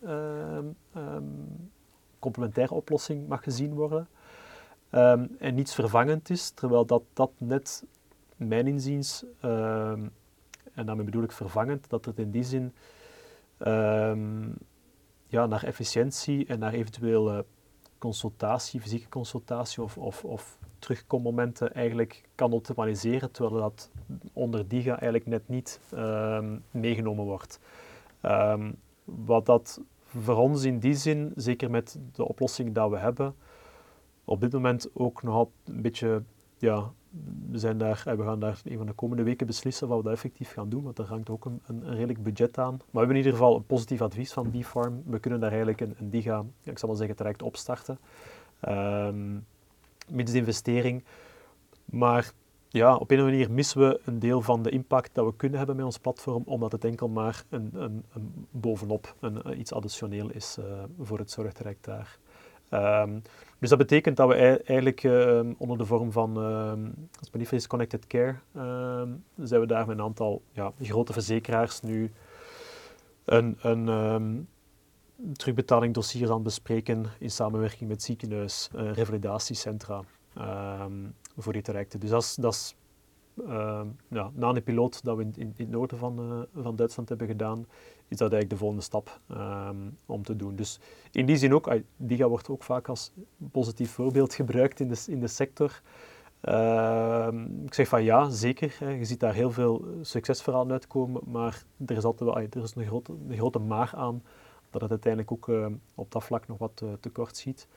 complementaire 2.18 2.74
oplossing 2.74 3.28
mag 3.28 3.42
gezien 3.42 3.74
worden. 3.74 4.08
En 5.38 5.54
niets 5.54 5.74
vervangend 5.74 6.30
is, 6.30 6.50
terwijl 6.50 6.86
dat, 6.86 7.02
dat 7.12 7.30
net, 7.38 7.84
mijn 8.36 8.66
inziens, 8.66 9.24
en 10.76 10.86
daarmee 10.86 11.04
bedoel 11.04 11.22
ik 11.22 11.32
vervangend, 11.32 11.90
dat 11.90 12.04
het 12.04 12.18
in 12.18 12.30
die 12.30 12.42
zin 12.42 12.72
um, 13.58 14.54
ja, 15.26 15.46
naar 15.46 15.62
efficiëntie 15.64 16.46
en 16.46 16.58
naar 16.58 16.72
eventuele 16.72 17.44
consultatie, 17.98 18.80
fysieke 18.80 19.08
consultatie 19.08 19.82
of, 19.82 19.98
of, 19.98 20.24
of 20.24 20.58
terugkommomenten 20.78 21.74
eigenlijk 21.74 22.22
kan 22.34 22.52
optimaliseren, 22.52 23.30
terwijl 23.30 23.60
dat 23.60 23.90
onder 24.32 24.68
DIGA 24.68 24.90
eigenlijk 24.90 25.26
net 25.26 25.48
niet 25.48 25.80
meegenomen 26.70 27.24
wordt. 27.24 27.60
wat 29.04 29.46
dat 29.46 29.80
voor 30.04 30.36
ons 30.36 30.64
in 30.64 30.78
die 30.78 30.94
zin, 30.94 31.32
zeker 31.36 31.70
met 31.70 31.98
de 32.12 32.28
oplossing 32.28 32.74
die 32.74 32.88
we 32.88 32.98
hebben, 32.98 33.34
op 34.24 34.40
dit 34.40 34.52
moment 34.52 34.88
ook 34.92 35.22
nog 35.22 35.34
altijd 35.34 35.56
een 35.64 35.82
beetje, 35.82 36.22
ja, 36.58 36.92
we, 37.50 37.58
zijn 37.58 37.78
daar, 37.78 38.02
we 38.04 38.22
gaan 38.22 38.40
daar 38.40 38.60
een 38.64 38.76
van 38.76 38.86
de 38.86 38.92
komende 38.92 39.22
weken 39.22 39.46
beslissen 39.46 39.88
wat 39.88 39.96
we 39.96 40.04
dat 40.04 40.12
effectief 40.12 40.52
gaan 40.52 40.68
doen, 40.68 40.82
want 40.82 40.96
daar 40.96 41.06
hangt 41.06 41.30
ook 41.30 41.44
een, 41.44 41.60
een, 41.66 41.94
redelijk 41.94 42.22
budget 42.22 42.58
aan. 42.58 42.70
Maar 42.70 42.86
we 42.90 42.98
hebben 42.98 43.16
in 43.16 43.22
ieder 43.22 43.38
geval 43.38 43.56
een 43.56 43.66
positief 43.66 44.00
advies 44.00 44.32
van 44.32 44.50
B-Farm. 44.50 45.02
We 45.06 45.18
kunnen 45.18 45.40
daar 45.40 45.50
eigenlijk 45.50 45.80
een, 45.80 45.94
een 45.98 46.10
DIGA, 46.10 46.44
ik 46.62 46.78
zal 46.78 46.88
maar 46.88 46.98
zeggen, 46.98 47.16
direct 47.16 47.42
opstarten. 47.42 47.98
Um, 48.68 49.46
de 50.06 50.32
investering. 50.32 51.04
Maar 51.84 52.32
ja, 52.68 52.96
op 52.96 53.10
een 53.10 53.16
of 53.16 53.22
andere 53.24 53.38
manier 53.38 53.50
missen 53.50 53.80
we 53.80 54.00
een 54.04 54.18
deel 54.18 54.40
van 54.40 54.62
de 54.62 54.70
impact 54.70 55.14
dat 55.14 55.26
we 55.26 55.36
kunnen 55.36 55.58
hebben 55.58 55.76
met 55.76 55.84
ons 55.84 55.98
platform, 55.98 56.42
omdat 56.46 56.72
het 56.72 56.84
enkel 56.84 57.08
maar 57.08 57.44
een, 57.48 57.70
een, 57.74 58.04
een 58.12 58.46
bovenop 58.50 59.14
een, 59.20 59.58
iets 59.60 59.72
additioneel 59.72 60.30
is 60.30 60.56
uh, 60.60 60.64
voor 61.00 61.18
het 61.18 61.30
zorgtraject 61.30 61.84
daar. 61.84 62.18
Um, 63.02 63.22
dus 63.58 63.68
dat 63.68 63.78
betekent 63.78 64.16
dat 64.16 64.28
we 64.28 64.34
eigenlijk 64.64 65.02
uh, 65.02 65.40
onder 65.58 65.78
de 65.78 65.84
vorm 65.84 66.12
van, 66.12 66.30
uh, 66.38 66.72
als 67.18 67.30
me 67.32 67.38
niet 67.38 67.66
Connected 67.66 68.06
Care, 68.06 68.36
uh, 68.56 69.02
zijn 69.36 69.60
we 69.60 69.66
daar 69.66 69.86
met 69.86 69.98
een 69.98 70.04
aantal 70.04 70.42
ja, 70.52 70.72
grote 70.80 71.12
verzekeraars 71.12 71.80
nu 71.80 72.12
een, 73.24 73.56
een 73.60 73.88
um, 73.88 74.48
terugbetaling 75.32 75.94
dossier 75.94 76.32
aan 76.32 76.42
bespreken 76.42 77.04
in 77.18 77.30
samenwerking 77.30 77.88
met 77.88 78.02
ziekenhuis, 78.02 78.68
revalidatiecentra 78.72 80.02
voor 81.36 81.52
die 81.52 81.62
trajecten. 81.62 82.00
Dus 82.00 82.10
dat 82.10 82.22
is, 82.22 82.34
dat 82.34 82.74
ja, 84.08 84.30
na 84.34 84.48
een 84.48 84.62
piloot 84.62 85.04
dat 85.04 85.16
we 85.16 85.22
in, 85.22 85.32
in, 85.36 85.52
in 85.56 85.64
het 85.64 85.70
noorden 85.70 85.98
van, 85.98 86.32
uh, 86.32 86.62
van 86.62 86.76
Duitsland 86.76 87.08
hebben 87.08 87.26
gedaan, 87.26 87.66
is 88.08 88.16
dat 88.16 88.32
eigenlijk 88.32 88.50
de 88.50 88.56
volgende 88.56 88.82
stap 88.82 89.20
um, 89.30 89.98
om 90.06 90.22
te 90.22 90.36
doen. 90.36 90.56
Dus 90.56 90.80
in 91.10 91.26
die 91.26 91.36
zin 91.36 91.54
ook, 91.54 91.78
DIGA 91.96 92.28
wordt 92.28 92.48
ook 92.48 92.62
vaak 92.62 92.88
als 92.88 93.12
positief 93.50 93.90
voorbeeld 93.90 94.34
gebruikt 94.34 94.80
in 94.80 94.88
de, 94.88 95.04
in 95.06 95.20
de 95.20 95.28
sector. 95.28 95.80
Uh, 96.42 97.28
ik 97.64 97.74
zeg 97.74 97.88
van 97.88 98.04
ja, 98.04 98.30
zeker. 98.30 98.76
Hè. 98.78 98.90
Je 98.90 99.04
ziet 99.04 99.20
daar 99.20 99.34
heel 99.34 99.50
veel 99.50 99.84
succesverhalen 100.02 100.72
uitkomen, 100.72 101.22
maar 101.26 101.64
er 101.86 101.96
is 101.96 102.04
altijd 102.04 102.30
wel, 102.30 102.38
er 102.38 102.62
is 102.62 102.74
een, 102.74 102.86
grote, 102.86 103.12
een 103.28 103.36
grote 103.36 103.60
aan 103.94 104.22
dat 104.70 104.80
het 104.80 104.90
uiteindelijk 104.90 105.32
ook 105.32 105.48
uh, 105.48 105.66
op 105.94 106.12
dat 106.12 106.24
vlak 106.24 106.46
nog 106.46 106.58
wat 106.58 106.80
uh, 106.84 106.90
tekort 107.00 107.36
ziet. 107.36 107.68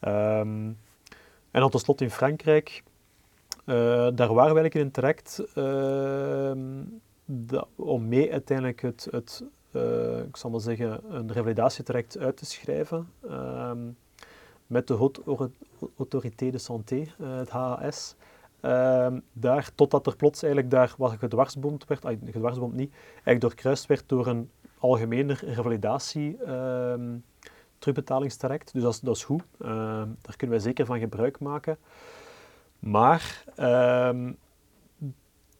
En 0.00 1.62
dan 1.62 1.70
tot 1.70 1.80
slot 1.80 2.00
in 2.00 2.10
Frankrijk, 2.10 2.82
uh, 3.64 3.74
daar 4.14 4.34
waren 4.34 4.54
we 4.54 4.60
eigenlijk 4.60 4.74
in 4.74 4.80
een 4.80 4.90
om 7.76 8.08
mee 8.08 8.32
uiteindelijk 8.32 8.82
het, 8.82 9.08
het 9.10 9.44
uh, 9.76 10.18
ik 10.18 10.36
zal 10.36 10.50
maar 10.50 10.60
zeggen, 10.60 11.00
een 11.14 11.32
revalidatietraject 11.32 12.18
uit 12.18 12.36
te 12.36 12.44
schrijven 12.44 13.08
ehm, 13.28 13.78
met 14.66 14.86
de 14.86 14.96
Haute 14.96 15.50
Autorité 15.98 16.50
de 16.50 16.58
Santé, 16.58 16.96
uh, 16.96 17.36
het 17.36 17.48
HAS. 17.48 18.14
Ehm, 18.60 19.20
daar, 19.32 19.70
totdat 19.74 20.06
er 20.06 20.16
plots 20.16 20.42
eigenlijk 20.42 20.72
daar 20.72 20.94
wat 20.98 21.12
gedwarsboomd 21.18 21.86
werd, 21.86 22.04
gedwarsboomd 22.24 22.74
niet, 22.74 22.92
eigenlijk 23.12 23.40
doorkruist 23.40 23.86
werd 23.86 24.04
door 24.06 24.26
een 24.26 24.50
algemener 24.78 25.42
revalidatie 25.44 26.50
um. 26.52 27.24
Dus 27.78 27.94
dat 28.72 28.92
is, 28.92 29.00
dat 29.00 29.16
is 29.16 29.24
goed. 29.24 29.42
Daar 29.58 30.36
kunnen 30.36 30.56
wij 30.56 30.58
zeker 30.58 30.86
van 30.86 30.98
gebruik 30.98 31.40
maken. 31.40 31.78
Maar 32.78 33.44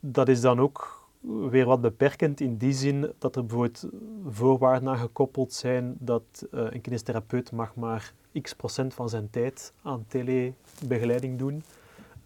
dat 0.01 0.29
is 0.29 0.41
dan 0.41 0.61
ook 0.61 1.06
weer 1.27 1.67
wat 1.67 1.81
beperkend 1.81 2.41
in 2.41 2.57
die 2.57 2.73
zin 2.73 3.13
dat 3.19 3.37
er 3.37 3.47
bijvoorbeeld 3.47 3.89
voorwaarden 4.29 4.89
aan 4.89 4.99
gekoppeld 4.99 5.53
zijn 5.53 5.97
dat 5.99 6.47
uh, 6.55 6.67
een 6.71 6.81
kinestherapeut 6.81 7.53
mag 7.53 7.75
maar 7.75 8.13
x 8.43 8.55
procent 8.55 8.95
van 8.95 9.09
zijn 9.09 9.31
tijd 9.31 9.73
aan 9.83 10.05
telebegeleiding 10.09 11.39
doen. 11.39 11.63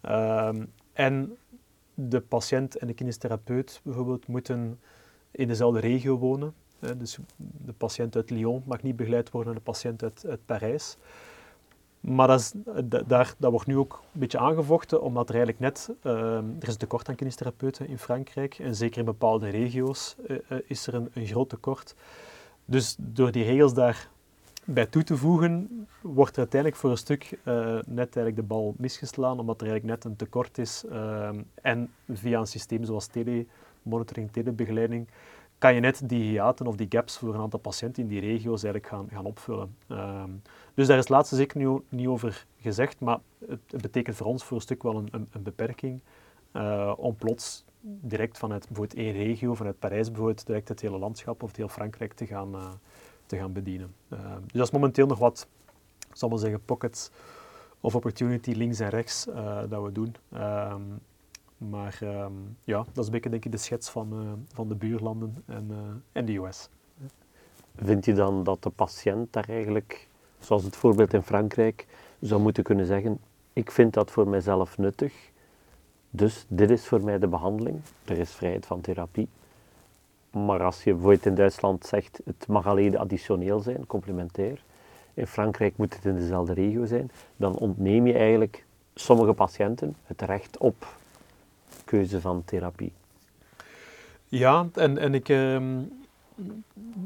Ehm, 0.01 0.65
en 0.93 1.37
de 1.93 2.21
patiënt 2.21 2.77
en 2.77 2.87
de 2.87 2.93
kinestherapeut 2.93 3.81
bijvoorbeeld 3.83 4.27
moeten 4.27 4.79
in 5.31 5.47
dezelfde 5.47 5.79
regio 5.79 6.17
wonen. 6.17 6.53
dus 6.97 7.17
de 7.37 7.73
patiënt 7.73 8.15
uit 8.15 8.29
Lyon 8.29 8.63
mag 8.65 8.83
niet 8.83 8.95
begeleid 8.95 9.31
worden 9.31 9.53
door 9.53 9.63
de 9.63 9.71
patiënt 9.71 10.03
uit, 10.03 10.25
uit 10.27 10.45
Parijs. 10.45 10.97
Maar 12.01 12.27
dat, 12.27 13.35
dat 13.37 13.51
wordt 13.51 13.67
nu 13.67 13.77
ook 13.77 14.03
een 14.13 14.19
beetje 14.19 14.39
aangevochten, 14.39 15.01
omdat 15.01 15.29
er 15.29 15.35
eigenlijk 15.35 15.63
net, 15.63 15.89
uh, 16.03 16.13
er 16.35 16.67
is 16.67 16.73
een 16.73 16.77
tekort 16.77 17.09
aan 17.09 17.15
kinestherapeuten 17.15 17.87
in 17.87 17.97
Frankrijk, 17.97 18.59
en 18.59 18.75
zeker 18.75 18.99
in 18.99 19.05
bepaalde 19.05 19.49
regio's 19.49 20.15
uh, 20.27 20.37
uh, 20.49 20.57
is 20.65 20.87
er 20.87 20.93
een, 20.93 21.25
groot 21.25 21.49
tekort. 21.49 21.95
Dus 22.65 22.95
door 22.99 23.31
die 23.31 23.43
regels 23.43 23.73
daar 23.73 24.09
bij 24.65 24.85
toe 24.85 25.03
te 25.03 25.17
voegen, 25.17 25.87
wordt 26.01 26.31
er 26.31 26.37
uiteindelijk 26.37 26.81
voor 26.81 26.91
een 26.91 26.97
stuk 26.97 27.39
net 27.85 28.15
eigenlijk 28.15 28.35
de 28.35 28.43
bal 28.43 28.73
misgeslaan, 28.77 29.39
omdat 29.39 29.61
er 29.61 29.67
eigenlijk 29.67 29.95
net 29.95 30.11
een 30.11 30.17
tekort 30.17 30.57
is. 30.57 30.85
en 31.61 31.91
via 32.09 32.39
een 32.39 32.47
systeem 32.47 32.83
zoals 32.83 33.07
telemonitoring, 33.07 34.31
telebegeleiding, 34.31 35.07
kan 35.61 35.73
je 35.73 35.79
net 35.79 36.01
die 36.09 36.23
hiaten 36.23 36.67
of 36.67 36.75
die 36.75 36.87
gaps 36.89 37.17
voor 37.17 37.33
een 37.33 37.41
aantal 37.41 37.59
patiënten 37.59 38.03
in 38.03 38.09
die 38.09 38.19
regio's 38.19 38.63
eigenlijk 38.63 38.93
gaan, 38.93 39.07
gaan 39.11 39.25
opvullen. 39.25 39.75
Um, 39.89 40.41
dus 40.73 40.87
daar 40.87 40.97
is 40.97 41.03
het 41.03 41.09
laatste 41.09 41.35
zeker 41.35 41.57
niet, 41.57 41.81
niet 41.89 42.07
over 42.07 42.45
gezegd, 42.59 42.99
maar 42.99 43.19
het, 43.47 43.81
betekent 43.81 44.15
voor 44.15 44.27
ons 44.27 44.43
voor 44.43 44.57
een 44.57 44.63
stuk 44.63 44.83
wel 44.83 44.95
een, 44.95 45.07
een, 45.11 45.27
een 45.31 45.43
beperking 45.43 46.01
uh, 46.53 46.93
om 46.97 47.15
plots 47.15 47.63
direct 47.81 48.37
vanuit 48.37 48.67
bijvoorbeeld 48.67 48.99
één 48.99 49.11
regio, 49.13 49.53
vanuit 49.53 49.79
Parijs 49.79 50.07
bijvoorbeeld, 50.07 50.45
direct 50.45 50.67
het 50.67 50.81
hele 50.81 50.97
landschap 50.97 51.43
of 51.43 51.55
heel 51.55 51.69
Frankrijk 51.69 52.13
te 52.13 52.25
gaan, 52.25 52.55
uh, 52.55 52.69
te 53.25 53.37
gaan 53.37 53.53
bedienen. 53.53 53.93
Uh, 54.09 54.19
dus 54.41 54.51
dat 54.51 54.67
is 54.67 54.71
momenteel 54.71 55.07
nog 55.07 55.19
wat, 55.19 55.47
zal 56.13 56.29
maar 56.29 56.39
zeggen, 56.39 56.65
pockets 56.65 57.11
of 57.79 57.95
opportunity 57.95 58.51
links 58.51 58.79
en 58.79 58.89
rechts 58.89 59.25
dat 59.69 59.83
we 59.83 59.91
doen. 59.91 60.15
Maar 61.69 61.99
um, 62.03 62.57
ja, 62.63 62.77
dat 62.77 62.97
is 62.97 63.05
een 63.05 63.11
beetje 63.11 63.29
denk 63.29 63.45
ik 63.45 63.51
de 63.51 63.57
schets 63.57 63.89
van, 63.89 64.21
uh, 64.21 64.31
van 64.53 64.67
de 64.67 64.75
buurlanden 64.75 65.43
en, 65.45 65.67
uh, 65.71 65.77
en 66.11 66.25
de 66.25 66.35
US. 66.35 66.69
Vind 67.75 68.05
je 68.05 68.13
dan 68.13 68.43
dat 68.43 68.63
de 68.63 68.69
patiënt 68.69 69.33
daar 69.33 69.49
eigenlijk, 69.49 70.07
zoals 70.39 70.63
het 70.63 70.75
voorbeeld 70.75 71.13
in 71.13 71.21
Frankrijk, 71.21 71.87
zou 72.19 72.41
moeten 72.41 72.63
kunnen 72.63 72.85
zeggen: 72.85 73.19
Ik 73.53 73.71
vind 73.71 73.93
dat 73.93 74.11
voor 74.11 74.27
mijzelf 74.27 74.77
nuttig, 74.77 75.31
dus 76.09 76.45
dit 76.47 76.69
is 76.69 76.85
voor 76.85 77.03
mij 77.03 77.19
de 77.19 77.27
behandeling. 77.27 77.81
Er 78.05 78.17
is 78.17 78.31
vrijheid 78.31 78.65
van 78.65 78.81
therapie. 78.81 79.27
Maar 80.31 80.63
als 80.63 80.83
je 80.83 80.91
bijvoorbeeld 80.91 81.25
in 81.25 81.35
Duitsland 81.35 81.85
zegt: 81.85 82.21
Het 82.25 82.47
mag 82.47 82.67
alleen 82.67 82.97
additioneel 82.97 83.59
zijn, 83.59 83.87
complementair. 83.87 84.63
In 85.13 85.27
Frankrijk 85.27 85.77
moet 85.77 85.95
het 85.95 86.05
in 86.05 86.15
dezelfde 86.15 86.53
regio 86.53 86.85
zijn, 86.85 87.11
dan 87.37 87.57
ontneem 87.57 88.07
je 88.07 88.13
eigenlijk 88.13 88.65
sommige 88.93 89.33
patiënten 89.33 89.95
het 90.05 90.21
recht 90.21 90.57
op 90.57 90.99
keuze 91.91 92.21
van 92.21 92.43
therapie. 92.43 92.93
Ja, 94.27 94.69
en, 94.73 94.97
en 94.97 95.13
ik, 95.13 95.29
uh, 95.29 95.79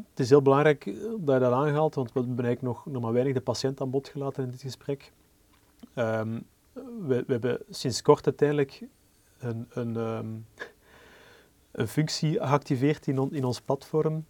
het 0.10 0.20
is 0.20 0.30
heel 0.30 0.42
belangrijk 0.42 0.86
dat 1.20 1.36
je 1.36 1.40
dat 1.40 1.54
aanhaalt, 1.54 1.96
want 1.96 2.14
we 2.14 2.20
hebben 2.20 2.46
eigenlijk 2.46 2.76
nog, 2.76 2.94
nog 2.94 3.02
maar 3.02 3.14
weinig 3.14 3.34
de 3.34 3.42
patiënt 3.42 3.82
aan 3.82 3.90
bod 3.90 4.08
gelaten 4.08 4.44
in 4.44 4.50
dit 4.50 4.62
gesprek. 4.62 5.12
Um, 5.96 6.46
we, 7.08 7.24
we, 7.28 7.32
hebben 7.34 7.60
sinds 7.70 8.02
kort 8.02 8.26
uiteindelijk 8.26 8.82
een, 9.40 9.68
een, 9.70 9.96
um, 9.96 10.46
een 11.72 11.88
functie 11.88 12.34
geactiveerd 12.34 13.08
in, 13.08 13.28
in 13.32 13.44
ons 13.44 13.62
platform, 13.62 14.26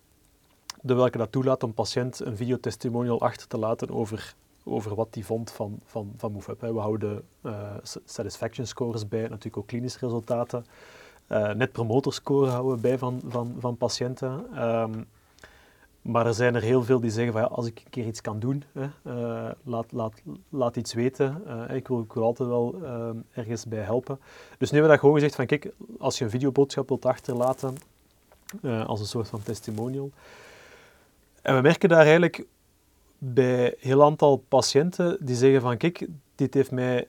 de 0.81 0.93
welke 0.93 1.17
dat 1.17 1.31
toelaat 1.31 1.63
om 1.63 1.73
patiënt 1.73 2.19
een 2.19 2.37
videotestimonial 2.37 3.21
achter 3.21 3.47
te 3.47 3.57
laten 3.57 3.89
over 3.89 4.35
over 4.65 4.95
wat 4.95 5.07
hij 5.11 5.23
vond 5.23 5.51
van, 5.51 5.79
van, 5.85 6.13
van 6.17 6.31
MoveUp. 6.31 6.61
We 6.61 6.79
houden 6.79 7.23
uh, 7.41 7.71
satisfaction 8.05 8.65
scores 8.65 9.07
bij, 9.07 9.21
natuurlijk 9.21 9.57
ook 9.57 9.67
klinische 9.67 9.99
resultaten. 9.99 10.65
Uh, 11.29 11.51
net 11.51 11.71
promoter 11.71 12.13
score 12.13 12.49
houden 12.49 12.75
we 12.75 12.81
bij 12.81 12.97
van, 12.97 13.21
van, 13.27 13.55
van 13.59 13.77
patiënten. 13.77 14.63
Um, 14.63 15.07
maar 16.01 16.25
er 16.25 16.33
zijn 16.33 16.55
er 16.55 16.61
heel 16.61 16.83
veel 16.83 16.99
die 16.99 17.11
zeggen 17.11 17.33
van 17.33 17.41
ja, 17.41 17.47
als 17.47 17.65
ik 17.67 17.81
een 17.83 17.89
keer 17.89 18.05
iets 18.05 18.21
kan 18.21 18.39
doen, 18.39 18.63
hè, 18.71 18.83
uh, 18.83 19.51
laat, 19.63 19.91
laat, 19.91 20.21
laat 20.49 20.75
iets 20.75 20.93
weten. 20.93 21.41
ik, 21.69 21.87
wil, 21.87 22.01
ik 22.01 22.15
altijd 22.15 22.49
wel 22.49 22.75
ehm, 22.83 23.17
ergens 23.31 23.65
bij 23.65 23.79
helpen. 23.79 24.19
Dus 24.57 24.71
nu 24.71 24.77
hebben 24.79 24.81
we 24.81 24.87
dat 24.87 24.99
gewoon 24.99 25.13
gezegd 25.13 25.35
van 25.35 25.45
kijk, 25.45 25.71
als 25.99 26.17
je 26.17 26.23
een 26.23 26.29
videoboodschap 26.29 26.87
wilt 26.87 27.05
achterlaten, 27.05 27.75
als 28.85 28.99
een 28.99 29.05
soort 29.05 29.27
van 29.27 29.43
testimonial. 29.43 30.11
En 31.41 31.55
we 31.55 31.61
merken 31.61 31.89
daar 31.89 32.05
eigenlijk 32.05 32.45
bij 33.33 33.65
een 33.65 33.73
heel 33.79 34.03
aantal 34.03 34.37
patiënten 34.37 35.17
die 35.25 35.35
zeggen 35.35 35.61
van 35.61 35.77
kijk, 35.77 36.07
dit 36.35 36.53
heeft 36.53 36.71
mij 36.71 37.07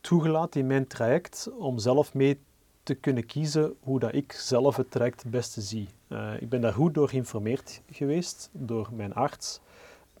toegelaten 0.00 0.60
in 0.60 0.66
mijn 0.66 0.86
traject 0.86 1.50
om 1.58 1.78
zelf 1.78 2.14
mee 2.14 2.38
te 2.82 2.94
kunnen 2.94 3.26
kiezen 3.26 3.74
hoe 3.80 3.98
dat 3.98 4.14
ik 4.14 4.32
zelf 4.32 4.76
het 4.76 4.90
traject 4.90 5.22
het 5.22 5.30
beste 5.30 5.60
zie. 5.60 5.88
Uh, 6.08 6.40
ik 6.40 6.48
ben 6.48 6.60
daar 6.60 6.72
goed 6.72 6.94
door 6.94 7.08
geïnformeerd 7.08 7.82
geweest, 7.90 8.50
door 8.52 8.88
mijn 8.92 9.14
arts, 9.14 9.60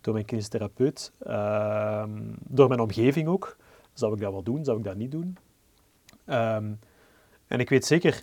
door 0.00 0.14
mijn 0.14 0.24
kinestherapeut, 0.26 1.12
uh, 1.26 2.04
door 2.38 2.68
mijn 2.68 2.80
omgeving 2.80 3.28
ook. 3.28 3.56
Zou 3.92 4.14
ik 4.14 4.20
dat 4.20 4.32
wel 4.32 4.42
doen, 4.42 4.64
zou 4.64 4.78
ik 4.78 4.84
dat 4.84 4.96
niet 4.96 5.10
doen? 5.10 5.36
Um, 6.26 6.78
en 7.46 7.60
ik 7.60 7.68
weet 7.68 7.84
zeker 7.84 8.22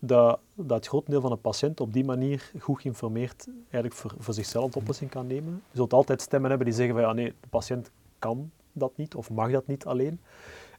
dat, 0.00 0.40
dat 0.54 0.76
het 0.76 0.86
grotendeel 0.86 1.20
van 1.20 1.30
de 1.30 1.36
patiënt 1.36 1.80
op 1.80 1.92
die 1.92 2.04
manier 2.04 2.50
goed 2.58 2.80
geïnformeerd 2.80 3.46
eigenlijk 3.62 3.94
voor, 3.94 4.14
voor 4.18 4.34
zichzelf 4.34 4.70
de 4.70 4.78
oplossing 4.78 5.10
kan 5.10 5.26
nemen. 5.26 5.62
Je 5.70 5.76
zult 5.76 5.92
altijd 5.92 6.20
stemmen 6.20 6.48
hebben 6.48 6.68
die 6.68 6.76
zeggen 6.76 6.94
van 6.94 7.04
ja 7.04 7.12
nee, 7.12 7.34
de 7.40 7.48
patiënt 7.48 7.90
kan 8.18 8.50
dat 8.72 8.96
niet 8.96 9.14
of 9.14 9.30
mag 9.30 9.50
dat 9.50 9.66
niet 9.66 9.84
alleen. 9.84 10.20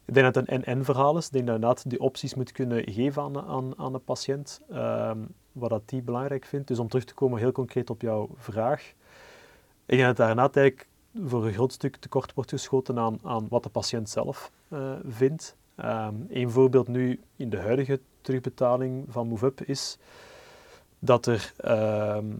Ik 0.04 0.14
denk 0.14 0.34
dat 0.34 0.34
het 0.34 0.48
een 0.48 0.64
en-en 0.64 0.84
verhaal 0.84 1.16
is. 1.16 1.26
Ik 1.26 1.32
denk 1.32 1.46
dat 1.46 1.54
je 1.54 1.60
inderdaad 1.60 1.90
die 1.90 2.00
opties 2.00 2.34
moet 2.34 2.52
kunnen 2.52 2.92
geven 2.92 3.22
aan, 3.46 3.78
aan, 3.78 3.92
de 3.92 3.98
patiënt, 3.98 4.60
um, 4.72 5.28
wat 5.52 5.70
dat 5.70 5.88
die 5.88 6.02
belangrijk 6.02 6.44
vindt. 6.44 6.68
Dus 6.68 6.78
om 6.78 6.88
terug 6.88 7.04
te 7.04 7.14
komen 7.14 7.38
heel 7.38 7.52
concreet 7.52 7.90
op 7.90 8.00
jouw 8.00 8.28
vraag. 8.36 8.92
Ik 9.86 9.96
denk 9.98 10.02
dat 10.02 10.16
daarna 10.16 10.50
eigenlijk 10.52 10.88
voor 11.24 11.46
een 11.46 11.52
groot 11.52 11.72
stuk 11.72 11.96
tekort 11.96 12.34
wordt 12.34 12.50
geschoten 12.50 12.98
aan, 12.98 13.18
aan 13.22 13.46
wat 13.48 13.62
de 13.62 13.68
patiënt 13.68 14.10
zelf 14.10 14.52
uh, 14.68 14.92
vindt. 15.06 15.56
Um, 15.76 16.26
een 16.28 16.50
voorbeeld 16.50 16.88
nu 16.88 17.20
in 17.36 17.50
de 17.50 17.58
huidige 17.58 18.00
terugbetaling 18.22 19.04
van 19.08 19.28
MoveUp 19.28 19.60
is 19.60 19.98
dat 20.98 21.26
er, 21.26 21.52
um, 21.64 22.38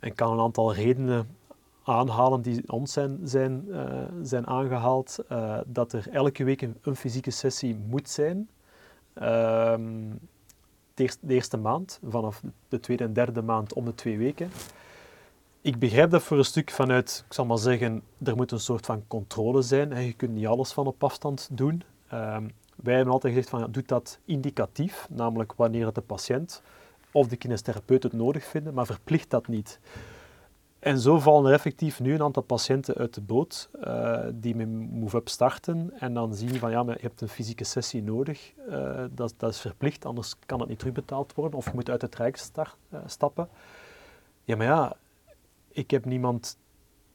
en 0.00 0.14
kan 0.14 0.32
een 0.32 0.40
aantal 0.40 0.74
redenen 0.74 1.36
aanhalen 1.84 2.42
die 2.42 2.72
ons 2.72 2.92
zijn, 2.92 3.18
zijn, 3.24 3.64
uh, 3.68 4.02
zijn 4.22 4.46
aangehaald, 4.46 5.18
uh, 5.32 5.58
dat 5.66 5.92
er 5.92 6.08
elke 6.10 6.44
week 6.44 6.62
een, 6.62 6.96
fysieke 6.96 7.30
sessie 7.30 7.76
moet 7.88 8.08
zijn. 8.08 8.48
Um, 9.22 10.18
de, 10.94 11.02
eerste, 11.02 11.26
de 11.26 11.34
eerste 11.34 11.56
maand, 11.56 12.00
vanaf 12.08 12.42
de 12.68 12.80
tweede 12.80 13.04
en 13.04 13.12
derde 13.12 13.42
maand 13.42 13.72
om 13.72 13.84
de 13.84 13.94
twee 13.94 14.18
weken. 14.18 14.50
Ik 15.60 15.78
begrijp 15.78 16.10
dat 16.10 16.22
voor 16.22 16.38
een 16.38 16.44
stuk 16.44 16.70
vanuit, 16.70 17.24
ik 17.26 17.32
zal 17.32 17.44
maar 17.44 17.58
zeggen, 17.58 18.02
er 18.22 18.36
moet 18.36 18.52
een 18.52 18.60
soort 18.60 18.86
van 18.86 19.04
controle 19.06 19.62
zijn. 19.62 20.04
Je 20.04 20.12
kunt 20.12 20.32
niet 20.32 20.46
alles 20.46 20.72
van 20.72 20.86
op 20.86 21.04
afstand 21.04 21.48
doen. 21.52 21.82
Wij 22.86 22.94
hebben 22.94 23.12
altijd 23.12 23.32
gezegd 23.32 23.50
van 23.50 23.60
ja, 23.60 23.66
doe 23.66 23.82
dat 23.86 24.18
indicatief, 24.24 25.06
namelijk 25.10 25.52
wanneer 25.52 25.92
de 25.92 26.00
patiënt 26.00 26.62
of 27.12 27.28
de 27.28 27.36
kinestherapeut 27.36 28.02
het 28.02 28.12
nodig 28.12 28.44
vinden, 28.44 28.74
maar 28.74 28.86
verplicht 28.86 29.30
dat 29.30 29.48
niet. 29.48 29.80
En 30.78 30.98
zo 30.98 31.18
vallen 31.18 31.46
er 31.46 31.54
effectief 31.54 32.00
nu 32.00 32.14
een 32.14 32.22
aantal 32.22 32.42
patiënten 32.42 32.94
uit 32.94 33.14
de 33.14 33.20
boot 33.20 33.68
uh, 33.84 34.18
die 34.34 34.56
met 34.56 34.68
MoveUp 34.90 35.28
starten 35.28 35.92
en 35.98 36.14
dan 36.14 36.34
zien 36.34 36.54
van 36.54 36.70
ja, 36.70 36.82
maar 36.82 36.94
je 36.94 37.06
hebt 37.06 37.20
een 37.20 37.28
fysieke 37.28 37.64
sessie 37.64 38.02
nodig, 38.02 38.52
uh, 38.68 39.04
dat, 39.10 39.34
dat, 39.36 39.50
is 39.50 39.60
verplicht, 39.60 40.04
anders 40.04 40.34
kan 40.46 40.60
het 40.60 40.68
niet 40.68 40.78
terugbetaald 40.78 41.34
worden 41.34 41.58
of 41.58 41.64
je 41.64 41.70
moet 41.74 41.90
uit 41.90 42.02
het 42.02 42.14
rijk 42.14 42.46
uh, 42.56 42.98
stappen. 43.06 43.48
Ja, 44.44 44.56
maar 44.56 44.66
ja, 44.66 44.96
ik 45.68 45.90
heb 45.90 46.04
niemand 46.04 46.56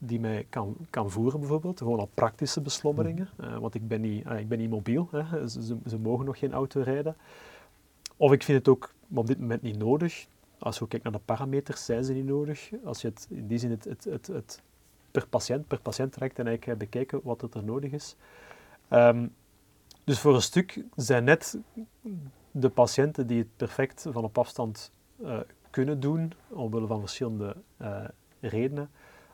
die 0.03 0.19
mij 0.19 0.45
kan, 0.49 0.75
kan 0.89 1.11
voeren 1.11 1.39
bijvoorbeeld, 1.39 1.77
gewoon 1.77 1.99
al 1.99 2.09
praktische 2.13 2.61
beslommeringen, 2.61 3.29
uh, 3.39 3.57
want 3.57 3.75
ik 3.75 3.87
ben 3.87 4.01
niet, 4.01 4.25
uh, 4.25 4.39
ik 4.39 4.47
ben 4.47 4.57
niet 4.57 4.69
mobiel, 4.69 5.07
hè. 5.11 5.47
Ze, 5.49 5.77
ze, 5.87 5.97
mogen 5.97 6.25
nog 6.25 6.39
geen 6.39 6.53
auto 6.53 6.81
rijden. 6.81 7.15
Of 8.17 8.31
ik 8.31 8.43
vind 8.43 8.57
het 8.57 8.67
ook 8.67 8.93
op 9.13 9.27
dit 9.27 9.39
moment 9.39 9.61
niet 9.61 9.77
nodig. 9.77 10.27
Als 10.59 10.79
we 10.79 10.87
kijken 10.87 11.11
naar 11.11 11.19
de 11.19 11.25
parameters, 11.25 11.85
zijn 11.85 12.03
ze 12.03 12.13
niet 12.13 12.25
nodig. 12.25 12.69
Als 12.83 13.01
je 13.01 13.07
het 13.07 13.27
in 13.29 13.47
die 13.47 13.57
zin 13.57 13.69
het, 13.69 13.83
het, 13.83 14.03
het, 14.03 14.27
het 14.27 14.61
per 15.11 15.27
patiënt, 15.27 15.67
per 15.67 15.81
patiënt 15.81 16.11
trekt 16.11 16.39
en 16.39 16.47
eigenlijk 16.47 16.79
bekijken 16.79 17.19
wat 17.23 17.55
er 17.55 17.63
nodig 17.63 17.91
is. 17.91 18.15
Um, 18.89 19.33
dus 20.03 20.19
voor 20.19 20.35
een 20.35 20.41
stuk 20.41 20.83
zijn 20.95 21.23
net 21.23 21.57
de 22.51 22.69
patiënten 22.69 23.27
die 23.27 23.37
het 23.37 23.57
perfect 23.57 24.05
van 24.09 24.23
op 24.23 24.37
afstand 24.37 24.91
uh, 25.21 25.39
kunnen 25.69 25.99
doen, 25.99 26.33
omwille 26.47 26.87
van 26.87 26.99
verschillende 26.99 27.55
redenen, 28.39 28.89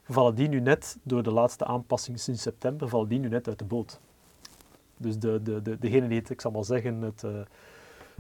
vallen 0.10 0.36
die 0.36 0.48
nu 0.48 0.60
net, 0.60 0.98
door 1.04 1.24
de 1.24 1.32
laatste 1.32 1.66
aanpassing 1.66 2.20
sinds 2.20 2.42
september, 2.42 2.90
vallen 2.90 3.08
die 3.08 3.20
nu 3.20 3.28
net 3.28 3.48
uit 3.48 3.60
de 3.60 3.66
boot. 3.66 4.00
Dus 4.98 5.20
de, 5.20 5.42
de, 5.44 5.62
de, 5.62 5.78
degene 5.80 6.08
die 6.08 6.20
het, 6.20 6.30
ik 6.30 6.42
zal 6.42 6.52
maar 6.52 6.66
zeggen, 6.66 7.02
het, 7.02 7.24
uh, 7.24 7.40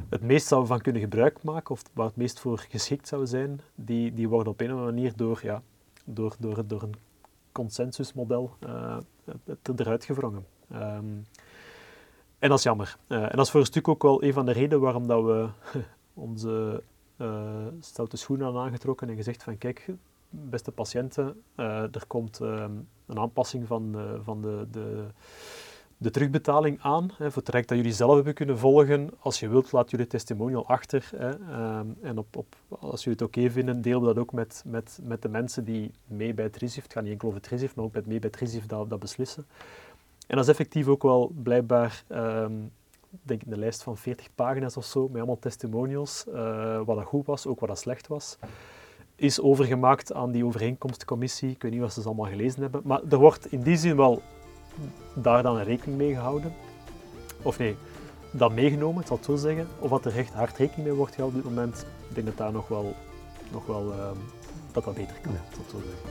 het 0.09 0.21
meest 0.21 0.47
zouden 0.47 0.69
van 0.69 0.81
kunnen 0.81 1.01
gebruik 1.01 1.43
maken, 1.43 1.71
of 1.71 1.81
waar 1.93 2.05
het 2.05 2.15
meest 2.15 2.39
voor 2.39 2.65
geschikt 2.69 3.07
zou 3.07 3.27
zijn, 3.27 3.61
die, 3.75 4.13
die 4.13 4.29
worden 4.29 4.51
op 4.51 4.59
een 4.59 4.67
of 4.67 4.71
andere 4.71 4.91
manier 4.91 5.13
door, 5.15 5.39
ja, 5.43 5.61
door, 6.05 6.35
door, 6.39 6.67
door 6.67 6.81
een 6.81 6.95
consensusmodel 7.51 8.55
uh, 8.67 8.97
eruit 9.75 10.05
gevrongen. 10.05 10.45
Um, 10.73 11.25
en 12.39 12.49
dat 12.49 12.57
is 12.57 12.63
jammer. 12.63 12.97
Uh, 13.07 13.23
en 13.23 13.35
dat 13.35 13.45
is 13.45 13.51
voor 13.51 13.59
een 13.59 13.65
stuk 13.65 13.87
ook 13.87 14.01
wel 14.01 14.23
een 14.23 14.33
van 14.33 14.45
de 14.45 14.51
redenen 14.51 14.79
waarom 14.79 15.07
dat 15.07 15.23
we 15.23 15.49
onze 16.13 16.83
stoute 17.79 18.17
schoenen 18.17 18.47
aan 18.47 18.57
aangetrokken 18.57 19.09
en 19.09 19.15
gezegd 19.15 19.43
van 19.43 19.57
kijk, 19.57 19.87
beste 20.29 20.71
patiënten, 20.71 21.43
er 21.55 22.03
komt 22.07 22.39
um, 22.39 22.87
een 23.05 23.19
aanpassing 23.19 23.67
van, 23.67 23.95
van 24.23 24.41
de, 24.41 24.67
de 24.71 25.05
de 25.97 26.11
terugbetaling 26.11 26.79
aan, 26.81 27.03
hè, 27.17 27.25
voor 27.25 27.35
het 27.35 27.45
traject 27.45 27.69
dat 27.69 27.77
jullie 27.77 27.93
zelf 27.93 28.15
hebben 28.15 28.33
kunnen 28.33 28.57
volgen. 28.57 29.09
Als 29.19 29.39
je 29.39 29.49
wilt, 29.49 29.71
laat 29.71 29.91
jullie 29.91 30.07
testimonial 30.07 30.67
achter. 30.67 31.09
Hè, 31.15 31.29
um, 31.79 31.97
en 32.01 32.17
op, 32.17 32.35
op, 32.35 32.55
als 32.69 33.03
jullie 33.03 33.19
het 33.19 33.27
oké 33.27 33.49
vinden, 33.49 33.81
deel 33.81 34.01
dat 34.01 34.17
ook 34.17 34.33
met, 34.33 34.63
met, 34.65 34.99
met 35.03 35.21
de 35.21 35.29
mensen 35.29 35.65
die 35.65 35.91
mee 36.05 36.33
bij 36.33 36.45
het 36.45 36.57
RISIF, 36.57 36.83
het 36.83 36.93
gaat 36.93 37.03
niet 37.03 37.11
enkel 37.11 37.27
over 37.27 37.41
het 37.41 37.49
RISIF, 37.49 37.75
maar 37.75 37.85
ook 37.85 37.93
met 37.93 38.05
mee 38.05 38.19
bij 38.19 38.29
het 38.29 38.39
RISIF 38.39 38.65
dat, 38.65 38.89
dat 38.89 38.99
beslissen. 38.99 39.45
En 40.27 40.35
dat 40.35 40.43
is 40.43 40.51
effectief 40.51 40.87
ook 40.87 41.03
wel 41.03 41.31
blijkbaar, 41.43 42.03
um, 42.09 42.71
denk 43.09 43.41
ik, 43.41 43.51
een 43.51 43.59
lijst 43.59 43.83
van 43.83 43.97
40 43.97 44.27
pagina's 44.35 44.77
of 44.77 44.85
zo, 44.85 45.07
met 45.07 45.17
allemaal 45.17 45.39
testimonials, 45.39 46.25
uh, 46.27 46.81
wat 46.85 46.95
dat 46.95 47.05
goed 47.05 47.25
was, 47.25 47.45
ook 47.45 47.59
wat 47.59 47.69
dat 47.69 47.79
slecht 47.79 48.07
was 48.07 48.37
is 49.17 49.41
overgemaakt 49.41 50.13
aan 50.13 50.31
die 50.31 50.45
overeenkomstcommissie. 50.45 51.49
Ik 51.49 51.61
weet 51.61 51.71
niet 51.71 51.81
of 51.81 51.91
ze 51.91 52.01
ze 52.01 52.07
allemaal 52.07 52.29
gelezen 52.29 52.61
hebben. 52.61 52.81
Maar 52.83 53.01
er 53.09 53.17
wordt 53.17 53.51
in 53.51 53.61
die 53.61 53.77
zin 53.77 53.95
wel 53.95 54.21
daar 55.13 55.43
dan 55.43 55.57
rekening 55.57 55.97
mee 55.97 56.13
gehouden. 56.13 56.53
Of 57.41 57.57
nee, 57.57 57.75
dat 58.31 58.51
meegenomen, 58.51 59.01
ik 59.01 59.07
zal 59.07 59.17
het 59.17 59.25
zo 59.25 59.35
zeggen. 59.35 59.67
Of 59.79 59.89
dat 59.89 60.05
er 60.05 60.17
echt 60.17 60.33
hard 60.33 60.57
rekening 60.57 60.87
mee 60.87 60.97
wordt 60.97 61.13
gehouden 61.13 61.39
op 61.39 61.45
dit 61.45 61.55
moment. 61.55 61.85
Ik 62.09 62.15
denk 62.15 62.27
dat 62.27 62.37
daar 62.37 62.51
nog 62.51 62.67
wel, 62.67 62.95
nog 63.51 63.65
wel 63.65 63.91
uh, 63.91 64.11
dat 64.71 64.83
dat 64.83 64.95
beter 64.95 65.15
kan, 65.21 65.31
ja. 65.31 65.43
zal 65.55 65.63
zo 65.69 65.87
zeggen. 65.87 66.05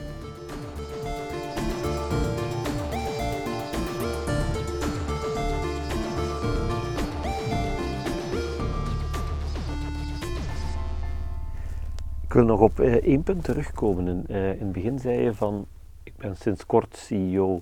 Ik 12.27 12.33
wil 12.33 12.45
nog 12.45 12.59
op 12.59 12.79
uh, 12.79 12.93
één 12.93 13.23
punt 13.23 13.43
terugkomen. 13.43 14.07
In, 14.07 14.25
uh, 14.29 14.51
in 14.51 14.59
het 14.59 14.71
begin 14.71 14.99
zei 14.99 15.21
je 15.21 15.33
van, 15.33 15.67
ik 16.03 16.15
ben 16.17 16.37
sinds 16.37 16.65
kort 16.65 16.97
CEO 16.97 17.61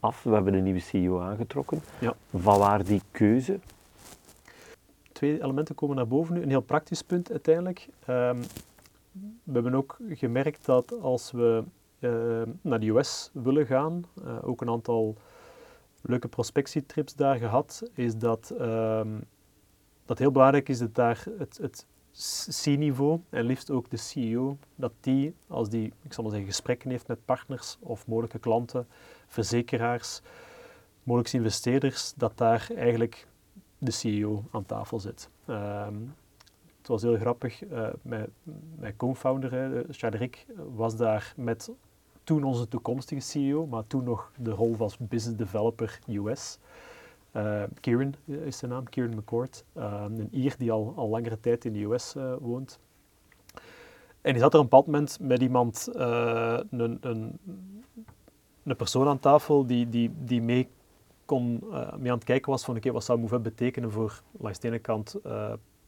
af. 0.00 0.22
We 0.22 0.30
hebben 0.30 0.54
een 0.54 0.62
nieuwe 0.62 0.80
CEO 0.80 1.20
aangetrokken. 1.20 1.80
Ja. 2.00 2.14
Van 2.30 2.58
waar 2.58 2.84
die 2.84 3.02
keuze? 3.10 3.58
Twee 5.12 5.42
elementen 5.42 5.74
komen 5.74 5.96
naar 5.96 6.06
boven 6.06 6.34
nu. 6.34 6.42
Een 6.42 6.48
heel 6.48 6.60
praktisch 6.60 7.02
punt 7.02 7.30
uiteindelijk. 7.30 7.88
Um, 8.08 8.40
we 9.42 9.52
hebben 9.52 9.74
ook 9.74 9.96
gemerkt 10.08 10.64
dat 10.64 11.00
als 11.00 11.32
we 11.32 11.64
uh, 11.98 12.42
naar 12.60 12.80
de 12.80 12.88
US 12.88 13.30
willen 13.32 13.66
gaan, 13.66 14.04
uh, 14.24 14.48
ook 14.48 14.60
een 14.60 14.70
aantal 14.70 15.16
leuke 16.02 16.28
prospectietrips 16.28 17.14
daar 17.14 17.36
gehad, 17.36 17.82
is 17.94 18.16
dat, 18.16 18.54
um, 18.60 19.24
dat 20.06 20.18
heel 20.18 20.30
belangrijk 20.30 20.68
is 20.68 20.78
dat 20.78 20.94
daar 20.94 21.24
het, 21.38 21.58
het 21.62 21.86
C-niveau 22.62 23.20
en 23.30 23.44
liefst 23.44 23.70
ook 23.70 23.90
de 23.90 23.96
CEO, 23.96 24.56
dat 24.76 24.92
die, 25.00 25.34
als 25.46 25.68
die, 25.68 25.92
ik 26.02 26.12
zal 26.12 26.22
maar 26.22 26.32
zeggen, 26.32 26.50
gesprekken 26.50 26.90
heeft 26.90 27.08
met 27.08 27.24
partners 27.24 27.76
of 27.80 28.06
mogelijke 28.06 28.38
klanten, 28.38 28.86
verzekeraars, 29.26 30.20
mogelijke 31.02 31.36
investeerders, 31.36 32.12
dat 32.16 32.38
daar 32.38 32.68
eigenlijk 32.76 33.26
de 33.78 33.90
CEO 33.90 34.44
aan 34.50 34.66
tafel 34.66 35.00
zit. 35.00 35.28
Um, 35.46 36.14
het 36.78 36.88
was 36.92 37.02
heel 37.02 37.16
grappig, 37.16 37.64
uh, 37.64 37.88
mijn, 38.02 38.26
mijn 38.78 38.96
co-founder, 38.96 39.84
Chadrik, 39.90 40.46
was 40.74 40.96
daar 40.96 41.32
met 41.36 41.70
toen 42.24 42.44
onze 42.44 42.68
toekomstige 42.68 43.20
CEO, 43.20 43.66
maar 43.66 43.86
toen 43.86 44.04
nog 44.04 44.32
de 44.36 44.50
rol 44.50 44.76
was 44.76 44.98
Business 44.98 45.38
Developer 45.38 45.98
US. 46.08 46.58
Uh, 47.36 47.62
Kieran 47.80 48.14
is 48.26 48.58
zijn 48.58 48.70
naam, 48.70 48.88
Kieran 48.88 49.16
McCord, 49.16 49.64
uh, 49.76 50.04
een 50.06 50.28
Ier 50.30 50.54
die 50.58 50.72
al, 50.72 50.92
al 50.96 51.08
langere 51.08 51.40
tijd 51.40 51.64
in 51.64 51.72
de 51.72 51.84
US 51.84 52.14
uh, 52.16 52.32
woont. 52.40 52.78
En 54.20 54.32
die 54.32 54.42
zat 54.42 54.54
er 54.54 54.60
een 54.60 54.68
bepaald 54.68 55.18
met 55.20 55.42
iemand, 55.42 55.88
een, 55.92 56.98
een, 57.00 57.38
een 58.62 58.76
persoon 58.76 59.08
aan 59.08 59.18
tafel 59.18 59.66
die, 59.66 59.88
die, 59.88 60.10
die 60.24 60.42
mee, 60.42 60.68
kon, 61.24 61.64
mee 61.98 62.10
aan 62.10 62.16
het 62.16 62.24
kijken 62.24 62.50
was 62.50 62.64
van 62.64 62.76
oké, 62.76 62.92
wat 62.92 63.04
zou 63.04 63.18
Move 63.18 63.38
betekenen 63.38 63.90
voor 63.90 64.22
langs 64.30 64.58
de 64.58 64.68
ene 64.68 64.78
kant 64.78 65.16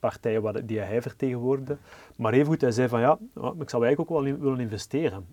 partijen 0.01 0.67
die 0.67 0.79
hij 0.79 1.03
vertegenwoordigde. 1.03 1.77
Maar 2.17 2.33
evengoed, 2.33 2.61
hij 2.61 2.71
zei 2.71 2.89
van 2.89 3.01
ja, 3.01 3.19
ik 3.35 3.71
zou 3.71 3.85
eigenlijk 3.85 4.01
ook 4.01 4.09
wel 4.09 4.39
willen 4.39 4.61
investeren. 4.61 5.27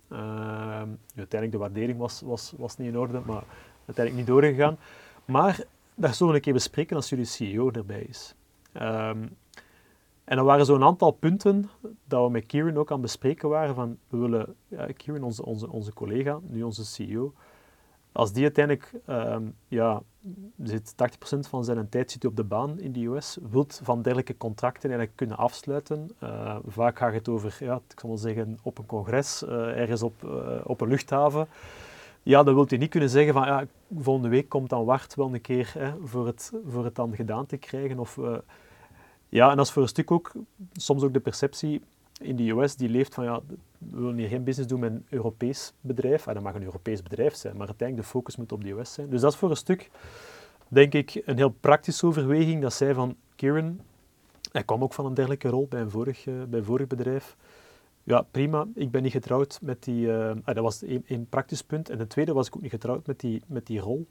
uiteindelijk 1.15 1.51
de 1.51 1.57
waardering 1.57 1.97
was, 1.97 2.21
was, 2.21 2.53
was 2.57 2.77
niet 2.77 2.87
in 2.87 2.97
orde, 2.97 3.21
maar 3.25 3.43
uiteindelijk 3.85 4.15
niet 4.15 4.27
doorgegaan. 4.27 4.77
Maar 5.25 5.65
dat 5.95 6.15
zullen 6.15 6.31
we 6.31 6.37
een 6.37 6.43
keer 6.43 6.53
bespreken 6.53 6.95
als 6.95 7.09
jullie 7.09 7.25
CEO 7.25 7.71
erbij 7.71 8.01
is. 8.01 8.35
Um, 8.73 9.37
en 10.23 10.37
er 10.37 10.43
waren 10.43 10.65
zo'n 10.65 10.83
aantal 10.83 11.11
punten 11.11 11.69
dat 12.07 12.25
we 12.25 12.31
met 12.31 12.45
Kieran 12.45 12.77
ook 12.77 12.91
aan 12.91 13.01
bespreken 13.01 13.49
waren 13.49 13.75
van, 13.75 13.97
we 14.07 14.17
willen, 14.17 14.55
ja, 14.67 14.87
Kieran, 14.97 15.23
onze, 15.23 15.45
onze, 15.45 15.71
onze 15.71 15.93
collega, 15.93 16.39
nu 16.47 16.63
onze 16.63 16.85
CEO, 16.85 17.33
als 18.11 18.33
die 18.33 18.43
uiteindelijk, 18.43 18.91
um, 19.07 19.55
ja, 19.67 20.01
zit 20.63 20.93
80% 20.93 21.39
van 21.39 21.63
zijn 21.63 21.89
tijd 21.89 22.11
zit 22.11 22.25
op 22.25 22.35
de 22.35 22.43
baan 22.43 22.79
in 22.79 22.91
de 22.91 23.05
US, 23.05 23.37
wilt 23.49 23.79
van 23.83 24.01
dergelijke 24.01 24.37
contracten 24.37 24.89
eigenlijk 24.89 25.17
kunnen 25.17 25.37
afsluiten. 25.37 26.09
Uh, 26.23 26.57
vaak 26.65 26.97
gaat 26.97 27.13
het 27.13 27.29
over, 27.29 27.57
ja, 27.59 27.75
ik 27.75 27.99
zal 27.99 28.09
wel 28.09 28.17
zeggen, 28.17 28.59
op 28.63 28.77
een 28.77 28.85
congres, 28.85 29.43
uh, 29.43 29.79
ergens 29.79 30.03
op, 30.03 30.23
uh, 30.23 30.59
op 30.63 30.81
een 30.81 30.87
luchthaven 30.87 31.47
ja, 32.23 32.43
dan 32.43 32.53
wilt 32.53 32.71
u 32.71 32.77
niet 32.77 32.89
kunnen 32.89 33.09
zeggen 33.09 33.33
van 33.33 33.45
ja, 33.45 33.65
volgende 33.99 34.29
week 34.29 34.49
komt 34.49 34.69
dan 34.69 34.85
Wart 34.85 35.15
wel 35.15 35.33
een 35.33 35.41
keer 35.41 35.73
hè, 35.77 35.93
voor, 36.03 36.25
het, 36.27 36.51
voor 36.67 36.83
het 36.83 36.95
dan 36.95 37.15
gedaan 37.15 37.45
te 37.45 37.57
krijgen. 37.57 37.99
Of, 37.99 38.17
uh, 38.17 38.37
ja, 39.29 39.49
en 39.49 39.57
dat 39.57 39.65
is 39.65 39.71
voor 39.71 39.81
een 39.81 39.87
stuk 39.87 40.11
ook 40.11 40.31
soms 40.73 41.03
ook 41.03 41.13
de 41.13 41.19
perceptie 41.19 41.81
in 42.21 42.35
de 42.35 42.49
US 42.49 42.75
die 42.75 42.89
leeft 42.89 43.13
van 43.13 43.23
ja, 43.23 43.41
we 43.77 43.99
willen 43.99 44.17
hier 44.17 44.27
geen 44.27 44.43
business 44.43 44.69
doen 44.69 44.79
met 44.79 44.91
een 44.91 45.05
Europees 45.09 45.73
bedrijf. 45.81 46.27
Ah, 46.27 46.33
dat 46.33 46.43
mag 46.43 46.53
een 46.53 46.63
Europees 46.63 47.03
bedrijf 47.03 47.35
zijn, 47.35 47.57
maar 47.57 47.67
uiteindelijk 47.67 48.07
de 48.07 48.13
focus 48.13 48.35
moet 48.35 48.51
op 48.51 48.63
de 48.63 48.69
US 48.69 48.93
zijn. 48.93 49.09
Dus 49.09 49.21
dat 49.21 49.31
is 49.31 49.37
voor 49.37 49.49
een 49.49 49.55
stuk, 49.55 49.89
denk 50.67 50.93
ik, 50.93 51.21
een 51.25 51.37
heel 51.37 51.55
praktische 51.59 52.05
overweging 52.05 52.61
dat 52.61 52.73
zij 52.73 52.93
van 52.93 53.15
Kieran, 53.35 53.79
hij 54.51 54.63
kwam 54.63 54.83
ook 54.83 54.93
van 54.93 55.05
een 55.05 55.13
dergelijke 55.13 55.49
rol 55.49 55.67
bij 55.69 55.81
een 55.81 55.89
vorig, 55.89 56.25
uh, 56.25 56.43
bij 56.43 56.59
een 56.59 56.65
vorig 56.65 56.87
bedrijf, 56.87 57.35
ja, 58.03 58.21
prima. 58.21 58.67
Ik 58.75 58.91
ben 58.91 59.03
niet 59.03 59.11
getrouwd 59.11 59.59
met 59.61 59.83
die... 59.83 60.05
Uh, 60.07 60.29
ah, 60.29 60.55
dat 60.55 60.63
was 60.63 60.83
één 60.83 61.27
praktisch 61.29 61.61
punt. 61.61 61.89
En 61.89 61.97
de 61.97 62.07
tweede 62.07 62.33
was 62.33 62.47
ik 62.47 62.55
ook 62.55 62.61
niet 62.61 62.71
getrouwd 62.71 63.07
met 63.07 63.19
die, 63.19 63.41
met 63.47 63.65
die 63.65 63.79
rol. 63.79 64.07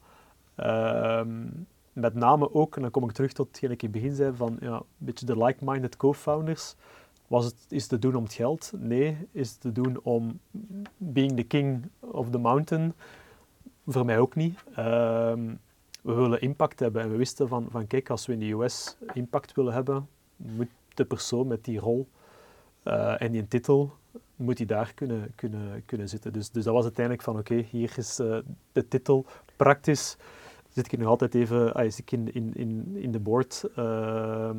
Uh, 0.57 1.23
met 1.93 2.15
name 2.15 2.55
ook, 2.55 2.77
en 2.77 2.83
dan 2.83 2.91
kom 2.91 3.05
ik 3.05 3.13
terug 3.13 3.33
tot 3.33 3.47
hetgeen 3.47 3.71
ik 3.71 3.83
in 3.83 3.91
het 3.91 4.01
begin 4.01 4.17
zei, 4.17 4.37
van 4.37 4.57
ja, 4.61 4.75
een 4.75 4.85
beetje 4.97 5.27
de 5.27 5.45
like-minded 5.45 5.97
co-founders. 5.97 6.75
Was 7.27 7.45
het, 7.45 7.67
is 7.69 7.87
te 7.87 7.99
doen 7.99 8.15
om 8.15 8.23
het 8.23 8.33
geld? 8.33 8.73
Nee. 8.77 9.29
Is 9.33 9.51
het 9.51 9.61
te 9.61 9.73
doen 9.73 10.01
om 10.03 10.41
being 10.97 11.37
the 11.37 11.43
king 11.43 11.89
of 12.01 12.31
the 12.31 12.39
mountain? 12.39 12.95
Voor 13.87 14.05
mij 14.05 14.19
ook 14.19 14.35
niet. 14.35 14.65
Uh, 14.71 14.77
we 16.03 16.13
willen 16.13 16.41
impact 16.41 16.81
hebben 16.81 17.03
en 17.03 17.11
we 17.11 17.17
wisten 17.17 17.49
van, 17.49 17.67
van 17.71 17.87
kijk, 17.87 18.11
als 18.11 18.27
we 18.27 18.33
in 18.33 18.39
de 18.39 18.51
US 18.51 18.97
impact 19.13 19.55
willen 19.55 19.73
hebben, 19.73 20.09
moet 20.37 20.71
de 20.95 21.05
persoon 21.05 21.47
met 21.47 21.65
die 21.65 21.79
rol 21.79 22.09
uh, 22.85 23.23
en 23.23 23.33
die 23.33 23.49
titel 23.49 23.93
moet 24.37 24.59
hij 24.59 24.67
daar 24.67 24.93
kunnen, 24.95 25.33
kunnen, 25.35 25.83
kunnen 25.85 26.09
zitten. 26.09 26.33
Dus, 26.33 26.51
dus 26.51 26.65
dat 26.65 26.75
was 26.75 26.85
uiteindelijk 26.85 27.25
van 27.25 27.39
oké, 27.39 27.55
hier 27.55 27.93
is 27.97 28.21
uh, 28.21 28.39
de 28.73 28.89
titel. 28.89 29.27
Praktisch 29.57 30.17
zit 30.69 30.93
ik 30.93 30.99
nog 30.99 31.09
altijd 31.09 31.35
even, 31.35 31.75
ah, 31.75 31.85
ik 31.85 32.13
in, 32.13 32.33
in, 32.33 32.55
in, 32.55 32.97
in 32.97 33.13
de 33.13 33.21
board. 33.21 33.65
Uh, 33.79 34.51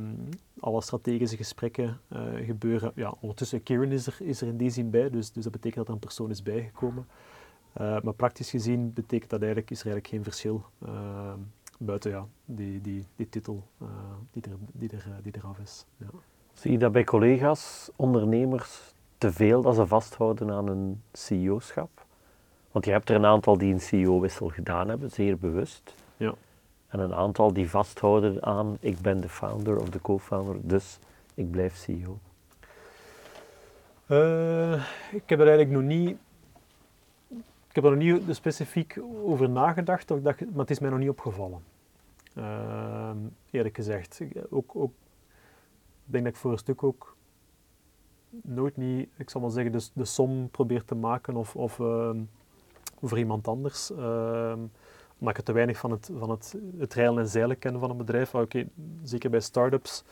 alle 0.60 0.82
strategische 0.82 1.38
gesprekken 1.38 2.00
uh, 2.10 2.20
gebeuren. 2.46 2.92
Ja, 2.96 3.14
ondertussen, 3.20 3.64
Kieran 3.64 3.92
is 3.92 4.08
er, 4.08 4.18
is 4.20 4.42
er 4.42 4.48
in 4.48 4.58
die 4.58 4.70
zin 4.70 4.90
bij, 4.90 5.10
dus, 5.10 5.32
dus 5.32 5.44
dat 5.44 5.52
betekent 5.52 5.76
dat 5.76 5.88
er 5.88 5.94
een 5.94 6.00
persoon 6.00 6.30
is 6.30 6.44
bijgekomen. 6.44 7.08
maar 7.74 8.14
praktisch 8.16 8.50
gezien 8.50 8.94
betekent 8.94 9.30
dat 9.30 9.40
eigenlijk, 9.40 9.72
is 9.72 9.80
er 9.80 9.86
eigenlijk 9.86 10.16
geen 10.16 10.24
verschil 10.24 10.66
buiten 11.80 12.12
ja, 12.12 12.28
die, 12.46 12.82
die, 12.82 13.06
die 13.16 13.30
titel 13.30 13.64
die, 14.32 14.44
er, 14.44 14.58
die, 14.72 14.90
er, 14.90 15.06
die 15.24 15.34
eraf 15.36 15.60
is. 15.60 15.86
Ja. 15.98 16.08
Zie 16.54 16.72
je 16.72 16.78
dat 16.78 16.92
bij 16.92 17.04
collega's, 17.04 17.92
ondernemers, 17.96 18.94
te 19.18 19.32
veel 19.32 19.62
dat 19.62 19.76
ze 19.76 19.88
vasthouden 19.88 20.52
aan 20.52 20.68
een 20.68 21.02
CEO-schap? 21.12 22.06
Want 22.72 22.86
je 22.86 22.92
hebt 22.92 23.10
er 23.10 23.16
een 23.16 23.26
aantal 23.26 23.58
die 23.58 23.74
een 23.74 23.82
CEO-wissel 23.82 24.48
gedaan 24.48 24.90
hebben, 24.90 25.12
zeer 25.12 25.38
bewust. 25.38 25.96
Ja. 26.18 26.34
En 26.88 27.00
een 27.00 27.14
aantal 27.14 27.54
die 27.54 27.70
vasthouden 27.70 28.44
aan, 28.44 28.78
ik 28.80 29.00
ben 29.00 29.22
de 29.22 29.30
founder 29.30 29.80
of 29.80 29.90
de 29.90 30.02
co-founder, 30.02 30.56
dus 30.62 31.00
ik 31.34 31.52
blijf 31.52 31.76
CEO. 31.76 32.20
Uh, 34.08 34.74
ik 35.12 35.30
heb 35.30 35.40
er 35.40 35.48
eigenlijk 35.48 35.70
nog 35.70 35.82
niet 35.82 36.18
ik 37.74 37.84
heb 37.84 37.92
er 37.92 37.98
nog 37.98 38.24
niet 38.26 38.36
specifiek 38.36 39.00
over 39.24 39.50
nagedacht, 39.50 40.10
maar 40.10 40.36
het 40.56 40.70
is 40.70 40.80
mij 40.80 40.90
nog 40.90 41.00
niet 41.00 41.10
opgevallen. 41.10 41.64
Ehm, 42.36 43.18
eerlijk 43.52 43.76
gezegd. 43.76 44.22
Ook, 44.50 44.72
ook, 44.76 44.92
denk 46.12 46.24
dat 46.24 46.34
ik 46.34 46.40
voor 46.40 46.52
een 46.52 46.58
stuk 46.58 46.84
ook 46.84 47.16
nooit 48.30 48.78
niet, 48.78 49.10
ik 49.18 49.30
zal 49.30 49.42
maar 49.42 49.52
zeggen, 49.52 49.72
de, 49.72 49.88
de 49.94 50.06
som 50.06 50.50
probeer 50.50 50.86
te 50.86 50.96
maken 50.96 51.36
of, 51.36 51.56
of 51.56 51.80
uh, 51.80 52.10
voor 53.02 53.18
iemand 53.18 53.48
anders. 53.48 53.92
Uh, 53.92 54.54
omdat 55.20 55.38
ik 55.38 55.46
te 55.46 55.52
weinig 55.52 55.78
van 55.78 55.92
het, 55.92 56.12
van 56.18 56.30
het, 56.30 56.58
het 56.78 56.94
rijlen 56.94 57.24
en 57.24 57.30
zeilen 57.30 57.60
ken 57.60 57.80
van 57.80 57.90
een 57.90 57.98
bedrijf. 57.98 58.36
Oké, 58.36 58.68
zeker 59.04 59.30
bij 59.30 59.40
start-ups 59.40 60.04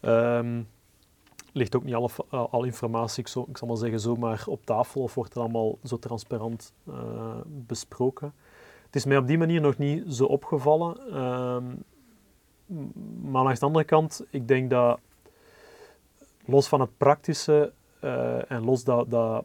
um, 0.00 0.68
ligt 1.52 1.76
ook 1.76 1.84
niet 1.84 1.94
alle, 1.94 2.10
al 2.28 2.64
informatie, 2.64 3.24
ik, 3.24 3.48
ik 3.48 3.56
zal 3.56 3.68
maar 3.68 3.76
zeggen, 3.76 4.00
zomaar 4.00 4.44
op 4.46 4.64
tafel 4.66 5.02
of 5.02 5.14
wordt 5.14 5.34
het 5.34 5.42
allemaal 5.42 5.78
zo 5.84 5.98
transparant 5.98 6.72
uh, 6.88 7.36
besproken. 7.46 8.32
Het 8.86 8.96
is 8.96 9.04
mij 9.04 9.16
op 9.16 9.26
die 9.26 9.38
manier 9.38 9.60
nog 9.60 9.78
niet 9.78 10.14
zo 10.14 10.24
opgevallen. 10.24 10.98
Ehm, 11.12 11.64
maar 13.30 13.42
langs 13.42 13.60
de 13.60 13.66
andere 13.66 13.84
kant, 13.84 14.24
ik 14.30 14.48
denk 14.48 14.70
dat 14.70 15.00
los 16.48 16.68
van 16.68 16.80
het 16.80 16.96
praktische 16.96 17.72
uh, 18.04 18.50
en 18.50 18.64
los 18.64 18.84
dat, 18.84 19.10
dat, 19.10 19.44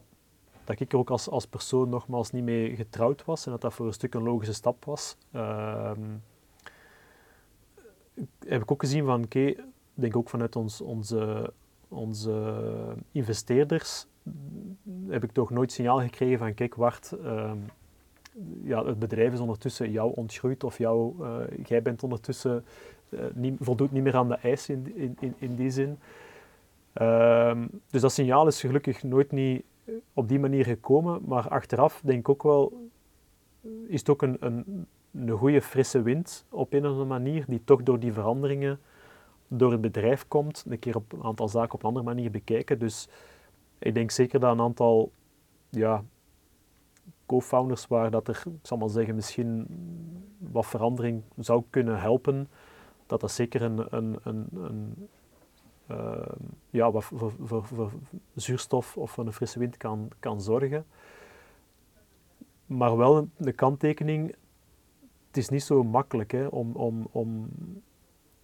dat 0.64 0.80
ik 0.80 0.92
er 0.92 0.98
ook 0.98 1.10
als, 1.10 1.28
als 1.28 1.46
persoon 1.46 1.88
nogmaals 1.88 2.30
niet 2.30 2.44
mee 2.44 2.76
getrouwd 2.76 3.24
was 3.24 3.44
en 3.46 3.52
dat 3.52 3.60
dat 3.60 3.74
voor 3.74 3.86
een 3.86 3.92
stuk 3.92 4.14
een 4.14 4.22
logische 4.22 4.54
stap 4.54 4.84
was, 4.84 5.16
uh, 5.32 5.90
heb 8.46 8.62
ik 8.62 8.70
ook 8.70 8.80
gezien 8.80 9.04
van, 9.04 9.24
oké, 9.24 9.54
denk 9.94 10.16
ook 10.16 10.28
vanuit 10.28 10.56
ons, 10.56 10.80
onze, 10.80 11.52
onze 11.88 12.62
investeerders, 13.12 14.06
heb 15.08 15.24
ik 15.24 15.32
toch 15.32 15.50
nooit 15.50 15.72
signaal 15.72 16.00
gekregen 16.00 16.38
van, 16.38 16.54
kijk 16.54 16.74
Wart, 16.74 17.12
uh, 17.22 17.52
ja, 18.62 18.84
het 18.84 18.98
bedrijf 18.98 19.32
is 19.32 19.40
ondertussen 19.40 19.90
jou 19.90 20.14
ontgroeid 20.14 20.64
of 20.64 20.78
jou, 20.78 21.14
uh, 21.20 21.36
jij 21.64 21.82
bent 21.82 22.02
ondertussen, 22.02 22.64
uh, 23.08 23.20
niet, 23.34 23.56
voldoet 23.60 23.92
niet 23.92 24.02
meer 24.02 24.16
aan 24.16 24.28
de 24.28 24.34
eisen 24.34 24.96
in, 24.96 25.16
in, 25.20 25.34
in 25.38 25.54
die 25.54 25.70
zin. 25.70 25.98
Um, 27.00 27.68
dus 27.90 28.00
dat 28.00 28.12
signaal 28.12 28.46
is 28.46 28.60
gelukkig 28.60 29.02
nooit 29.02 29.32
niet 29.32 29.64
op 30.12 30.28
die 30.28 30.38
manier 30.38 30.64
gekomen, 30.64 31.20
maar 31.24 31.48
achteraf 31.48 32.00
denk 32.04 32.18
ik 32.18 32.28
ook 32.28 32.42
wel, 32.42 32.88
is 33.86 34.00
het 34.00 34.08
ook 34.08 34.22
een, 34.22 34.36
een, 34.40 34.86
een 35.12 35.30
goede 35.30 35.62
frisse 35.62 36.02
wind 36.02 36.46
op 36.50 36.72
een 36.72 36.84
of 36.84 36.90
andere 36.90 37.08
manier, 37.08 37.44
die 37.48 37.64
toch 37.64 37.82
door 37.82 37.98
die 37.98 38.12
veranderingen 38.12 38.80
door 39.48 39.72
het 39.72 39.80
bedrijf 39.80 40.28
komt, 40.28 40.64
een 40.68 40.78
keer 40.78 40.96
op 40.96 41.12
een 41.12 41.22
aantal 41.22 41.48
zaken 41.48 41.74
op 41.74 41.80
een 41.82 41.88
andere 41.88 42.04
manier 42.04 42.30
bekijken. 42.30 42.78
Dus 42.78 43.08
ik 43.78 43.94
denk 43.94 44.10
zeker 44.10 44.40
dat 44.40 44.52
een 44.52 44.60
aantal 44.60 45.12
ja, 45.68 46.04
co-founders 47.26 47.86
waar 47.86 48.10
dat 48.10 48.28
er, 48.28 48.42
ik 48.46 48.66
zal 48.66 48.78
maar 48.78 48.88
zeggen, 48.88 49.14
misschien 49.14 49.66
wat 50.38 50.66
verandering 50.66 51.22
zou 51.36 51.62
kunnen 51.70 52.00
helpen, 52.00 52.48
dat 53.06 53.20
dat 53.20 53.30
zeker 53.30 53.62
een, 53.62 53.86
een, 53.90 54.18
een, 54.22 54.46
een 54.52 55.08
ja, 56.70 56.90
wat 56.92 57.04
voor, 57.04 57.92
zuurstof 58.34 58.96
of 58.96 59.10
voor 59.10 59.26
een 59.26 59.32
frisse 59.32 59.58
wind 59.58 59.76
kan, 59.76 60.08
kan 60.18 60.40
zorgen. 60.40 60.86
Maar 62.66 62.96
wel 62.96 63.28
de 63.36 63.52
kanttekening, 63.52 64.34
het 65.26 65.36
is 65.36 65.48
niet 65.48 65.62
zo 65.62 65.82
makkelijk 65.82 66.32
hè, 66.32 66.46
om, 66.46 66.76
om, 66.76 67.08
om 67.10 67.48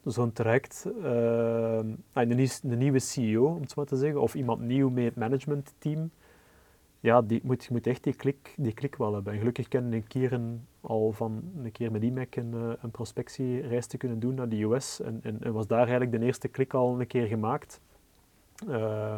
zo'n 0.05 0.33
traject, 0.33 0.87
uh, 0.99 1.81
een, 2.13 2.49
een, 2.63 2.79
nieuwe 2.79 2.99
CEO, 2.99 3.47
om 3.47 3.61
het 3.61 3.69
zo 3.69 3.75
maar 3.77 3.87
te 3.87 3.97
zeggen, 3.97 4.21
of 4.21 4.35
iemand 4.35 4.61
nieuw 4.61 4.89
mee 4.89 5.05
het 5.05 5.17
managementteam, 5.17 6.11
ja, 7.01 7.23
die 7.23 7.41
moet, 7.45 7.71
moet 7.71 7.87
echt 7.87 8.05
die 8.05 8.15
klik, 8.15 8.55
die 8.57 8.73
klik 8.73 8.97
wel 8.97 9.15
hebben. 9.15 9.33
En 9.33 9.39
gelukkig 9.39 9.69
ken 9.69 9.93
ik 9.93 10.05
Kieren 10.09 10.67
al 10.81 11.13
van 11.13 11.43
een 11.63 11.73
keer 11.73 11.93
met 11.93 12.03
IMEC 12.03 12.37
een, 12.37 12.55
eh, 12.55 12.73
een 12.83 12.91
prospectiereis 12.91 13.87
te 13.87 13.97
kunnen 13.97 14.19
doen 14.19 14.35
naar 14.35 14.49
de 14.49 14.63
US. 14.63 15.01
En, 15.01 15.21
en, 15.23 15.53
was 15.53 15.67
daar 15.67 15.79
eigenlijk 15.79 16.13
de 16.13 16.27
eerste 16.27 16.49
klik 16.49 16.75
al 16.75 17.01
een 17.01 17.07
keer 17.07 17.27
gemaakt. 17.27 17.81
Uh, 18.69 19.15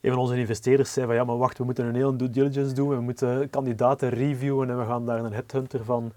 een 0.00 0.10
van 0.10 0.20
onze 0.20 0.38
investeerders 0.38 0.92
zei 0.92 1.06
van 1.06 1.14
ja, 1.14 1.24
maar 1.24 1.38
wacht, 1.38 1.58
we 1.58 1.64
moeten 1.64 1.86
een 1.86 1.94
hele 1.94 2.16
due 2.16 2.30
diligence 2.30 2.74
doen. 2.74 2.88
We 2.88 3.00
moeten 3.00 3.50
kandidaten 3.50 4.08
reviewen 4.08 4.70
en 4.70 4.78
we 4.78 4.84
gaan 4.84 5.06
daar 5.06 5.24
een 5.24 5.32
headhunter 5.32 5.84
van 5.84 6.12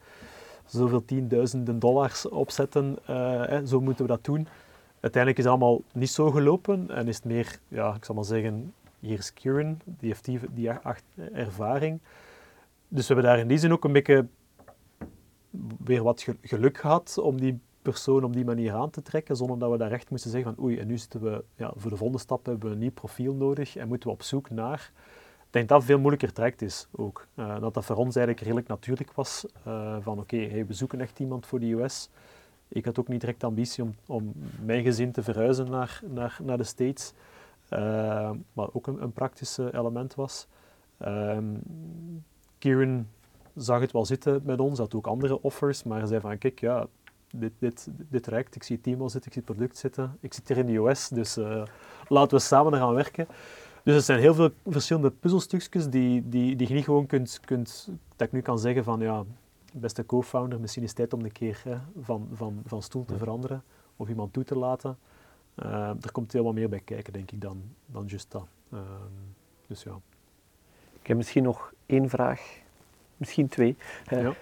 zoveel 0.65 1.05
tienduizenden 1.05 1.79
dollars 1.79 2.29
opzetten. 2.29 2.97
Uh, 3.09 3.57
zo 3.65 3.81
moeten 3.81 4.05
we 4.05 4.11
dat 4.11 4.23
doen. 4.23 4.47
Uiteindelijk 4.99 5.37
is 5.37 5.43
het 5.43 5.53
allemaal 5.53 5.81
niet 5.93 6.09
zo 6.09 6.31
gelopen 6.31 6.89
en 6.89 7.07
is 7.07 7.15
het 7.15 7.25
meer, 7.25 7.59
ja, 7.67 7.93
ik 7.93 8.05
zal 8.05 8.15
maar 8.15 8.23
zeggen, 8.23 8.73
hier 8.99 9.17
is 9.17 9.33
Kieran, 9.33 9.79
die 9.85 10.09
heeft 10.09 10.25
die, 10.25 10.39
die 10.53 10.69
ervaring. 11.33 11.99
Dus 12.87 13.07
we 13.07 13.13
hebben 13.13 13.31
daar 13.31 13.41
in 13.41 13.47
die 13.47 13.57
zin 13.57 13.71
ook 13.71 13.83
een 13.83 13.91
beetje 13.91 14.25
weer 15.83 16.03
wat 16.03 16.27
geluk 16.41 16.77
gehad 16.77 17.17
om 17.17 17.39
die 17.39 17.59
persoon 17.81 18.23
op 18.23 18.33
die 18.33 18.45
manier 18.45 18.73
aan 18.73 18.89
te 18.89 19.01
trekken, 19.01 19.35
zonder 19.35 19.59
dat 19.59 19.71
we 19.71 19.77
daar 19.77 19.91
echt 19.91 20.09
moesten 20.09 20.31
zeggen 20.31 20.55
van 20.55 20.63
oei, 20.63 20.77
en 20.79 20.87
nu 20.87 20.97
zitten 20.97 21.21
we, 21.21 21.43
ja, 21.55 21.71
voor 21.75 21.89
de 21.89 21.97
volgende 21.97 22.21
stap 22.21 22.45
hebben 22.45 22.67
we 22.67 22.73
een 22.73 22.79
nieuw 22.79 22.91
profiel 22.91 23.33
nodig 23.33 23.75
en 23.75 23.87
moeten 23.87 24.09
we 24.09 24.15
op 24.15 24.23
zoek 24.23 24.49
naar. 24.49 24.91
Ik 25.37 25.55
denk 25.55 25.67
dat 25.69 25.77
dat 25.77 25.87
veel 25.87 25.99
moeilijker 25.99 26.33
traject 26.33 26.61
is 26.61 26.87
ook. 26.91 27.27
Uh, 27.35 27.59
dat 27.59 27.73
dat 27.73 27.85
voor 27.85 27.95
ons 27.95 28.15
eigenlijk 28.15 28.45
redelijk 28.45 28.67
natuurlijk 28.67 29.13
was, 29.13 29.45
uh, 29.67 29.97
van 30.01 30.19
oké, 30.19 30.65
we 30.65 30.73
zoeken 30.73 31.01
echt 31.01 31.19
iemand 31.19 31.45
voor 31.45 31.59
de 31.59 31.71
US. 31.71 32.09
Ik 32.67 32.85
had 32.85 32.99
ook 32.99 33.07
niet 33.07 33.19
direct 33.19 33.43
ambitie 33.43 33.83
om, 33.83 33.95
om 34.05 34.33
mijn 34.65 34.83
gezin 34.83 35.11
te 35.11 35.23
verhuizen 35.23 35.69
naar, 35.69 36.01
naar, 36.07 36.39
naar 36.43 36.57
de 36.57 36.63
States. 36.63 37.13
Uh, 37.69 38.31
maar 38.53 38.67
ook 38.73 38.87
een, 38.87 39.01
een 39.01 39.11
praktisch 39.11 39.57
element 39.57 40.15
was. 40.15 40.47
Um, 41.05 41.61
Kieran 42.57 43.07
zag 43.55 43.79
het 43.79 43.91
wel 43.91 44.05
zitten 44.05 44.41
met 44.43 44.59
ons, 44.59 44.79
had 44.79 44.95
ook 44.95 45.07
andere 45.07 45.41
offers, 45.41 45.83
maar 45.83 46.07
zei 46.07 46.19
van 46.19 46.37
kijk, 46.37 46.59
ja, 46.59 46.87
dit, 47.31 47.51
dit, 47.59 47.87
dit 48.09 48.27
reikt, 48.27 48.55
ik 48.55 48.63
zie 48.63 48.75
het 48.75 48.83
team 48.83 49.01
al 49.01 49.09
zitten, 49.09 49.31
ik 49.31 49.37
zie 49.37 49.43
het 49.45 49.55
product 49.55 49.77
zitten, 49.77 50.17
ik 50.19 50.33
zit 50.33 50.47
hier 50.47 50.57
in 50.57 50.65
de 50.65 50.77
US, 50.77 51.09
dus 51.09 51.37
uh, 51.37 51.63
laten 52.07 52.37
we 52.37 52.43
samen 52.43 52.73
gaan 52.73 52.93
werken. 52.93 53.27
Dus 53.83 53.95
er 53.95 54.01
zijn 54.01 54.19
heel 54.19 54.33
veel 54.33 54.49
verschillende 54.65 55.11
puzzelstukjes 55.11 55.89
die, 55.89 56.29
die, 56.29 56.55
die 56.55 56.67
je 56.67 56.73
niet 56.73 56.83
gewoon 56.83 57.05
kunt, 57.05 57.39
kunt, 57.45 57.89
dat 58.15 58.27
ik 58.27 58.33
nu 58.33 58.41
kan 58.41 58.59
zeggen 58.59 58.83
van 58.83 58.99
ja, 58.99 59.23
beste 59.73 60.05
co-founder, 60.05 60.59
misschien 60.59 60.83
is 60.83 60.89
het 60.89 60.97
tijd 60.97 61.13
om 61.13 61.23
een 61.23 61.31
keer 61.31 61.61
hè, 61.63 61.77
van, 62.01 62.29
van, 62.33 62.61
van 62.65 62.81
stoel 62.81 63.05
te 63.05 63.17
veranderen 63.17 63.63
of 63.95 64.09
iemand 64.09 64.33
toe 64.33 64.43
te 64.43 64.57
laten. 64.57 64.97
Uh, 65.55 65.89
er 65.89 66.11
komt 66.11 66.33
heel 66.33 66.43
wat 66.43 66.53
meer 66.53 66.69
bij 66.69 66.79
kijken, 66.79 67.13
denk 67.13 67.31
ik, 67.31 67.41
dan, 67.41 67.61
dan 67.85 68.05
just 68.05 68.31
dat. 68.31 68.47
Uh, 68.73 68.79
dus 69.67 69.83
ja. 69.83 69.99
Ik 71.01 71.07
heb 71.07 71.17
misschien 71.17 71.43
nog 71.43 71.73
één 71.85 72.09
vraag, 72.09 72.61
misschien 73.19 73.47
twee. 73.47 73.77
Ja. 74.09 74.33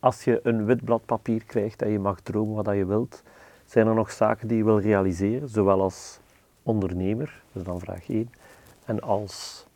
Als 0.00 0.24
je 0.24 0.40
een 0.42 0.64
wit 0.64 0.84
blad 0.84 1.04
papier 1.04 1.44
krijgt 1.44 1.82
en 1.82 1.90
je 1.90 1.98
mag 1.98 2.20
dromen 2.20 2.64
wat 2.64 2.74
je 2.74 2.86
wilt, 2.86 3.22
zijn 3.64 3.86
er 3.86 3.94
nog 3.94 4.10
zaken 4.10 4.48
die 4.48 4.56
je 4.56 4.64
wil 4.64 4.80
realiseren, 4.80 5.48
zowel 5.48 5.80
als 5.80 6.18
ondernemer, 6.62 7.42
dat 7.52 7.62
is 7.62 7.68
dan 7.68 7.80
vraag 7.80 8.08
1, 8.08 8.30
en 8.84 9.00
als 9.00 9.66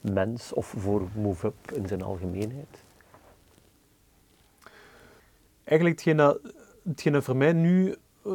mens 0.00 0.52
of 0.52 0.74
voor 0.76 1.08
MoveUp 1.14 1.72
in 1.72 1.88
zijn 1.88 2.02
algemeenheid? 2.02 2.84
Eigenlijk 5.64 5.98
hetgeen 5.98 6.16
dat, 6.16 6.40
hetgeen 6.82 7.12
dat 7.12 7.24
voor 7.24 7.36
mij 7.36 7.52
nu 7.52 7.94
uh, 8.26 8.32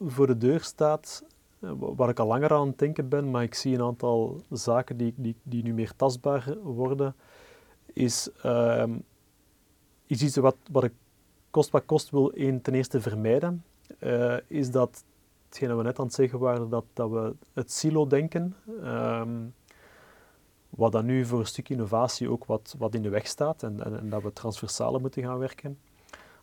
voor 0.00 0.26
de 0.26 0.38
deur 0.38 0.60
staat, 0.60 1.24
eh, 1.60 1.70
waar 1.78 2.08
ik 2.08 2.18
al 2.18 2.26
langer 2.26 2.52
aan 2.52 2.66
het 2.66 2.78
denken 2.78 3.08
ben, 3.08 3.30
maar 3.30 3.42
ik 3.42 3.54
zie 3.54 3.74
een 3.74 3.82
aantal 3.82 4.40
zaken 4.50 4.96
die, 4.96 5.14
die, 5.16 5.36
die 5.42 5.62
nu 5.62 5.74
meer 5.74 5.92
tastbaar 5.96 6.56
worden, 6.62 7.14
is, 7.96 8.28
uh, 8.44 8.84
is 10.06 10.22
iets 10.22 10.36
wat, 10.36 10.56
wat 10.70 10.84
ik 10.84 10.92
kost 11.50 11.70
wat 11.70 11.84
kost 11.84 12.10
wil 12.10 12.32
één, 12.32 12.62
ten 12.62 12.74
eerste 12.74 13.00
vermijden. 13.00 13.64
Uh, 14.00 14.36
is 14.46 14.70
dat, 14.70 15.04
hetgeen 15.48 15.68
dat 15.68 15.76
we 15.76 15.82
net 15.82 15.98
aan 15.98 16.04
het 16.04 16.14
zeggen 16.14 16.38
waren, 16.38 16.68
dat, 16.68 16.84
dat 16.92 17.10
we 17.10 17.34
het 17.52 17.72
silo-denken, 17.72 18.56
um, 18.84 19.54
wat 20.70 20.92
dan 20.92 21.04
nu 21.04 21.24
voor 21.24 21.38
een 21.38 21.46
stuk 21.46 21.68
innovatie 21.68 22.30
ook 22.30 22.44
wat, 22.44 22.74
wat 22.78 22.94
in 22.94 23.02
de 23.02 23.08
weg 23.08 23.26
staat 23.26 23.62
en, 23.62 23.84
en, 23.84 23.98
en 23.98 24.08
dat 24.08 24.22
we 24.22 24.32
transversale 24.32 24.98
moeten 24.98 25.22
gaan 25.22 25.38
werken. 25.38 25.78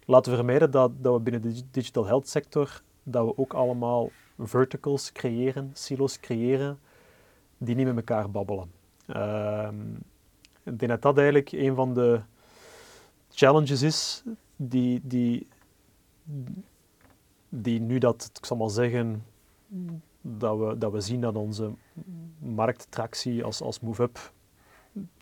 Laten 0.05 0.31
we 0.31 0.37
vermijden 0.37 0.71
dat, 0.71 0.91
dat 0.97 1.13
we 1.13 1.19
binnen 1.19 1.41
de 1.41 1.61
digital 1.71 2.05
health 2.05 2.27
sector 2.27 2.81
dat 3.03 3.25
we 3.25 3.37
ook 3.37 3.53
allemaal 3.53 4.09
verticals 4.37 5.11
creëren, 5.11 5.69
silos 5.73 6.19
creëren, 6.19 6.79
die 7.57 7.75
niet 7.75 7.85
met 7.85 7.95
elkaar 7.95 8.31
babbelen. 8.31 8.71
Uh, 9.07 9.67
ik 10.63 10.79
denk 10.79 10.91
dat 10.91 11.01
dat 11.01 11.17
eigenlijk 11.17 11.51
een 11.51 11.75
van 11.75 11.93
de 11.93 12.21
challenges 13.31 13.81
is 13.81 14.23
die, 14.55 15.01
die, 15.03 15.47
die 17.49 17.79
nu 17.79 17.97
dat, 17.97 18.31
ik 18.33 18.45
zal 18.45 18.57
maar 18.57 18.69
zeggen, 18.69 19.25
dat 20.21 20.57
we, 20.57 20.77
dat 20.77 20.91
we 20.91 21.01
zien 21.01 21.21
dat 21.21 21.35
onze 21.35 21.71
markttractie 22.39 23.43
als, 23.43 23.61
als 23.61 23.79
move-up 23.79 24.31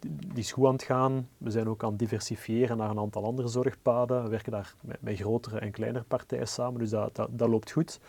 die 0.08 0.44
is 0.44 0.52
goed 0.52 0.66
aan 0.66 0.74
het 0.74 0.84
gaan. 0.84 1.28
We 1.38 1.50
zijn 1.50 1.70
ook 1.70 1.84
aan 1.84 1.90
het 1.90 2.00
diversifiëren 2.00 2.78
naar 2.78 2.90
een 2.90 3.00
aantal 3.00 3.26
andere 3.26 3.48
zorgpaden. 3.48 4.24
We 4.24 4.30
werken 4.30 4.52
daar 4.52 4.74
met, 4.82 5.02
met 5.02 5.20
grotere 5.20 5.60
en 5.60 5.72
kleinere 5.72 6.04
partijen 6.04 6.48
samen, 6.48 6.80
dus 6.80 6.90
dat, 6.90 7.28
dat, 7.30 7.50
loopt 7.50 7.72
goed. 7.72 8.00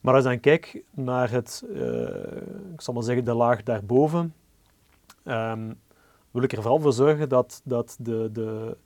Maar 0.00 0.14
als 0.14 0.22
je 0.22 0.28
dan 0.28 0.40
kijkt 0.40 0.76
naar 0.90 1.30
het, 1.30 1.64
uh, 1.68 2.72
ik 2.72 2.80
zal 2.80 2.94
maar 2.94 3.02
zeggen, 3.02 3.24
de 3.24 3.34
laag 3.34 3.62
daarboven, 3.62 4.34
um, 5.24 5.78
wil 6.36 6.44
ik 6.44 6.52
er 6.52 6.62
vooral 6.62 6.80
voor 6.80 6.92
zorgen 6.92 7.28
dat, 7.28 7.60
dat 7.64 7.96
de, 7.98 8.28
de, 8.32 8.76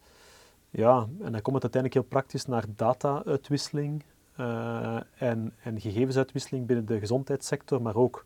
ja, 0.71 1.09
en 1.21 1.33
dan 1.33 1.43
komt 1.43 1.63
het 1.63 1.75
uiteindelijk 1.75 1.95
heel 1.95 2.03
praktisch 2.03 2.47
naar 2.47 2.65
data-uitwisseling 2.77 4.03
uh, 4.41 5.01
en, 5.17 5.55
en 5.63 5.81
gegevensuitwisseling 5.81 6.67
binnen 6.67 6.87
de 6.87 6.99
gezondheidssector, 6.99 7.83
maar 7.83 7.97
ook 7.97 8.25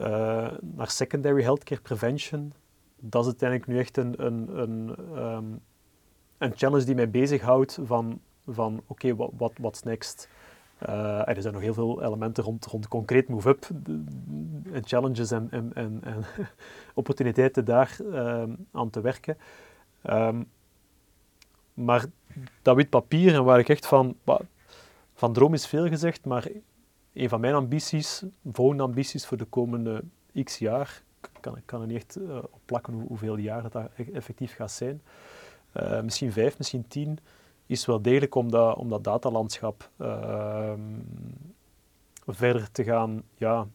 uh, 0.00 0.06
naar 0.60 0.90
secondary 0.90 1.42
healthcare 1.42 1.80
prevention. 1.80 2.52
Dat 2.96 3.20
is 3.20 3.26
uiteindelijk 3.26 3.68
nu 3.68 3.78
echt 3.78 3.96
een, 3.96 4.26
een, 4.26 4.58
een, 4.58 4.96
um, 5.16 5.60
een 6.38 6.52
challenge 6.54 6.84
die 6.84 6.94
mij 6.94 7.10
bezighoudt 7.10 7.78
van, 7.84 8.20
van 8.46 8.82
oké, 8.86 9.14
wat 9.58 9.84
next? 9.84 10.28
Uh, 10.88 11.28
er 11.28 11.42
zijn 11.42 11.54
nog 11.54 11.62
heel 11.62 11.74
veel 11.74 12.02
elementen 12.02 12.44
rond, 12.44 12.66
rond 12.66 12.88
concreet 12.88 13.28
move-up, 13.28 13.68
challenges 14.80 15.30
en, 15.30 15.48
en, 15.50 15.70
en, 15.74 16.00
en 16.04 16.24
opportuniteiten 16.94 17.64
daar 17.64 17.96
uh, 18.02 18.42
aan 18.72 18.90
te 18.90 19.00
werken. 19.00 19.36
Um, 20.10 20.48
maar 21.74 22.04
dat 22.62 22.76
wit 22.76 22.88
papier 22.88 23.34
en 23.34 23.44
waar 23.44 23.58
ik 23.58 23.68
echt 23.68 23.86
van, 23.86 24.16
van 25.14 25.32
droom 25.32 25.54
is 25.54 25.66
veel 25.66 25.88
gezegd, 25.88 26.24
maar 26.24 26.48
een 27.12 27.28
van 27.28 27.40
mijn 27.40 27.54
ambities, 27.54 28.22
volgende 28.52 28.82
ambities 28.82 29.26
voor 29.26 29.36
de 29.36 29.44
komende 29.44 30.04
x 30.44 30.58
jaar, 30.58 31.02
kan, 31.40 31.56
ik 31.56 31.62
kan 31.66 31.80
er 31.80 31.86
niet 31.86 31.96
echt 31.96 32.18
uh, 32.18 32.36
op 32.36 32.60
plakken 32.64 32.92
hoe, 32.92 33.06
hoeveel 33.06 33.36
jaar 33.36 33.62
dat, 33.62 33.72
dat 33.72 33.90
e-, 33.96 34.12
effectief 34.12 34.54
gaat 34.54 34.70
zijn, 34.70 35.02
uh, 35.76 36.00
misschien 36.00 36.32
vijf, 36.32 36.58
misschien 36.58 36.88
tien, 36.88 37.18
is 37.66 37.86
wel 37.86 38.02
degelijk 38.02 38.34
om 38.34 38.50
dat, 38.50 38.76
om 38.76 38.88
dat 38.88 39.04
datalandschap 39.04 39.90
uh, 39.98 40.72
verder 42.26 42.70
te 42.70 42.84
gaan, 42.84 43.22
ja, 43.34 43.66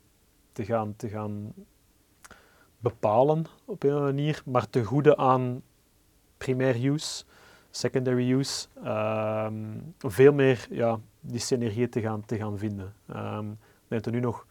te 0.52 0.66
gaan, 0.66 0.96
te 0.96 1.10
gaan 1.10 1.54
bepalen 2.80 3.46
op 3.66 3.84
een 3.84 4.02
manier, 4.02 4.42
maar 4.46 4.70
te 4.70 4.84
goede 4.84 5.18
aan 5.18 5.62
primair 6.38 6.86
use, 6.86 7.24
secondary 7.70 8.32
use, 8.32 8.68
um, 8.86 9.94
veel 9.98 10.34
meer 10.34 10.68
ja, 10.70 11.00
die 11.20 11.40
synergieën 11.40 11.90
te 11.90 12.02
gaan, 12.02 12.26
te 12.26 12.38
gaan 12.38 12.58
vinden. 12.58 12.94
Ik 13.08 13.88
denk 13.88 14.04
dat 14.04 14.14
nu 14.14 14.20
nog 14.20 14.46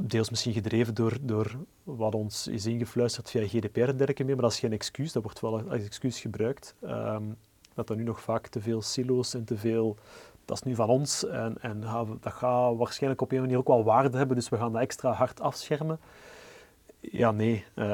deels 0.00 0.30
misschien 0.30 0.52
gedreven 0.52 0.94
door, 0.94 1.16
door 1.20 1.56
wat 1.86 2.14
ons 2.14 2.46
is 2.46 2.66
ingefluisterd 2.66 3.30
via 3.30 3.46
GDPR 3.46 3.80
en 3.80 3.86
dergelijke 3.86 4.24
meer, 4.24 4.34
maar 4.34 4.44
dat 4.44 4.52
is 4.52 4.58
geen 4.58 4.72
excuus, 4.72 5.12
dat 5.12 5.22
wordt 5.22 5.40
wel 5.40 5.70
als 5.70 5.84
excuus 5.84 6.20
gebruikt. 6.20 6.74
Um, 6.84 7.36
dat 7.74 7.90
er 7.90 7.96
nu 7.96 8.02
nog 8.02 8.20
vaak 8.20 8.46
te 8.46 8.60
veel 8.60 8.82
silo's 8.82 9.34
en 9.34 9.44
te 9.44 9.56
veel, 9.56 9.96
dat 10.44 10.56
is 10.56 10.62
nu 10.62 10.74
van 10.74 10.88
ons 10.88 11.26
en, 11.26 11.56
en 11.60 11.80
dat 12.20 12.32
gaat 12.32 12.76
waarschijnlijk 12.76 13.22
op 13.22 13.32
een 13.32 13.40
manier 13.40 13.58
ook 13.58 13.66
wel 13.66 13.84
waarde 13.84 14.16
hebben, 14.16 14.36
dus 14.36 14.48
we 14.48 14.56
gaan 14.56 14.72
dat 14.72 14.82
extra 14.82 15.12
hard 15.12 15.40
afschermen. 15.40 15.98
Ja, 17.00 17.30
nee. 17.30 17.64
Uh, 17.74 17.84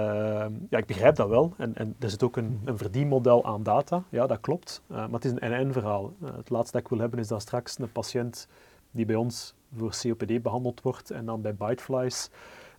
ja, 0.71 0.79
ik 0.79 0.87
begrijp 0.87 1.17
dat 1.17 1.29
wel. 1.29 1.55
En, 1.57 1.75
en 1.75 1.97
er 1.99 2.11
zit 2.11 2.23
ook 2.23 2.37
een, 2.37 2.61
een 2.65 2.79
verdienmodel 2.79 3.45
aan 3.45 3.63
data. 3.63 4.03
Ja, 4.09 4.27
dat 4.27 4.41
klopt. 4.41 4.83
Uh, 4.91 4.97
maar 4.97 5.21
het 5.21 5.25
is 5.25 5.33
een 5.37 5.67
NN-verhaal. 5.67 6.13
Uh, 6.23 6.29
het 6.37 6.51
laatste 6.51 6.73
dat 6.73 6.83
ik 6.83 6.89
wil 6.89 6.99
hebben 6.99 7.19
is 7.19 7.29
dat 7.29 7.43
straks 7.43 7.79
een 7.79 7.93
patiënt 7.93 8.49
die 8.91 9.07
bij 9.07 9.17
ons 9.17 9.55
voor 9.77 9.95
COPD 10.03 10.43
behandeld 10.43 10.83
wordt 10.83 11.11
en 11.11 11.25
dan 11.25 11.41
bij 11.41 11.55
Biteflies 11.55 12.31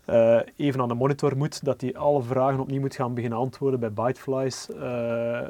uh, 0.10 0.40
even 0.56 0.82
aan 0.82 0.88
de 0.88 0.94
monitor 0.94 1.38
moet, 1.38 1.66
dat 1.66 1.82
hij 1.82 1.96
alle 1.96 2.24
vragen 2.24 2.60
opnieuw 2.60 2.80
moet 2.80 2.96
gaan 2.96 3.14
beginnen 3.14 3.40
antwoorden 3.40 3.80
bij 3.80 3.94
Biteflies. 3.94 4.70
Uh, 4.70 5.42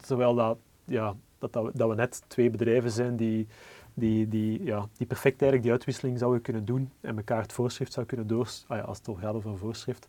terwijl 0.00 0.34
dat, 0.34 0.58
ja, 0.84 1.14
dat, 1.38 1.52
dat, 1.52 1.88
we, 1.88 1.94
net 1.94 2.22
twee 2.26 2.50
bedrijven 2.50 2.90
zijn 2.90 3.16
die, 3.16 3.46
die, 3.94 4.28
die, 4.28 4.64
ja, 4.64 4.88
die 4.96 5.06
perfect 5.06 5.42
eigenlijk 5.42 5.62
die 5.62 5.70
uitwisseling 5.70 6.18
zouden 6.18 6.42
kunnen 6.42 6.64
doen 6.64 6.90
en 7.00 7.16
elkaar 7.16 7.42
het 7.42 7.52
voorschrift 7.52 7.92
zou 7.92 8.06
kunnen 8.06 8.26
door, 8.26 8.48
ah 8.66 8.76
ja, 8.76 8.82
als 8.82 8.98
het 9.02 9.16
gaat 9.20 9.34
over 9.34 9.50
een 9.50 9.58
voorschrift, 9.58 10.06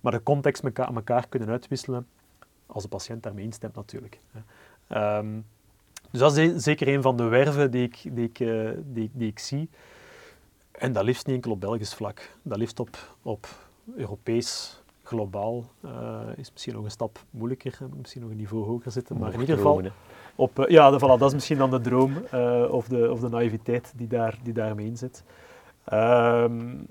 maar 0.00 0.12
de 0.12 0.22
context 0.22 0.78
aan 0.78 0.94
elkaar 0.94 1.28
kunnen 1.28 1.48
uitwisselen, 1.48 2.06
als 2.66 2.82
de 2.82 2.88
patiënt 2.88 3.22
daarmee 3.22 3.44
instemt 3.44 3.74
natuurlijk. 3.74 4.18
Um, 4.88 5.44
dus 6.10 6.20
dat 6.20 6.36
is 6.36 6.62
zeker 6.62 6.88
een 6.88 7.02
van 7.02 7.16
de 7.16 7.24
werven 7.24 7.70
die 7.70 7.82
ik, 7.82 8.00
die 8.12 8.24
ik, 8.24 8.40
uh, 8.40 8.70
die, 8.84 9.10
die 9.12 9.28
ik 9.28 9.38
zie. 9.38 9.68
En 10.78 10.92
dat 10.92 11.04
liefst 11.04 11.26
niet 11.26 11.34
enkel 11.34 11.50
op 11.50 11.60
Belgisch 11.60 11.94
vlak, 11.94 12.36
dat 12.42 12.58
liefst 12.58 12.80
op, 12.80 13.16
op 13.22 13.46
Europees, 13.96 14.82
globaal. 15.02 15.64
Uh, 15.84 16.20
is 16.36 16.52
misschien 16.52 16.74
nog 16.74 16.84
een 16.84 16.90
stap 16.90 17.24
moeilijker, 17.30 17.78
misschien 17.96 18.20
nog 18.22 18.30
een 18.30 18.36
niveau 18.36 18.64
hoger 18.64 18.92
zitten, 18.92 19.18
maar 19.18 19.32
in 19.32 19.40
ieder 19.40 19.56
geval 19.56 19.82
op, 20.34 20.58
uh, 20.58 20.68
ja, 20.68 20.90
de, 20.90 20.98
voilà, 20.98 21.18
dat 21.18 21.22
is 21.22 21.34
misschien 21.34 21.58
dan 21.58 21.70
de 21.70 21.80
droom 21.80 22.12
uh, 22.34 22.66
of, 22.70 22.88
de, 22.88 23.10
of 23.10 23.20
de 23.20 23.28
naïviteit 23.28 23.92
die, 23.96 24.06
daar, 24.06 24.38
die 24.42 24.52
daarmee 24.52 24.86
in 24.86 24.96
zit. 24.96 25.24
Um, 25.92 26.86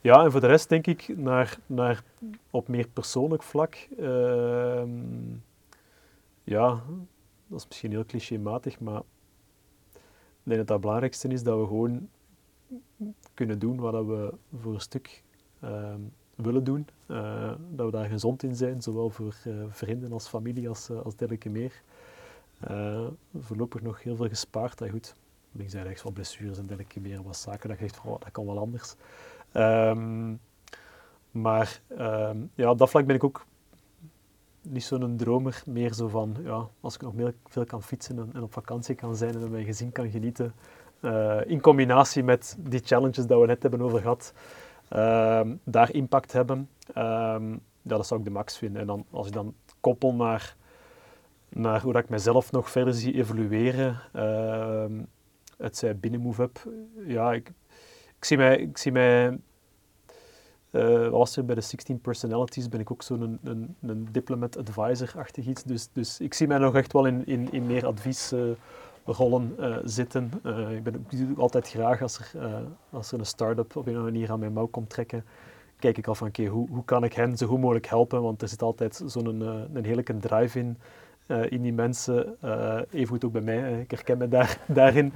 ja, 0.00 0.24
en 0.24 0.30
voor 0.30 0.40
de 0.40 0.46
rest 0.46 0.68
denk 0.68 0.86
ik 0.86 1.16
naar, 1.16 1.58
naar 1.66 2.02
op 2.50 2.68
meer 2.68 2.88
persoonlijk 2.88 3.42
vlak. 3.42 3.88
Uh, 3.98 4.82
ja, 6.44 6.68
dat 7.46 7.58
is 7.58 7.66
misschien 7.66 7.90
heel 7.90 8.04
clichématig, 8.04 8.80
maar 8.80 9.02
ik 9.92 10.50
denk 10.50 10.58
dat 10.58 10.68
het 10.68 10.80
belangrijkste 10.80 11.28
is 11.28 11.42
dat 11.42 11.58
we 11.58 11.66
gewoon 11.66 12.08
kunnen 13.34 13.58
doen 13.58 13.76
wat 13.76 14.06
we 14.06 14.34
voor 14.60 14.74
een 14.74 14.80
stuk 14.80 15.22
uh, 15.64 15.94
willen 16.34 16.64
doen. 16.64 16.86
Uh, 17.06 17.52
dat 17.70 17.86
we 17.86 17.92
daar 17.92 18.08
gezond 18.08 18.42
in 18.42 18.56
zijn, 18.56 18.82
zowel 18.82 19.10
voor 19.10 19.36
uh, 19.46 19.64
vrienden 19.68 20.12
als 20.12 20.28
familie 20.28 20.68
als, 20.68 20.90
uh, 20.90 21.00
als 21.00 21.16
dergelijke 21.16 21.50
meer. 21.50 21.82
voorlopig 23.38 23.82
nog 23.82 24.02
heel 24.02 24.16
veel 24.16 24.28
gespaard. 24.28 24.78
Dat 24.78 24.90
goed, 24.90 25.14
links 25.52 25.74
en 25.74 25.82
rechts 25.82 26.02
wat 26.02 26.14
blessures 26.14 26.58
en 26.58 26.66
dergelijke 26.66 27.00
meer, 27.00 27.22
wat 27.22 27.36
zaken. 27.36 27.68
Dat, 27.68 27.78
geeft, 27.78 28.00
oh, 28.04 28.20
dat 28.20 28.30
kan 28.30 28.46
wel 28.46 28.58
anders. 28.58 28.94
Um, 29.52 30.40
maar 31.30 31.80
um, 31.98 32.50
ja, 32.54 32.70
op 32.70 32.78
dat 32.78 32.90
vlak 32.90 33.06
ben 33.06 33.16
ik 33.16 33.24
ook 33.24 33.46
niet 34.62 34.84
zo'n 34.84 35.16
dromer, 35.16 35.62
meer 35.66 35.92
zo 35.92 36.08
van, 36.08 36.36
ja, 36.42 36.68
als 36.80 36.94
ik 36.94 37.00
nog 37.00 37.32
veel 37.44 37.64
kan 37.64 37.82
fietsen 37.82 38.18
en, 38.18 38.30
en, 38.32 38.42
op 38.42 38.52
vakantie 38.52 38.94
kan 38.94 39.16
zijn 39.16 39.34
en 39.34 39.40
met 39.40 39.50
mijn 39.50 39.64
gezin 39.64 39.92
kan 39.92 40.10
genieten, 40.10 40.54
uh, 41.04 41.40
in 41.46 41.60
combinatie 41.60 42.22
met 42.22 42.56
die 42.58 42.80
challenges 42.84 43.26
dat 43.26 43.40
we 43.40 43.46
net 43.46 43.62
hebben 43.62 43.80
over 43.80 44.00
gehad, 44.00 44.32
uh, 44.92 45.40
daar 45.64 45.92
impact 45.92 46.32
hebben, 46.32 46.68
uh, 46.88 46.94
ja, 47.82 47.96
dat 47.96 48.06
zou 48.06 48.20
ik 48.20 48.26
de 48.26 48.32
max 48.32 48.58
vinden. 48.58 48.80
En 48.80 48.86
dan, 48.86 49.04
als 49.10 49.26
ik 49.26 49.32
dan 49.32 49.54
koppel 49.80 50.14
naar, 50.14 50.56
naar 51.48 51.82
hoe 51.82 51.92
dat 51.92 52.02
ik 52.02 52.08
mezelf 52.08 52.52
nog 52.52 52.70
verder 52.70 52.94
zie 52.94 53.14
evolueren, 53.14 54.00
ehm, 54.12 54.92
het 55.58 55.76
zij 55.76 55.96
binnen 55.96 56.20
MoveUp, 56.20 56.68
ja, 57.06 57.32
ik, 57.32 57.52
zie 58.20 58.36
mij, 58.36 58.58
ik 58.58 58.78
zie 58.78 58.92
mij 58.92 59.38
uh, 60.70 61.08
was 61.08 61.36
er 61.36 61.44
bij 61.44 61.54
de 61.54 61.60
16 61.60 62.00
Personalities, 62.00 62.68
ben 62.68 62.80
ik 62.80 62.90
ook 62.90 63.02
zo'n 63.02 63.38
een, 63.42 63.76
een, 63.80 64.08
diplomat 64.12 64.56
advisor-achtig 64.56 65.46
iets. 65.46 65.62
Dus, 65.62 65.88
dus 65.92 66.20
ik 66.20 66.34
zie 66.34 66.46
mij 66.46 66.58
nog 66.58 66.74
echt 66.74 66.92
wel 66.92 67.06
in, 67.06 67.26
in, 67.26 67.52
in 67.52 67.66
meer 67.66 67.86
adviesrollen 67.86 68.48
uh, 68.48 68.54
zitten. 69.84 70.30
Uh, 70.42 70.70
ik, 70.70 70.82
ben, 70.82 71.06
doe 71.08 71.36
altijd 71.36 71.68
graag 71.68 72.02
als 72.02 72.18
er, 72.18 72.32
als 72.90 73.12
er 73.12 73.18
een 73.18 73.26
start-up 73.26 73.76
op 73.76 73.86
een 73.86 74.02
manier 74.02 74.30
aan 74.30 74.38
mijn 74.38 74.52
mouw 74.52 74.66
komt 74.66 74.90
trekken, 74.90 75.24
kijk 75.78 75.98
ik 75.98 76.06
al 76.06 76.14
van 76.14 76.28
oké, 76.28 76.46
hoe, 76.46 76.68
hoe 76.68 76.84
kan 76.84 77.04
ik 77.04 77.12
hen 77.12 77.36
zo 77.36 77.46
goed 77.46 77.60
mogelijk 77.60 77.86
helpen? 77.86 78.22
Want 78.22 78.42
er 78.42 78.48
zit 78.48 78.62
altijd 78.62 79.02
zo'n 79.06 79.26
een, 79.26 79.68
een 79.74 79.84
heerlijke 79.84 80.16
drive 80.16 80.58
in, 80.58 80.78
in 81.48 81.62
die 81.62 81.72
mensen. 81.72 82.36
even 82.90 83.08
goed 83.08 83.24
ook 83.24 83.32
bij 83.32 83.40
mij, 83.40 83.80
ik 83.80 83.90
herken 83.90 84.18
me 84.18 84.28
daar, 84.28 84.58
daarin 84.66 85.12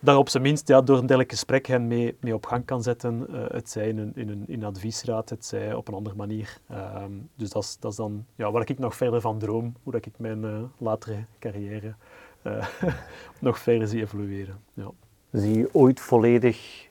daar 0.00 0.16
op 0.16 0.28
zijn 0.28 0.42
minst 0.42 0.68
ja, 0.68 0.80
door 0.80 0.96
een 0.96 1.06
dergelijk 1.06 1.30
gesprek 1.30 1.66
hen 1.66 1.86
mee, 1.86 2.16
mee 2.20 2.34
op 2.34 2.46
gang 2.46 2.64
kan 2.64 2.82
zetten. 2.82 3.26
Het 3.30 3.70
zij 3.70 3.88
in 3.88 3.98
een, 3.98 4.12
in, 4.14 4.28
een, 4.28 4.44
in 4.46 4.64
adviesraad, 4.64 5.28
het 5.28 5.44
zij 5.44 5.74
op 5.74 5.88
een 5.88 5.94
andere 5.94 6.16
manier. 6.16 6.58
Ehm, 6.68 7.12
dus 7.34 7.50
dat 7.50 7.78
is, 7.82 7.96
dan 7.96 8.24
ja, 8.34 8.50
waar 8.50 8.70
ik 8.70 8.78
nog 8.78 8.96
verder 8.96 9.20
van 9.20 9.38
droom, 9.38 9.74
hoe 9.82 9.92
dat 9.92 10.06
ik 10.06 10.18
mijn 10.18 10.70
latere 10.78 11.24
carrière 11.38 11.94
nog 13.38 13.58
verder 13.58 13.88
zie 13.88 14.00
evolueren. 14.00 14.60
Ja. 14.74 14.90
Zie 15.32 15.58
je 15.58 15.68
ooit 15.72 16.00
volledig 16.00 16.86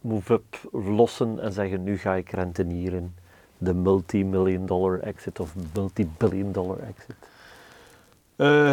move-up 0.00 0.68
lossen 0.72 1.38
en 1.38 1.52
zeggen 1.52 1.82
nu 1.82 1.98
ga 1.98 2.14
ik 2.14 2.30
rentenieren? 2.30 3.14
De 3.58 3.74
multi-million 3.74 4.66
dollar 4.66 5.00
exit 5.00 5.40
of 5.40 5.54
multi-billion 5.74 6.52
dollar 6.52 6.78
exit? 6.78 7.16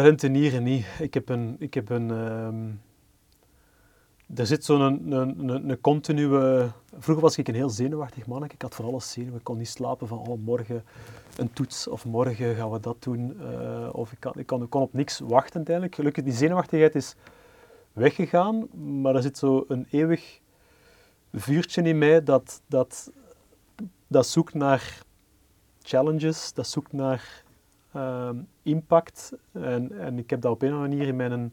rentenieren 0.02 0.62
niet. 0.62 0.86
Ik 0.98 1.14
heb 1.14 1.28
een... 1.28 1.56
Ik 1.58 1.74
heb 1.74 1.90
een 1.90 2.10
um, 2.10 2.80
er 4.34 4.46
zit 4.46 4.64
zo'n 4.64 4.80
een, 4.80 5.12
een, 5.12 5.68
een, 5.68 5.80
continue... 5.80 6.68
Vroeger 7.00 7.24
was 7.24 7.38
ik 7.38 7.48
een 7.48 7.54
heel 7.54 7.70
zenuwachtig 7.70 8.26
man. 8.26 8.44
Ik 8.44 8.62
had 8.62 8.74
voor 8.74 8.84
alles 8.84 9.12
zenuwen. 9.12 9.38
Ik 9.38 9.44
kon 9.44 9.58
niet 9.58 9.68
slapen 9.68 10.08
van 10.08 10.18
oh, 10.18 10.44
morgen 10.44 10.84
een 11.36 11.52
toets 11.52 11.88
of 11.88 12.04
morgen 12.04 12.54
gaan 12.54 12.70
we 12.70 12.80
dat 12.80 13.02
doen. 13.02 13.36
Uh, 13.40 13.88
of 13.92 14.12
ik, 14.12 14.20
kan, 14.20 14.32
ik, 14.38 14.46
kon, 14.46 14.82
op 14.82 14.92
niks 14.92 15.18
wachten 15.18 15.56
uiteindelijk. 15.56 15.94
Gelukkig, 15.94 16.24
die 16.24 16.32
zenuwachtigheid 16.32 16.94
is 16.94 17.14
weggegaan. 17.92 18.68
Maar 19.02 19.14
er 19.14 19.22
zit 19.22 19.38
zo 19.38 19.64
een 19.68 19.86
eeuwig 19.90 20.40
vuurtje 21.32 21.82
in 21.82 21.98
mij 21.98 22.22
dat, 22.22 22.62
dat, 22.66 23.12
dat 24.06 24.26
zoekt 24.26 24.54
naar 24.54 25.02
challenges, 25.82 26.52
dat 26.52 26.66
zoekt 26.66 26.92
naar 26.92 27.44
uh, 27.96 28.30
impact. 28.62 29.32
En, 29.52 29.98
en 29.98 30.18
ik 30.18 30.30
heb 30.30 30.40
dat 30.40 30.52
op 30.52 30.62
een 30.62 30.68
of 30.68 30.74
andere 30.74 30.96
manier 30.96 31.08
in 31.08 31.16
mijn 31.16 31.52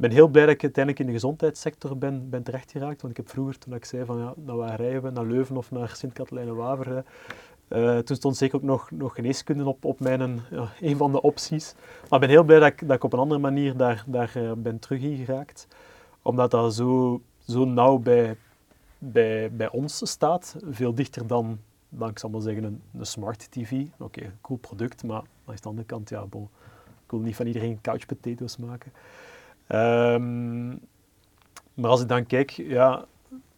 ben 0.00 0.10
heel 0.10 0.28
blij 0.28 0.46
dat 0.46 0.54
ik 0.54 0.62
uiteindelijk 0.62 1.04
in 1.04 1.06
de 1.06 1.18
gezondheidssector 1.18 1.98
ben, 1.98 2.30
ben 2.30 2.42
terechtgeraakt. 2.42 3.00
Want 3.02 3.18
ik 3.18 3.24
heb 3.24 3.28
vroeger, 3.28 3.58
toen 3.58 3.74
ik 3.74 3.84
zei 3.84 4.04
van 4.04 4.18
ja, 4.18 4.34
naar 4.36 4.56
waar 4.56 4.80
rijden 4.80 5.02
we, 5.02 5.10
naar 5.10 5.26
Leuven 5.26 5.56
of 5.56 5.70
naar 5.70 5.88
Sint-Katelijne-Waver, 5.88 7.04
Uh, 7.72 7.98
toen 7.98 8.16
stond 8.16 8.36
zeker 8.36 8.56
ook 8.56 8.62
nog, 8.62 8.90
nog 8.90 9.14
geneeskunde 9.14 9.64
op, 9.64 9.84
op 9.84 10.00
mijn, 10.00 10.40
een 10.80 10.96
van 10.96 11.12
de 11.12 11.22
opties. 11.22 11.74
Maar 12.08 12.20
ik 12.20 12.26
ben 12.26 12.28
heel 12.28 12.44
blij 12.44 12.58
dat 12.58 12.68
ik, 12.68 12.88
dat 12.88 13.04
op 13.04 13.12
een 13.12 13.18
andere 13.18 13.40
manier 13.40 13.76
daar, 13.76 14.04
daar 14.06 14.32
uh, 14.36 14.52
ben 14.52 14.78
terug 14.78 15.02
in 15.02 15.24
geraakt. 15.24 15.66
Omdat 16.22 16.50
dat 16.50 16.74
zo, 16.74 17.20
zo 17.46 17.64
nauw 17.64 17.98
bij, 17.98 18.36
bij, 18.98 19.70
ons 19.70 20.10
staat. 20.10 20.56
Veel 20.70 20.94
dichter 20.94 21.26
dan, 21.26 21.58
dan 21.88 22.08
ik 22.08 22.18
zal 22.18 22.30
maar 22.30 22.40
zeggen, 22.40 22.64
een, 22.64 22.82
een 22.98 23.06
smart 23.06 23.50
TV. 23.50 23.72
Oké, 23.72 24.04
okay, 24.04 24.30
cool 24.40 24.58
product, 24.58 25.04
maar 25.04 25.22
aan 25.44 25.54
de 25.60 25.68
andere 25.68 25.86
kant, 25.86 26.08
ja, 26.08 26.26
bon, 26.26 26.48
ik 27.04 27.10
wil 27.10 27.20
niet 27.20 27.36
van 27.36 27.46
iedereen 27.46 27.80
couch 27.80 28.06
potatoes 28.06 28.56
maken. 28.56 28.92
Um, 29.74 30.80
maar 31.74 31.90
als 31.90 32.00
ik 32.00 32.08
dan 32.08 32.26
kijk 32.26 32.50
ja, 32.50 33.04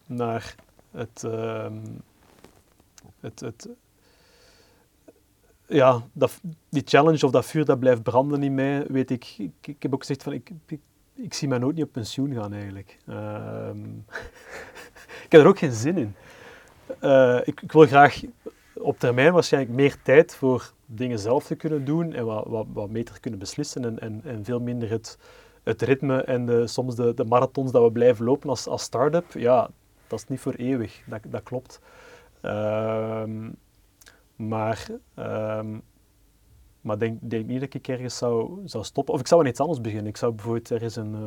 naar 0.05 0.55
het, 0.91 1.23
um, 1.25 2.01
het, 3.19 3.39
het 3.39 3.69
ja, 5.67 6.01
dat, 6.13 6.41
die 6.69 6.81
challenge 6.85 7.25
of 7.25 7.31
dat 7.31 7.45
vuur 7.45 7.65
dat 7.65 7.79
blijft 7.79 8.03
branden 8.03 8.43
in 8.43 8.53
mij, 8.53 8.85
weet 8.87 9.11
ik, 9.11 9.35
ik, 9.37 9.67
ik 9.67 9.83
heb 9.83 9.93
ook 9.93 9.99
gezegd 9.99 10.23
van 10.23 10.33
ik, 10.33 10.51
ik, 11.15 11.33
zie 11.33 11.47
mij 11.47 11.57
nooit 11.57 11.75
niet 11.75 11.85
op 11.85 11.91
pensioen 11.91 12.33
gaan 12.33 12.53
eigenlijk. 12.53 12.97
Um, 13.09 14.05
ik 15.25 15.31
heb 15.31 15.41
er 15.41 15.47
ook 15.47 15.59
geen 15.59 15.71
zin 15.71 15.97
in. 15.97 16.15
Uh, 17.01 17.39
ik, 17.43 17.61
ik, 17.61 17.71
wil 17.71 17.85
graag 17.85 18.21
op 18.73 18.99
termijn 18.99 19.33
waarschijnlijk 19.33 19.73
meer 19.73 20.01
tijd 20.01 20.35
voor 20.35 20.73
dingen 20.85 21.19
zelf 21.19 21.45
te 21.45 21.55
kunnen 21.55 21.85
doen 21.85 22.13
en 22.13 22.25
wat, 22.25 22.45
wat, 22.47 22.65
wat 22.73 22.91
beter 22.91 23.19
kunnen 23.19 23.39
beslissen 23.39 23.85
en, 23.85 23.99
en, 23.99 24.21
en 24.23 24.45
veel 24.45 24.59
minder 24.59 24.89
het, 24.89 25.17
het 25.63 25.81
ritme 25.81 26.21
en 26.21 26.45
de, 26.45 26.67
soms 26.67 26.95
de, 26.95 27.13
de 27.13 27.25
marathons 27.25 27.71
dat 27.71 27.83
we 27.83 27.91
blijven 27.91 28.25
lopen 28.25 28.49
als, 28.49 28.67
als 28.67 28.83
start-up. 28.83 29.31
Ja, 29.31 29.69
dat 30.07 30.19
is 30.19 30.27
niet 30.27 30.39
voor 30.39 30.53
eeuwig, 30.53 31.03
dat, 31.05 31.19
dat 31.27 31.43
klopt. 31.43 31.79
Um, 32.41 33.55
maar 34.35 34.87
um, 35.15 35.81
maar 36.83 36.97
denk, 36.97 37.17
denk 37.21 37.45
niet 37.45 37.59
dat 37.59 37.73
ik 37.73 37.87
ergens 37.87 38.17
zou, 38.17 38.61
zou 38.65 38.83
stoppen. 38.83 39.13
Of 39.13 39.19
ik 39.19 39.27
zou 39.27 39.41
aan 39.41 39.47
iets 39.47 39.59
anders 39.59 39.81
beginnen. 39.81 40.07
Ik 40.07 40.17
zou 40.17 40.33
bijvoorbeeld 40.33 40.71
ergens 40.71 40.95
een, 40.95 41.13
uh, 41.13 41.21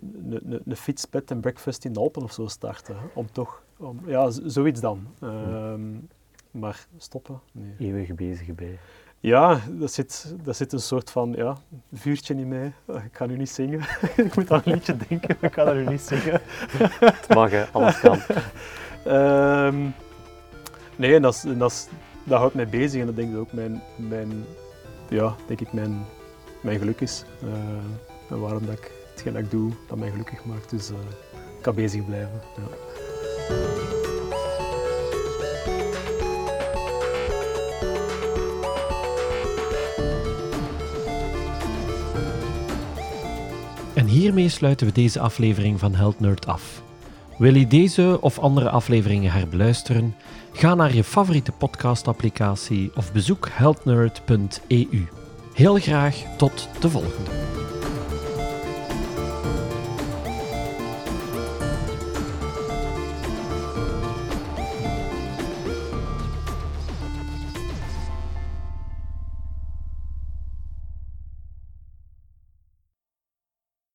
een, 0.00 0.52
een, 0.52 0.62
een 0.64 0.76
fietsbed 0.76 1.30
en 1.30 1.40
breakfast 1.40 1.84
in 1.84 1.92
de 1.92 2.00
Alpen 2.00 2.22
of 2.22 2.32
zo 2.32 2.46
starten. 2.46 2.96
Om 3.14 3.32
toch, 3.32 3.62
om, 3.76 4.00
ja, 4.06 4.30
zoiets 4.30 4.80
dan. 4.80 5.06
Um, 5.22 6.08
maar 6.50 6.86
stoppen? 6.96 7.40
Nee. 7.52 7.74
Eeuwig 7.78 8.14
bezig 8.14 8.54
bij. 8.54 8.78
Ja, 9.20 9.60
dat 9.70 9.92
zit, 9.92 10.34
dat 10.42 10.56
zit 10.56 10.72
een 10.72 10.80
soort 10.80 11.10
van 11.10 11.34
ja, 11.36 11.56
vuurtje 11.92 12.34
in 12.34 12.48
mij. 12.48 12.72
Ik 12.86 13.16
ga 13.16 13.26
nu 13.26 13.36
niet 13.36 13.50
zingen. 13.50 13.80
ik 14.16 14.36
moet 14.36 14.50
aan 14.50 14.62
een 14.64 14.72
liedje 14.72 14.96
denken, 15.08 15.36
maar 15.40 15.50
ik 15.50 15.56
ga 15.56 15.64
dat 15.64 15.74
nu 15.74 15.86
niet 15.86 16.00
zingen. 16.00 16.40
Het 17.00 17.28
mag, 17.28 17.50
hè. 17.50 17.64
alles 17.72 18.00
kan. 18.00 18.18
um, 19.06 19.94
Nee, 20.96 21.14
en 21.14 21.22
dat, 21.22 21.44
dat, 21.58 21.88
dat 22.24 22.38
houdt 22.38 22.54
mij 22.54 22.68
bezig 22.68 23.00
en 23.00 23.06
dat 23.06 23.16
denk 23.16 23.32
ik 23.32 23.38
ook 23.38 23.52
mijn, 23.52 23.82
mijn, 23.96 24.44
ja, 25.08 25.34
denk 25.46 25.60
ik 25.60 25.72
mijn, 25.72 26.06
mijn 26.60 26.78
geluk 26.78 27.00
is. 27.00 27.24
Uh, 27.44 27.50
en 28.30 28.40
waarom 28.40 28.66
dat 28.66 28.74
ik 28.74 28.90
hetgeen 29.10 29.32
dat 29.32 29.42
ik 29.42 29.50
doe, 29.50 29.72
dat 29.88 29.98
mij 29.98 30.10
gelukkig 30.10 30.44
maakt. 30.44 30.70
Dus 30.70 30.90
uh, 30.90 30.96
ik 31.56 31.62
kan 31.62 31.74
bezig 31.74 32.04
blijven. 32.04 32.40
Ja. 32.56 33.85
Hiermee 44.16 44.48
sluiten 44.48 44.86
we 44.86 44.92
deze 44.92 45.20
aflevering 45.20 45.78
van 45.78 45.94
Held 45.94 46.20
Nerd 46.20 46.46
af. 46.46 46.82
Wil 47.38 47.54
je 47.54 47.66
deze 47.66 48.18
of 48.20 48.38
andere 48.38 48.70
afleveringen 48.70 49.32
herbeluisteren? 49.32 50.14
Ga 50.52 50.74
naar 50.74 50.94
je 50.94 51.04
favoriete 51.04 51.52
podcastapplicatie 51.52 52.90
of 52.94 53.12
bezoek 53.12 53.48
healthnerd.eu. 53.52 55.06
Heel 55.54 55.74
graag 55.74 56.24
tot 56.36 56.68
de 56.80 56.90
volgende. 56.90 57.30